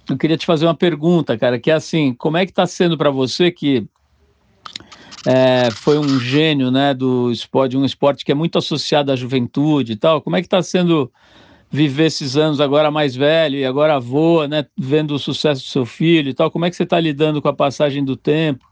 Eu 0.09 0.16
queria 0.16 0.38
te 0.38 0.47
fazer 0.47 0.64
uma 0.64 0.74
pergunta, 0.74 1.36
cara, 1.36 1.59
que 1.59 1.70
é 1.70 1.74
assim, 1.74 2.14
como 2.14 2.36
é 2.38 2.47
que 2.47 2.53
está 2.53 2.66
sendo 2.66 2.97
para 2.97 3.11
você 3.11 3.51
que 3.51 3.86
é, 5.26 5.70
foi 5.72 5.99
um 5.99 6.18
gênio, 6.20 6.70
né, 6.70 6.94
do 6.94 7.30
esporte, 7.30 7.76
um 7.76 7.84
esporte 7.84 8.24
que 8.24 8.30
é 8.30 8.34
muito 8.34 8.57
associado 8.57 9.11
à 9.12 9.16
juventude 9.16 9.92
e 9.92 9.97
tal. 9.97 10.22
Como 10.22 10.36
é 10.36 10.40
que 10.40 10.47
está 10.47 10.62
sendo 10.62 11.12
viver 11.68 12.07
esses 12.07 12.36
anos 12.36 12.61
agora 12.61 12.90
mais 12.90 13.14
velho 13.14 13.57
e 13.57 13.66
agora 13.66 13.97
avô, 13.97 14.47
né, 14.47 14.64
vendo 14.78 15.14
o 15.14 15.18
sucesso 15.18 15.62
do 15.62 15.68
seu 15.68 15.84
filho 15.84 16.30
e 16.30 16.34
tal? 16.34 16.51
Como 16.51 16.64
é 16.64 16.70
que 16.70 16.76
você 16.76 16.84
está 16.84 16.99
lidando 16.99 17.42
com 17.42 17.49
a 17.49 17.53
passagem 17.53 18.05
do 18.05 18.16
tempo 18.16 18.64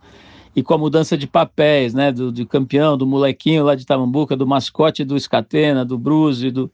e 0.54 0.62
com 0.62 0.74
a 0.74 0.78
mudança 0.78 1.16
de 1.16 1.26
papéis, 1.26 1.94
né, 1.94 2.12
do, 2.12 2.30
do 2.30 2.46
campeão, 2.46 2.96
do 2.96 3.06
molequinho 3.06 3.64
lá 3.64 3.74
de 3.74 3.84
Tamambuca, 3.84 4.36
do 4.36 4.46
mascote 4.46 5.04
do 5.04 5.16
Escatena, 5.16 5.84
do 5.84 5.98
Bruce, 5.98 6.50
do 6.50 6.70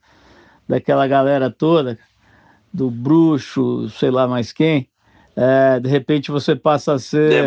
daquela 0.67 1.05
galera 1.05 1.49
toda, 1.49 1.99
do 2.73 2.89
bruxo, 2.89 3.89
sei 3.89 4.09
lá 4.09 4.27
mais 4.27 4.53
quem. 4.53 4.87
É, 5.35 5.79
de 5.79 5.89
repente 5.89 6.29
você 6.29 6.55
passa 6.55 6.93
a 6.93 6.99
ser 6.99 7.45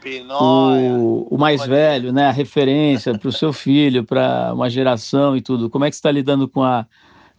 Pinóia. 0.00 0.92
o, 0.94 1.28
o 1.30 1.38
mais 1.38 1.64
velho, 1.64 2.12
né? 2.12 2.26
A 2.26 2.32
referência 2.32 3.16
para 3.18 3.28
o 3.28 3.32
seu 3.32 3.52
filho, 3.52 4.04
para 4.04 4.52
uma 4.54 4.68
geração 4.68 5.36
e 5.36 5.42
tudo. 5.42 5.68
Como 5.68 5.84
é 5.84 5.90
que 5.90 5.96
você 5.96 5.98
está 5.98 6.10
lidando 6.10 6.48
com 6.48 6.62
a, 6.62 6.86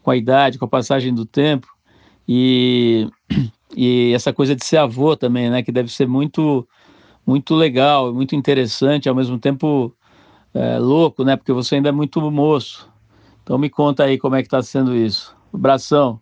com 0.04 0.12
a 0.12 0.16
idade, 0.16 0.58
com 0.58 0.66
a 0.66 0.70
passagem 0.70 1.14
do 1.14 1.26
tempo? 1.26 1.68
E, 2.28 3.08
e 3.76 4.12
essa 4.14 4.32
coisa 4.32 4.56
de 4.56 4.64
ser 4.64 4.78
avô 4.78 5.16
também, 5.16 5.50
né? 5.50 5.64
Que 5.64 5.72
deve 5.72 5.92
ser 5.92 6.08
muito, 6.08 6.68
muito 7.30 7.54
legal, 7.54 8.12
muito 8.12 8.36
interessante, 8.36 9.08
ao 9.08 9.14
mesmo 9.14 9.38
tempo 9.38 9.96
é, 10.52 10.80
louco, 10.80 11.24
né? 11.24 11.38
Porque 11.38 11.54
você 11.54 11.76
ainda 11.76 11.90
é 11.90 11.92
muito 11.92 12.20
moço. 12.32 12.92
Então 13.44 13.56
me 13.56 13.70
conta 13.70 14.04
aí 14.04 14.18
como 14.18 14.36
é 14.36 14.42
que 14.42 14.48
está 14.48 14.64
sendo 14.64 14.96
isso. 14.96 15.38
Abração. 15.54 16.20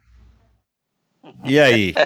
E 1.46 1.58
aí? 1.60 1.94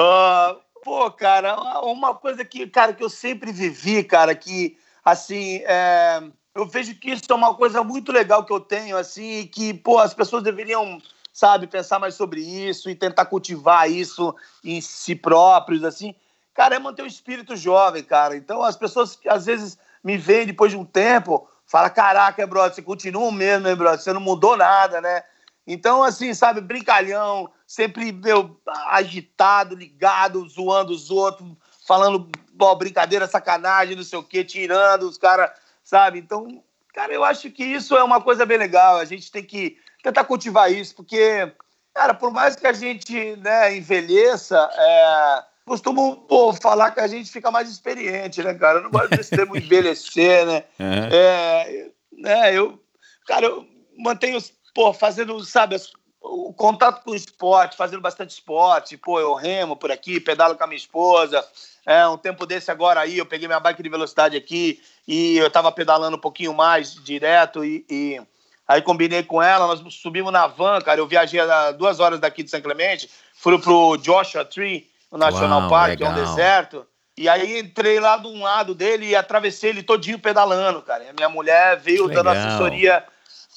Ah, 0.00 0.54
pô, 0.84 1.10
cara, 1.10 1.56
uma 1.82 2.14
coisa 2.14 2.44
que, 2.44 2.68
cara, 2.68 2.92
que 2.92 3.02
eu 3.02 3.10
sempre 3.10 3.50
vivi, 3.50 4.04
cara, 4.04 4.32
que, 4.32 4.76
assim, 5.04 5.56
é, 5.66 6.22
eu 6.54 6.66
vejo 6.66 6.94
que 6.94 7.10
isso 7.10 7.24
é 7.28 7.34
uma 7.34 7.52
coisa 7.52 7.82
muito 7.82 8.12
legal 8.12 8.44
que 8.44 8.52
eu 8.52 8.60
tenho, 8.60 8.96
assim, 8.96 9.40
e 9.40 9.46
que, 9.46 9.74
pô, 9.74 9.98
as 9.98 10.14
pessoas 10.14 10.44
deveriam, 10.44 11.02
sabe, 11.32 11.66
pensar 11.66 11.98
mais 11.98 12.14
sobre 12.14 12.40
isso 12.42 12.88
e 12.88 12.94
tentar 12.94 13.24
cultivar 13.24 13.90
isso 13.90 14.32
em 14.64 14.80
si 14.80 15.16
próprios, 15.16 15.82
assim. 15.82 16.14
Cara, 16.58 16.74
é 16.74 16.78
manter 16.80 17.02
o 17.02 17.06
espírito 17.06 17.54
jovem, 17.54 18.02
cara. 18.02 18.36
Então, 18.36 18.64
as 18.64 18.76
pessoas, 18.76 19.14
que 19.14 19.28
às 19.28 19.46
vezes, 19.46 19.78
me 20.02 20.18
veem 20.18 20.44
depois 20.44 20.72
de 20.72 20.76
um 20.76 20.84
tempo, 20.84 21.48
fala 21.64 21.88
caraca, 21.88 22.44
brother, 22.48 22.74
você 22.74 22.82
continua 22.82 23.28
o 23.28 23.30
mesmo, 23.30 23.68
hein, 23.68 23.76
brother? 23.76 24.00
Você 24.00 24.12
não 24.12 24.20
mudou 24.20 24.56
nada, 24.56 25.00
né? 25.00 25.22
Então, 25.64 26.02
assim, 26.02 26.34
sabe, 26.34 26.60
brincalhão, 26.60 27.48
sempre 27.64 28.10
meu, 28.10 28.60
agitado, 28.88 29.76
ligado, 29.76 30.48
zoando 30.48 30.92
os 30.92 31.12
outros, 31.12 31.48
falando 31.86 32.28
ó, 32.60 32.74
brincadeira, 32.74 33.28
sacanagem, 33.28 33.94
não 33.94 34.02
sei 34.02 34.18
o 34.18 34.24
quê, 34.24 34.42
tirando 34.42 35.04
os 35.04 35.16
caras, 35.16 35.52
sabe? 35.84 36.18
Então, 36.18 36.60
cara, 36.92 37.12
eu 37.12 37.22
acho 37.22 37.52
que 37.52 37.62
isso 37.62 37.96
é 37.96 38.02
uma 38.02 38.20
coisa 38.20 38.44
bem 38.44 38.58
legal. 38.58 38.96
A 38.96 39.04
gente 39.04 39.30
tem 39.30 39.44
que 39.44 39.78
tentar 40.02 40.24
cultivar 40.24 40.72
isso, 40.72 40.96
porque, 40.96 41.52
cara, 41.94 42.14
por 42.14 42.32
mais 42.32 42.56
que 42.56 42.66
a 42.66 42.72
gente 42.72 43.36
né, 43.36 43.76
envelheça, 43.76 44.68
é, 44.72 45.44
costumo 45.68 46.16
pô, 46.28 46.52
falar 46.52 46.90
que 46.90 47.00
a 47.00 47.06
gente 47.06 47.30
fica 47.30 47.50
mais 47.50 47.70
experiente, 47.70 48.42
né, 48.42 48.54
cara? 48.54 48.78
Eu 48.78 48.84
não 48.84 48.90
gosto 48.90 49.10
desse 49.10 49.30
termo 49.30 49.54
envelhecer, 49.56 50.46
né? 50.46 50.64
Uhum. 50.80 51.08
É, 51.12 51.90
né, 52.12 52.54
eu, 52.54 52.82
cara, 53.26 53.46
eu 53.46 53.66
mantenho, 53.96 54.38
pô, 54.74 54.92
fazendo, 54.92 55.44
sabe, 55.44 55.76
o 56.20 56.52
contato 56.52 57.04
com 57.04 57.12
o 57.12 57.14
esporte, 57.14 57.76
fazendo 57.76 58.00
bastante 58.00 58.30
esporte, 58.30 58.96
pô, 58.96 59.20
eu 59.20 59.34
remo 59.34 59.76
por 59.76 59.90
aqui, 59.90 60.20
pedalo 60.20 60.56
com 60.56 60.64
a 60.64 60.66
minha 60.66 60.76
esposa. 60.76 61.44
É, 61.86 62.06
um 62.06 62.18
tempo 62.18 62.44
desse 62.44 62.70
agora 62.70 63.00
aí, 63.00 63.16
eu 63.16 63.26
peguei 63.26 63.48
minha 63.48 63.60
bike 63.60 63.82
de 63.82 63.88
velocidade 63.88 64.36
aqui 64.36 64.80
e 65.06 65.38
eu 65.38 65.50
tava 65.50 65.72
pedalando 65.72 66.16
um 66.16 66.20
pouquinho 66.20 66.52
mais 66.52 66.94
direto 66.94 67.64
e, 67.64 67.84
e 67.88 68.20
aí 68.66 68.82
combinei 68.82 69.22
com 69.22 69.42
ela, 69.42 69.66
nós 69.66 69.82
subimos 69.94 70.32
na 70.32 70.46
van, 70.46 70.80
cara, 70.80 71.00
eu 71.00 71.06
viajei 71.06 71.40
a 71.40 71.72
duas 71.72 71.98
horas 71.98 72.20
daqui 72.20 72.42
de 72.42 72.50
São 72.50 72.60
Clemente, 72.60 73.08
fui 73.32 73.58
pro 73.58 73.96
Joshua 73.96 74.44
Tree, 74.44 74.86
no 75.10 75.18
National 75.18 75.60
Uau, 75.62 75.70
Park, 75.70 75.96
que 75.96 76.04
é 76.04 76.08
um 76.08 76.14
legal. 76.14 76.26
deserto, 76.26 76.86
e 77.16 77.28
aí 77.28 77.58
entrei 77.58 77.98
lá 77.98 78.16
de 78.16 78.28
um 78.28 78.42
lado 78.42 78.74
dele 78.74 79.06
e 79.06 79.16
atravessei 79.16 79.70
ele 79.70 79.82
todinho 79.82 80.18
pedalando, 80.18 80.82
cara. 80.82 81.04
E 81.04 81.08
a 81.08 81.12
minha 81.12 81.28
mulher 81.28 81.76
veio 81.78 82.06
dando 82.06 82.28
legal. 82.28 82.46
assessoria 82.46 83.04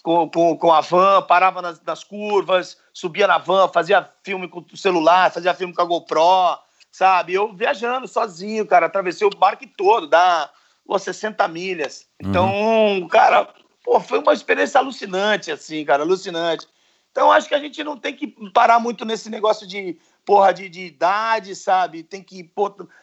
com, 0.02 0.28
com, 0.30 0.58
com 0.58 0.74
a 0.74 0.82
van, 0.82 1.22
parava 1.22 1.62
nas, 1.62 1.82
nas 1.84 2.04
curvas, 2.04 2.78
subia 2.92 3.28
na 3.28 3.38
van, 3.38 3.68
fazia 3.68 4.10
filme 4.24 4.48
com 4.48 4.66
o 4.74 4.78
celular, 4.78 5.32
fazia 5.32 5.54
filme 5.54 5.74
com 5.76 5.82
a 5.82 5.86
GoPro, 5.86 6.58
sabe? 6.92 7.34
Eu 7.34 7.54
viajando 7.54 8.08
sozinho, 8.08 8.66
cara, 8.66 8.88
atravessei 8.88 9.28
o 9.28 9.36
parque 9.36 9.68
todo, 9.68 10.08
dá 10.08 10.50
pô, 10.86 10.98
60 10.98 11.48
milhas. 11.48 12.08
Então, 12.20 13.08
cara, 13.10 13.48
pô, 13.84 14.00
foi 14.00 14.20
uma 14.20 14.34
experiência 14.34 14.80
alucinante, 14.80 15.52
assim, 15.52 15.86
cara, 15.86 16.04
alucinante. 16.04 16.68
Então, 17.12 17.32
acho 17.32 17.48
que 17.48 17.56
a 17.56 17.60
gente 17.60 17.84
não 17.84 17.98
tem 17.98 18.16
que 18.16 18.28
parar 18.52 18.80
muito 18.80 19.06
nesse 19.06 19.30
negócio 19.30 19.68
de, 19.68 20.00
porra, 20.26 20.54
de, 20.54 20.70
de 20.70 20.86
idade, 20.86 21.56
sabe? 21.56 22.04
Tem 22.04 22.22
que 22.24 22.50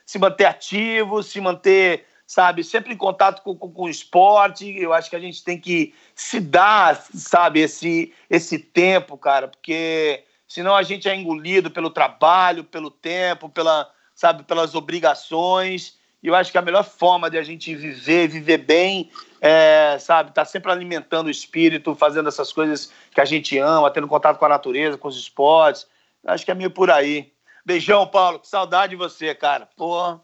se 0.04 0.18
manter 0.18 0.46
ativo, 0.46 1.22
se 1.22 1.40
manter, 1.40 2.04
sabe, 2.26 2.62
sempre 2.62 2.92
em 2.92 2.96
contato 2.96 3.42
com, 3.42 3.56
com, 3.56 3.70
com 3.70 3.82
o 3.84 3.88
esporte. 3.88 4.78
Eu 4.78 4.92
acho 4.92 5.10
que 5.10 5.16
a 5.16 5.20
gente 5.20 5.42
tem 5.42 5.58
que 5.58 5.94
se 6.14 6.40
dar, 6.40 6.96
sabe, 7.14 7.60
esse, 7.60 8.12
esse 8.28 8.58
tempo, 8.58 9.16
cara, 9.16 9.48
porque 9.48 10.24
senão 10.46 10.74
a 10.76 10.82
gente 10.82 11.08
é 11.08 11.14
engolido 11.14 11.70
pelo 11.70 11.90
trabalho, 11.90 12.64
pelo 12.64 12.90
tempo, 12.90 13.48
pela, 13.48 13.90
sabe, 14.14 14.42
pelas 14.44 14.74
obrigações. 14.74 15.96
E 16.22 16.26
eu 16.26 16.34
acho 16.34 16.50
que 16.50 16.58
a 16.58 16.62
melhor 16.62 16.84
forma 16.84 17.30
de 17.30 17.38
a 17.38 17.42
gente 17.42 17.74
viver, 17.74 18.28
viver 18.28 18.58
bem, 18.58 19.10
é, 19.40 19.96
sabe, 20.00 20.32
tá 20.32 20.44
sempre 20.44 20.70
alimentando 20.72 21.28
o 21.28 21.30
espírito, 21.30 21.94
fazendo 21.94 22.28
essas 22.28 22.52
coisas 22.52 22.92
que 23.12 23.20
a 23.20 23.24
gente 23.24 23.56
ama, 23.56 23.90
tendo 23.90 24.08
contato 24.08 24.36
com 24.36 24.44
a 24.44 24.48
natureza, 24.48 24.98
com 24.98 25.08
os 25.08 25.16
esportes. 25.16 25.86
Acho 26.28 26.44
que 26.44 26.50
é 26.50 26.54
meio 26.54 26.70
por 26.70 26.90
aí. 26.90 27.32
Beijão, 27.64 28.06
Paulo. 28.06 28.38
Que 28.38 28.46
saudade 28.46 28.90
de 28.90 28.96
você, 28.96 29.34
cara. 29.34 29.66
Pô. 29.76 30.20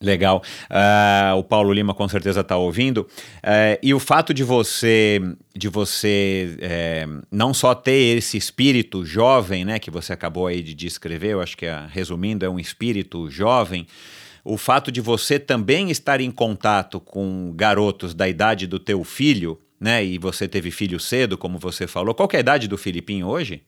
Legal. 0.00 0.42
Uh, 0.68 1.36
o 1.36 1.44
Paulo 1.44 1.72
Lima 1.72 1.94
com 1.94 2.08
certeza 2.08 2.40
está 2.40 2.56
ouvindo. 2.56 3.02
Uh, 3.02 3.78
e 3.82 3.92
o 3.92 4.00
fato 4.00 4.32
de 4.32 4.44
você, 4.44 5.20
de 5.54 5.68
você 5.68 6.56
é, 6.60 7.06
não 7.30 7.52
só 7.52 7.74
ter 7.74 8.16
esse 8.16 8.36
espírito 8.36 9.04
jovem, 9.04 9.64
né, 9.64 9.78
que 9.78 9.90
você 9.90 10.12
acabou 10.12 10.46
aí 10.46 10.62
de 10.62 10.74
descrever, 10.74 11.32
eu 11.32 11.40
acho 11.40 11.56
que, 11.56 11.66
é, 11.66 11.86
resumindo, 11.88 12.44
é 12.44 12.48
um 12.48 12.58
espírito 12.58 13.30
jovem. 13.30 13.86
O 14.44 14.56
fato 14.56 14.90
de 14.90 15.00
você 15.00 15.38
também 15.38 15.90
estar 15.90 16.20
em 16.20 16.32
contato 16.32 16.98
com 17.00 17.52
garotos 17.54 18.12
da 18.12 18.28
idade 18.28 18.66
do 18.66 18.80
teu 18.80 19.04
filho, 19.04 19.60
né, 19.80 20.04
e 20.04 20.18
você 20.18 20.48
teve 20.48 20.72
filho 20.72 20.98
cedo, 20.98 21.38
como 21.38 21.58
você 21.58 21.86
falou. 21.86 22.12
Qual 22.14 22.28
é 22.32 22.36
a 22.38 22.40
idade 22.40 22.66
do 22.66 22.76
Filipinho 22.76 23.28
hoje? 23.28 23.62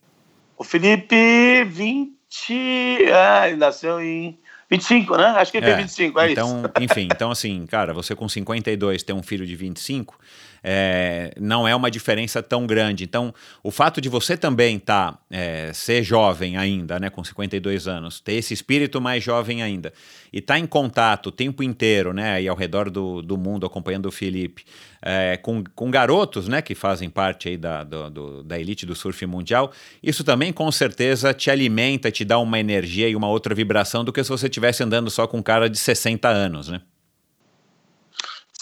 O 0.64 0.66
Felipe, 0.66 1.62
20. 1.66 3.04
É, 3.04 3.54
nasceu 3.54 4.00
em 4.00 4.38
25, 4.70 5.14
né? 5.18 5.26
Acho 5.36 5.52
que 5.52 5.58
ele 5.58 5.66
é, 5.66 5.74
tem 5.74 5.84
25, 5.84 6.20
é 6.20 6.32
então, 6.32 6.62
isso. 6.62 6.72
Enfim, 6.80 7.08
então 7.12 7.30
assim, 7.30 7.66
cara, 7.66 7.92
você 7.92 8.16
com 8.16 8.26
52 8.26 9.02
ter 9.02 9.12
um 9.12 9.22
filho 9.22 9.46
de 9.46 9.54
25, 9.54 10.18
é, 10.66 11.34
não 11.38 11.68
é 11.68 11.76
uma 11.76 11.90
diferença 11.90 12.42
tão 12.42 12.66
grande. 12.66 13.04
Então, 13.04 13.34
o 13.62 13.70
fato 13.70 14.00
de 14.00 14.08
você 14.08 14.34
também 14.34 14.78
tá, 14.78 15.18
é, 15.30 15.70
ser 15.74 16.02
jovem 16.02 16.56
ainda, 16.56 16.98
né, 16.98 17.10
com 17.10 17.22
52 17.22 17.86
anos, 17.86 18.18
ter 18.18 18.32
esse 18.32 18.54
espírito 18.54 18.98
mais 18.98 19.22
jovem 19.22 19.62
ainda, 19.62 19.92
e 20.32 20.38
estar 20.38 20.54
tá 20.54 20.58
em 20.58 20.66
contato 20.66 21.26
o 21.26 21.30
tempo 21.32 21.62
inteiro, 21.62 22.14
né, 22.14 22.40
e 22.40 22.48
ao 22.48 22.56
redor 22.56 22.88
do, 22.88 23.20
do 23.20 23.36
mundo, 23.36 23.66
acompanhando 23.66 24.06
o 24.06 24.10
Felipe, 24.10 24.64
é, 25.02 25.36
com, 25.36 25.62
com 25.74 25.90
garotos, 25.90 26.48
né, 26.48 26.62
que 26.62 26.74
fazem 26.74 27.10
parte 27.10 27.50
aí 27.50 27.58
da, 27.58 27.84
do, 27.84 28.08
do, 28.08 28.42
da 28.42 28.58
elite 28.58 28.86
do 28.86 28.94
surf 28.94 29.26
mundial, 29.26 29.70
isso 30.02 30.24
também 30.24 30.50
com 30.50 30.72
certeza 30.72 31.34
te 31.34 31.50
alimenta, 31.50 32.10
te 32.10 32.24
dá 32.24 32.38
uma 32.38 32.58
energia 32.58 33.06
e 33.06 33.14
uma 33.14 33.28
outra 33.28 33.54
vibração 33.54 34.02
do 34.02 34.12
que 34.12 34.24
se 34.24 34.30
você 34.30 34.46
estivesse 34.46 34.82
andando 34.82 35.10
só 35.10 35.26
com 35.26 35.38
um 35.38 35.42
cara 35.42 35.68
de 35.68 35.76
60 35.76 36.26
anos, 36.26 36.70
né? 36.70 36.80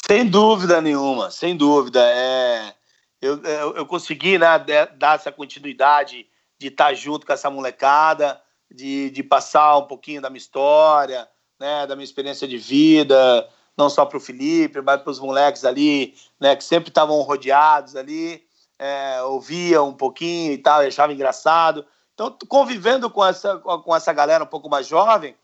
Sem 0.04 0.28
dúvida 0.28 0.80
nenhuma, 0.80 1.30
sem 1.30 1.56
dúvida. 1.56 2.00
É, 2.04 2.74
eu, 3.20 3.40
eu, 3.42 3.76
eu 3.76 3.86
consegui 3.86 4.36
né, 4.36 4.58
dar 4.96 5.14
essa 5.14 5.30
continuidade 5.30 6.26
de 6.58 6.68
estar 6.68 6.92
junto 6.94 7.24
com 7.24 7.32
essa 7.32 7.48
molecada, 7.48 8.40
de, 8.70 9.10
de 9.10 9.22
passar 9.22 9.78
um 9.78 9.86
pouquinho 9.86 10.20
da 10.20 10.28
minha 10.28 10.38
história, 10.38 11.28
né, 11.58 11.86
da 11.86 11.94
minha 11.94 12.04
experiência 12.04 12.48
de 12.48 12.58
vida, 12.58 13.48
não 13.76 13.88
só 13.88 14.04
para 14.04 14.16
o 14.16 14.20
Felipe, 14.20 14.80
mas 14.80 15.00
para 15.00 15.10
os 15.10 15.20
moleques 15.20 15.64
ali, 15.64 16.14
né, 16.40 16.56
que 16.56 16.64
sempre 16.64 16.88
estavam 16.88 17.20
rodeados 17.20 17.94
ali, 17.94 18.42
é, 18.78 19.22
ouvia 19.22 19.82
um 19.82 19.94
pouquinho 19.94 20.52
e 20.52 20.58
tal, 20.58 20.80
achava 20.80 21.12
engraçado. 21.12 21.86
Então, 22.14 22.36
convivendo 22.48 23.08
com 23.08 23.24
essa, 23.24 23.58
com 23.58 23.94
essa 23.94 24.12
galera 24.12 24.42
um 24.42 24.48
pouco 24.48 24.68
mais 24.68 24.86
jovem, 24.86 25.36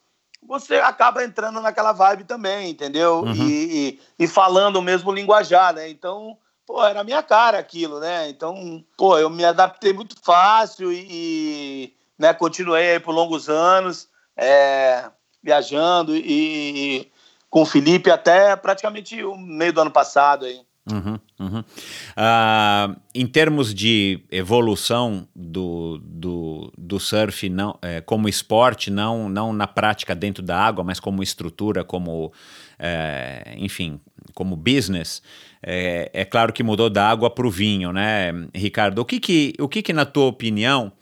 você 0.43 0.77
acaba 0.77 1.25
entrando 1.25 1.61
naquela 1.61 1.93
vibe 1.93 2.25
também, 2.25 2.71
entendeu? 2.71 3.21
Uhum. 3.21 3.33
E, 3.33 4.01
e, 4.19 4.25
e, 4.25 4.27
falando 4.27 4.77
o 4.77 4.83
mesmo 4.83 5.13
linguajar, 5.13 5.75
né? 5.75 5.89
Então, 5.89 6.37
pô, 6.67 6.85
era 6.85 7.01
a 7.01 7.05
minha 7.05 7.23
cara 7.23 7.59
aquilo, 7.59 8.01
né? 8.01 8.29
Então, 8.29 8.85
pô, 8.97 9.19
eu 9.19 9.29
me 9.29 9.45
adaptei 9.45 9.93
muito 9.93 10.17
fácil 10.23 10.93
e, 10.93 11.07
e 11.11 11.95
né, 12.19 12.33
continuei 12.33 12.93
aí 12.93 13.01
por 13.01 13.13
longos 13.13 13.49
anos, 13.49 14.09
é, 14.37 15.11
viajando 15.43 16.17
e, 16.17 17.11
com 17.51 17.63
o 17.63 17.67
Felipe 17.67 18.11
até 18.11 18.55
praticamente 18.57 19.23
o 19.25 19.37
meio 19.37 19.73
do 19.73 19.81
ano 19.81 19.91
passado 19.91 20.45
aí. 20.45 20.61
Uhum, 20.91 21.19
uhum. 21.39 21.61
Uh, 21.61 23.01
em 23.15 23.27
termos 23.27 23.75
de 23.75 24.21
evolução 24.31 25.29
do, 25.35 25.99
do, 26.03 26.73
do 26.79 26.99
surf 26.99 27.49
não, 27.49 27.79
é, 27.83 28.01
como 28.01 28.29
esporte, 28.29 28.91
não, 28.91 29.29
não 29.29 29.53
na 29.53 29.67
prática 29.67 30.15
dentro 30.15 30.43
da 30.43 30.59
água, 30.59 30.83
mas 30.83 30.99
como 30.99 31.23
estrutura, 31.23 31.85
como, 31.85 32.33
é, 32.79 33.55
enfim, 33.59 34.01
como 34.35 34.57
business, 34.57 35.23
é, 35.63 36.11
é, 36.13 36.25
claro 36.25 36.53
que 36.53 36.63
mudou 36.63 36.89
da 36.89 37.09
água 37.09 37.31
para 37.31 37.47
o 37.47 37.51
vinho, 37.51 37.93
né, 37.93 38.33
Ricardo? 38.55 39.01
O 39.01 39.05
que 39.05 39.21
que, 39.21 39.55
o 39.59 39.69
que 39.69 39.83
que, 39.83 39.93
na 39.93 40.07
tua 40.07 40.27
opinião, 40.27 40.93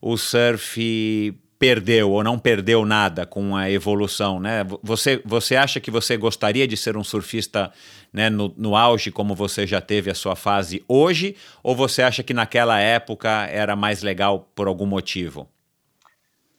o 0.00 0.16
surf 0.16 1.34
perdeu 1.58 2.10
ou 2.10 2.22
não 2.22 2.38
perdeu 2.38 2.84
nada 2.84 3.24
com 3.24 3.56
a 3.56 3.70
evolução, 3.70 4.38
né? 4.38 4.64
Você, 4.82 5.22
você 5.24 5.56
acha 5.56 5.80
que 5.80 5.90
você 5.90 6.16
gostaria 6.16 6.66
de 6.68 6.76
ser 6.76 6.96
um 6.96 7.04
surfista 7.04 7.72
né, 8.12 8.28
no, 8.28 8.52
no 8.56 8.76
auge 8.76 9.10
como 9.10 9.34
você 9.34 9.66
já 9.66 9.80
teve 9.80 10.10
a 10.10 10.14
sua 10.14 10.36
fase 10.36 10.84
hoje, 10.88 11.36
ou 11.62 11.74
você 11.74 12.02
acha 12.02 12.22
que 12.22 12.34
naquela 12.34 12.78
época 12.78 13.28
era 13.46 13.74
mais 13.74 14.02
legal 14.02 14.48
por 14.54 14.68
algum 14.68 14.86
motivo? 14.86 15.48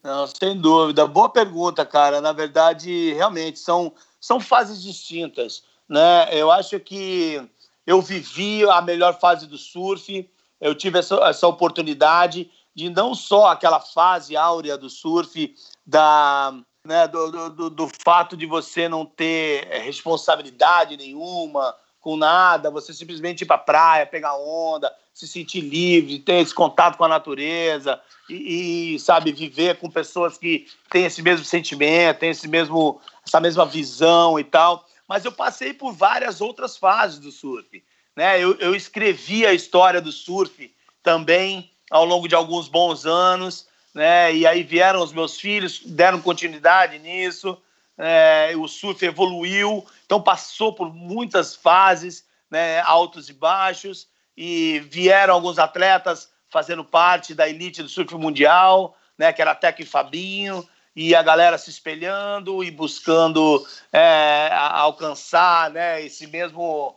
Não, 0.03 0.25
sem 0.27 0.59
dúvida. 0.59 1.05
Boa 1.05 1.29
pergunta, 1.29 1.85
cara. 1.85 2.21
Na 2.21 2.31
verdade, 2.31 3.13
realmente 3.13 3.59
são, 3.59 3.93
são 4.19 4.39
fases 4.39 4.81
distintas, 4.81 5.63
né? 5.87 6.27
Eu 6.31 6.51
acho 6.51 6.79
que 6.79 7.41
eu 7.85 8.01
vivi 8.01 8.63
a 8.69 8.81
melhor 8.81 9.19
fase 9.19 9.47
do 9.47 9.57
surf, 9.57 10.29
eu 10.59 10.73
tive 10.73 10.99
essa, 10.99 11.15
essa 11.27 11.47
oportunidade 11.47 12.49
de 12.77 12.91
não 12.91 13.15
só 13.15 13.47
aquela 13.47 13.79
fase 13.79 14.37
áurea 14.37 14.77
do 14.77 14.87
surf, 14.87 15.51
da, 15.83 16.53
né, 16.85 17.07
do, 17.07 17.49
do, 17.49 17.69
do 17.71 17.89
fato 18.05 18.37
de 18.37 18.45
você 18.45 18.87
não 18.87 19.03
ter 19.03 19.67
eh, 19.71 19.79
responsabilidade 19.79 20.95
nenhuma 20.95 21.75
com 21.99 22.15
nada, 22.15 22.69
você 22.69 22.93
simplesmente 22.93 23.41
ir 23.41 23.45
para 23.47 23.55
a 23.55 23.59
praia, 23.59 24.05
pegar 24.05 24.37
onda, 24.37 24.93
se 25.11 25.27
sentir 25.27 25.61
livre, 25.61 26.19
ter 26.19 26.35
esse 26.35 26.53
contato 26.53 26.99
com 26.99 27.03
a 27.03 27.07
natureza 27.07 27.99
e, 28.29 28.93
e, 28.93 28.99
sabe, 28.99 29.31
viver 29.31 29.79
com 29.79 29.89
pessoas 29.89 30.37
que 30.37 30.67
têm 30.91 31.05
esse 31.05 31.23
mesmo 31.23 31.43
sentimento, 31.43 32.19
têm 32.19 32.29
esse 32.29 32.47
mesmo, 32.47 33.01
essa 33.25 33.39
mesma 33.39 33.65
visão 33.65 34.39
e 34.39 34.43
tal. 34.43 34.85
Mas 35.07 35.25
eu 35.25 35.31
passei 35.31 35.73
por 35.73 35.93
várias 35.93 36.41
outras 36.41 36.77
fases 36.77 37.17
do 37.17 37.31
surf. 37.31 37.83
Né? 38.15 38.39
Eu, 38.39 38.53
eu 38.59 38.75
escrevi 38.75 39.47
a 39.47 39.53
história 39.53 39.99
do 39.99 40.11
surf 40.11 40.71
também 41.01 41.71
ao 41.89 42.05
longo 42.05 42.27
de 42.27 42.35
alguns 42.35 42.67
bons 42.67 43.05
anos, 43.05 43.67
né? 43.93 44.33
E 44.33 44.45
aí 44.45 44.63
vieram 44.63 45.01
os 45.01 45.11
meus 45.11 45.39
filhos, 45.39 45.81
deram 45.85 46.21
continuidade 46.21 46.99
nisso. 46.99 47.57
É, 47.97 48.53
o 48.55 48.67
surf 48.67 49.03
evoluiu, 49.03 49.83
então 50.05 50.21
passou 50.21 50.71
por 50.71 50.93
muitas 50.93 51.55
fases, 51.55 52.25
né? 52.49 52.79
Altos 52.81 53.29
e 53.29 53.33
baixos, 53.33 54.07
e 54.35 54.79
vieram 54.91 55.33
alguns 55.33 55.57
atletas 55.57 56.29
fazendo 56.49 56.83
parte 56.83 57.33
da 57.33 57.49
elite 57.49 57.81
do 57.81 57.89
surf 57.89 58.13
mundial, 58.15 58.95
né? 59.17 59.33
Que 59.33 59.41
era 59.41 59.55
Teco 59.55 59.81
e 59.81 59.85
Fabinho, 59.85 60.67
e 60.95 61.15
a 61.15 61.23
galera 61.23 61.57
se 61.57 61.69
espelhando 61.69 62.63
e 62.63 62.69
buscando 62.69 63.65
é, 63.91 64.49
alcançar, 64.53 65.71
né? 65.71 66.03
Esse 66.03 66.27
mesmo 66.27 66.95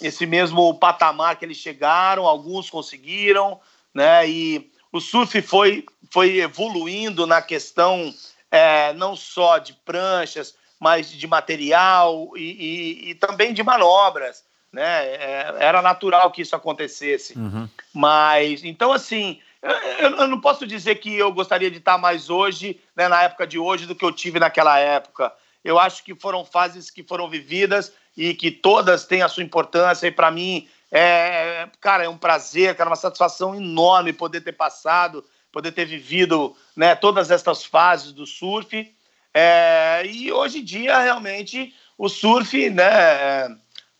esse 0.00 0.26
mesmo 0.26 0.74
patamar 0.74 1.36
que 1.36 1.44
eles 1.44 1.58
chegaram, 1.58 2.26
alguns 2.26 2.68
conseguiram, 2.68 3.60
né? 3.94 4.28
E 4.28 4.70
o 4.92 5.00
surf 5.00 5.40
foi, 5.42 5.84
foi 6.10 6.38
evoluindo 6.38 7.26
na 7.26 7.40
questão 7.40 8.12
é, 8.50 8.92
não 8.92 9.16
só 9.16 9.58
de 9.58 9.72
pranchas, 9.72 10.54
mas 10.78 11.10
de 11.10 11.26
material 11.26 12.32
e, 12.36 12.40
e, 12.40 13.10
e 13.10 13.14
também 13.14 13.54
de 13.54 13.62
manobras, 13.62 14.44
né? 14.72 15.06
É, 15.06 15.54
era 15.60 15.80
natural 15.80 16.30
que 16.30 16.42
isso 16.42 16.56
acontecesse. 16.56 17.38
Uhum. 17.38 17.68
Mas, 17.94 18.64
então, 18.64 18.92
assim, 18.92 19.40
eu, 19.62 20.10
eu, 20.10 20.28
não 20.28 20.40
posso 20.40 20.66
dizer 20.66 20.96
que 20.96 21.14
eu 21.16 21.32
gostaria 21.32 21.70
de 21.70 21.78
estar 21.78 21.96
mais 21.96 22.28
hoje, 22.28 22.80
né, 22.96 23.06
na 23.06 23.22
época 23.22 23.46
de 23.46 23.58
hoje, 23.58 23.86
do 23.86 23.94
que 23.94 24.04
eu 24.04 24.10
tive 24.10 24.40
naquela 24.40 24.78
época. 24.78 25.32
Eu 25.64 25.78
acho 25.78 26.02
que 26.02 26.14
foram 26.14 26.44
fases 26.44 26.90
que 26.90 27.04
foram 27.04 27.30
vividas 27.30 27.92
e 28.16 28.34
que 28.34 28.50
todas 28.50 29.06
têm 29.06 29.22
a 29.22 29.28
sua 29.28 29.44
importância, 29.44 30.08
e 30.08 30.10
para 30.10 30.30
mim 30.30 30.68
é, 30.94 31.66
cara, 31.80 32.04
é 32.04 32.08
um 32.08 32.18
prazer, 32.18 32.74
cara, 32.74 32.90
uma 32.90 32.96
satisfação 32.96 33.54
enorme 33.54 34.12
poder 34.12 34.42
ter 34.42 34.52
passado, 34.52 35.24
poder 35.50 35.72
ter 35.72 35.86
vivido 35.86 36.54
né, 36.76 36.94
todas 36.94 37.30
estas 37.30 37.64
fases 37.64 38.12
do 38.12 38.26
surf. 38.26 38.94
É, 39.32 40.02
e 40.04 40.30
hoje 40.30 40.58
em 40.58 40.64
dia, 40.64 40.98
realmente, 40.98 41.74
o 41.96 42.10
surf, 42.10 42.68
né, 42.68 42.84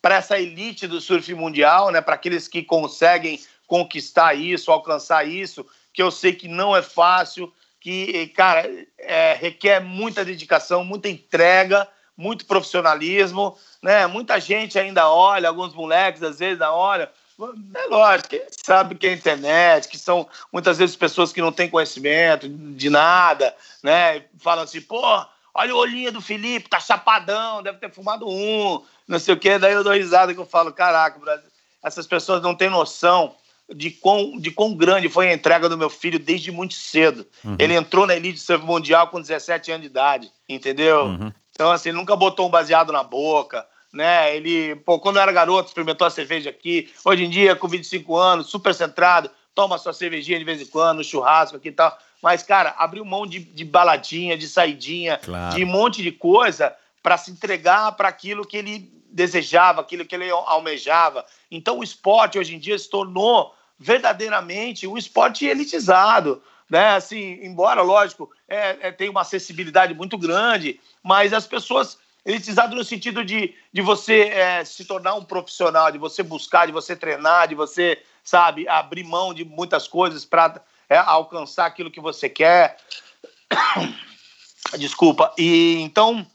para 0.03 0.17
essa 0.17 0.39
elite 0.39 0.87
do 0.87 1.01
surf 1.01 1.33
mundial, 1.35 1.91
né, 1.91 2.03
para 2.03 2.15
aqueles 2.15 2.47
que 2.47 2.63
conseguem 2.63 3.41
conquistar 3.67 4.35
isso, 4.35 4.71
alcançar 4.71 5.27
isso, 5.27 5.67
que 5.95 6.03
eu 6.03 6.11
sei 6.11 6.35
que 6.35 6.47
não 6.47 6.77
é 6.77 6.83
fácil, 6.83 7.51
que, 7.81 8.27
cara, 8.37 8.69
é, 8.99 9.33
requer 9.33 9.81
muita 9.81 10.23
dedicação, 10.25 10.85
muita 10.85 11.09
entrega, 11.09 11.89
muito 12.15 12.45
profissionalismo, 12.45 13.57
né? 13.83 14.07
Muita 14.07 14.39
gente 14.41 14.79
ainda 14.79 15.11
olha, 15.11 15.49
alguns 15.49 15.75
moleques 15.75 16.23
às 16.23 16.39
vezes 16.39 16.61
olha. 16.61 17.11
É 17.75 17.87
lógico, 17.87 18.29
quem 18.29 18.43
sabe 18.65 18.95
que 18.95 19.07
é 19.07 19.13
internet, 19.13 19.89
que 19.89 19.99
são 19.99 20.29
muitas 20.53 20.79
vezes 20.79 20.95
pessoas 20.95 21.33
que 21.33 21.41
não 21.41 21.51
têm 21.51 21.69
conhecimento 21.69 22.49
de 22.49 22.89
nada, 22.89 23.53
né? 23.83 24.25
Falam 24.39 24.63
assim, 24.63 24.81
pô, 24.81 25.03
olha 25.53 25.75
o 25.75 25.79
olhinho 25.79 26.13
do 26.13 26.21
Felipe, 26.21 26.69
tá 26.69 26.79
chapadão, 26.79 27.63
deve 27.63 27.79
ter 27.79 27.91
fumado 27.91 28.29
um, 28.29 28.83
não 29.09 29.19
sei 29.19 29.35
o 29.35 29.39
quê. 29.39 29.59
Daí 29.59 29.73
eu 29.73 29.83
dou 29.83 29.93
risada 29.93 30.33
que 30.33 30.39
eu 30.39 30.47
falo, 30.47 30.73
caraca, 30.73 31.19
Brasil, 31.19 31.49
essas 31.83 32.07
pessoas 32.07 32.41
não 32.43 32.55
têm 32.55 32.71
noção 32.71 33.35
de 33.75 33.91
quão, 33.91 34.39
de 34.39 34.51
quão 34.51 34.75
grande 34.75 35.09
foi 35.09 35.29
a 35.29 35.35
entrega 35.35 35.69
do 35.69 35.79
meu 35.79 35.91
filho 35.91 36.19
desde 36.19 36.53
muito 36.53 36.75
cedo. 36.75 37.27
Uhum. 37.45 37.57
Ele 37.59 37.75
entrou 37.75 38.07
na 38.07 38.15
elite 38.15 38.39
surf 38.39 38.65
mundial 38.65 39.09
com 39.09 39.21
17 39.21 39.73
anos 39.73 39.83
de 39.83 39.89
idade, 39.89 40.31
entendeu? 40.49 41.07
Uhum. 41.07 41.33
Então, 41.53 41.71
assim, 41.71 41.91
ele 41.91 41.99
nunca 41.99 42.17
botou 42.17 42.47
um 42.47 42.51
baseado 42.51 42.93
na 42.93 43.03
boca, 43.03 43.67
né? 43.93 44.35
Ele, 44.35 44.75
pô, 44.77 44.99
quando 44.99 45.19
era 45.19 45.31
garoto, 45.31 45.69
experimentou 45.69 46.07
a 46.07 46.11
cerveja 46.11 46.51
aqui. 46.51 46.91
Hoje 47.05 47.25
em 47.25 47.31
dia, 47.31 47.55
com 47.55 47.69
25 47.69 48.17
anos, 48.17 48.47
super 48.49 48.75
centrado, 48.75 49.31
toma 49.55 49.79
sua 49.79 49.93
cervejinha 49.93 50.39
de 50.39 50.45
vez 50.45 50.61
em 50.61 50.67
quando, 50.67 51.05
churrasco 51.05 51.57
aqui 51.57 51.69
e 51.69 51.73
tal. 51.73 51.97
Mas, 52.23 52.43
cara, 52.43 52.75
abriu 52.79 53.05
mão 53.05 53.27
de, 53.27 53.41
de 53.41 53.65
baladinha, 53.65 54.39
de 54.39 54.49
saidinha, 54.49 55.19
claro. 55.19 55.57
de 55.57 55.65
um 55.65 55.69
monte 55.69 56.03
de 56.03 56.13
coisa 56.13 56.75
para 57.03 57.19
se 57.19 57.31
entregar 57.31 57.93
para 57.93 58.09
aquilo 58.09 58.47
que 58.47 58.57
ele 58.57 58.91
desejava, 59.11 59.81
aquilo 59.81 60.07
que 60.07 60.15
ele 60.15 60.31
almejava. 60.31 61.27
Então, 61.51 61.79
o 61.79 61.85
esporte 61.85 62.39
hoje 62.39 62.55
em 62.55 62.59
dia 62.59 62.79
se 62.79 62.89
tornou 62.89 63.55
verdadeiramente 63.79 64.87
um 64.87 64.97
esporte 64.97 65.45
elitizado. 65.45 66.43
Né? 66.73 66.95
Assim, 66.95 67.39
embora, 67.43 67.83
lógico, 67.83 68.31
é, 68.49 68.89
é, 68.89 68.91
tem 68.91 69.11
uma 69.11 69.21
acessibilidade 69.21 69.93
muito 69.93 70.17
grande, 70.17 70.81
mas 71.03 71.35
as 71.35 71.47
pessoas 71.47 71.99
elitizado 72.25 72.75
no 72.75 72.83
sentido 72.83 73.23
de, 73.23 73.55
de 73.71 73.83
você 73.83 74.23
é, 74.23 74.65
se 74.65 74.87
tornar 74.87 75.13
um 75.13 75.23
profissional, 75.23 75.93
de 75.93 75.99
você 75.99 76.23
buscar, 76.23 76.65
de 76.65 76.73
você 76.73 76.97
treinar, 76.97 77.47
de 77.47 77.55
você, 77.55 78.03
sabe, 78.25 78.67
abrir 78.67 79.05
mão 79.05 79.35
de 79.35 79.45
muitas 79.45 79.87
coisas 79.87 80.25
para 80.25 80.63
é, 80.89 80.97
alcançar 80.97 81.67
aquilo 81.67 81.91
que 81.91 82.01
você 82.01 82.27
quer. 82.27 82.79
Desculpa. 84.79 85.31
E 85.37 85.79
então, 85.83 86.27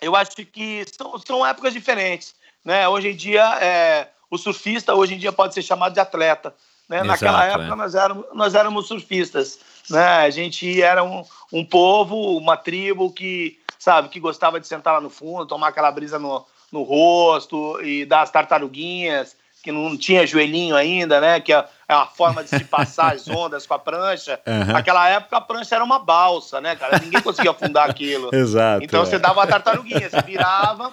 eu 0.00 0.16
acho 0.16 0.30
que 0.36 0.86
são, 0.96 1.18
são 1.18 1.46
épocas 1.46 1.74
diferentes. 1.74 2.34
Né? 2.64 2.88
Hoje 2.88 3.08
em 3.10 3.14
dia, 3.14 3.44
é, 3.60 4.08
o 4.30 4.38
surfista 4.38 4.94
hoje 4.94 5.16
em 5.16 5.18
dia 5.18 5.32
pode 5.32 5.52
ser 5.52 5.60
chamado 5.60 5.92
de 5.92 6.00
atleta. 6.00 6.54
Né? 6.88 6.98
Exato, 6.98 7.08
Naquela 7.08 7.44
época, 7.44 7.72
é. 7.72 7.76
nós, 7.76 7.94
éramos, 7.94 8.26
nós 8.32 8.54
éramos 8.54 8.88
surfistas. 8.88 9.58
Né? 9.90 10.04
A 10.04 10.30
gente 10.30 10.80
era 10.80 11.02
um, 11.02 11.24
um 11.52 11.64
povo, 11.64 12.36
uma 12.36 12.56
tribo 12.56 13.12
que, 13.12 13.58
sabe, 13.78 14.08
que 14.08 14.20
gostava 14.20 14.60
de 14.60 14.66
sentar 14.66 14.94
lá 14.94 15.00
no 15.00 15.10
fundo, 15.10 15.46
tomar 15.46 15.68
aquela 15.68 15.90
brisa 15.90 16.18
no, 16.18 16.44
no 16.70 16.82
rosto 16.82 17.80
e 17.82 18.04
dar 18.04 18.22
as 18.22 18.30
tartaruguinhas, 18.30 19.36
que 19.62 19.72
não 19.72 19.96
tinha 19.96 20.26
joelhinho 20.26 20.76
ainda, 20.76 21.20
né? 21.20 21.40
Que 21.40 21.52
é, 21.52 21.64
é 21.88 21.94
uma 21.96 22.06
forma 22.06 22.44
de 22.44 22.50
se 22.50 22.64
passar 22.64 23.14
as 23.14 23.26
ondas 23.28 23.66
com 23.66 23.74
a 23.74 23.78
prancha. 23.78 24.40
Uhum. 24.46 24.72
Naquela 24.72 25.08
época 25.08 25.36
a 25.36 25.40
prancha 25.40 25.74
era 25.74 25.84
uma 25.84 25.98
balsa, 25.98 26.60
né, 26.60 26.76
cara? 26.76 27.00
Ninguém 27.00 27.20
conseguia 27.20 27.50
afundar 27.50 27.90
aquilo. 27.90 28.30
Exato. 28.34 28.84
Então 28.84 29.02
é. 29.02 29.04
você 29.04 29.18
dava 29.18 29.42
a 29.42 29.46
tartaruguinha, 29.46 30.08
você 30.08 30.22
virava, 30.22 30.92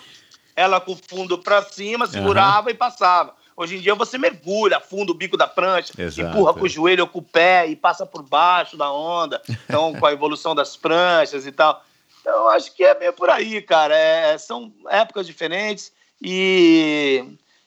ela 0.55 0.81
com 0.81 0.93
o 0.93 0.99
fundo 1.07 1.37
para 1.37 1.61
cima, 1.61 2.07
segurava 2.07 2.69
uhum. 2.69 2.73
e 2.73 2.73
passava. 2.73 3.35
Hoje 3.55 3.77
em 3.77 3.81
dia 3.81 3.93
você 3.95 4.17
mergulha, 4.17 4.77
afunda 4.77 5.11
o 5.11 5.15
bico 5.15 5.37
da 5.37 5.47
prancha, 5.47 5.93
Exato. 5.97 6.29
empurra 6.29 6.53
com 6.53 6.65
o 6.65 6.69
joelho 6.69 7.03
ou 7.03 7.09
com 7.09 7.19
o 7.19 7.23
pé 7.23 7.67
e 7.67 7.75
passa 7.75 8.05
por 8.05 8.23
baixo 8.23 8.75
da 8.77 8.91
onda. 8.91 9.41
Então, 9.73 9.93
com 9.93 10.05
a 10.05 10.11
evolução 10.11 10.53
das 10.53 10.77
pranchas 10.77 11.47
e 11.47 11.51
tal. 11.51 11.83
Então, 12.21 12.33
eu 12.33 12.49
acho 12.49 12.73
que 12.75 12.83
é 12.83 12.97
meio 12.97 13.13
por 13.13 13.29
aí, 13.29 13.61
cara. 13.61 13.95
É, 13.95 14.37
são 14.37 14.71
épocas 14.87 15.25
diferentes 15.25 15.91
e 16.21 17.25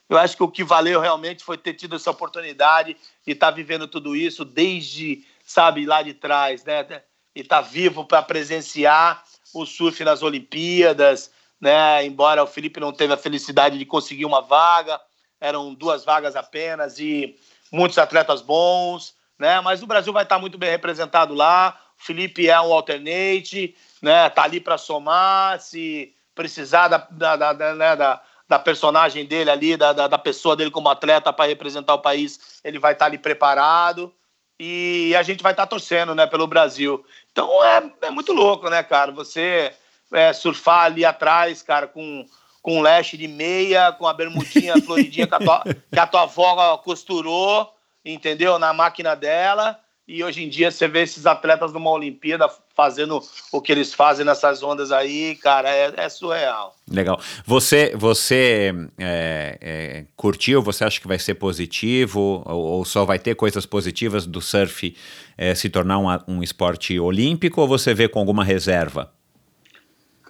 eu 0.09 0.17
acho 0.17 0.37
que 0.37 0.43
o 0.43 0.49
que 0.49 0.63
valeu 0.63 1.01
realmente 1.01 1.43
foi 1.43 1.59
ter 1.59 1.75
tido 1.75 1.97
essa 1.97 2.11
oportunidade 2.11 2.97
e 3.27 3.33
estar 3.33 3.49
tá 3.49 3.53
vivendo 3.53 3.89
tudo 3.89 4.15
isso 4.15 4.45
desde, 4.45 5.25
sabe, 5.45 5.85
lá 5.85 6.03
de 6.03 6.15
trás, 6.15 6.65
né? 6.65 7.03
E 7.35 7.41
estar 7.41 7.63
tá 7.63 7.69
vivo 7.69 8.05
para 8.05 8.23
presenciar 8.23 9.25
o 9.53 9.67
surf 9.67 10.03
nas 10.05 10.23
Olimpíadas, 10.23 11.31
né? 11.61 12.05
Embora 12.05 12.45
o 12.45 12.47
Felipe 12.47 12.79
não 12.79 12.93
teve 12.93 13.13
a 13.13 13.17
felicidade 13.17 13.79
de 13.79 13.85
conseguir 13.85 14.25
uma 14.25 14.41
vaga, 14.41 15.01
eram 15.47 15.73
duas 15.75 16.05
vagas 16.05 16.37
apenas 16.37 16.99
e 16.99 17.37
muitos 17.71 17.99
atletas 17.99 18.43
bons, 18.43 19.15
né? 19.39 19.61
Mas 19.61 19.83
o 19.83 19.87
Brasil 19.87 20.13
vai 20.13 20.23
estar 20.23 20.39
muito 20.39 20.59
bem 20.59 20.71
representado 20.71 21.35
lá. 21.35 21.79
O 21.99 22.05
Felipe 22.05 22.49
é 22.49 22.61
um 22.61 22.73
alternate, 22.73 23.75
né? 24.03 24.29
Tá 24.31 24.43
ali 24.43 24.61
para 24.61 24.77
somar, 24.77 25.61
se 25.61 26.13
precisar 26.35 26.89
da, 26.89 26.99
da, 27.11 27.37
da, 27.37 27.53
da, 27.53 27.75
né? 27.75 27.97
da, 27.97 28.21
da 28.49 28.59
personagem 28.59 29.25
dele 29.25 29.51
ali, 29.51 29.77
da, 29.77 29.93
da, 29.93 30.07
da 30.07 30.19
pessoa 30.19 30.55
dele 30.55 30.71
como 30.71 30.89
atleta 30.89 31.33
para 31.33 31.49
representar 31.49 31.95
o 31.95 32.03
país, 32.03 32.61
ele 32.63 32.79
vai 32.79 32.93
estar 32.93 33.07
ali 33.07 33.19
preparado 33.19 34.13
e 34.59 35.15
a 35.17 35.23
gente 35.23 35.43
vai 35.43 35.53
estar 35.53 35.67
torcendo, 35.67 36.15
né, 36.15 36.27
pelo 36.27 36.47
Brasil. 36.47 37.05
Então 37.33 37.63
é, 37.65 37.91
é 38.03 38.11
muito 38.11 38.33
louco, 38.33 38.71
né, 38.71 38.83
cara? 38.83 39.13
Você 39.13 39.73
é, 40.13 40.33
surfar 40.33 40.85
ali 40.85 41.05
atrás, 41.05 41.63
cara, 41.63 41.87
com 41.87 42.27
com 42.67 42.83
leste 42.83 43.17
de 43.17 43.29
meia, 43.29 43.93
com 43.93 44.09
a 44.09 44.13
bermudinha 44.13 44.75
floridinha 44.83 45.25
que, 45.29 45.35
a 45.37 45.39
tua, 45.39 45.63
que 45.65 45.99
a 46.01 46.05
tua 46.05 46.23
avó 46.23 46.77
costurou, 46.79 47.73
entendeu? 48.05 48.59
Na 48.59 48.73
máquina 48.73 49.15
dela. 49.15 49.79
E 50.09 50.25
hoje 50.25 50.43
em 50.43 50.49
dia 50.49 50.69
você 50.73 50.89
vê 50.89 51.03
esses 51.03 51.27
atletas 51.27 51.73
numa 51.73 51.91
Olimpíada 51.91 52.49
fazendo 52.75 53.23
o 53.53 53.61
que 53.61 53.71
eles 53.71 53.95
fazem 53.95 54.27
nessas 54.27 54.65
ondas 54.65 54.91
aí, 54.91 55.37
cara, 55.37 55.71
é, 55.71 55.95
é 55.97 56.09
surreal. 56.09 56.75
Legal. 56.91 57.21
Você, 57.45 57.95
você 57.95 58.75
é, 58.99 59.59
é, 59.61 60.05
curtiu? 60.17 60.61
Você 60.61 60.83
acha 60.83 61.01
que 61.01 61.07
vai 61.07 61.21
ser 61.21 61.35
positivo? 61.35 62.43
Ou, 62.45 62.59
ou 62.59 62.85
só 62.85 63.05
vai 63.05 63.21
ter 63.21 63.37
coisas 63.37 63.65
positivas 63.65 64.27
do 64.27 64.41
surf 64.41 64.97
é, 65.39 65.55
se 65.55 65.69
tornar 65.69 65.99
um, 65.99 66.07
um 66.27 66.43
esporte 66.43 66.99
olímpico? 66.99 67.61
Ou 67.61 67.69
você 67.69 67.95
vê 67.95 68.09
com 68.09 68.19
alguma 68.19 68.43
reserva? 68.43 69.16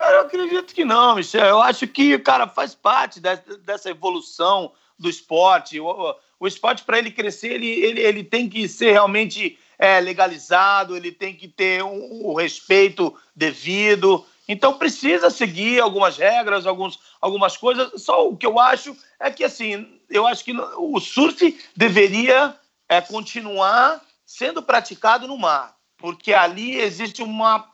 Cara, 0.06 0.18
eu 0.18 0.20
acredito 0.20 0.72
que 0.72 0.84
não, 0.84 1.16
Michel. 1.16 1.44
Eu 1.44 1.60
acho 1.60 1.84
que, 1.88 2.16
cara, 2.20 2.46
faz 2.46 2.76
parte 2.76 3.18
dessa 3.18 3.90
evolução 3.90 4.70
do 4.96 5.10
esporte. 5.10 5.80
O, 5.80 6.14
o 6.38 6.46
esporte, 6.46 6.84
para 6.84 7.00
ele 7.00 7.10
crescer, 7.10 7.54
ele, 7.54 7.66
ele, 7.66 8.00
ele 8.00 8.22
tem 8.22 8.48
que 8.48 8.68
ser 8.68 8.92
realmente 8.92 9.58
é, 9.76 9.98
legalizado, 9.98 10.96
ele 10.96 11.10
tem 11.10 11.34
que 11.34 11.48
ter 11.48 11.82
o 11.82 11.88
um, 11.88 12.30
um 12.30 12.34
respeito 12.34 13.12
devido. 13.34 14.24
Então 14.46 14.78
precisa 14.78 15.28
seguir 15.28 15.80
algumas 15.80 16.16
regras, 16.16 16.68
alguns, 16.68 17.00
algumas 17.20 17.56
coisas. 17.56 18.00
Só 18.00 18.28
o 18.28 18.36
que 18.36 18.46
eu 18.46 18.60
acho 18.60 18.96
é 19.18 19.28
que 19.28 19.42
assim, 19.42 19.98
eu 20.08 20.24
acho 20.24 20.44
que 20.44 20.52
o 20.52 21.00
surf 21.00 21.58
deveria 21.76 22.54
é, 22.88 23.00
continuar 23.00 24.00
sendo 24.24 24.62
praticado 24.62 25.26
no 25.26 25.36
mar, 25.36 25.74
porque 25.98 26.32
ali 26.32 26.78
existe 26.78 27.24
uma 27.24 27.68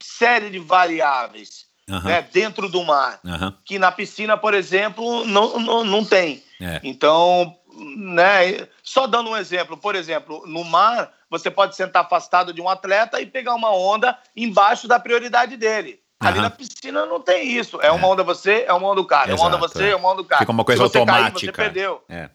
série 0.00 0.50
de 0.50 0.58
variáveis 0.58 1.65
uhum. 1.88 2.02
né, 2.02 2.22
dentro 2.32 2.68
do 2.68 2.82
mar, 2.84 3.20
uhum. 3.24 3.52
que 3.64 3.78
na 3.78 3.92
piscina, 3.92 4.36
por 4.36 4.54
exemplo, 4.54 5.24
não, 5.24 5.58
não, 5.58 5.84
não 5.84 6.04
tem. 6.04 6.42
É. 6.60 6.80
Então, 6.82 7.56
né, 7.96 8.66
só 8.82 9.06
dando 9.06 9.30
um 9.30 9.36
exemplo, 9.36 9.76
por 9.76 9.94
exemplo, 9.94 10.42
no 10.46 10.64
mar, 10.64 11.12
você 11.30 11.50
pode 11.50 11.76
sentar 11.76 12.04
afastado 12.04 12.52
de 12.52 12.60
um 12.60 12.68
atleta 12.68 13.20
e 13.20 13.26
pegar 13.26 13.54
uma 13.54 13.74
onda 13.74 14.18
embaixo 14.34 14.88
da 14.88 14.98
prioridade 14.98 15.56
dele. 15.56 16.00
Uhum. 16.22 16.28
Ali 16.28 16.40
na 16.40 16.50
piscina 16.50 17.04
não 17.04 17.20
tem 17.20 17.52
isso. 17.52 17.80
É, 17.82 17.88
é, 17.88 17.92
uma 17.92 18.08
onda 18.08 18.22
você, 18.22 18.64
é 18.66 18.72
uma 18.72 18.88
onda 18.88 19.02
do 19.02 19.06
cara. 19.06 19.32
Exato, 19.32 19.42
é 19.42 19.44
uma 19.44 19.56
onda 19.56 19.68
você, 19.68 19.84
é. 19.84 19.90
é 19.90 19.96
uma 19.96 20.08
onda 20.08 20.22
do 20.22 20.28
cara. 20.28 20.40
Fica 20.40 20.52
uma 20.52 20.64
coisa 20.64 20.82
você 20.82 20.98
automática. 20.98 21.32
Cair, 21.32 21.46
você 21.46 21.52
perdeu. 21.52 22.02
É. 22.08 22.30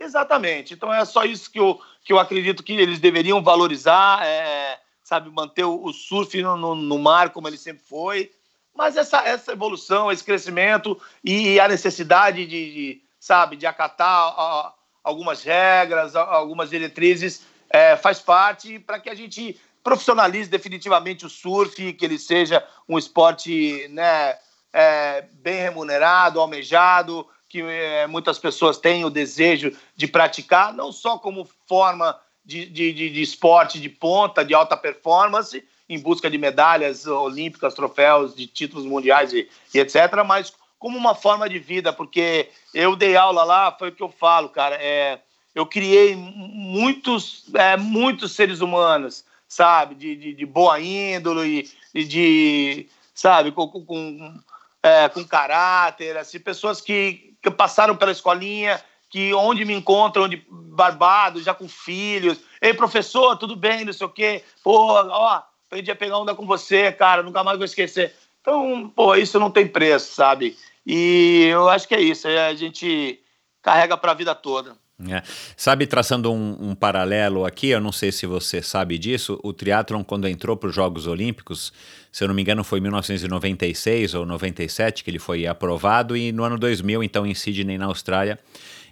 Exatamente. 0.00 0.74
Então 0.74 0.92
é 0.92 1.04
só 1.04 1.24
isso 1.24 1.50
que 1.50 1.58
eu, 1.58 1.80
que 2.04 2.12
eu 2.12 2.18
acredito 2.18 2.62
que 2.62 2.72
eles 2.72 3.00
deveriam 3.00 3.42
valorizar, 3.42 4.24
é, 4.24 4.78
sabe, 5.02 5.30
manter 5.30 5.64
o, 5.64 5.84
o 5.84 5.92
surf 5.92 6.40
no, 6.40 6.56
no, 6.56 6.74
no, 6.74 6.98
mar 6.98 7.30
como 7.30 7.48
ele 7.48 7.58
sempre 7.58 7.84
foi. 7.84 8.30
Mas 8.78 8.96
essa, 8.96 9.18
essa 9.26 9.50
evolução, 9.50 10.12
esse 10.12 10.22
crescimento 10.22 10.96
e 11.24 11.58
a 11.58 11.66
necessidade 11.66 12.46
de, 12.46 12.72
de 12.72 13.02
sabe, 13.18 13.56
de 13.56 13.66
acatar 13.66 14.72
algumas 15.02 15.42
regras, 15.42 16.14
algumas 16.14 16.70
diretrizes, 16.70 17.42
é, 17.68 17.96
faz 17.96 18.20
parte 18.20 18.78
para 18.78 19.00
que 19.00 19.10
a 19.10 19.16
gente 19.16 19.60
profissionalize 19.82 20.48
definitivamente 20.48 21.26
o 21.26 21.28
surf, 21.28 21.92
que 21.92 22.04
ele 22.04 22.20
seja 22.20 22.64
um 22.88 22.96
esporte 22.96 23.88
né, 23.88 24.38
é, 24.72 25.22
bem 25.32 25.60
remunerado, 25.60 26.40
almejado, 26.40 27.26
que 27.48 27.60
é, 27.62 28.06
muitas 28.06 28.38
pessoas 28.38 28.78
têm 28.78 29.04
o 29.04 29.10
desejo 29.10 29.76
de 29.96 30.06
praticar, 30.06 30.72
não 30.72 30.92
só 30.92 31.18
como 31.18 31.48
forma 31.66 32.16
de, 32.44 32.64
de, 32.66 32.92
de, 32.92 33.10
de 33.10 33.22
esporte 33.22 33.80
de 33.80 33.88
ponta, 33.88 34.44
de 34.44 34.54
alta 34.54 34.76
performance, 34.76 35.66
em 35.88 35.98
busca 35.98 36.30
de 36.30 36.36
medalhas 36.36 37.06
olímpicas, 37.06 37.74
troféus, 37.74 38.34
de 38.34 38.46
títulos 38.46 38.84
mundiais 38.84 39.32
e, 39.32 39.48
e, 39.74 39.78
etc., 39.78 40.22
mas 40.26 40.52
como 40.78 40.96
uma 40.96 41.14
forma 41.14 41.48
de 41.48 41.58
vida, 41.58 41.92
porque 41.92 42.50
eu 42.72 42.94
dei 42.94 43.16
aula 43.16 43.42
lá, 43.42 43.74
foi 43.76 43.88
o 43.88 43.92
que 43.92 44.02
eu 44.02 44.10
falo, 44.10 44.48
cara, 44.48 44.76
é, 44.76 45.20
eu 45.54 45.66
criei 45.66 46.14
muitos, 46.14 47.44
é, 47.54 47.76
muitos 47.76 48.32
seres 48.32 48.60
humanos, 48.60 49.24
sabe, 49.48 49.94
de, 49.94 50.14
de, 50.14 50.34
de 50.34 50.46
boa 50.46 50.78
índole 50.78 51.68
e 51.92 52.04
de, 52.04 52.88
sabe, 53.14 53.50
com, 53.50 53.66
com, 53.68 54.40
é, 54.82 55.08
com 55.08 55.24
caráter, 55.24 56.16
assim, 56.16 56.38
pessoas 56.38 56.80
que, 56.80 57.34
que 57.42 57.50
passaram 57.50 57.96
pela 57.96 58.12
escolinha, 58.12 58.80
que 59.10 59.32
onde 59.34 59.64
me 59.64 59.74
encontram, 59.74 60.24
onde 60.24 60.46
barbado, 60.50 61.42
já 61.42 61.54
com 61.54 61.68
filhos, 61.68 62.38
ei, 62.60 62.74
professor, 62.74 63.36
tudo 63.36 63.56
bem, 63.56 63.84
não 63.84 63.92
sei 63.92 64.06
o 64.06 64.10
quê, 64.10 64.44
pô, 64.62 64.92
ó, 64.92 65.42
aprendi 65.68 65.90
a 65.90 65.96
pegar 65.96 66.18
onda 66.18 66.34
com 66.34 66.46
você, 66.46 66.90
cara, 66.90 67.22
nunca 67.22 67.44
mais 67.44 67.58
vou 67.58 67.64
esquecer. 67.64 68.14
Então, 68.40 68.90
pô, 68.96 69.14
isso 69.14 69.38
não 69.38 69.50
tem 69.50 69.68
preço, 69.68 70.14
sabe? 70.14 70.56
E 70.86 71.46
eu 71.50 71.68
acho 71.68 71.86
que 71.86 71.94
é 71.94 72.00
isso, 72.00 72.26
é, 72.26 72.48
a 72.48 72.54
gente 72.54 73.20
carrega 73.62 73.96
para 73.96 74.12
a 74.12 74.14
vida 74.14 74.34
toda. 74.34 74.76
É. 75.06 75.22
Sabe, 75.56 75.86
traçando 75.86 76.32
um, 76.32 76.70
um, 76.70 76.74
paralelo 76.74 77.44
aqui, 77.44 77.68
eu 77.68 77.80
não 77.80 77.92
sei 77.92 78.10
se 78.10 78.26
você 78.26 78.60
sabe 78.60 78.98
disso, 78.98 79.38
o 79.44 79.52
triatlon, 79.52 80.02
quando 80.02 80.26
entrou 80.26 80.56
para 80.56 80.70
os 80.70 80.74
Jogos 80.74 81.06
Olímpicos, 81.06 81.72
se 82.10 82.24
eu 82.24 82.28
não 82.28 82.34
me 82.34 82.42
engano, 82.42 82.64
foi 82.64 82.80
em 82.80 82.82
1996 82.82 84.14
ou 84.14 84.26
97 84.26 85.04
que 85.04 85.10
ele 85.10 85.20
foi 85.20 85.46
aprovado, 85.46 86.16
e 86.16 86.32
no 86.32 86.42
ano 86.42 86.58
2000, 86.58 87.04
então, 87.04 87.24
em 87.24 87.34
Sydney, 87.34 87.78
na 87.78 87.86
Austrália, 87.86 88.40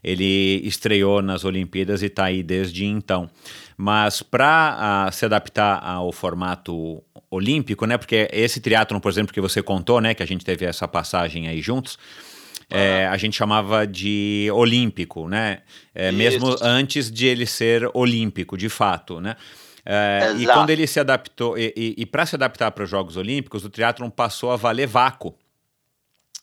ele 0.06 0.60
estreou 0.64 1.20
nas 1.20 1.44
Olimpíadas 1.44 2.00
e 2.00 2.06
está 2.06 2.26
aí 2.26 2.40
desde 2.40 2.84
então. 2.84 3.28
Mas 3.76 4.22
para 4.22 4.76
ah, 4.78 5.10
se 5.10 5.24
adaptar 5.24 5.84
ao 5.84 6.12
formato 6.12 7.02
olímpico, 7.28 7.84
né? 7.86 7.98
Porque 7.98 8.28
esse 8.32 8.60
triatlon, 8.60 9.00
por 9.00 9.10
exemplo, 9.10 9.34
que 9.34 9.40
você 9.40 9.60
contou, 9.60 10.00
né? 10.00 10.14
Que 10.14 10.22
a 10.22 10.26
gente 10.26 10.44
teve 10.44 10.64
essa 10.64 10.86
passagem 10.86 11.48
aí 11.48 11.60
juntos. 11.60 11.98
É, 12.70 13.06
a 13.06 13.16
gente 13.16 13.36
chamava 13.36 13.84
de 13.84 14.48
olímpico, 14.52 15.28
né? 15.28 15.58
É, 15.92 16.12
mesmo 16.12 16.56
antes 16.62 17.10
de 17.10 17.26
ele 17.26 17.44
ser 17.44 17.90
olímpico, 17.92 18.56
de 18.56 18.68
fato, 18.68 19.20
né? 19.20 19.36
É, 19.84 20.34
e 20.38 20.46
quando 20.46 20.70
ele 20.70 20.86
se 20.86 20.98
adaptou, 20.98 21.58
e, 21.58 21.72
e, 21.76 21.94
e 21.98 22.06
para 22.06 22.26
se 22.26 22.34
adaptar 22.34 22.70
para 22.70 22.84
os 22.84 22.90
Jogos 22.90 23.16
Olímpicos, 23.16 23.64
o 23.64 23.70
triatlon 23.70 24.10
passou 24.10 24.52
a 24.52 24.56
valer 24.56 24.86
vácuo. 24.86 25.34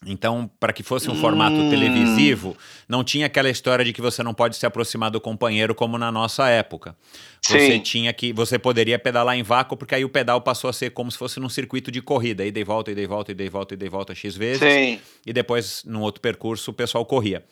Então, 0.06 0.50
para 0.58 0.72
que 0.72 0.82
fosse 0.82 1.10
um 1.10 1.14
formato 1.14 1.56
hum. 1.56 1.70
televisivo, 1.70 2.56
não 2.88 3.02
tinha 3.02 3.26
aquela 3.26 3.50
história 3.50 3.84
de 3.84 3.92
que 3.92 4.00
você 4.00 4.22
não 4.22 4.34
pode 4.34 4.56
se 4.56 4.66
aproximar 4.66 5.10
do 5.10 5.20
companheiro 5.20 5.74
como 5.74 5.98
na 5.98 6.10
nossa 6.10 6.48
época. 6.48 6.96
Sim. 7.40 7.58
Você 7.58 7.78
tinha 7.78 8.12
que, 8.12 8.32
você 8.32 8.58
poderia 8.58 8.98
pedalar 8.98 9.36
em 9.36 9.42
vácuo 9.42 9.76
porque 9.76 9.94
aí 9.94 10.04
o 10.04 10.08
pedal 10.08 10.40
passou 10.40 10.70
a 10.70 10.72
ser 10.72 10.90
como 10.90 11.10
se 11.10 11.18
fosse 11.18 11.38
num 11.40 11.48
circuito 11.48 11.90
de 11.90 12.00
corrida, 12.00 12.44
e 12.44 12.50
de 12.50 12.64
volta, 12.64 12.90
e 12.90 12.94
de 12.94 13.06
volta, 13.06 13.32
e 13.32 13.34
de 13.34 13.48
volta, 13.48 13.74
e 13.74 13.76
de 13.76 13.88
volta 13.88 14.14
x 14.14 14.36
vezes. 14.36 14.60
Sim. 14.60 15.00
E 15.26 15.32
depois, 15.32 15.82
num 15.84 16.00
outro 16.00 16.20
percurso, 16.20 16.70
o 16.70 16.74
pessoal 16.74 17.04
corria. 17.04 17.44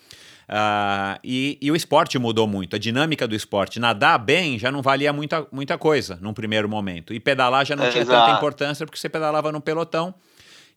Uh, 0.49 1.19
e, 1.23 1.59
e, 1.63 1.71
o 1.71 1.77
esporte 1.77 2.19
mudou 2.19 2.47
muito, 2.47 2.77
a 2.77 2.79
dinâmica 2.79 3.27
do 3.27 3.35
esporte. 3.35 3.79
Nadar 3.79 4.19
bem 4.19 4.59
já 4.59 4.71
não 4.71 4.83
valia 4.83 5.13
muita, 5.13 5.47
muita 5.53 5.79
coisa 5.79 6.19
num 6.21 6.35
primeiro 6.35 6.69
momento. 6.69 7.15
E 7.15 7.21
pedalar 7.21 7.65
já 7.65 7.77
não 7.77 7.85
é, 7.85 7.91
tinha 7.91 8.03
exato. 8.03 8.27
tanta 8.27 8.37
importância 8.37 8.85
porque 8.85 8.99
você 8.99 9.09
pedalava 9.09 9.53
no 9.53 9.61
pelotão 9.61 10.15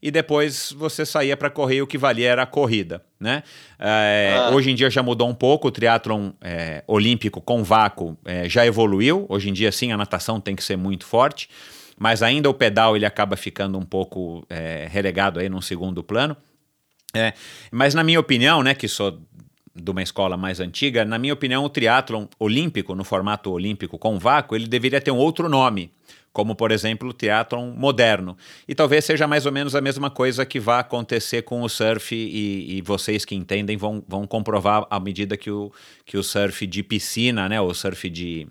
e 0.05 0.11
depois 0.11 0.71
você 0.77 1.03
saía 1.03 1.35
para 1.35 1.49
correr 1.49 1.81
o 1.81 1.87
que 1.87 1.97
valia 1.97 2.29
era 2.29 2.43
a 2.43 2.45
corrida, 2.45 3.03
né? 3.19 3.41
É, 3.79 4.35
ah. 4.37 4.51
Hoje 4.51 4.69
em 4.69 4.75
dia 4.75 4.87
já 4.87 5.01
mudou 5.01 5.27
um 5.27 5.33
pouco, 5.33 5.67
o 5.67 5.71
triatlon 5.71 6.29
é, 6.39 6.83
olímpico 6.85 7.41
com 7.41 7.63
vácuo 7.63 8.15
é, 8.23 8.47
já 8.47 8.63
evoluiu, 8.67 9.25
hoje 9.27 9.49
em 9.49 9.53
dia 9.53 9.71
sim 9.71 9.91
a 9.91 9.97
natação 9.97 10.39
tem 10.39 10.55
que 10.55 10.63
ser 10.63 10.77
muito 10.77 11.07
forte, 11.07 11.49
mas 11.97 12.21
ainda 12.21 12.47
o 12.47 12.53
pedal 12.53 12.95
ele 12.95 13.03
acaba 13.03 13.35
ficando 13.35 13.79
um 13.79 13.81
pouco 13.83 14.45
é, 14.47 14.87
relegado 14.91 15.39
aí 15.39 15.49
num 15.49 15.59
segundo 15.59 16.03
plano. 16.03 16.37
É, 17.15 17.33
mas 17.71 17.95
na 17.95 18.03
minha 18.03 18.19
opinião, 18.19 18.61
né, 18.61 18.75
que 18.75 18.87
sou 18.87 19.19
de 19.73 19.89
uma 19.89 20.03
escola 20.03 20.37
mais 20.37 20.59
antiga, 20.59 21.03
na 21.03 21.17
minha 21.17 21.33
opinião 21.33 21.65
o 21.65 21.69
triatlon 21.69 22.27
olímpico, 22.37 22.93
no 22.93 23.03
formato 23.03 23.51
olímpico 23.51 23.97
com 23.97 24.19
vácuo, 24.19 24.55
ele 24.55 24.67
deveria 24.67 25.01
ter 25.01 25.09
um 25.09 25.17
outro 25.17 25.49
nome, 25.49 25.91
como 26.35 26.53
por 26.53 26.69
exemplo 26.69 27.11
o 27.11 27.13
teatro 27.13 27.61
moderno. 27.61 28.37
E 28.67 28.75
talvez 28.75 29.05
seja 29.05 29.25
mais 29.25 29.45
ou 29.45 29.53
menos 29.53 29.73
a 29.73 29.79
mesma 29.79 30.09
coisa 30.09 30.45
que 30.45 30.59
vai 30.59 30.81
acontecer 30.81 31.43
com 31.43 31.61
o 31.61 31.69
surf, 31.69 32.13
e, 32.13 32.77
e, 32.77 32.81
vocês 32.81 33.23
que 33.23 33.33
entendem 33.33 33.77
vão, 33.77 34.03
vão 34.05 34.27
comprovar 34.27 34.85
à 34.89 34.99
medida 34.99 35.37
que 35.37 35.49
o, 35.49 35.71
que 36.05 36.17
o 36.17 36.23
surf 36.23 36.67
de 36.67 36.83
piscina, 36.83 37.47
né, 37.47 37.61
o 37.61 37.73
surf 37.73 38.09
de, 38.09 38.45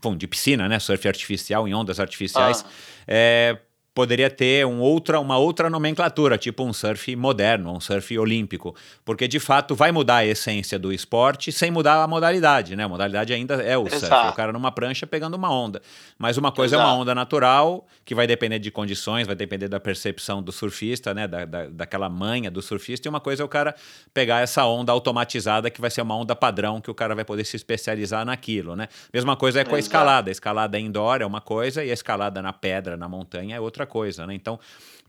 bom, 0.00 0.16
de 0.16 0.28
piscina, 0.28 0.68
né, 0.68 0.78
surf 0.78 1.08
artificial 1.08 1.66
em 1.66 1.74
ondas 1.74 1.98
artificiais, 1.98 2.64
ah. 2.64 2.70
é, 3.08 3.58
poderia 3.94 4.28
ter 4.28 4.66
um 4.66 4.80
outra, 4.80 5.20
uma 5.20 5.38
outra 5.38 5.70
nomenclatura, 5.70 6.36
tipo 6.36 6.64
um 6.64 6.72
surf 6.72 7.14
moderno, 7.14 7.72
um 7.72 7.80
surf 7.80 8.18
olímpico, 8.18 8.74
porque 9.04 9.28
de 9.28 9.38
fato 9.38 9.74
vai 9.74 9.92
mudar 9.92 10.16
a 10.16 10.26
essência 10.26 10.78
do 10.78 10.92
esporte 10.92 11.52
sem 11.52 11.70
mudar 11.70 12.02
a 12.02 12.08
modalidade, 12.08 12.74
né? 12.74 12.84
A 12.84 12.88
modalidade 12.88 13.32
ainda 13.32 13.54
é 13.62 13.78
o 13.78 13.88
surf, 13.88 14.06
o 14.06 14.32
cara 14.32 14.52
numa 14.52 14.72
prancha 14.72 15.06
pegando 15.06 15.34
uma 15.34 15.48
onda. 15.48 15.80
Mas 16.18 16.36
uma 16.36 16.50
coisa 16.50 16.74
Exato. 16.74 16.90
é 16.90 16.92
uma 16.92 17.00
onda 17.00 17.14
natural, 17.14 17.86
que 18.04 18.14
vai 18.14 18.26
depender 18.26 18.58
de 18.58 18.70
condições, 18.70 19.28
vai 19.28 19.36
depender 19.36 19.68
da 19.68 19.78
percepção 19.78 20.42
do 20.42 20.50
surfista, 20.50 21.14
né? 21.14 21.28
Da, 21.28 21.44
da, 21.44 21.66
daquela 21.66 22.08
manha 22.08 22.50
do 22.50 22.60
surfista, 22.60 23.06
e 23.06 23.08
uma 23.08 23.20
coisa 23.20 23.42
é 23.42 23.44
o 23.44 23.48
cara 23.48 23.76
pegar 24.12 24.40
essa 24.40 24.66
onda 24.66 24.90
automatizada, 24.90 25.70
que 25.70 25.80
vai 25.80 25.90
ser 25.90 26.02
uma 26.02 26.16
onda 26.16 26.34
padrão, 26.34 26.80
que 26.80 26.90
o 26.90 26.94
cara 26.94 27.14
vai 27.14 27.24
poder 27.24 27.44
se 27.44 27.54
especializar 27.54 28.24
naquilo, 28.26 28.74
né? 28.74 28.88
Mesma 29.12 29.36
coisa 29.36 29.60
é 29.60 29.64
com 29.64 29.70
Exato. 29.70 29.76
a 29.76 29.78
escalada. 29.78 30.30
A 30.30 30.32
escalada 30.32 30.78
indoor 30.80 31.22
é 31.22 31.26
uma 31.26 31.40
coisa 31.40 31.84
e 31.84 31.90
a 31.90 31.94
escalada 31.94 32.42
na 32.42 32.52
pedra, 32.52 32.96
na 32.96 33.08
montanha 33.08 33.54
é 33.54 33.60
outra 33.60 33.83
outra 33.84 33.86
coisa, 33.86 34.26
né? 34.26 34.34
Então, 34.34 34.58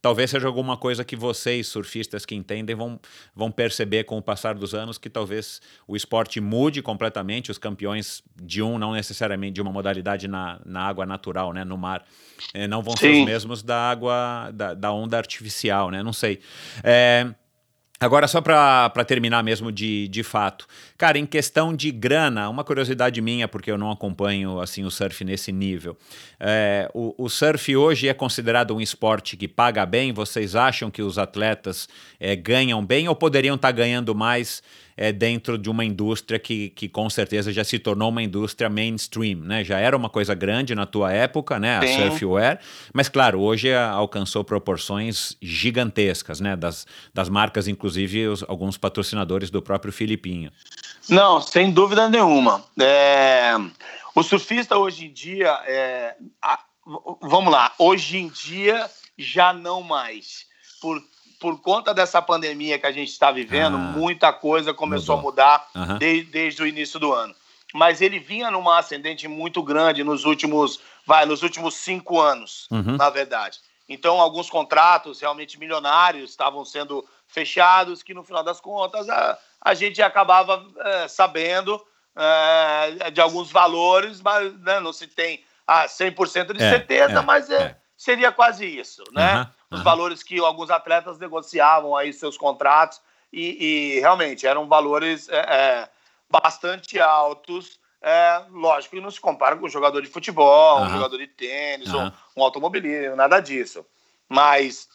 talvez 0.01 0.29
seja 0.29 0.47
alguma 0.47 0.77
coisa 0.77 1.03
que 1.03 1.15
vocês, 1.15 1.67
surfistas 1.67 2.25
que 2.25 2.35
entendem, 2.35 2.75
vão, 2.75 2.99
vão 3.35 3.49
perceber 3.49 4.03
com 4.03 4.17
o 4.17 4.21
passar 4.21 4.53
dos 4.53 4.73
anos 4.73 4.97
que 4.97 5.09
talvez 5.09 5.61
o 5.87 5.95
esporte 5.95 6.39
mude 6.39 6.81
completamente, 6.81 7.49
os 7.49 7.57
campeões 7.57 8.21
de 8.35 8.61
um, 8.61 8.77
não 8.77 8.93
necessariamente 8.93 9.53
de 9.53 9.61
uma 9.61 9.71
modalidade 9.71 10.27
na, 10.27 10.59
na 10.65 10.81
água 10.81 11.05
natural, 11.05 11.53
né? 11.53 11.63
No 11.63 11.77
mar, 11.77 12.05
eh, 12.53 12.67
não 12.67 12.83
vão 12.83 12.95
Sim. 12.95 12.99
ser 12.99 13.19
os 13.21 13.25
mesmos 13.25 13.63
da 13.63 13.89
água, 13.89 14.51
da, 14.53 14.73
da 14.73 14.91
onda 14.91 15.17
artificial, 15.17 15.89
né? 15.89 16.03
Não 16.03 16.13
sei. 16.13 16.39
É, 16.83 17.33
Agora, 17.97 18.27
só 18.27 18.41
para 18.41 19.05
terminar 19.05 19.41
mesmo 19.41 19.71
de, 19.71 20.09
de 20.09 20.21
fato. 20.21 20.67
Cara, 20.97 21.17
em 21.17 21.25
questão 21.25 21.73
de 21.73 21.91
grana, 21.91 22.49
uma 22.49 22.61
curiosidade 22.61 23.21
minha, 23.21 23.47
porque 23.47 23.71
eu 23.71 23.77
não 23.77 23.89
acompanho 23.89 24.59
assim 24.59 24.83
o 24.83 24.91
surf 24.91 25.23
nesse 25.23 25.49
nível. 25.49 25.97
É, 26.37 26.91
o, 26.93 27.15
o, 27.17 27.29
surf 27.29 27.73
hoje 27.73 28.09
é 28.09 28.13
considerado 28.13 28.75
um 28.75 28.81
esporte 28.81 29.37
que 29.37 29.47
paga 29.47 29.85
bem? 29.85 30.11
Vocês 30.11 30.57
acham 30.57 30.91
que 30.91 31.01
os 31.01 31.17
atletas 31.17 31.87
é, 32.19 32.35
ganham 32.35 32.85
bem 32.85 33.07
ou 33.07 33.15
poderiam 33.15 33.55
estar 33.55 33.69
tá 33.69 33.71
ganhando 33.71 34.13
mais 34.13 34.61
é, 34.97 35.11
dentro 35.11 35.57
de 35.57 35.69
uma 35.69 35.83
indústria 35.83 36.39
que, 36.39 36.69
que 36.69 36.87
com 36.87 37.09
certeza 37.09 37.51
já 37.51 37.63
se 37.63 37.77
tornou 37.77 38.09
uma 38.09 38.23
indústria 38.23 38.69
mainstream, 38.69 39.39
né? 39.39 39.63
Já 39.63 39.79
era 39.79 39.95
uma 39.95 40.09
coisa 40.09 40.33
grande 40.33 40.73
na 40.73 40.85
tua 40.85 41.11
época, 41.11 41.59
né? 41.59 41.77
A 41.77 41.87
surfwear, 41.87 42.59
mas 42.93 43.09
claro, 43.09 43.41
hoje 43.41 43.73
alcançou 43.73 44.43
proporções 44.43 45.35
gigantescas, 45.41 46.39
né? 46.39 46.55
Das, 46.55 46.87
das 47.13 47.29
marcas, 47.29 47.67
inclusive 47.67 48.27
os, 48.27 48.43
alguns 48.43 48.77
patrocinadores 48.77 49.49
do 49.49 49.61
próprio 49.61 49.91
Filipinho. 49.91 50.51
Não, 51.09 51.41
sem 51.41 51.71
dúvida 51.71 52.09
nenhuma. 52.09 52.63
É... 52.79 53.53
O 54.13 54.23
surfista 54.23 54.77
hoje 54.77 55.05
em 55.05 55.13
dia, 55.13 55.51
é... 55.65 56.15
vamos 57.21 57.51
lá, 57.51 57.73
hoje 57.77 58.17
em 58.17 58.29
dia 58.29 58.89
já 59.17 59.53
não 59.53 59.81
mais, 59.81 60.45
por 60.81 61.01
por 61.39 61.59
conta 61.61 61.93
dessa 61.93 62.21
pandemia 62.21 62.79
que 62.79 62.85
a 62.85 62.91
gente 62.91 63.09
está 63.09 63.31
vivendo, 63.31 63.75
ah, 63.75 63.79
muita 63.79 64.31
coisa 64.31 64.73
começou 64.73 65.17
mudou. 65.17 65.29
a 65.29 65.31
mudar 65.31 65.67
uhum. 65.75 65.97
de, 65.97 66.23
desde 66.23 66.61
o 66.63 66.67
início 66.67 66.99
do 66.99 67.13
ano. 67.13 67.35
Mas 67.73 68.01
ele 68.01 68.19
vinha 68.19 68.49
numa 68.49 68.79
ascendente 68.79 69.27
muito 69.27 69.61
grande 69.61 70.03
nos 70.03 70.23
últimos, 70.23 70.79
vai, 71.05 71.25
nos 71.25 71.43
últimos 71.43 71.75
cinco 71.75 72.19
anos, 72.19 72.67
uhum. 72.71 72.95
na 72.97 73.09
verdade. 73.09 73.59
Então, 73.87 74.19
alguns 74.19 74.49
contratos 74.49 75.19
realmente 75.19 75.59
milionários 75.59 76.31
estavam 76.31 76.65
sendo 76.65 77.05
fechados, 77.27 78.01
que 78.01 78.13
no 78.13 78.23
final 78.23 78.43
das 78.43 78.59
contas 78.59 79.09
a, 79.09 79.37
a 79.61 79.73
gente 79.73 80.01
acabava 80.01 80.65
é, 80.79 81.07
sabendo 81.07 81.81
é, 82.15 83.11
de 83.11 83.21
alguns 83.21 83.51
valores, 83.51 84.21
mas 84.21 84.53
né, 84.61 84.79
não 84.79 84.93
se 84.93 85.07
tem 85.07 85.43
a 85.67 85.85
100% 85.85 86.53
de 86.53 86.63
é, 86.63 86.69
certeza, 86.69 87.19
é, 87.19 87.21
mas 87.21 87.49
é, 87.49 87.55
é, 87.61 87.77
seria 87.97 88.31
quase 88.31 88.65
isso, 88.65 89.03
né? 89.11 89.39
Uhum 89.39 89.45
os 89.75 89.79
uhum. 89.79 89.83
valores 89.83 90.23
que 90.23 90.39
alguns 90.39 90.69
atletas 90.69 91.17
negociavam 91.17 91.95
aí 91.95 92.13
seus 92.13 92.37
contratos 92.37 93.01
e, 93.31 93.95
e 93.95 93.99
realmente 93.99 94.47
eram 94.47 94.67
valores 94.67 95.27
é, 95.29 95.37
é, 95.37 95.89
bastante 96.29 96.99
altos. 96.99 97.79
É, 98.01 98.43
lógico 98.51 98.95
que 98.95 99.01
não 99.01 99.09
se 99.09 99.19
compara 99.19 99.55
com 99.55 99.65
um 99.65 99.69
jogador 99.69 100.01
de 100.01 100.07
futebol, 100.07 100.79
uhum. 100.79 100.85
um 100.85 100.89
jogador 100.89 101.17
de 101.17 101.27
tênis, 101.27 101.93
um, 101.93 102.11
um 102.37 102.43
automobilismo, 102.43 103.15
nada 103.15 103.39
disso. 103.39 103.85
Mas 104.29 104.87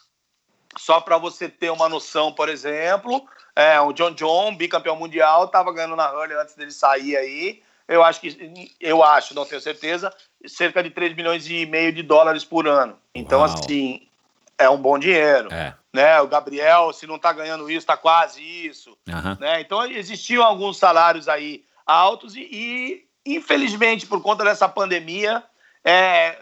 só 0.77 1.01
para 1.01 1.17
você 1.17 1.49
ter 1.49 1.69
uma 1.69 1.89
noção, 1.89 2.31
por 2.31 2.47
exemplo, 2.47 3.21
é, 3.53 3.79
o 3.81 3.91
John 3.91 4.11
John, 4.11 4.55
bicampeão 4.55 4.95
mundial, 4.95 5.45
estava 5.45 5.73
ganhando 5.73 5.97
na 5.97 6.09
Hurley 6.09 6.37
antes 6.37 6.55
dele 6.55 6.71
sair 6.71 7.17
aí. 7.17 7.61
Eu 7.91 8.03
acho 8.03 8.21
que, 8.21 8.71
eu 8.79 9.03
acho, 9.03 9.35
não 9.35 9.45
tenho 9.45 9.59
certeza, 9.59 10.13
cerca 10.47 10.81
de 10.81 10.89
3 10.89 11.15
milhões 11.15 11.49
e 11.49 11.65
meio 11.65 11.91
de 11.91 12.01
dólares 12.01 12.45
por 12.45 12.67
ano. 12.67 12.97
Então, 13.13 13.41
Uau. 13.41 13.53
assim, 13.53 14.07
é 14.57 14.69
um 14.69 14.77
bom 14.77 14.97
dinheiro. 14.97 15.53
É. 15.53 15.75
Né? 15.91 16.21
O 16.21 16.27
Gabriel, 16.27 16.93
se 16.93 17.05
não 17.05 17.17
está 17.17 17.33
ganhando 17.33 17.69
isso, 17.69 17.79
está 17.79 17.97
quase 17.97 18.41
isso. 18.41 18.97
Uhum. 19.07 19.37
Né? 19.39 19.59
Então, 19.59 19.83
existiam 19.85 20.43
alguns 20.43 20.77
salários 20.77 21.27
aí 21.27 21.65
altos 21.85 22.35
e, 22.35 22.47
e 22.49 23.05
infelizmente, 23.25 24.05
por 24.05 24.21
conta 24.21 24.43
dessa 24.43 24.69
pandemia, 24.69 25.43
é, 25.83 26.37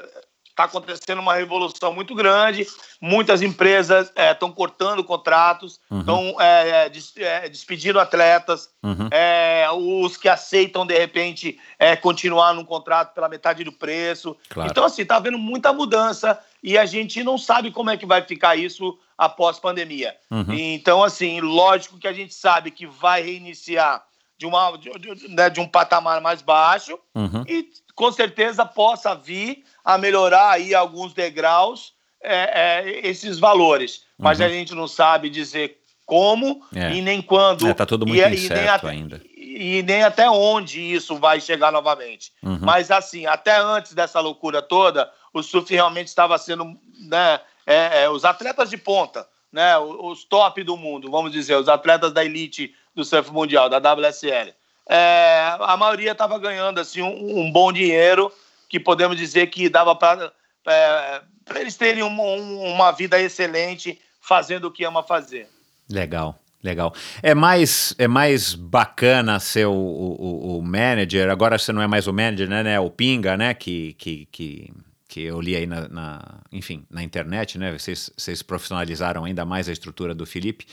está 0.59 0.65
acontecendo 0.65 1.19
uma 1.19 1.35
revolução 1.35 1.93
muito 1.93 2.13
grande. 2.13 2.67
Muitas 2.99 3.41
empresas 3.41 4.11
estão 4.15 4.49
é, 4.49 4.51
cortando 4.51 5.03
contratos, 5.03 5.79
estão 5.89 6.31
uhum. 6.31 6.41
é, 6.41 6.69
é, 6.69 6.89
des, 6.89 7.13
é, 7.15 7.47
despedindo 7.47 7.99
atletas. 7.99 8.69
Uhum. 8.83 9.07
É, 9.09 9.67
os 9.71 10.17
que 10.17 10.27
aceitam, 10.27 10.85
de 10.85 10.97
repente, 10.97 11.57
é, 11.77 11.95
continuar 11.95 12.53
num 12.53 12.65
contrato 12.65 13.13
pela 13.13 13.29
metade 13.29 13.63
do 13.63 13.71
preço. 13.71 14.35
Claro. 14.49 14.69
Então, 14.69 14.83
assim, 14.83 15.03
está 15.03 15.15
havendo 15.15 15.37
muita 15.37 15.71
mudança 15.71 16.37
e 16.61 16.77
a 16.77 16.85
gente 16.85 17.23
não 17.23 17.37
sabe 17.37 17.71
como 17.71 17.89
é 17.89 17.95
que 17.95 18.05
vai 18.05 18.21
ficar 18.21 18.57
isso 18.57 18.99
após 19.17 19.59
pandemia. 19.59 20.15
Uhum. 20.29 20.53
Então, 20.53 21.03
assim, 21.03 21.39
lógico 21.39 21.97
que 21.97 22.07
a 22.07 22.13
gente 22.13 22.33
sabe 22.33 22.71
que 22.71 22.85
vai 22.85 23.21
reiniciar 23.21 24.03
de, 24.39 24.45
uma, 24.45 24.77
de, 24.77 24.89
de, 24.97 25.27
né, 25.27 25.49
de 25.49 25.59
um 25.59 25.67
patamar 25.67 26.21
mais 26.21 26.41
baixo 26.41 26.97
uhum. 27.13 27.43
e 27.45 27.69
com 27.93 28.09
certeza 28.09 28.65
possa 28.65 29.13
vir 29.13 29.65
a 29.83 29.97
melhorar 29.97 30.51
aí 30.51 30.73
alguns 30.73 31.13
degraus 31.13 31.93
é, 32.23 32.85
é, 32.85 33.07
esses 33.07 33.37
valores. 33.37 34.03
Mas 34.17 34.39
uhum. 34.39 34.45
a 34.45 34.49
gente 34.49 34.73
não 34.73 34.87
sabe 34.87 35.29
dizer 35.29 35.77
como 36.05 36.65
é. 36.73 36.93
e 36.93 37.01
nem 37.01 37.21
quando. 37.21 37.67
É, 37.67 37.73
tá 37.73 37.85
tudo 37.85 38.07
muito 38.07 38.21
e, 38.21 38.33
incerto 38.33 38.63
e 38.63 38.67
até, 38.67 38.87
ainda. 38.87 39.21
E 39.35 39.83
nem 39.83 40.03
até 40.03 40.29
onde 40.29 40.79
isso 40.79 41.17
vai 41.17 41.41
chegar 41.41 41.69
novamente. 41.71 42.31
Uhum. 42.41 42.59
Mas 42.61 42.89
assim, 42.89 43.25
até 43.25 43.59
antes 43.59 43.93
dessa 43.93 44.21
loucura 44.21 44.61
toda, 44.61 45.11
o 45.33 45.43
surf 45.43 45.71
realmente 45.73 46.07
estava 46.07 46.37
sendo, 46.37 46.77
né, 47.09 47.41
é, 47.67 48.03
é, 48.03 48.09
os 48.09 48.23
atletas 48.23 48.69
de 48.69 48.77
ponta, 48.77 49.27
né, 49.51 49.77
os 49.77 50.23
top 50.23 50.63
do 50.63 50.77
mundo, 50.77 51.11
vamos 51.11 51.33
dizer, 51.33 51.55
os 51.55 51.67
atletas 51.67 52.13
da 52.13 52.23
elite 52.23 52.73
do 52.99 53.05
surf 53.05 53.31
mundial, 53.31 53.69
da 53.69 53.77
WSL. 53.77 54.53
É, 54.87 55.55
a 55.59 55.77
maioria 55.77 56.11
estava 56.11 56.37
ganhando 56.37 56.79
assim 56.79 57.01
um, 57.01 57.39
um, 57.39 57.51
bom 57.51 57.71
dinheiro 57.71 58.31
que 58.67 58.79
podemos 58.79 59.15
dizer 59.15 59.47
que 59.47 59.69
dava 59.69 59.95
para 59.95 60.31
é, 60.67 61.21
eles 61.55 61.75
terem 61.75 62.03
um, 62.03 62.09
um, 62.09 62.73
uma 62.73 62.91
vida 62.91 63.19
excelente 63.19 63.99
fazendo 64.19 64.65
o 64.65 64.71
que 64.71 64.83
ama 64.83 65.01
fazer. 65.01 65.47
Legal. 65.89 66.37
Legal. 66.61 66.93
É 67.23 67.33
mais, 67.33 67.95
é 67.97 68.05
mais 68.05 68.53
bacana 68.53 69.39
ser 69.39 69.65
o, 69.65 69.71
o, 69.71 70.57
o, 70.57 70.61
manager. 70.61 71.29
Agora 71.29 71.57
você 71.57 71.71
não 71.71 71.81
é 71.81 71.87
mais 71.87 72.05
o 72.05 72.11
manager, 72.11 72.49
né? 72.49 72.61
né 72.63 72.79
o 72.81 72.89
Pinga, 72.89 73.37
né? 73.37 73.53
Que, 73.53 73.93
que, 73.93 74.27
que, 74.29 74.73
que 75.07 75.21
eu 75.21 75.39
li 75.39 75.55
aí 75.55 75.65
na, 75.65 75.87
na, 75.87 76.21
enfim, 76.51 76.85
na 76.91 77.01
internet, 77.01 77.57
né? 77.57 77.71
Vocês, 77.71 78.11
vocês 78.17 78.41
profissionalizaram 78.41 79.23
ainda 79.23 79.45
mais 79.45 79.69
a 79.69 79.71
estrutura 79.71 80.13
do 80.13 80.25
Felipe. 80.25 80.67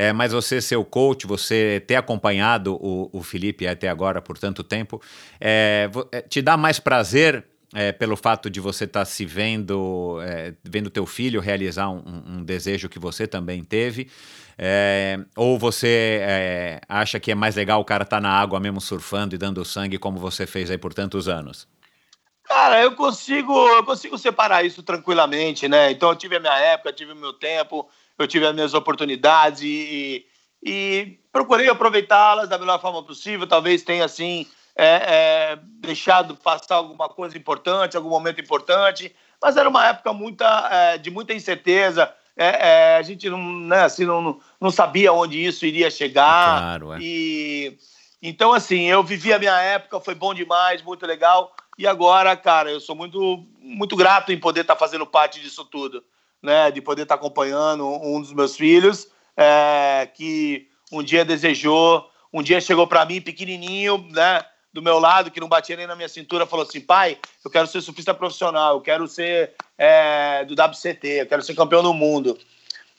É, 0.00 0.12
mas 0.12 0.30
você 0.30 0.60
ser 0.60 0.76
o 0.76 0.84
coach, 0.84 1.26
você 1.26 1.82
ter 1.84 1.96
acompanhado 1.96 2.76
o, 2.80 3.10
o 3.12 3.20
Felipe 3.20 3.66
até 3.66 3.88
agora 3.88 4.22
por 4.22 4.38
tanto 4.38 4.62
tempo, 4.62 5.02
é, 5.40 5.90
é 6.12 6.22
te 6.22 6.40
dá 6.40 6.56
mais 6.56 6.78
prazer 6.78 7.44
é, 7.74 7.90
pelo 7.90 8.16
fato 8.16 8.48
de 8.48 8.60
você 8.60 8.84
estar 8.84 9.00
tá 9.00 9.04
se 9.04 9.24
vendo, 9.24 10.20
é, 10.22 10.54
vendo 10.62 10.88
teu 10.88 11.04
filho 11.04 11.40
realizar 11.40 11.90
um, 11.90 12.22
um, 12.28 12.44
desejo 12.44 12.88
que 12.88 13.00
você 13.00 13.26
também 13.26 13.64
teve? 13.64 14.08
É, 14.56 15.18
ou 15.34 15.58
você 15.58 16.20
é, 16.22 16.80
acha 16.88 17.18
que 17.18 17.32
é 17.32 17.34
mais 17.34 17.56
legal 17.56 17.80
o 17.80 17.84
cara 17.84 18.04
estar 18.04 18.18
tá 18.18 18.20
na 18.20 18.30
água 18.30 18.60
mesmo 18.60 18.80
surfando 18.80 19.34
e 19.34 19.38
dando 19.38 19.64
sangue 19.64 19.98
como 19.98 20.20
você 20.20 20.46
fez 20.46 20.70
aí 20.70 20.78
por 20.78 20.94
tantos 20.94 21.26
anos? 21.26 21.66
Cara, 22.44 22.80
eu 22.80 22.94
consigo, 22.94 23.52
eu 23.70 23.82
consigo 23.82 24.16
separar 24.16 24.64
isso 24.64 24.80
tranquilamente, 24.80 25.66
né? 25.66 25.90
Então 25.90 26.10
eu 26.10 26.16
tive 26.16 26.36
a 26.36 26.40
minha 26.40 26.56
época, 26.56 26.92
tive 26.92 27.12
o 27.12 27.16
meu 27.16 27.32
tempo, 27.32 27.88
eu 28.18 28.26
tive 28.26 28.46
as 28.46 28.54
minhas 28.54 28.74
oportunidades 28.74 29.62
e, 29.62 30.26
e 30.62 31.18
procurei 31.32 31.68
aproveitá-las 31.68 32.48
da 32.48 32.58
melhor 32.58 32.80
forma 32.80 33.02
possível. 33.02 33.46
Talvez 33.46 33.82
tenha 33.82 34.04
assim 34.04 34.46
é, 34.76 34.86
é, 34.86 35.58
deixado 35.80 36.34
passar 36.36 36.76
alguma 36.76 37.08
coisa 37.08 37.36
importante, 37.36 37.96
algum 37.96 38.10
momento 38.10 38.40
importante, 38.40 39.14
mas 39.40 39.56
era 39.56 39.68
uma 39.68 39.86
época 39.86 40.12
muita, 40.12 40.68
é, 40.70 40.98
de 40.98 41.10
muita 41.10 41.32
incerteza. 41.32 42.12
É, 42.36 42.68
é, 42.68 42.96
a 42.96 43.02
gente 43.02 43.28
não, 43.28 43.38
né, 43.38 43.82
assim, 43.82 44.04
não, 44.04 44.40
não 44.60 44.70
sabia 44.70 45.12
onde 45.12 45.44
isso 45.44 45.66
iria 45.66 45.90
chegar. 45.90 46.60
Claro, 46.60 46.92
é. 46.92 46.98
E 47.00 47.78
então, 48.20 48.52
assim, 48.52 48.82
eu 48.82 49.02
vivi 49.02 49.32
a 49.32 49.38
minha 49.38 49.56
época, 49.60 50.00
foi 50.00 50.14
bom 50.14 50.34
demais, 50.34 50.82
muito 50.82 51.06
legal. 51.06 51.54
E 51.78 51.86
agora, 51.86 52.36
cara, 52.36 52.70
eu 52.70 52.80
sou 52.80 52.96
muito, 52.96 53.46
muito 53.60 53.94
grato 53.94 54.32
em 54.32 54.38
poder 54.38 54.62
estar 54.62 54.74
tá 54.74 54.78
fazendo 54.78 55.06
parte 55.06 55.40
disso 55.40 55.64
tudo, 55.64 56.02
né? 56.42 56.70
De 56.70 56.80
poder 56.80 57.02
estar 57.02 57.16
tá 57.16 57.20
acompanhando 57.20 57.86
um 57.86 58.20
dos 58.20 58.32
meus 58.32 58.56
filhos, 58.56 59.08
é, 59.36 60.08
que 60.14 60.68
um 60.92 61.02
dia 61.02 61.24
desejou, 61.24 62.08
um 62.32 62.42
dia 62.42 62.60
chegou 62.60 62.86
para 62.86 63.04
mim 63.04 63.20
pequenininho, 63.20 64.06
né? 64.10 64.44
do 64.72 64.82
meu 64.82 64.98
lado, 64.98 65.30
que 65.30 65.40
não 65.40 65.48
batia 65.48 65.76
nem 65.76 65.86
na 65.86 65.96
minha 65.96 66.08
cintura, 66.08 66.46
falou 66.46 66.64
assim: 66.64 66.80
pai, 66.80 67.18
eu 67.44 67.50
quero 67.50 67.66
ser 67.66 67.80
surfista 67.80 68.14
profissional, 68.14 68.74
eu 68.74 68.80
quero 68.80 69.06
ser 69.08 69.54
é, 69.76 70.44
do 70.44 70.54
WCT, 70.54 71.06
eu 71.08 71.26
quero 71.26 71.42
ser 71.42 71.54
campeão 71.54 71.82
do 71.82 71.94
mundo. 71.94 72.38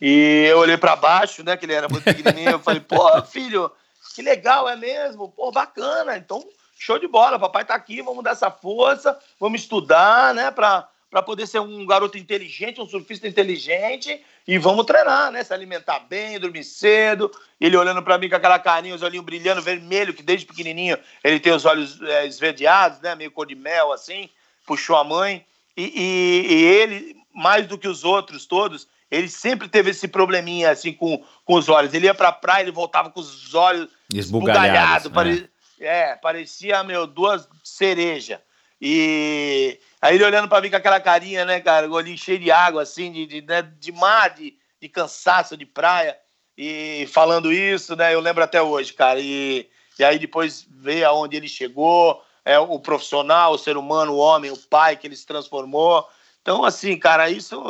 E 0.02 0.48
eu 0.50 0.60
olhei 0.60 0.78
para 0.78 0.96
baixo, 0.96 1.44
né, 1.44 1.58
que 1.58 1.66
ele 1.66 1.74
era 1.74 1.88
muito 1.90 2.04
pequenininho, 2.04 2.52
eu 2.52 2.60
falei: 2.60 2.82
pô, 2.82 3.22
filho, 3.24 3.72
que 4.16 4.22
legal, 4.22 4.68
é 4.68 4.76
mesmo? 4.76 5.30
Pô, 5.30 5.52
bacana, 5.52 6.18
então 6.18 6.44
show 6.78 6.98
de 6.98 7.08
bola, 7.08 7.38
papai 7.38 7.66
tá 7.66 7.76
aqui, 7.76 8.02
vamos 8.02 8.24
dar 8.24 8.32
essa 8.32 8.50
força, 8.50 9.18
vamos 9.40 9.62
estudar, 9.62 10.34
né, 10.34 10.50
para 10.50 10.88
para 11.10 11.24
poder 11.24 11.48
ser 11.48 11.60
um 11.60 11.86
garoto 11.86 12.18
inteligente, 12.18 12.80
um 12.80 12.88
surfista 12.88 13.28
inteligente 13.28 14.22
e 14.48 14.58
vamos 14.60 14.86
treinar, 14.86 15.32
né? 15.32 15.44
Se 15.44 15.54
alimentar 15.54 16.00
bem, 16.02 16.40
dormir 16.40 16.64
cedo. 16.64 17.32
Ele 17.60 17.76
olhando 17.76 18.04
para 18.04 18.18
mim 18.18 18.30
com 18.30 18.36
aquela 18.36 18.60
carinha, 18.60 18.94
os 18.94 19.02
olhinhos 19.02 19.26
brilhando, 19.26 19.62
vermelho, 19.62 20.14
que 20.14 20.22
desde 20.22 20.46
pequenininho 20.46 20.98
ele 21.24 21.40
tem 21.40 21.52
os 21.52 21.66
olhos 21.66 22.00
é, 22.02 22.28
esverdeados, 22.28 23.00
né? 23.00 23.16
Meio 23.16 23.32
cor 23.32 23.48
de 23.48 23.56
mel, 23.56 23.92
assim. 23.92 24.30
Puxou 24.68 24.96
a 24.96 25.04
mãe. 25.04 25.44
E, 25.76 25.84
e, 25.84 26.54
e, 26.54 26.64
ele, 26.64 27.16
mais 27.34 27.66
do 27.66 27.78
que 27.78 27.88
os 27.88 28.04
outros 28.04 28.46
todos, 28.46 28.88
ele 29.10 29.30
sempre 29.30 29.68
teve 29.68 29.90
esse 29.92 30.08
probleminha, 30.08 30.70
assim, 30.70 30.94
com, 30.94 31.24
com 31.44 31.56
os 31.56 31.70
olhos. 31.70 31.94
Ele 31.94 32.06
ia 32.06 32.14
pra 32.14 32.32
praia, 32.32 32.64
ele 32.64 32.72
voltava 32.72 33.10
com 33.10 33.20
os 33.20 33.56
olhos 33.56 33.90
esbugalhados. 34.14 35.08
Né? 35.08 35.14
Pare... 35.14 35.50
É, 35.80 36.16
parecia, 36.16 36.84
meu, 36.84 37.08
duas 37.08 37.48
cerejas. 37.64 38.40
E 38.82 39.80
aí 40.02 40.16
ele 40.16 40.24
olhando 40.24 40.48
para 40.48 40.62
mim 40.62 40.70
com 40.70 40.76
aquela 40.76 41.00
carinha, 41.00 41.44
né, 41.44 41.60
cara, 41.60 41.90
olhinho 41.90 42.18
cheio 42.18 42.40
de 42.40 42.50
água, 42.50 42.84
assim, 42.84 43.12
de, 43.12 43.26
de, 43.26 43.42
né, 43.42 43.62
de 43.62 43.92
mar, 43.92 44.30
de, 44.30 44.58
de 44.80 44.88
cansaço, 44.88 45.58
de 45.58 45.66
praia, 45.66 46.18
e 46.58 47.08
falando 47.12 47.52
isso, 47.52 47.96
né, 47.96 48.14
eu 48.14 48.20
lembro 48.20 48.44
até 48.44 48.62
hoje, 48.62 48.94
cara. 48.94 49.20
E, 49.20 49.70
e 49.98 50.04
aí 50.04 50.20
depois 50.20 50.68
ver 50.70 51.04
aonde 51.04 51.36
ele 51.36 51.48
chegou, 51.48 52.24
é, 52.46 52.58
o 52.58 52.80
profissional, 52.80 53.54
o 53.54 53.58
ser 53.58 53.78
humano, 53.78 54.14
o 54.14 54.18
homem, 54.18 54.52
o 54.52 54.58
pai 54.58 54.96
que 54.98 55.08
ele 55.08 55.16
se 55.16 55.26
transformou. 55.26 56.08
Então, 56.42 56.64
assim, 56.64 56.98
cara, 56.98 57.30
isso, 57.30 57.62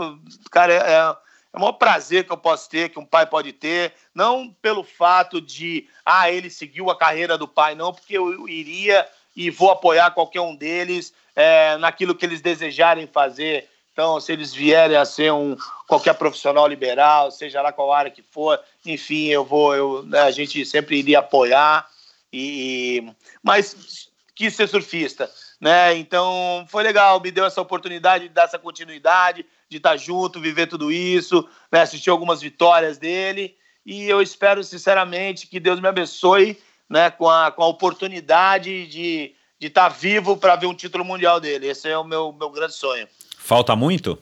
cara, 0.51 0.73
é, 0.73 0.77
é, 0.77 1.15
é 1.53 1.57
o 1.57 1.59
maior 1.59 1.73
prazer 1.73 2.25
que 2.25 2.31
eu 2.31 2.37
posso 2.37 2.69
ter, 2.69 2.89
que 2.89 2.99
um 2.99 3.05
pai 3.05 3.25
pode 3.25 3.51
ter, 3.51 3.93
não 4.13 4.55
pelo 4.61 4.83
fato 4.83 5.41
de, 5.41 5.87
ah, 6.05 6.31
ele 6.31 6.49
seguiu 6.49 6.89
a 6.89 6.97
carreira 6.97 7.37
do 7.37 7.47
pai, 7.47 7.75
não, 7.75 7.91
porque 7.91 8.17
eu 8.17 8.47
iria 8.47 9.07
e 9.39 9.49
vou 9.49 9.71
apoiar 9.71 10.11
qualquer 10.11 10.41
um 10.41 10.53
deles 10.53 11.13
é, 11.33 11.77
naquilo 11.77 12.13
que 12.13 12.25
eles 12.25 12.41
desejarem 12.41 13.07
fazer. 13.07 13.69
Então, 13.93 14.19
se 14.19 14.33
eles 14.33 14.53
vierem 14.53 14.97
a 14.97 15.05
ser 15.05 15.31
um 15.31 15.55
qualquer 15.87 16.13
profissional 16.15 16.67
liberal, 16.67 17.31
seja 17.31 17.61
lá 17.61 17.71
qual 17.71 17.93
área 17.93 18.11
que 18.11 18.21
for, 18.21 18.59
enfim, 18.85 19.27
eu 19.27 19.45
vou, 19.45 19.73
eu, 19.73 20.03
né, 20.03 20.19
a 20.19 20.31
gente 20.31 20.65
sempre 20.65 20.97
iria 20.97 21.19
apoiar. 21.19 21.87
E 22.33 23.09
mas 23.41 24.09
quis 24.35 24.53
ser 24.53 24.67
surfista, 24.67 25.31
né? 25.57 25.95
Então 25.95 26.65
foi 26.67 26.83
legal, 26.83 27.21
me 27.21 27.31
deu 27.31 27.45
essa 27.45 27.61
oportunidade 27.61 28.27
de 28.27 28.33
dar 28.33 28.43
essa 28.43 28.59
continuidade, 28.59 29.45
de 29.69 29.77
estar 29.77 29.95
junto, 29.95 30.41
viver 30.41 30.67
tudo 30.67 30.91
isso, 30.91 31.47
né? 31.71 31.79
assistir 31.79 32.09
algumas 32.09 32.41
vitórias 32.41 32.97
dele. 32.97 33.55
E 33.85 34.03
eu 34.03 34.21
espero 34.21 34.61
sinceramente 34.65 35.47
que 35.47 35.61
Deus 35.61 35.79
me 35.79 35.87
abençoe 35.87 36.61
né, 36.89 37.11
com, 37.11 37.29
a, 37.29 37.51
com 37.51 37.63
a 37.63 37.67
oportunidade 37.67 38.87
de 38.87 39.35
estar 39.59 39.59
de 39.59 39.69
tá 39.69 39.89
vivo 39.89 40.37
para 40.37 40.55
ver 40.55 40.67
um 40.67 40.73
título 40.73 41.05
mundial 41.05 41.39
dele. 41.39 41.67
Esse 41.67 41.89
é 41.89 41.97
o 41.97 42.03
meu, 42.03 42.31
meu 42.31 42.49
grande 42.49 42.73
sonho. 42.73 43.07
Falta 43.37 43.75
muito? 43.75 44.17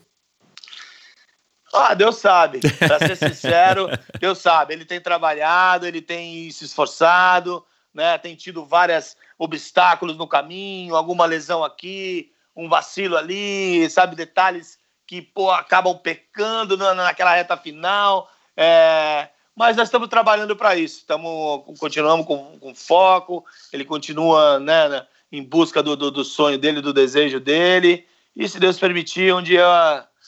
Ah, 1.74 1.94
Deus 1.94 2.18
sabe. 2.18 2.60
Para 2.80 3.00
ser 3.00 3.16
sincero, 3.16 3.88
Deus 4.20 4.40
sabe. 4.40 4.74
Ele 4.74 4.86
tem 4.86 5.00
trabalhado, 5.00 5.86
ele 5.86 6.02
tem 6.02 6.50
se 6.52 6.66
esforçado, 6.66 7.64
né? 7.94 8.18
Tem 8.18 8.36
tido 8.36 8.66
vários 8.66 9.16
obstáculos 9.38 10.18
no 10.18 10.28
caminho, 10.28 10.96
alguma 10.96 11.26
lesão 11.26 11.64
aqui, 11.64 12.32
um 12.56 12.68
vacilo 12.68 13.16
ali, 13.16 13.88
sabe 13.90 14.16
detalhes 14.16 14.80
que 15.06 15.22
pô, 15.22 15.52
acabam 15.52 15.98
pecando 15.98 16.76
na, 16.76 16.94
naquela 16.94 17.34
reta 17.34 17.56
final. 17.56 18.30
É, 18.56 19.30
mas 19.58 19.76
nós 19.76 19.88
estamos 19.88 20.08
trabalhando 20.08 20.56
para 20.56 20.76
isso. 20.76 21.00
Estamos, 21.00 21.64
continuamos 21.80 22.28
com, 22.28 22.60
com, 22.60 22.76
foco, 22.76 23.44
ele 23.74 23.84
continua 23.84 24.60
né, 24.60 24.88
né, 24.88 25.08
em 25.32 25.44
busca 25.44 25.82
do, 25.82 25.96
do, 25.96 26.12
do, 26.12 26.24
sonho 26.24 26.60
dele, 26.60 26.80
do 26.80 26.94
desejo 26.94 27.40
dele. 27.40 28.06
E 28.36 28.48
se 28.48 28.60
Deus 28.60 28.78
permitir, 28.78 29.34
um 29.34 29.42
dia 29.42 29.66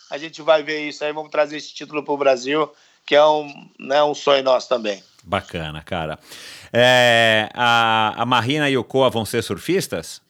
a 0.10 0.18
gente 0.18 0.42
vai 0.42 0.64
ver 0.64 0.90
isso 0.90 1.06
aí, 1.06 1.14
vamos 1.14 1.30
trazer 1.30 1.58
esse 1.58 1.72
título 1.72 2.02
para 2.04 2.14
o 2.14 2.18
Brasil, 2.18 2.72
que 3.06 3.16
é 3.16 3.24
um, 3.24 3.70
né, 3.80 4.02
um 4.02 4.16
sonho 4.16 4.44
nosso 4.44 4.68
também. 4.68 5.04
Bacana, 5.24 5.84
cara. 5.84 6.18
É, 6.74 7.52
a, 7.54 8.16
a 8.18 8.26
Marina 8.26 8.68
e 8.68 8.76
o 8.80 8.84
Coa 8.84 9.12
vão 9.12 9.26
ser 9.26 9.44
surfistas? 9.44 10.24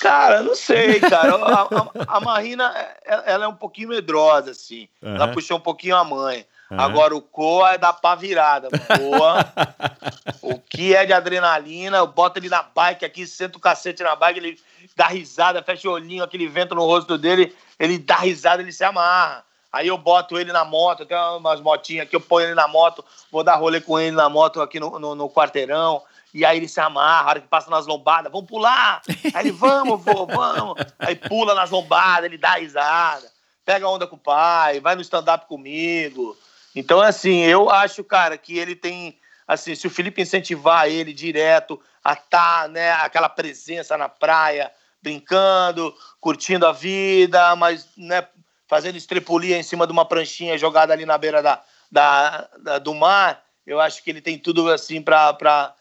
Cara, 0.00 0.42
não 0.42 0.56
sei, 0.56 0.98
cara. 0.98 1.36
A, 1.38 1.62
a, 1.62 2.16
a 2.16 2.20
Marina, 2.20 2.72
é, 3.04 3.32
ela 3.32 3.44
é 3.44 3.48
um 3.48 3.54
pouquinho 3.54 3.90
medrosa, 3.90 4.50
assim. 4.50 4.88
Uhum. 5.00 5.14
Ela 5.14 5.28
puxou 5.28 5.58
um 5.58 5.60
pouquinho 5.60 5.94
a 5.94 6.02
mãe. 6.02 6.44
Uhum. 6.70 6.80
Agora 6.80 7.16
o 7.16 7.20
Coa 7.20 7.74
é 7.74 7.78
da 7.78 7.92
pá 7.92 8.14
virada, 8.14 8.68
mano. 8.70 9.10
Coa, 9.10 9.52
o 10.40 10.58
que 10.58 10.94
é 10.94 11.04
de 11.04 11.12
adrenalina, 11.12 12.06
bota 12.06 12.38
ele 12.38 12.48
na 12.48 12.62
bike 12.62 13.04
aqui, 13.04 13.26
senta 13.26 13.58
o 13.58 13.60
cacete 13.60 14.04
na 14.04 14.14
bike, 14.14 14.38
ele 14.38 14.60
dá 14.94 15.08
risada, 15.08 15.62
fecha 15.62 15.88
o 15.88 15.92
olhinho, 15.92 16.22
aquele 16.22 16.46
vento 16.46 16.74
no 16.74 16.84
rosto 16.84 17.18
dele, 17.18 17.54
ele 17.78 17.98
dá 17.98 18.16
risada, 18.16 18.62
ele 18.62 18.72
se 18.72 18.84
amarra. 18.84 19.44
Aí 19.72 19.88
eu 19.88 19.98
boto 19.98 20.38
ele 20.38 20.52
na 20.52 20.64
moto, 20.64 21.04
tem 21.04 21.16
umas 21.16 21.60
motinhas 21.60 22.06
aqui, 22.06 22.14
eu 22.14 22.20
ponho 22.20 22.46
ele 22.46 22.54
na 22.54 22.66
moto, 22.68 23.04
vou 23.30 23.42
dar 23.42 23.56
rolê 23.56 23.80
com 23.80 23.98
ele 23.98 24.16
na 24.16 24.28
moto 24.28 24.60
aqui 24.60 24.78
no, 24.78 24.98
no, 24.98 25.14
no 25.14 25.30
quarteirão. 25.30 26.02
E 26.32 26.44
aí 26.44 26.56
ele 26.56 26.68
se 26.68 26.80
amarra, 26.80 27.26
a 27.26 27.30
hora 27.30 27.40
que 27.40 27.48
passa 27.48 27.68
nas 27.68 27.86
lombadas, 27.86 28.30
vamos 28.30 28.48
pular! 28.48 29.02
Aí 29.34 29.42
ele, 29.42 29.50
vamos, 29.50 30.00
vô, 30.04 30.26
vamos! 30.26 30.76
Aí 31.00 31.16
pula 31.16 31.54
nas 31.54 31.70
lombadas, 31.70 32.26
ele 32.26 32.38
dá 32.38 32.54
risada, 32.54 33.28
pega 33.64 33.88
onda 33.88 34.06
com 34.06 34.14
o 34.14 34.18
pai, 34.18 34.78
vai 34.78 34.94
no 34.94 35.00
stand-up 35.00 35.46
comigo. 35.46 36.36
Então, 36.74 37.00
assim, 37.00 37.40
eu 37.40 37.68
acho, 37.68 38.04
cara, 38.04 38.38
que 38.38 38.58
ele 38.58 38.76
tem, 38.76 39.18
assim, 39.46 39.74
se 39.74 39.86
o 39.86 39.90
Felipe 39.90 40.22
incentivar 40.22 40.88
ele 40.88 41.12
direto 41.12 41.80
a 42.02 42.12
estar, 42.12 42.62
tá, 42.62 42.68
né, 42.68 42.92
aquela 42.92 43.28
presença 43.28 43.96
na 43.96 44.08
praia, 44.08 44.72
brincando, 45.02 45.94
curtindo 46.20 46.66
a 46.66 46.72
vida, 46.72 47.56
mas, 47.56 47.88
né, 47.96 48.26
fazendo 48.68 48.96
estrepulia 48.96 49.58
em 49.58 49.62
cima 49.62 49.86
de 49.86 49.92
uma 49.92 50.04
pranchinha 50.04 50.56
jogada 50.56 50.92
ali 50.92 51.04
na 51.04 51.18
beira 51.18 51.42
da, 51.42 51.62
da, 51.90 52.48
da 52.62 52.78
do 52.78 52.94
mar, 52.94 53.42
eu 53.66 53.80
acho 53.80 54.02
que 54.02 54.10
ele 54.10 54.20
tem 54.20 54.38
tudo, 54.38 54.70
assim, 54.70 55.02
para 55.02 55.74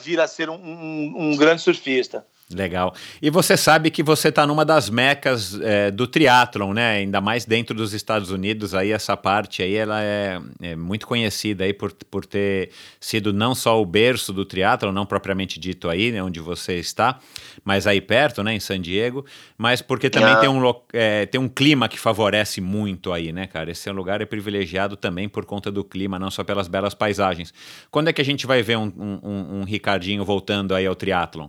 vir 0.00 0.20
a 0.20 0.26
ser 0.26 0.48
um, 0.48 0.54
um, 0.54 1.14
um 1.16 1.36
grande 1.36 1.62
surfista. 1.62 2.26
Legal. 2.48 2.94
E 3.20 3.28
você 3.28 3.56
sabe 3.56 3.90
que 3.90 4.04
você 4.04 4.28
está 4.28 4.46
numa 4.46 4.64
das 4.64 4.88
mecas 4.88 5.60
é, 5.60 5.90
do 5.90 6.06
triatlon, 6.06 6.72
né? 6.72 6.98
Ainda 6.98 7.20
mais 7.20 7.44
dentro 7.44 7.74
dos 7.74 7.92
Estados 7.92 8.30
Unidos, 8.30 8.72
aí 8.72 8.92
essa 8.92 9.16
parte 9.16 9.64
aí 9.64 9.74
ela 9.74 10.00
é, 10.00 10.40
é, 10.62 10.76
muito 10.76 11.08
conhecida 11.08 11.64
aí 11.64 11.72
por, 11.72 11.92
por 12.08 12.24
ter 12.24 12.70
sido 13.00 13.32
não 13.32 13.52
só 13.52 13.82
o 13.82 13.84
berço 13.84 14.32
do 14.32 14.44
triatlon, 14.44 14.92
não 14.92 15.04
propriamente 15.04 15.58
dito 15.58 15.88
aí, 15.88 16.12
né, 16.12 16.22
onde 16.22 16.38
você 16.38 16.74
está, 16.74 17.18
mas 17.64 17.84
aí 17.84 18.00
perto, 18.00 18.44
né, 18.44 18.54
em 18.54 18.60
San 18.60 18.80
Diego, 18.80 19.26
mas 19.58 19.82
porque 19.82 20.08
também 20.08 20.34
ah. 20.34 20.36
tem, 20.36 20.48
um, 20.48 20.74
é, 20.92 21.26
tem 21.26 21.40
um 21.40 21.48
clima 21.48 21.88
que 21.88 21.98
favorece 21.98 22.60
muito 22.60 23.12
aí, 23.12 23.32
né, 23.32 23.48
cara? 23.48 23.72
Esse 23.72 23.90
lugar 23.90 24.20
é 24.20 24.24
privilegiado 24.24 24.96
também 24.96 25.28
por 25.28 25.44
conta 25.44 25.72
do 25.72 25.82
clima, 25.82 26.16
não 26.16 26.30
só 26.30 26.44
pelas 26.44 26.68
belas 26.68 26.94
paisagens. 26.94 27.52
Quando 27.90 28.06
é 28.06 28.12
que 28.12 28.20
a 28.22 28.24
gente 28.24 28.46
vai 28.46 28.62
ver 28.62 28.78
um, 28.78 28.92
um, 28.96 29.60
um 29.60 29.64
Ricardinho 29.64 30.24
voltando 30.24 30.76
aí 30.76 30.86
ao 30.86 30.94
triatlon? 30.94 31.48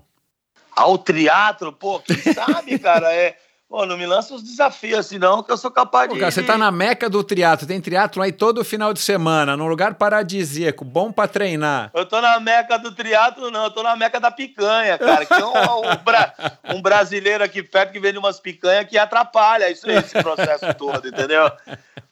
Ao 0.78 0.96
triatlo, 0.96 1.74
pô, 1.74 2.00
quem 2.00 2.16
sabe, 2.34 2.78
cara, 2.78 3.12
é... 3.12 3.36
Pô, 3.70 3.86
não 3.86 3.98
me 3.98 4.06
lança 4.06 4.34
os 4.34 4.42
desafios 4.42 5.00
assim 5.00 5.18
não, 5.18 5.44
que 5.44 5.52
eu 5.52 5.58
sou 5.58 5.70
capaz 5.70 6.08
pô, 6.08 6.14
de... 6.14 6.22
Cara, 6.22 6.32
você 6.32 6.42
tá 6.42 6.58
na 6.58 6.72
meca 6.72 7.10
do 7.10 7.22
triatlo, 7.22 7.68
tem 7.68 7.82
triatlo 7.82 8.24
aí 8.24 8.32
todo 8.32 8.64
final 8.64 8.94
de 8.94 9.02
semana, 9.02 9.58
num 9.58 9.68
lugar 9.68 9.96
paradisíaco, 9.96 10.86
bom 10.86 11.12
para 11.12 11.28
treinar. 11.28 11.92
Eu 11.94 12.06
tô 12.06 12.22
na 12.22 12.40
meca 12.40 12.78
do 12.78 12.94
triatlo 12.94 13.52
não, 13.52 13.66
eu 13.66 13.72
tô 13.72 13.84
na 13.84 13.94
meca 13.98 14.22
da 14.22 14.32
picanha, 14.32 14.98
cara, 14.98 15.26
que 15.26 15.34
é 15.34 15.46
um, 15.46 15.92
um, 15.92 15.96
bra... 15.98 16.34
um 16.76 16.82
brasileiro 16.82 17.44
aqui 17.44 17.62
perto 17.62 17.92
que 17.92 18.00
vende 18.00 18.18
umas 18.18 18.40
picanhas 18.40 18.88
que 18.88 18.98
atrapalha 18.98 19.70
isso, 19.70 19.90
esse 19.92 20.14
processo 20.24 20.74
todo, 20.76 21.06
entendeu? 21.06 21.52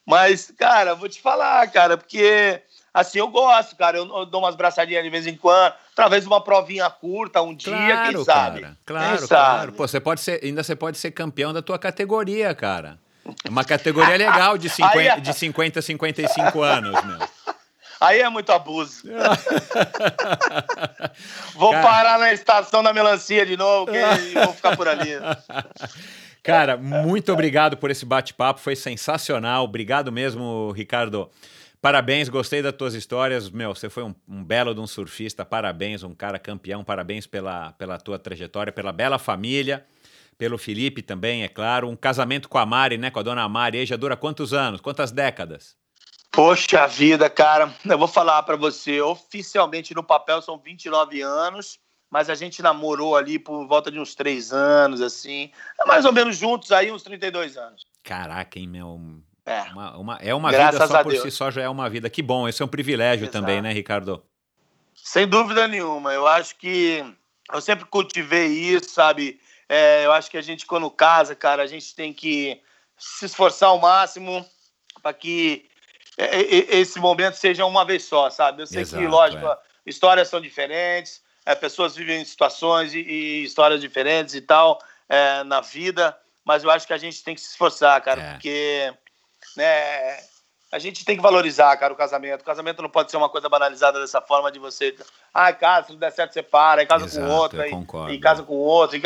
Mas, 0.04 0.52
cara, 0.58 0.94
vou 0.94 1.08
te 1.08 1.22
falar, 1.22 1.66
cara, 1.68 1.96
porque 1.96 2.60
Assim, 2.96 3.18
eu 3.18 3.28
gosto, 3.28 3.76
cara. 3.76 3.98
Eu, 3.98 4.06
eu 4.06 4.24
dou 4.24 4.40
umas 4.40 4.56
braçadinhas 4.56 5.04
de 5.04 5.10
vez 5.10 5.26
em 5.26 5.36
quando, 5.36 5.74
através 5.92 6.22
de 6.22 6.28
uma 6.28 6.40
provinha 6.40 6.88
curta, 6.88 7.42
um 7.42 7.54
dia, 7.54 7.70
claro, 7.70 8.14
quem 8.14 8.24
sabe? 8.24 8.60
Cara, 8.62 8.76
claro, 8.86 9.18
quem 9.18 9.28
claro. 9.28 9.60
Sabe? 9.60 9.72
Pô, 9.72 9.86
você 9.86 10.00
pode 10.00 10.22
ser, 10.22 10.40
ainda 10.42 10.62
você 10.62 10.74
pode 10.74 10.96
ser 10.96 11.10
campeão 11.10 11.52
da 11.52 11.60
tua 11.60 11.78
categoria, 11.78 12.54
cara. 12.54 12.98
É 13.44 13.50
uma 13.50 13.64
categoria 13.64 14.16
legal 14.16 14.56
de 14.56 14.70
50, 14.72 14.98
é... 14.98 15.20
de 15.20 15.34
50 15.34 15.78
a 15.78 15.82
55 15.82 16.62
anos, 16.62 17.04
meu. 17.04 17.18
Aí 18.00 18.20
é 18.20 18.30
muito 18.30 18.50
abuso. 18.50 19.02
vou 21.54 21.72
cara... 21.72 21.86
parar 21.86 22.18
na 22.18 22.32
estação 22.32 22.82
da 22.82 22.94
melancia 22.94 23.44
de 23.44 23.58
novo 23.58 23.92
e 23.94 24.32
vou 24.42 24.54
ficar 24.54 24.74
por 24.74 24.88
ali. 24.88 25.18
Cara, 26.42 26.78
muito 26.78 27.30
obrigado 27.30 27.76
por 27.76 27.90
esse 27.90 28.06
bate-papo, 28.06 28.58
foi 28.58 28.74
sensacional. 28.74 29.64
Obrigado 29.64 30.10
mesmo, 30.10 30.72
Ricardo. 30.72 31.30
Parabéns, 31.86 32.28
gostei 32.28 32.60
das 32.60 32.72
tuas 32.72 32.94
histórias. 32.94 33.48
Meu, 33.48 33.72
você 33.72 33.88
foi 33.88 34.02
um, 34.02 34.12
um, 34.28 34.42
belo 34.42 34.74
de 34.74 34.80
um 34.80 34.88
surfista, 34.88 35.44
parabéns, 35.44 36.02
um 36.02 36.12
cara 36.12 36.36
campeão, 36.36 36.82
parabéns 36.82 37.28
pela, 37.28 37.74
pela 37.74 37.96
tua 37.96 38.18
trajetória, 38.18 38.72
pela 38.72 38.90
bela 38.90 39.20
família, 39.20 39.86
pelo 40.36 40.58
Felipe 40.58 41.00
também, 41.00 41.44
é 41.44 41.48
claro. 41.48 41.88
Um 41.88 41.94
casamento 41.94 42.48
com 42.48 42.58
a 42.58 42.66
Mari, 42.66 42.98
né, 42.98 43.08
com 43.08 43.20
a 43.20 43.22
dona 43.22 43.48
Mari, 43.48 43.78
aí 43.78 43.86
já 43.86 43.94
dura 43.94 44.16
quantos 44.16 44.52
anos, 44.52 44.80
quantas 44.80 45.12
décadas? 45.12 45.76
Poxa 46.32 46.88
vida, 46.88 47.30
cara, 47.30 47.72
eu 47.88 47.96
vou 47.96 48.08
falar 48.08 48.42
para 48.42 48.56
você, 48.56 49.00
oficialmente 49.00 49.94
no 49.94 50.02
papel 50.02 50.42
são 50.42 50.58
29 50.58 51.22
anos, 51.22 51.78
mas 52.10 52.28
a 52.28 52.34
gente 52.34 52.62
namorou 52.62 53.14
ali 53.16 53.38
por 53.38 53.64
volta 53.68 53.92
de 53.92 54.00
uns 54.00 54.12
três 54.16 54.52
anos, 54.52 55.00
assim, 55.00 55.52
mais 55.86 56.04
ou 56.04 56.12
menos 56.12 56.36
juntos 56.36 56.72
aí, 56.72 56.90
uns 56.90 57.04
32 57.04 57.56
anos. 57.56 57.86
Caraca, 58.02 58.58
hein, 58.58 58.66
meu, 58.66 59.22
é 59.46 59.62
uma, 59.72 59.96
uma 59.96 60.18
é 60.20 60.34
uma 60.34 60.50
vida 60.50 60.86
só 60.86 61.02
por 61.04 61.12
Deus. 61.12 61.22
si 61.22 61.30
só 61.30 61.50
já 61.50 61.62
é 61.62 61.68
uma 61.68 61.88
vida. 61.88 62.10
Que 62.10 62.20
bom, 62.20 62.48
esse 62.48 62.60
é 62.60 62.64
um 62.64 62.68
privilégio 62.68 63.24
Exato. 63.24 63.38
também, 63.38 63.62
né, 63.62 63.72
Ricardo? 63.72 64.22
Sem 64.94 65.26
dúvida 65.28 65.68
nenhuma. 65.68 66.12
Eu 66.12 66.26
acho 66.26 66.56
que 66.56 67.04
eu 67.52 67.60
sempre 67.60 67.84
cultivei 67.84 68.48
isso, 68.48 68.90
sabe? 68.90 69.40
É, 69.68 70.04
eu 70.04 70.12
acho 70.12 70.28
que 70.28 70.36
a 70.36 70.42
gente, 70.42 70.66
quando 70.66 70.90
casa, 70.90 71.34
cara, 71.34 71.62
a 71.62 71.66
gente 71.66 71.94
tem 71.94 72.12
que 72.12 72.60
se 72.98 73.26
esforçar 73.26 73.68
ao 73.68 73.78
máximo 73.78 74.44
para 75.00 75.14
que 75.14 75.68
esse 76.18 76.98
momento 76.98 77.34
seja 77.34 77.64
uma 77.64 77.84
vez 77.84 78.04
só, 78.04 78.30
sabe? 78.30 78.62
Eu 78.62 78.66
sei 78.66 78.82
Exato, 78.82 79.02
que, 79.02 79.08
lógico, 79.08 79.46
é. 79.46 79.58
histórias 79.84 80.28
são 80.28 80.40
diferentes, 80.40 81.22
é, 81.44 81.54
pessoas 81.54 81.94
vivem 81.94 82.24
situações 82.24 82.94
e, 82.94 83.00
e, 83.00 83.44
histórias 83.44 83.80
diferentes 83.80 84.34
e 84.34 84.40
tal 84.40 84.80
é, 85.08 85.44
na 85.44 85.60
vida, 85.60 86.16
mas 86.44 86.64
eu 86.64 86.70
acho 86.70 86.86
que 86.86 86.92
a 86.92 86.98
gente 86.98 87.22
tem 87.22 87.34
que 87.34 87.40
se 87.40 87.50
esforçar, 87.50 88.00
cara, 88.00 88.22
é. 88.22 88.32
porque 88.32 88.94
né? 89.56 90.18
A 90.72 90.78
gente 90.78 91.04
tem 91.04 91.16
que 91.16 91.22
valorizar, 91.22 91.76
cara, 91.76 91.92
o 91.92 91.96
casamento. 91.96 92.42
O 92.42 92.44
casamento 92.44 92.82
não 92.82 92.90
pode 92.90 93.10
ser 93.10 93.16
uma 93.16 93.28
coisa 93.28 93.48
banalizada 93.48 94.00
dessa 94.00 94.20
forma 94.20 94.50
de 94.50 94.58
você. 94.58 94.96
Ah, 95.32 95.52
casa, 95.52 95.86
se 95.86 95.92
não 95.92 95.98
der 95.98 96.12
certo, 96.12 96.32
você 96.32 96.42
para, 96.42 96.80
aí 96.80 96.86
casa 96.86 97.06
Exato, 97.06 97.26
com 97.26 97.32
outro, 97.32 97.62
aí, 97.62 98.14
e 98.14 98.18
casa 98.18 98.42
com 98.42 98.54
outro. 98.54 98.96
E, 98.96 99.02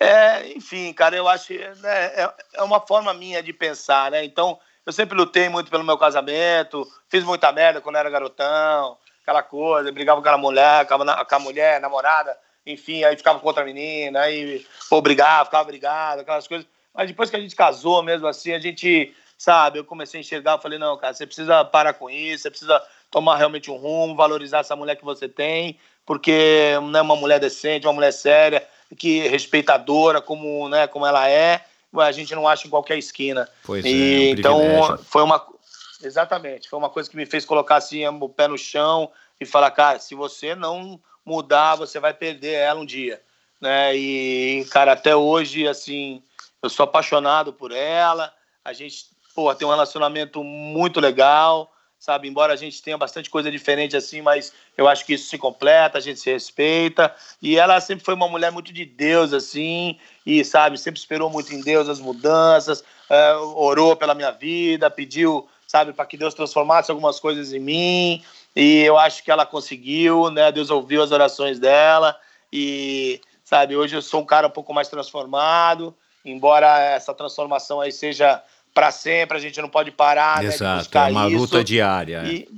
é, 0.00 0.48
enfim, 0.56 0.92
cara, 0.92 1.14
eu 1.14 1.28
acho 1.28 1.52
né, 1.52 2.06
é, 2.14 2.34
é 2.54 2.62
uma 2.62 2.80
forma 2.80 3.12
minha 3.12 3.42
de 3.42 3.52
pensar, 3.52 4.10
né? 4.10 4.24
Então, 4.24 4.58
eu 4.86 4.92
sempre 4.92 5.16
lutei 5.16 5.48
muito 5.48 5.70
pelo 5.70 5.84
meu 5.84 5.98
casamento, 5.98 6.90
fiz 7.08 7.22
muita 7.22 7.52
merda 7.52 7.80
quando 7.80 7.96
era 7.96 8.10
garotão, 8.10 8.96
aquela 9.22 9.42
coisa, 9.42 9.92
brigava 9.92 10.20
com 10.20 10.26
aquela 10.26 10.38
mulher, 10.38 10.86
com 10.86 10.94
a, 10.94 11.24
com 11.24 11.34
a 11.34 11.38
mulher, 11.38 11.80
namorada, 11.80 12.36
enfim, 12.66 13.04
aí 13.04 13.16
ficava 13.16 13.38
com 13.38 13.46
outra 13.46 13.64
menina, 13.64 14.22
aí, 14.22 14.66
pô, 14.88 15.00
brigava, 15.00 15.44
ficava 15.44 15.64
brigado, 15.64 16.22
aquelas 16.22 16.48
coisas. 16.48 16.66
Mas 16.94 17.08
depois 17.08 17.30
que 17.30 17.36
a 17.36 17.40
gente 17.40 17.54
casou 17.54 18.02
mesmo 18.02 18.26
assim, 18.26 18.52
a 18.52 18.58
gente 18.58 19.14
sabe? 19.42 19.76
Eu 19.76 19.84
comecei 19.84 20.18
a 20.18 20.20
enxergar, 20.20 20.52
eu 20.52 20.60
falei, 20.60 20.78
não, 20.78 20.96
cara, 20.96 21.12
você 21.12 21.26
precisa 21.26 21.64
parar 21.64 21.94
com 21.94 22.08
isso, 22.08 22.44
você 22.44 22.50
precisa 22.50 22.80
tomar 23.10 23.36
realmente 23.36 23.72
um 23.72 23.76
rumo, 23.76 24.14
valorizar 24.14 24.60
essa 24.60 24.76
mulher 24.76 24.94
que 24.94 25.04
você 25.04 25.28
tem, 25.28 25.76
porque 26.06 26.74
não 26.80 27.00
é 27.00 27.02
uma 27.02 27.16
mulher 27.16 27.40
decente, 27.40 27.84
uma 27.84 27.92
mulher 27.92 28.12
séria, 28.12 28.64
que 28.96 29.26
respeitadora 29.26 30.20
como, 30.20 30.68
né, 30.68 30.86
como 30.86 31.04
ela 31.04 31.28
é, 31.28 31.64
a 31.92 32.12
gente 32.12 32.32
não 32.36 32.46
acha 32.46 32.68
em 32.68 32.70
qualquer 32.70 32.96
esquina. 32.96 33.48
Pois 33.64 33.84
e, 33.84 34.30
é, 34.30 34.30
um 34.30 34.38
então 34.38 34.98
foi 34.98 35.22
uma 35.22 35.44
exatamente, 36.04 36.68
foi 36.68 36.78
uma 36.78 36.88
coisa 36.88 37.10
que 37.10 37.16
me 37.16 37.26
fez 37.26 37.44
colocar 37.44 37.76
assim 37.76 38.06
o 38.06 38.28
pé 38.28 38.46
no 38.46 38.56
chão 38.56 39.10
e 39.40 39.44
falar, 39.44 39.72
cara, 39.72 39.98
se 39.98 40.14
você 40.14 40.54
não 40.54 41.00
mudar, 41.26 41.74
você 41.74 41.98
vai 41.98 42.14
perder 42.14 42.54
ela 42.54 42.78
um 42.78 42.86
dia, 42.86 43.20
né? 43.60 43.92
E 43.96 44.64
cara, 44.70 44.92
até 44.92 45.16
hoje 45.16 45.66
assim, 45.66 46.22
eu 46.62 46.70
sou 46.70 46.84
apaixonado 46.84 47.52
por 47.52 47.72
ela. 47.72 48.32
A 48.64 48.72
gente 48.72 49.11
pô, 49.34 49.54
tem 49.54 49.66
um 49.66 49.70
relacionamento 49.70 50.42
muito 50.42 51.00
legal, 51.00 51.72
sabe? 52.02 52.28
Embora 52.28 52.52
a 52.52 52.56
gente 52.56 52.82
tenha 52.82 52.98
bastante 52.98 53.30
coisa 53.30 53.50
diferente 53.50 53.96
assim, 53.96 54.20
mas 54.20 54.52
eu 54.76 54.88
acho 54.88 55.06
que 55.06 55.14
isso 55.14 55.28
se 55.28 55.38
completa, 55.38 55.98
a 55.98 56.00
gente 56.00 56.18
se 56.18 56.32
respeita. 56.32 57.14
E 57.40 57.56
ela 57.56 57.80
sempre 57.80 58.04
foi 58.04 58.14
uma 58.14 58.28
mulher 58.28 58.50
muito 58.50 58.72
de 58.72 58.84
Deus, 58.84 59.32
assim, 59.32 59.96
e, 60.26 60.44
sabe, 60.44 60.76
sempre 60.78 60.98
esperou 60.98 61.30
muito 61.30 61.54
em 61.54 61.60
Deus 61.60 61.88
as 61.88 62.00
mudanças, 62.00 62.82
é, 63.08 63.34
orou 63.34 63.94
pela 63.94 64.14
minha 64.14 64.32
vida, 64.32 64.90
pediu, 64.90 65.48
sabe, 65.66 65.92
para 65.92 66.04
que 66.04 66.16
Deus 66.16 66.34
transformasse 66.34 66.90
algumas 66.90 67.20
coisas 67.20 67.52
em 67.52 67.60
mim. 67.60 68.24
E 68.54 68.80
eu 68.82 68.98
acho 68.98 69.22
que 69.22 69.30
ela 69.30 69.46
conseguiu, 69.46 70.28
né? 70.28 70.50
Deus 70.50 70.70
ouviu 70.70 71.02
as 71.02 71.12
orações 71.12 71.60
dela 71.60 72.18
e, 72.52 73.20
sabe, 73.44 73.76
hoje 73.76 73.94
eu 73.94 74.02
sou 74.02 74.20
um 74.22 74.26
cara 74.26 74.48
um 74.48 74.50
pouco 74.50 74.74
mais 74.74 74.88
transformado, 74.88 75.94
embora 76.24 76.80
essa 76.80 77.14
transformação 77.14 77.80
aí 77.80 77.92
seja 77.92 78.42
para 78.74 78.90
sempre, 78.90 79.36
a 79.36 79.40
gente 79.40 79.60
não 79.60 79.68
pode 79.68 79.90
parar. 79.90 80.44
Exato, 80.44 80.98
né, 80.98 81.08
é 81.08 81.10
uma 81.10 81.28
isso. 81.28 81.36
luta 81.38 81.64
diária. 81.64 82.22
E, 82.24 82.48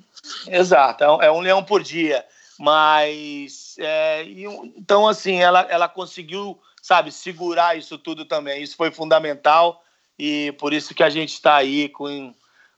é. 0.47 0.59
Exato, 0.59 1.05
é 1.05 1.31
um 1.31 1.41
leão 1.41 1.63
por 1.63 1.83
dia. 1.83 2.25
Mas, 2.59 3.77
é, 3.79 4.25
e, 4.25 4.45
então, 4.77 5.09
assim, 5.09 5.41
ela, 5.41 5.67
ela 5.69 5.89
conseguiu, 5.89 6.59
sabe, 6.81 7.11
segurar 7.11 7.77
isso 7.77 7.99
tudo 7.99 8.25
também. 8.25 8.63
Isso 8.63 8.77
foi 8.77 8.91
fundamental 8.91 9.83
e 10.19 10.53
por 10.59 10.73
isso 10.73 10.95
que 10.95 11.03
a 11.03 11.11
gente 11.11 11.33
está 11.33 11.57
aí 11.57 11.89
com, 11.89 12.33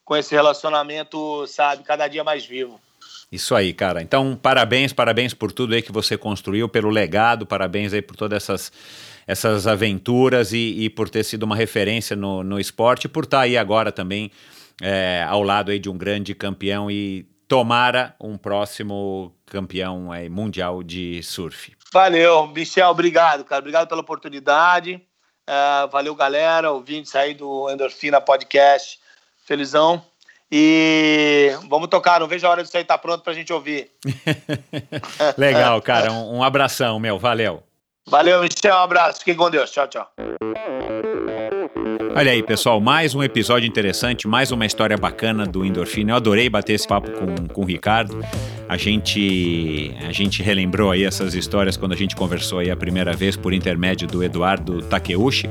com 0.05 0.17
esse 0.17 0.35
relacionamento, 0.35 1.47
sabe, 1.47 1.83
cada 1.85 2.09
dia 2.09 2.25
mais 2.25 2.45
vivo. 2.45 2.81
Isso 3.31 3.55
aí, 3.55 3.75
cara. 3.75 4.01
Então, 4.01 4.39
parabéns, 4.41 4.93
parabéns 4.93 5.35
por 5.35 5.53
tudo 5.53 5.75
aí 5.75 5.83
que 5.83 5.93
você 5.93 6.17
construiu, 6.17 6.69
pelo 6.69 6.89
legado, 6.89 7.45
parabéns 7.45 7.93
aí 7.93 8.01
por 8.01 8.17
todas 8.17 8.43
essas 8.43 8.73
essas 9.27 9.67
aventuras 9.67 10.53
e, 10.53 10.85
e, 10.85 10.91
por 10.91 11.09
ter 11.09 11.25
sido 11.25 11.43
uma 11.43 11.57
referência 11.57 12.15
no, 12.15 12.45
no 12.45 12.61
esporte, 12.61 13.09
por 13.09 13.25
estar 13.25 13.39
tá 13.39 13.43
aí 13.43 13.57
agora 13.57 13.91
também 13.91 14.31
é, 14.81 15.25
ao 15.29 15.43
lado 15.43 15.71
aí 15.71 15.79
de 15.79 15.89
um 15.89 15.97
grande 15.97 16.35
campeão 16.35 16.91
e 16.91 17.27
tomara 17.49 18.15
um 18.21 18.37
próximo 18.37 19.35
campeão 19.47 20.13
aí, 20.13 20.29
mundial 20.29 20.83
de 20.83 21.23
surf. 21.23 21.77
Valeu, 21.93 22.47
Michel, 22.49 22.89
obrigado, 22.89 23.45
cara. 23.45 23.61
Obrigado 23.61 23.89
pela 23.89 24.01
oportunidade. 24.01 25.01
Uh, 25.49 25.89
valeu, 25.91 26.15
galera. 26.15 26.73
Ouvintes 26.73 27.15
aí 27.15 27.35
do 27.35 27.71
Endorfina 27.71 28.21
Podcast. 28.21 28.99
Felizão. 29.45 30.05
E 30.51 31.51
vamos 31.69 31.89
tocar, 31.89 32.21
não 32.21 32.29
vejo 32.29 32.47
a 32.47 32.51
hora 32.51 32.63
de 32.63 32.69
você 32.69 32.79
estar 32.79 32.99
pronto 32.99 33.23
pra 33.23 33.33
gente 33.33 33.53
ouvir. 33.53 33.91
Legal, 35.39 35.81
cara. 35.83 36.13
Um, 36.13 36.39
um 36.39 36.43
abração, 36.43 36.99
meu. 36.99 37.19
Valeu. 37.19 37.63
Valeu, 38.09 38.41
Michel. 38.41 38.75
Um 38.75 38.79
abraço. 38.79 39.19
Fiquem 39.21 39.35
com 39.35 39.51
Deus. 39.51 39.71
Tchau, 39.71 39.89
tchau. 39.89 40.11
Olha 42.17 42.33
aí, 42.33 42.43
pessoal, 42.43 42.81
mais 42.81 43.15
um 43.15 43.23
episódio 43.23 43.69
interessante, 43.69 44.27
mais 44.27 44.51
uma 44.51 44.65
história 44.65 44.97
bacana 44.97 45.45
do 45.45 45.67
Endorfina. 45.67 46.13
Eu 46.13 46.17
adorei 46.17 46.49
bater 46.49 46.73
esse 46.73 46.89
papo 46.89 47.11
com, 47.11 47.47
com 47.49 47.61
o 47.61 47.65
Ricardo. 47.67 48.25
A 48.67 48.79
gente, 48.79 49.95
a 50.01 50.11
gente 50.13 50.43
relembrou 50.43 50.91
aí 50.91 51.05
essas 51.05 51.35
histórias 51.35 51.77
quando 51.77 51.93
a 51.93 51.95
gente 51.95 52.17
conversou 52.17 52.61
aí 52.61 52.71
a 52.71 52.77
primeira 52.77 53.13
vez 53.13 53.37
por 53.37 53.53
intermédio 53.53 54.09
do 54.09 54.25
Eduardo 54.25 54.81
Takeuchi, 54.81 55.51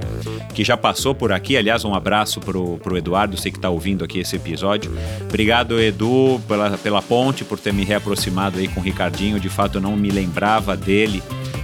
que 0.56 0.64
já 0.64 0.76
passou 0.76 1.14
por 1.14 1.32
aqui. 1.32 1.56
Aliás, 1.56 1.86
um 1.86 1.94
abraço 1.94 2.40
pro, 2.40 2.80
pro 2.80 2.98
Eduardo, 2.98 3.38
sei 3.38 3.52
que 3.52 3.60
está 3.60 3.70
ouvindo 3.70 4.04
aqui 4.04 4.18
esse 4.18 4.36
episódio. 4.36 4.92
Obrigado, 5.22 5.80
Edu, 5.80 6.42
pela, 6.48 6.80
pela 6.80 7.02
ponte, 7.04 7.46
por 7.46 7.60
ter 7.60 7.74
me 7.74 7.84
reaproximado 7.84 8.58
aí 8.58 8.68
com 8.68 8.80
o 8.80 8.84
Ricardinho. 8.84 9.40
De 9.40 9.50
fato, 9.50 9.78
eu 9.78 9.82
não 9.82 9.96
me 9.96 10.10
lembrava 10.10 10.76
dele, 10.76 11.22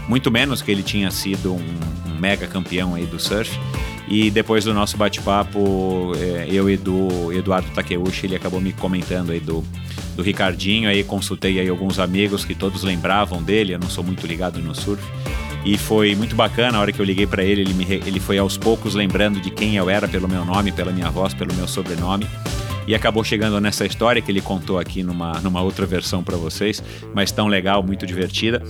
muito 0.08 0.30
menos 0.30 0.62
que 0.62 0.70
ele 0.70 0.84
tinha 0.84 1.10
sido 1.10 1.56
um, 1.56 1.80
um 2.06 2.20
mega 2.20 2.46
campeão 2.46 2.94
aí 2.94 3.08
do 3.08 3.20
surf. 3.20 3.60
E 4.12 4.30
depois 4.30 4.66
do 4.66 4.74
nosso 4.74 4.98
bate-papo, 4.98 6.12
é, 6.20 6.46
eu 6.52 6.70
e 6.70 6.76
do 6.76 7.32
Eduardo 7.32 7.70
Takeuchi, 7.70 8.26
ele 8.26 8.36
acabou 8.36 8.60
me 8.60 8.74
comentando 8.74 9.32
aí 9.32 9.40
do, 9.40 9.64
do 10.18 10.22
Ricardinho, 10.22 10.90
aí 10.90 11.02
consultei 11.02 11.62
aí 11.62 11.70
alguns 11.70 11.98
amigos 11.98 12.44
que 12.44 12.54
todos 12.54 12.84
lembravam 12.84 13.42
dele, 13.42 13.74
eu 13.74 13.80
não 13.80 13.90
sou 13.90 14.04
muito 14.04 14.28
ligado 14.28 14.60
no 14.60 14.76
surf. 14.76 15.02
E 15.64 15.78
foi 15.78 16.14
muito 16.14 16.36
bacana, 16.36 16.78
a 16.78 16.82
hora 16.82 16.92
que 16.92 17.00
eu 17.00 17.06
liguei 17.06 17.26
para 17.26 17.42
ele, 17.42 17.62
ele, 17.62 17.74
me, 17.74 17.86
ele 17.86 18.20
foi 18.20 18.38
aos 18.38 18.58
poucos 18.58 18.96
lembrando 18.96 19.40
de 19.40 19.50
quem 19.50 19.78
eu 19.78 19.90
era 19.90 20.10
pelo 20.10 20.28
meu 20.28 20.44
nome, 20.44 20.74
pela 20.74 20.92
minha 20.92 21.10
voz, 21.10 21.34
pelo 21.34 21.54
meu 21.54 21.66
sobrenome 21.66 22.28
e 22.86 22.96
acabou 22.96 23.24
chegando 23.24 23.62
nessa 23.62 23.86
história 23.86 24.22
que 24.22 24.30
ele 24.30 24.42
contou 24.42 24.78
aqui 24.78 25.04
numa, 25.04 25.40
numa 25.40 25.62
outra 25.62 25.86
versão 25.86 26.22
para 26.22 26.36
vocês, 26.36 26.84
mas 27.14 27.32
tão 27.32 27.48
legal, 27.48 27.82
muito 27.82 28.06
divertida. 28.06 28.62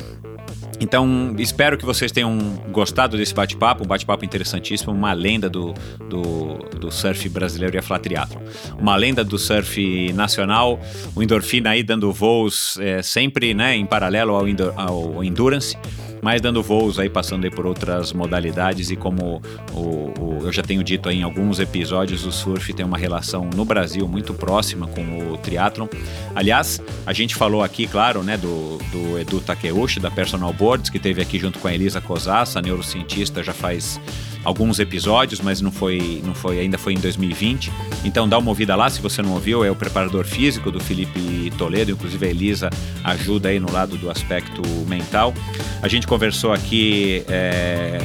Então, 0.81 1.35
espero 1.37 1.77
que 1.77 1.85
vocês 1.85 2.11
tenham 2.11 2.39
gostado 2.71 3.15
desse 3.15 3.35
bate-papo, 3.35 3.83
um 3.83 3.87
bate-papo 3.87 4.25
interessantíssimo, 4.25 4.91
uma 4.91 5.13
lenda 5.13 5.47
do, 5.47 5.75
do, 6.09 6.57
do, 6.79 6.91
surf 6.91 7.29
brasileiro 7.29 7.75
e 7.75 7.79
a 7.79 7.83
Flatriathlon. 7.83 8.41
Uma 8.79 8.95
lenda 8.95 9.23
do 9.23 9.37
surf 9.37 10.11
nacional, 10.13 10.79
o 11.15 11.21
Endorfina 11.21 11.69
aí 11.69 11.83
dando 11.83 12.11
voos 12.11 12.77
é, 12.79 13.03
sempre 13.03 13.53
né, 13.53 13.75
em 13.75 13.85
paralelo 13.85 14.33
ao, 14.33 14.45
ao 14.75 15.23
Endurance 15.23 15.77
mas 16.21 16.41
dando 16.41 16.61
voos 16.61 16.99
aí, 16.99 17.09
passando 17.09 17.45
aí 17.45 17.51
por 17.51 17.65
outras 17.65 18.13
modalidades 18.13 18.91
e 18.91 18.95
como 18.95 19.41
o, 19.73 19.77
o, 19.77 20.39
eu 20.43 20.51
já 20.51 20.61
tenho 20.61 20.83
dito 20.83 21.09
aí 21.09 21.19
em 21.19 21.23
alguns 21.23 21.59
episódios, 21.59 22.25
o 22.25 22.31
surf 22.31 22.73
tem 22.73 22.85
uma 22.85 22.97
relação 22.97 23.49
no 23.55 23.65
Brasil 23.65 24.07
muito 24.07 24.33
próxima 24.33 24.87
com 24.87 25.31
o 25.31 25.37
triatlon. 25.37 25.87
Aliás, 26.35 26.81
a 27.05 27.13
gente 27.13 27.35
falou 27.35 27.63
aqui, 27.63 27.87
claro, 27.87 28.23
né, 28.23 28.37
do, 28.37 28.77
do 28.91 29.19
Edu 29.19 29.39
Takeuchi, 29.41 29.99
da 29.99 30.11
Personal 30.11 30.53
Boards, 30.53 30.89
que 30.89 30.99
teve 30.99 31.21
aqui 31.21 31.39
junto 31.39 31.59
com 31.59 31.67
a 31.67 31.73
Elisa 31.73 32.01
Cosassa, 32.01 32.61
neurocientista, 32.61 33.43
já 33.43 33.53
faz 33.53 33.99
alguns 34.43 34.79
episódios, 34.79 35.39
mas 35.39 35.61
não 35.61 35.71
foi, 35.71 36.21
não 36.25 36.33
foi, 36.33 36.59
ainda 36.59 36.77
foi 36.77 36.93
em 36.93 36.99
2020. 36.99 37.71
Então 38.03 38.27
dá 38.27 38.37
uma 38.37 38.49
ouvida 38.49 38.75
lá, 38.75 38.89
se 38.89 39.01
você 39.01 39.21
não 39.21 39.33
ouviu, 39.33 39.63
é 39.63 39.71
o 39.71 39.75
preparador 39.75 40.25
físico 40.25 40.71
do 40.71 40.79
Felipe 40.79 41.51
Toledo, 41.57 41.91
inclusive 41.91 42.25
a 42.25 42.29
Elisa 42.29 42.69
ajuda 43.03 43.49
aí 43.49 43.59
no 43.59 43.71
lado 43.71 43.97
do 43.97 44.09
aspecto 44.09 44.61
mental. 44.87 45.33
A 45.81 45.87
gente 45.87 46.07
conversou 46.11 46.51
aqui, 46.51 47.23
é, 47.29 47.97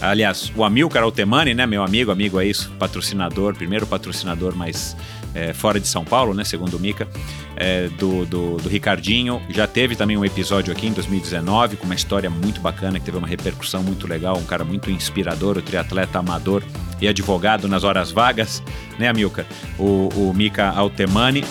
aliás, 0.00 0.52
o 0.54 0.62
Amilcar 0.62 1.02
Altemani, 1.02 1.54
né, 1.54 1.66
meu 1.66 1.82
amigo, 1.82 2.12
amigo 2.12 2.38
é 2.38 2.46
isso, 2.46 2.70
patrocinador, 2.78 3.52
primeiro 3.56 3.84
patrocinador 3.84 4.54
mais 4.54 4.96
é, 5.34 5.52
fora 5.52 5.80
de 5.80 5.88
São 5.88 6.04
Paulo, 6.04 6.32
né, 6.34 6.44
segundo 6.44 6.76
o 6.76 6.78
Mica, 6.78 7.08
é, 7.56 7.88
do, 7.98 8.24
do, 8.24 8.58
do, 8.58 8.68
Ricardinho. 8.68 9.42
Já 9.50 9.66
teve 9.66 9.96
também 9.96 10.16
um 10.16 10.24
episódio 10.24 10.72
aqui 10.72 10.86
em 10.86 10.92
2019 10.92 11.78
com 11.78 11.84
uma 11.84 11.96
história 11.96 12.30
muito 12.30 12.60
bacana, 12.60 13.00
que 13.00 13.04
teve 13.04 13.18
uma 13.18 13.26
repercussão 13.26 13.82
muito 13.82 14.06
legal, 14.06 14.38
um 14.38 14.44
cara 14.44 14.64
muito 14.64 14.88
inspirador, 14.88 15.58
o 15.58 15.62
triatleta 15.62 16.20
amador 16.20 16.62
e 17.00 17.08
advogado 17.08 17.66
nas 17.66 17.82
horas 17.82 18.12
vagas, 18.12 18.62
né, 19.00 19.08
Amilcar? 19.08 19.44
O, 19.76 20.08
o 20.14 20.32
Mica 20.32 20.68
Altemani. 20.70 21.42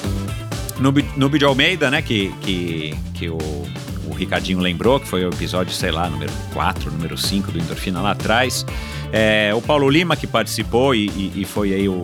Nube 0.79 1.39
de 1.39 1.43
Almeida, 1.43 1.91
né, 1.91 2.01
que, 2.01 2.31
que, 2.43 2.95
que 3.13 3.29
o 3.29 3.37
o 4.07 4.13
Ricardinho 4.13 4.59
lembrou, 4.59 4.99
que 4.99 5.07
foi 5.07 5.25
o 5.25 5.29
episódio, 5.29 5.73
sei 5.73 5.91
lá, 5.91 6.09
número 6.09 6.31
4, 6.53 6.91
número 6.91 7.17
5 7.17 7.51
do 7.51 7.59
Endorfina 7.59 8.01
lá 8.01 8.11
atrás. 8.11 8.65
É, 9.11 9.53
o 9.55 9.61
Paulo 9.61 9.89
Lima, 9.89 10.15
que 10.15 10.27
participou 10.27 10.93
e, 10.93 11.07
e, 11.07 11.41
e 11.41 11.45
foi 11.45 11.73
aí 11.73 11.87
o, 11.87 12.01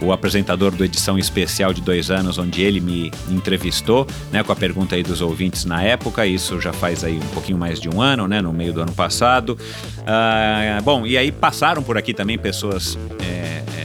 o, 0.00 0.06
o, 0.06 0.12
apresentador 0.12 0.70
do 0.70 0.84
edição 0.84 1.18
especial 1.18 1.74
de 1.74 1.82
dois 1.82 2.10
anos, 2.10 2.38
onde 2.38 2.62
ele 2.62 2.80
me 2.80 3.12
entrevistou, 3.30 4.06
né, 4.30 4.42
com 4.42 4.52
a 4.52 4.56
pergunta 4.56 4.94
aí 4.94 5.02
dos 5.02 5.20
ouvintes 5.20 5.64
na 5.64 5.82
época, 5.82 6.26
isso 6.26 6.60
já 6.60 6.72
faz 6.72 7.04
aí 7.04 7.16
um 7.18 7.28
pouquinho 7.34 7.58
mais 7.58 7.78
de 7.80 7.88
um 7.88 8.00
ano, 8.00 8.26
né, 8.26 8.40
no 8.40 8.52
meio 8.52 8.72
do 8.72 8.80
ano 8.80 8.92
passado. 8.92 9.58
Ah, 10.06 10.80
bom, 10.82 11.06
e 11.06 11.18
aí 11.18 11.30
passaram 11.30 11.82
por 11.82 11.98
aqui 11.98 12.14
também 12.14 12.38
pessoas 12.38 12.98
é, 13.20 13.62
é, 13.76 13.81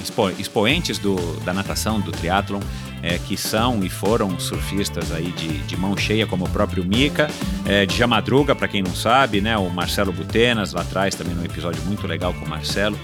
expo, 0.00 0.30
expoentes 0.38 0.98
do, 0.98 1.16
da 1.44 1.52
natação, 1.52 2.00
do 2.00 2.10
triatlon, 2.12 2.60
é, 3.02 3.18
que 3.18 3.36
são 3.36 3.82
e 3.82 3.88
foram 3.88 4.38
surfistas 4.38 5.12
aí 5.12 5.30
de, 5.32 5.58
de 5.58 5.76
mão 5.76 5.96
cheia, 5.96 6.26
como 6.26 6.44
o 6.44 6.48
próprio 6.48 6.84
Mica, 6.84 7.28
é, 7.64 7.86
de 7.86 7.96
Jamadruga, 7.96 8.54
para 8.54 8.68
quem 8.68 8.82
não 8.82 8.94
sabe, 8.94 9.40
né? 9.40 9.56
O 9.56 9.70
Marcelo 9.70 10.12
Butenas, 10.12 10.72
lá 10.72 10.82
atrás 10.82 11.14
também 11.14 11.34
num 11.34 11.44
episódio 11.44 11.82
muito 11.82 12.06
legal 12.06 12.34
com 12.34 12.44
o 12.44 12.48
Marcelo. 12.48 12.98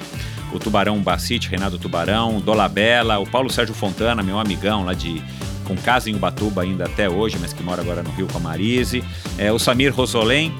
O 0.52 0.58
Tubarão 0.58 0.98
Bacite, 1.00 1.48
Renato 1.48 1.78
Tubarão, 1.78 2.40
Dolabella, 2.40 3.18
o 3.18 3.26
Paulo 3.26 3.50
Sérgio 3.50 3.74
Fontana, 3.74 4.22
meu 4.22 4.38
amigão 4.38 4.84
lá 4.84 4.94
de 4.94 5.22
com 5.66 5.76
casa 5.76 6.08
em 6.08 6.14
Ubatuba 6.14 6.62
ainda 6.62 6.84
até 6.84 7.10
hoje, 7.10 7.36
mas 7.40 7.52
que 7.52 7.62
mora 7.62 7.82
agora 7.82 8.02
no 8.02 8.10
Rio 8.10 8.28
com 8.28 8.38
a 8.38 8.40
Marise. 8.40 9.02
É, 9.36 9.52
o 9.52 9.58
Samir 9.58 9.92
Rosolém, 9.94 10.54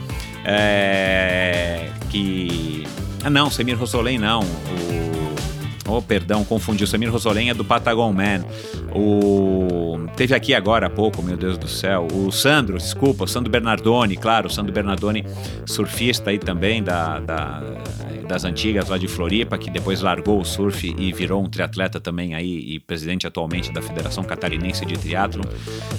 é, 0.45 1.91
que... 2.11 2.85
Ah 3.23 3.31
não, 3.31 3.51
Samir 3.51 3.79
Rosolém 3.79 4.19
não, 4.19 4.41
o 4.41 5.06
Oh, 5.89 6.03
perdão, 6.03 6.45
confundi. 6.45 6.85
O 6.85 6.87
Samir 6.87 7.11
Rosolém 7.11 7.51
é 7.51 7.55
do 7.55 7.65
Patagon 7.65 8.13
Man. 8.13 8.45
O... 8.95 10.07
Teve 10.17 10.35
aqui 10.35 10.55
agora 10.55 10.87
há 10.87 10.91
pouco, 10.91 11.23
meu 11.23 11.37
Deus 11.37 11.59
do 11.59 11.69
céu, 11.69 12.07
o 12.13 12.33
Sandro, 12.33 12.79
desculpa, 12.79 13.25
o 13.25 13.29
Sandro 13.29 13.51
Bernardoni, 13.51 14.17
claro, 14.17 14.47
o 14.47 14.51
Sandro 14.51 14.73
Bernardoni, 14.73 15.25
surfista 15.67 16.31
aí 16.31 16.39
também 16.39 16.83
da, 16.83 17.21
da, 17.21 17.63
das 18.27 18.45
antigas 18.45 18.89
lá 18.89 18.97
de 18.97 19.07
Floripa, 19.09 19.59
que 19.59 19.71
depois 19.71 20.01
largou 20.01 20.41
o 20.41 20.45
surf 20.45 20.95
e 20.99 21.13
virou 21.13 21.43
um 21.43 21.49
triatleta 21.49 22.01
também 22.01 22.35
aí 22.35 22.75
e 22.75 22.81
presidente 22.81 23.27
atualmente 23.27 23.73
da 23.73 23.83
Federação 23.83 24.25
Catarinense 24.25 24.87
de 24.87 24.97
Triatlon. 24.97 25.45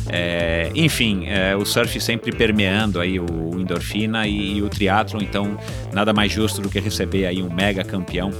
É, 0.09 0.71
enfim, 0.73 1.27
é, 1.27 1.55
o 1.55 1.63
surf 1.63 1.99
sempre 2.01 2.31
permeando 2.31 2.99
aí 2.99 3.19
o, 3.19 3.25
o 3.25 3.59
endorfina 3.59 4.27
e, 4.27 4.57
e 4.57 4.61
o 4.63 4.69
triatlon, 4.69 5.21
então 5.21 5.57
nada 5.93 6.11
mais 6.11 6.31
justo 6.31 6.61
do 6.61 6.69
que 6.69 6.79
receber 6.79 7.27
aí 7.27 7.41
um 7.41 7.53
mega 7.53 7.83
campeão 7.83 8.31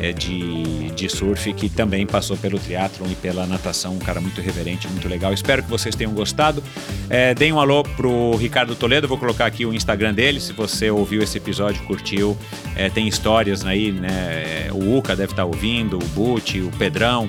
é, 0.00 0.12
de, 0.12 0.90
de 0.92 1.08
surf 1.08 1.52
que 1.52 1.68
também 1.68 2.06
passou 2.06 2.36
pelo 2.36 2.58
triatlon 2.58 3.06
e 3.10 3.14
pela 3.14 3.46
natação, 3.46 3.94
um 3.94 3.98
cara 3.98 4.20
muito 4.20 4.40
reverente, 4.40 4.88
muito 4.88 5.06
legal. 5.06 5.32
Espero 5.32 5.62
que 5.62 5.68
vocês 5.68 5.94
tenham 5.94 6.12
gostado. 6.12 6.64
É, 7.10 7.34
deem 7.34 7.52
um 7.52 7.60
alô 7.60 7.82
pro 7.82 8.34
Ricardo 8.36 8.74
Toledo, 8.74 9.06
vou 9.06 9.18
colocar 9.18 9.44
aqui 9.44 9.66
o 9.66 9.74
Instagram 9.74 10.14
dele, 10.14 10.40
se 10.40 10.54
você 10.54 10.90
ouviu 10.90 11.22
esse 11.22 11.36
episódio, 11.36 11.82
curtiu, 11.84 12.36
é, 12.74 12.88
tem 12.88 13.06
histórias 13.06 13.64
aí, 13.64 13.92
né? 13.92 14.70
O 14.72 14.96
Uca 14.96 15.14
deve 15.14 15.32
estar 15.32 15.42
tá 15.42 15.46
ouvindo, 15.46 15.98
o 15.98 16.04
Buti, 16.08 16.60
o 16.60 16.70
Pedrão. 16.78 17.28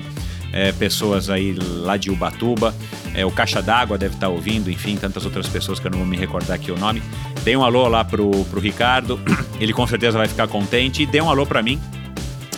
É, 0.54 0.70
pessoas 0.70 1.30
aí 1.30 1.56
lá 1.58 1.96
de 1.96 2.10
Ubatuba, 2.10 2.74
é, 3.14 3.24
o 3.24 3.30
Caixa 3.30 3.62
d'Água 3.62 3.96
deve 3.96 4.16
estar 4.16 4.26
tá 4.26 4.32
ouvindo, 4.32 4.70
enfim, 4.70 4.96
tantas 4.96 5.24
outras 5.24 5.48
pessoas 5.48 5.80
que 5.80 5.86
eu 5.86 5.90
não 5.90 6.00
vou 6.00 6.06
me 6.06 6.14
recordar 6.14 6.56
aqui 6.56 6.70
o 6.70 6.78
nome. 6.78 7.02
Dê 7.42 7.56
um 7.56 7.64
alô 7.64 7.88
lá 7.88 8.04
pro, 8.04 8.30
pro 8.44 8.60
Ricardo, 8.60 9.18
ele 9.58 9.72
com 9.72 9.86
certeza 9.86 10.18
vai 10.18 10.28
ficar 10.28 10.46
contente. 10.48 11.04
E 11.04 11.06
dê 11.06 11.22
um 11.22 11.30
alô 11.30 11.46
para 11.46 11.62
mim, 11.62 11.80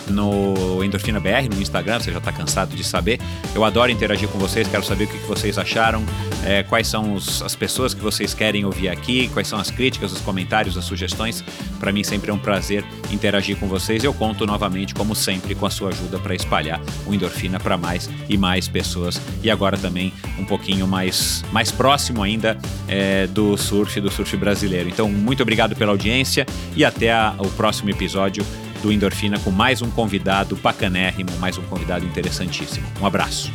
no 0.07 0.83
Endorfina 0.83 1.19
BR, 1.19 1.53
no 1.53 1.61
Instagram, 1.61 1.99
você 1.99 2.11
já 2.11 2.17
está 2.17 2.31
cansado 2.31 2.75
de 2.75 2.83
saber. 2.83 3.19
Eu 3.53 3.63
adoro 3.63 3.91
interagir 3.91 4.27
com 4.29 4.37
vocês, 4.37 4.67
quero 4.67 4.83
saber 4.83 5.05
o 5.05 5.07
que, 5.07 5.17
vocês 5.25 5.57
acharam, 5.57 6.03
é, 6.45 6.63
quais 6.63 6.87
são 6.87 7.13
os, 7.15 7.41
as 7.41 7.55
pessoas 7.55 7.93
que 7.93 8.01
vocês 8.01 8.33
querem 8.33 8.65
ouvir 8.65 8.89
aqui, 8.89 9.29
quais 9.29 9.47
são 9.47 9.59
as 9.59 9.71
críticas, 9.71 10.11
os 10.11 10.21
comentários, 10.21 10.77
as 10.77 10.85
sugestões. 10.85 11.43
Para 11.79 11.91
mim 11.91 12.03
sempre 12.03 12.31
é 12.31 12.33
um 12.33 12.37
prazer 12.37 12.83
interagir 13.11 13.57
com 13.57 13.67
vocês. 13.67 14.03
Eu 14.03 14.13
conto 14.13 14.45
novamente, 14.45 14.93
como 14.93 15.15
sempre, 15.15 15.55
com 15.55 15.65
a 15.65 15.69
sua 15.69 15.89
ajuda 15.89 16.19
para 16.19 16.35
espalhar 16.35 16.79
o 17.05 17.13
Endorfina 17.13 17.59
para 17.59 17.77
mais 17.77 18.09
e 18.29 18.37
mais 18.37 18.67
pessoas. 18.67 19.19
E 19.41 19.49
agora 19.49 19.77
também 19.77 20.13
um 20.37 20.45
pouquinho 20.45 20.87
mais, 20.87 21.43
mais 21.51 21.71
próximo 21.71 22.21
ainda 22.21 22.57
é, 22.87 23.27
do 23.27 23.57
surf, 23.57 23.99
do 23.99 24.11
surf 24.11 24.35
brasileiro. 24.37 24.89
Então, 24.89 25.09
muito 25.09 25.41
obrigado 25.41 25.75
pela 25.75 25.91
audiência 25.91 26.45
e 26.75 26.83
até 26.85 27.11
a, 27.11 27.35
o 27.39 27.49
próximo 27.49 27.89
episódio 27.89 28.45
do 28.85 28.91
Endorfina 28.91 29.39
com 29.39 29.49
mais 29.49 29.81
um 29.81 29.89
convidado 29.89 30.55
bacanérrimo, 30.57 31.31
mais 31.39 31.57
um 31.57 31.63
convidado 31.63 32.05
interessantíssimo. 32.05 32.85
Um 33.01 33.07
abraço. 33.07 33.51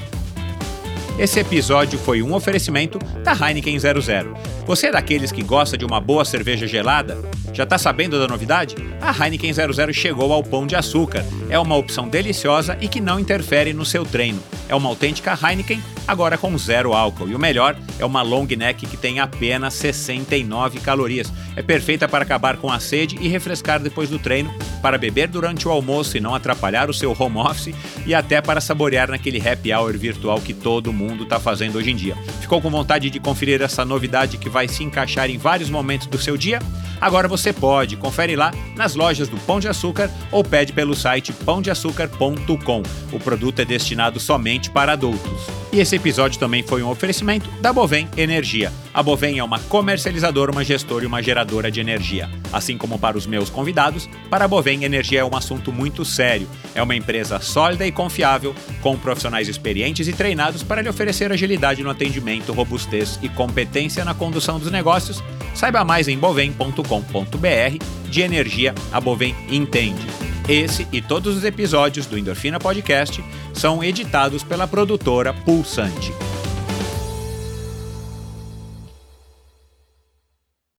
Esse 1.17 1.39
episódio 1.39 1.97
foi 2.01 2.21
um 2.21 2.35
oferecimento 2.35 2.99
da 3.23 3.33
Heineken 3.33 3.79
00. 3.79 4.35
Você 4.67 4.89
é 4.89 4.91
daqueles 4.91 5.31
que 5.31 5.45
gosta 5.45 5.79
de 5.79 5.85
uma 5.85 6.01
boa 6.01 6.25
cerveja 6.25 6.67
gelada? 6.67 7.17
Já 7.53 7.65
tá 7.65 7.79
sabendo 7.79 8.19
da 8.19 8.27
novidade? 8.27 8.75
A 9.01 9.13
Heineken 9.13 9.53
00 9.53 9.93
chegou 9.93 10.33
ao 10.33 10.43
Pão 10.43 10.67
de 10.67 10.75
Açúcar. 10.75 11.25
É 11.49 11.59
uma 11.59 11.77
opção 11.77 12.09
deliciosa 12.09 12.77
e 12.81 12.89
que 12.89 13.01
não 13.01 13.21
interfere 13.21 13.73
no 13.73 13.85
seu 13.85 14.05
treino. 14.05 14.43
É 14.69 14.75
uma 14.75 14.89
autêntica 14.89 15.39
Heineken, 15.41 15.81
agora 16.07 16.37
com 16.37 16.57
zero 16.57 16.93
álcool. 16.93 17.29
E 17.29 17.35
o 17.35 17.39
melhor, 17.39 17.77
é 17.99 18.05
uma 18.05 18.23
long 18.23 18.47
neck 18.47 18.87
que 18.87 18.97
tem 18.97 19.21
apenas 19.21 19.75
69 19.75 20.81
calorias. 20.81 21.33
É 21.57 21.63
perfeita 21.63 22.09
para 22.09 22.25
acabar 22.25 22.57
com 22.57 22.71
a 22.71 22.81
sede 22.81 23.17
e 23.21 23.29
refrescar 23.29 23.81
depois 23.81 24.09
do 24.09 24.19
treino, 24.19 24.53
para 24.83 24.99
beber 24.99 25.29
durante 25.29 25.69
o 25.69 25.71
almoço 25.71 26.17
e 26.17 26.21
não 26.21 26.35
atrapalhar 26.35 26.89
o 26.89 26.95
seu 26.95 27.15
home 27.19 27.39
office 27.39 27.75
e 28.07 28.15
até 28.15 28.41
para 28.41 28.61
saborear 28.61 29.11
naquele 29.11 29.47
happy 29.47 29.73
hour 29.73 29.97
virtual 29.97 30.41
que 30.41 30.55
todo 30.55 30.93
mundo 30.93 31.25
está 31.25 31.39
fazendo 31.39 31.77
hoje 31.77 31.91
em 31.91 31.97
dia. 31.97 32.17
Ficou 32.41 32.61
com 32.61 32.71
vontade 32.71 33.11
de 33.11 33.21
conferir 33.21 33.63
essa 33.63 33.85
novidade 33.85 34.39
que 34.39 34.49
vai 34.49 34.69
se 34.69 34.83
encaixar 34.83 35.31
em 35.31 35.39
vários 35.39 35.71
momentos 35.71 36.07
do 36.07 36.19
seu 36.19 36.37
dia? 36.37 36.61
Agora 37.01 37.27
você 37.27 37.53
pode, 37.53 37.97
confere 37.97 38.37
lá 38.37 38.53
nas 38.77 38.95
lojas 38.95 39.29
do 39.29 39.39
Pão 39.39 39.59
de 39.59 39.69
Açúcar 39.69 40.11
ou 40.31 40.45
pede 40.45 40.73
pelo 40.73 40.95
site 40.95 41.33
pãodeaçúcar.com. 41.33 42.83
O 43.13 43.19
produto 43.19 43.61
é 43.61 43.65
destinado 43.65 44.21
somente 44.21 44.71
para 44.71 44.93
adultos. 44.93 45.61
E 45.73 45.81
esse 45.81 45.90
episódio 45.97 46.39
também 46.39 46.63
foi 46.63 46.83
um 46.83 46.89
oferecimento 46.89 47.51
da 47.61 47.73
Bovem 47.73 48.09
Energia. 48.17 48.73
A 48.93 49.03
Bovem 49.03 49.39
é 49.39 49.45
uma 49.45 49.59
comercializadora, 49.59 50.51
uma 50.51 50.65
gestora 50.65 51.05
e 51.05 51.07
uma 51.07 51.23
geradora 51.23 51.71
de 51.71 51.81
energia. 51.81 52.29
Assim 52.53 52.77
como 52.77 52.99
para 52.99 53.17
os 53.17 53.27
meus 53.27 53.49
convidados, 53.49 54.09
para 54.29 54.45
a 54.45 54.49
Bovem 54.49 54.85
Energia 54.85 55.21
é 55.21 55.25
um 55.25 55.37
assunto 55.37 55.73
muito 55.73 56.05
sério. 56.05 56.49
É 56.75 56.83
uma 56.83 56.97
empresa 56.97 57.41
sólida 57.41 57.87
e 57.87 57.93
confiável, 57.93 58.55
com 58.83 58.97
profissionais 58.97 59.49
experientes 59.49 60.09
e 60.09 60.13
treinados 60.13 60.63
para 60.63 60.83
lhe 60.83 60.89
oferecer 60.89 61.33
agilidade 61.33 61.83
no 61.83 61.91
atendimento, 61.91 62.53
robustez 62.53 63.19
e 63.23 63.29
competência 63.29 64.05
na 64.05 64.15
condução 64.15 64.59
dos 64.59 64.71
negócios. 64.71 65.23
Saiba 65.55 65.85
mais 65.85 66.09
em 66.09 66.19
bovem.com 66.19 66.81
endorfina.com.br 66.81 67.85
de 68.09 68.21
energia 68.23 68.75
a 68.93 69.01
Bovem 69.01 69.35
entende. 69.49 70.40
Esse 70.49 70.87
e 70.93 71.01
todos 71.01 71.37
os 71.37 71.45
episódios 71.45 72.07
do 72.07 72.19
Endorfina 72.19 72.59
Podcast 72.59 73.23
são 73.53 73.83
editados 73.83 74.43
pela 74.43 74.67
produtora 74.67 75.33
Pulsante. 75.33 76.13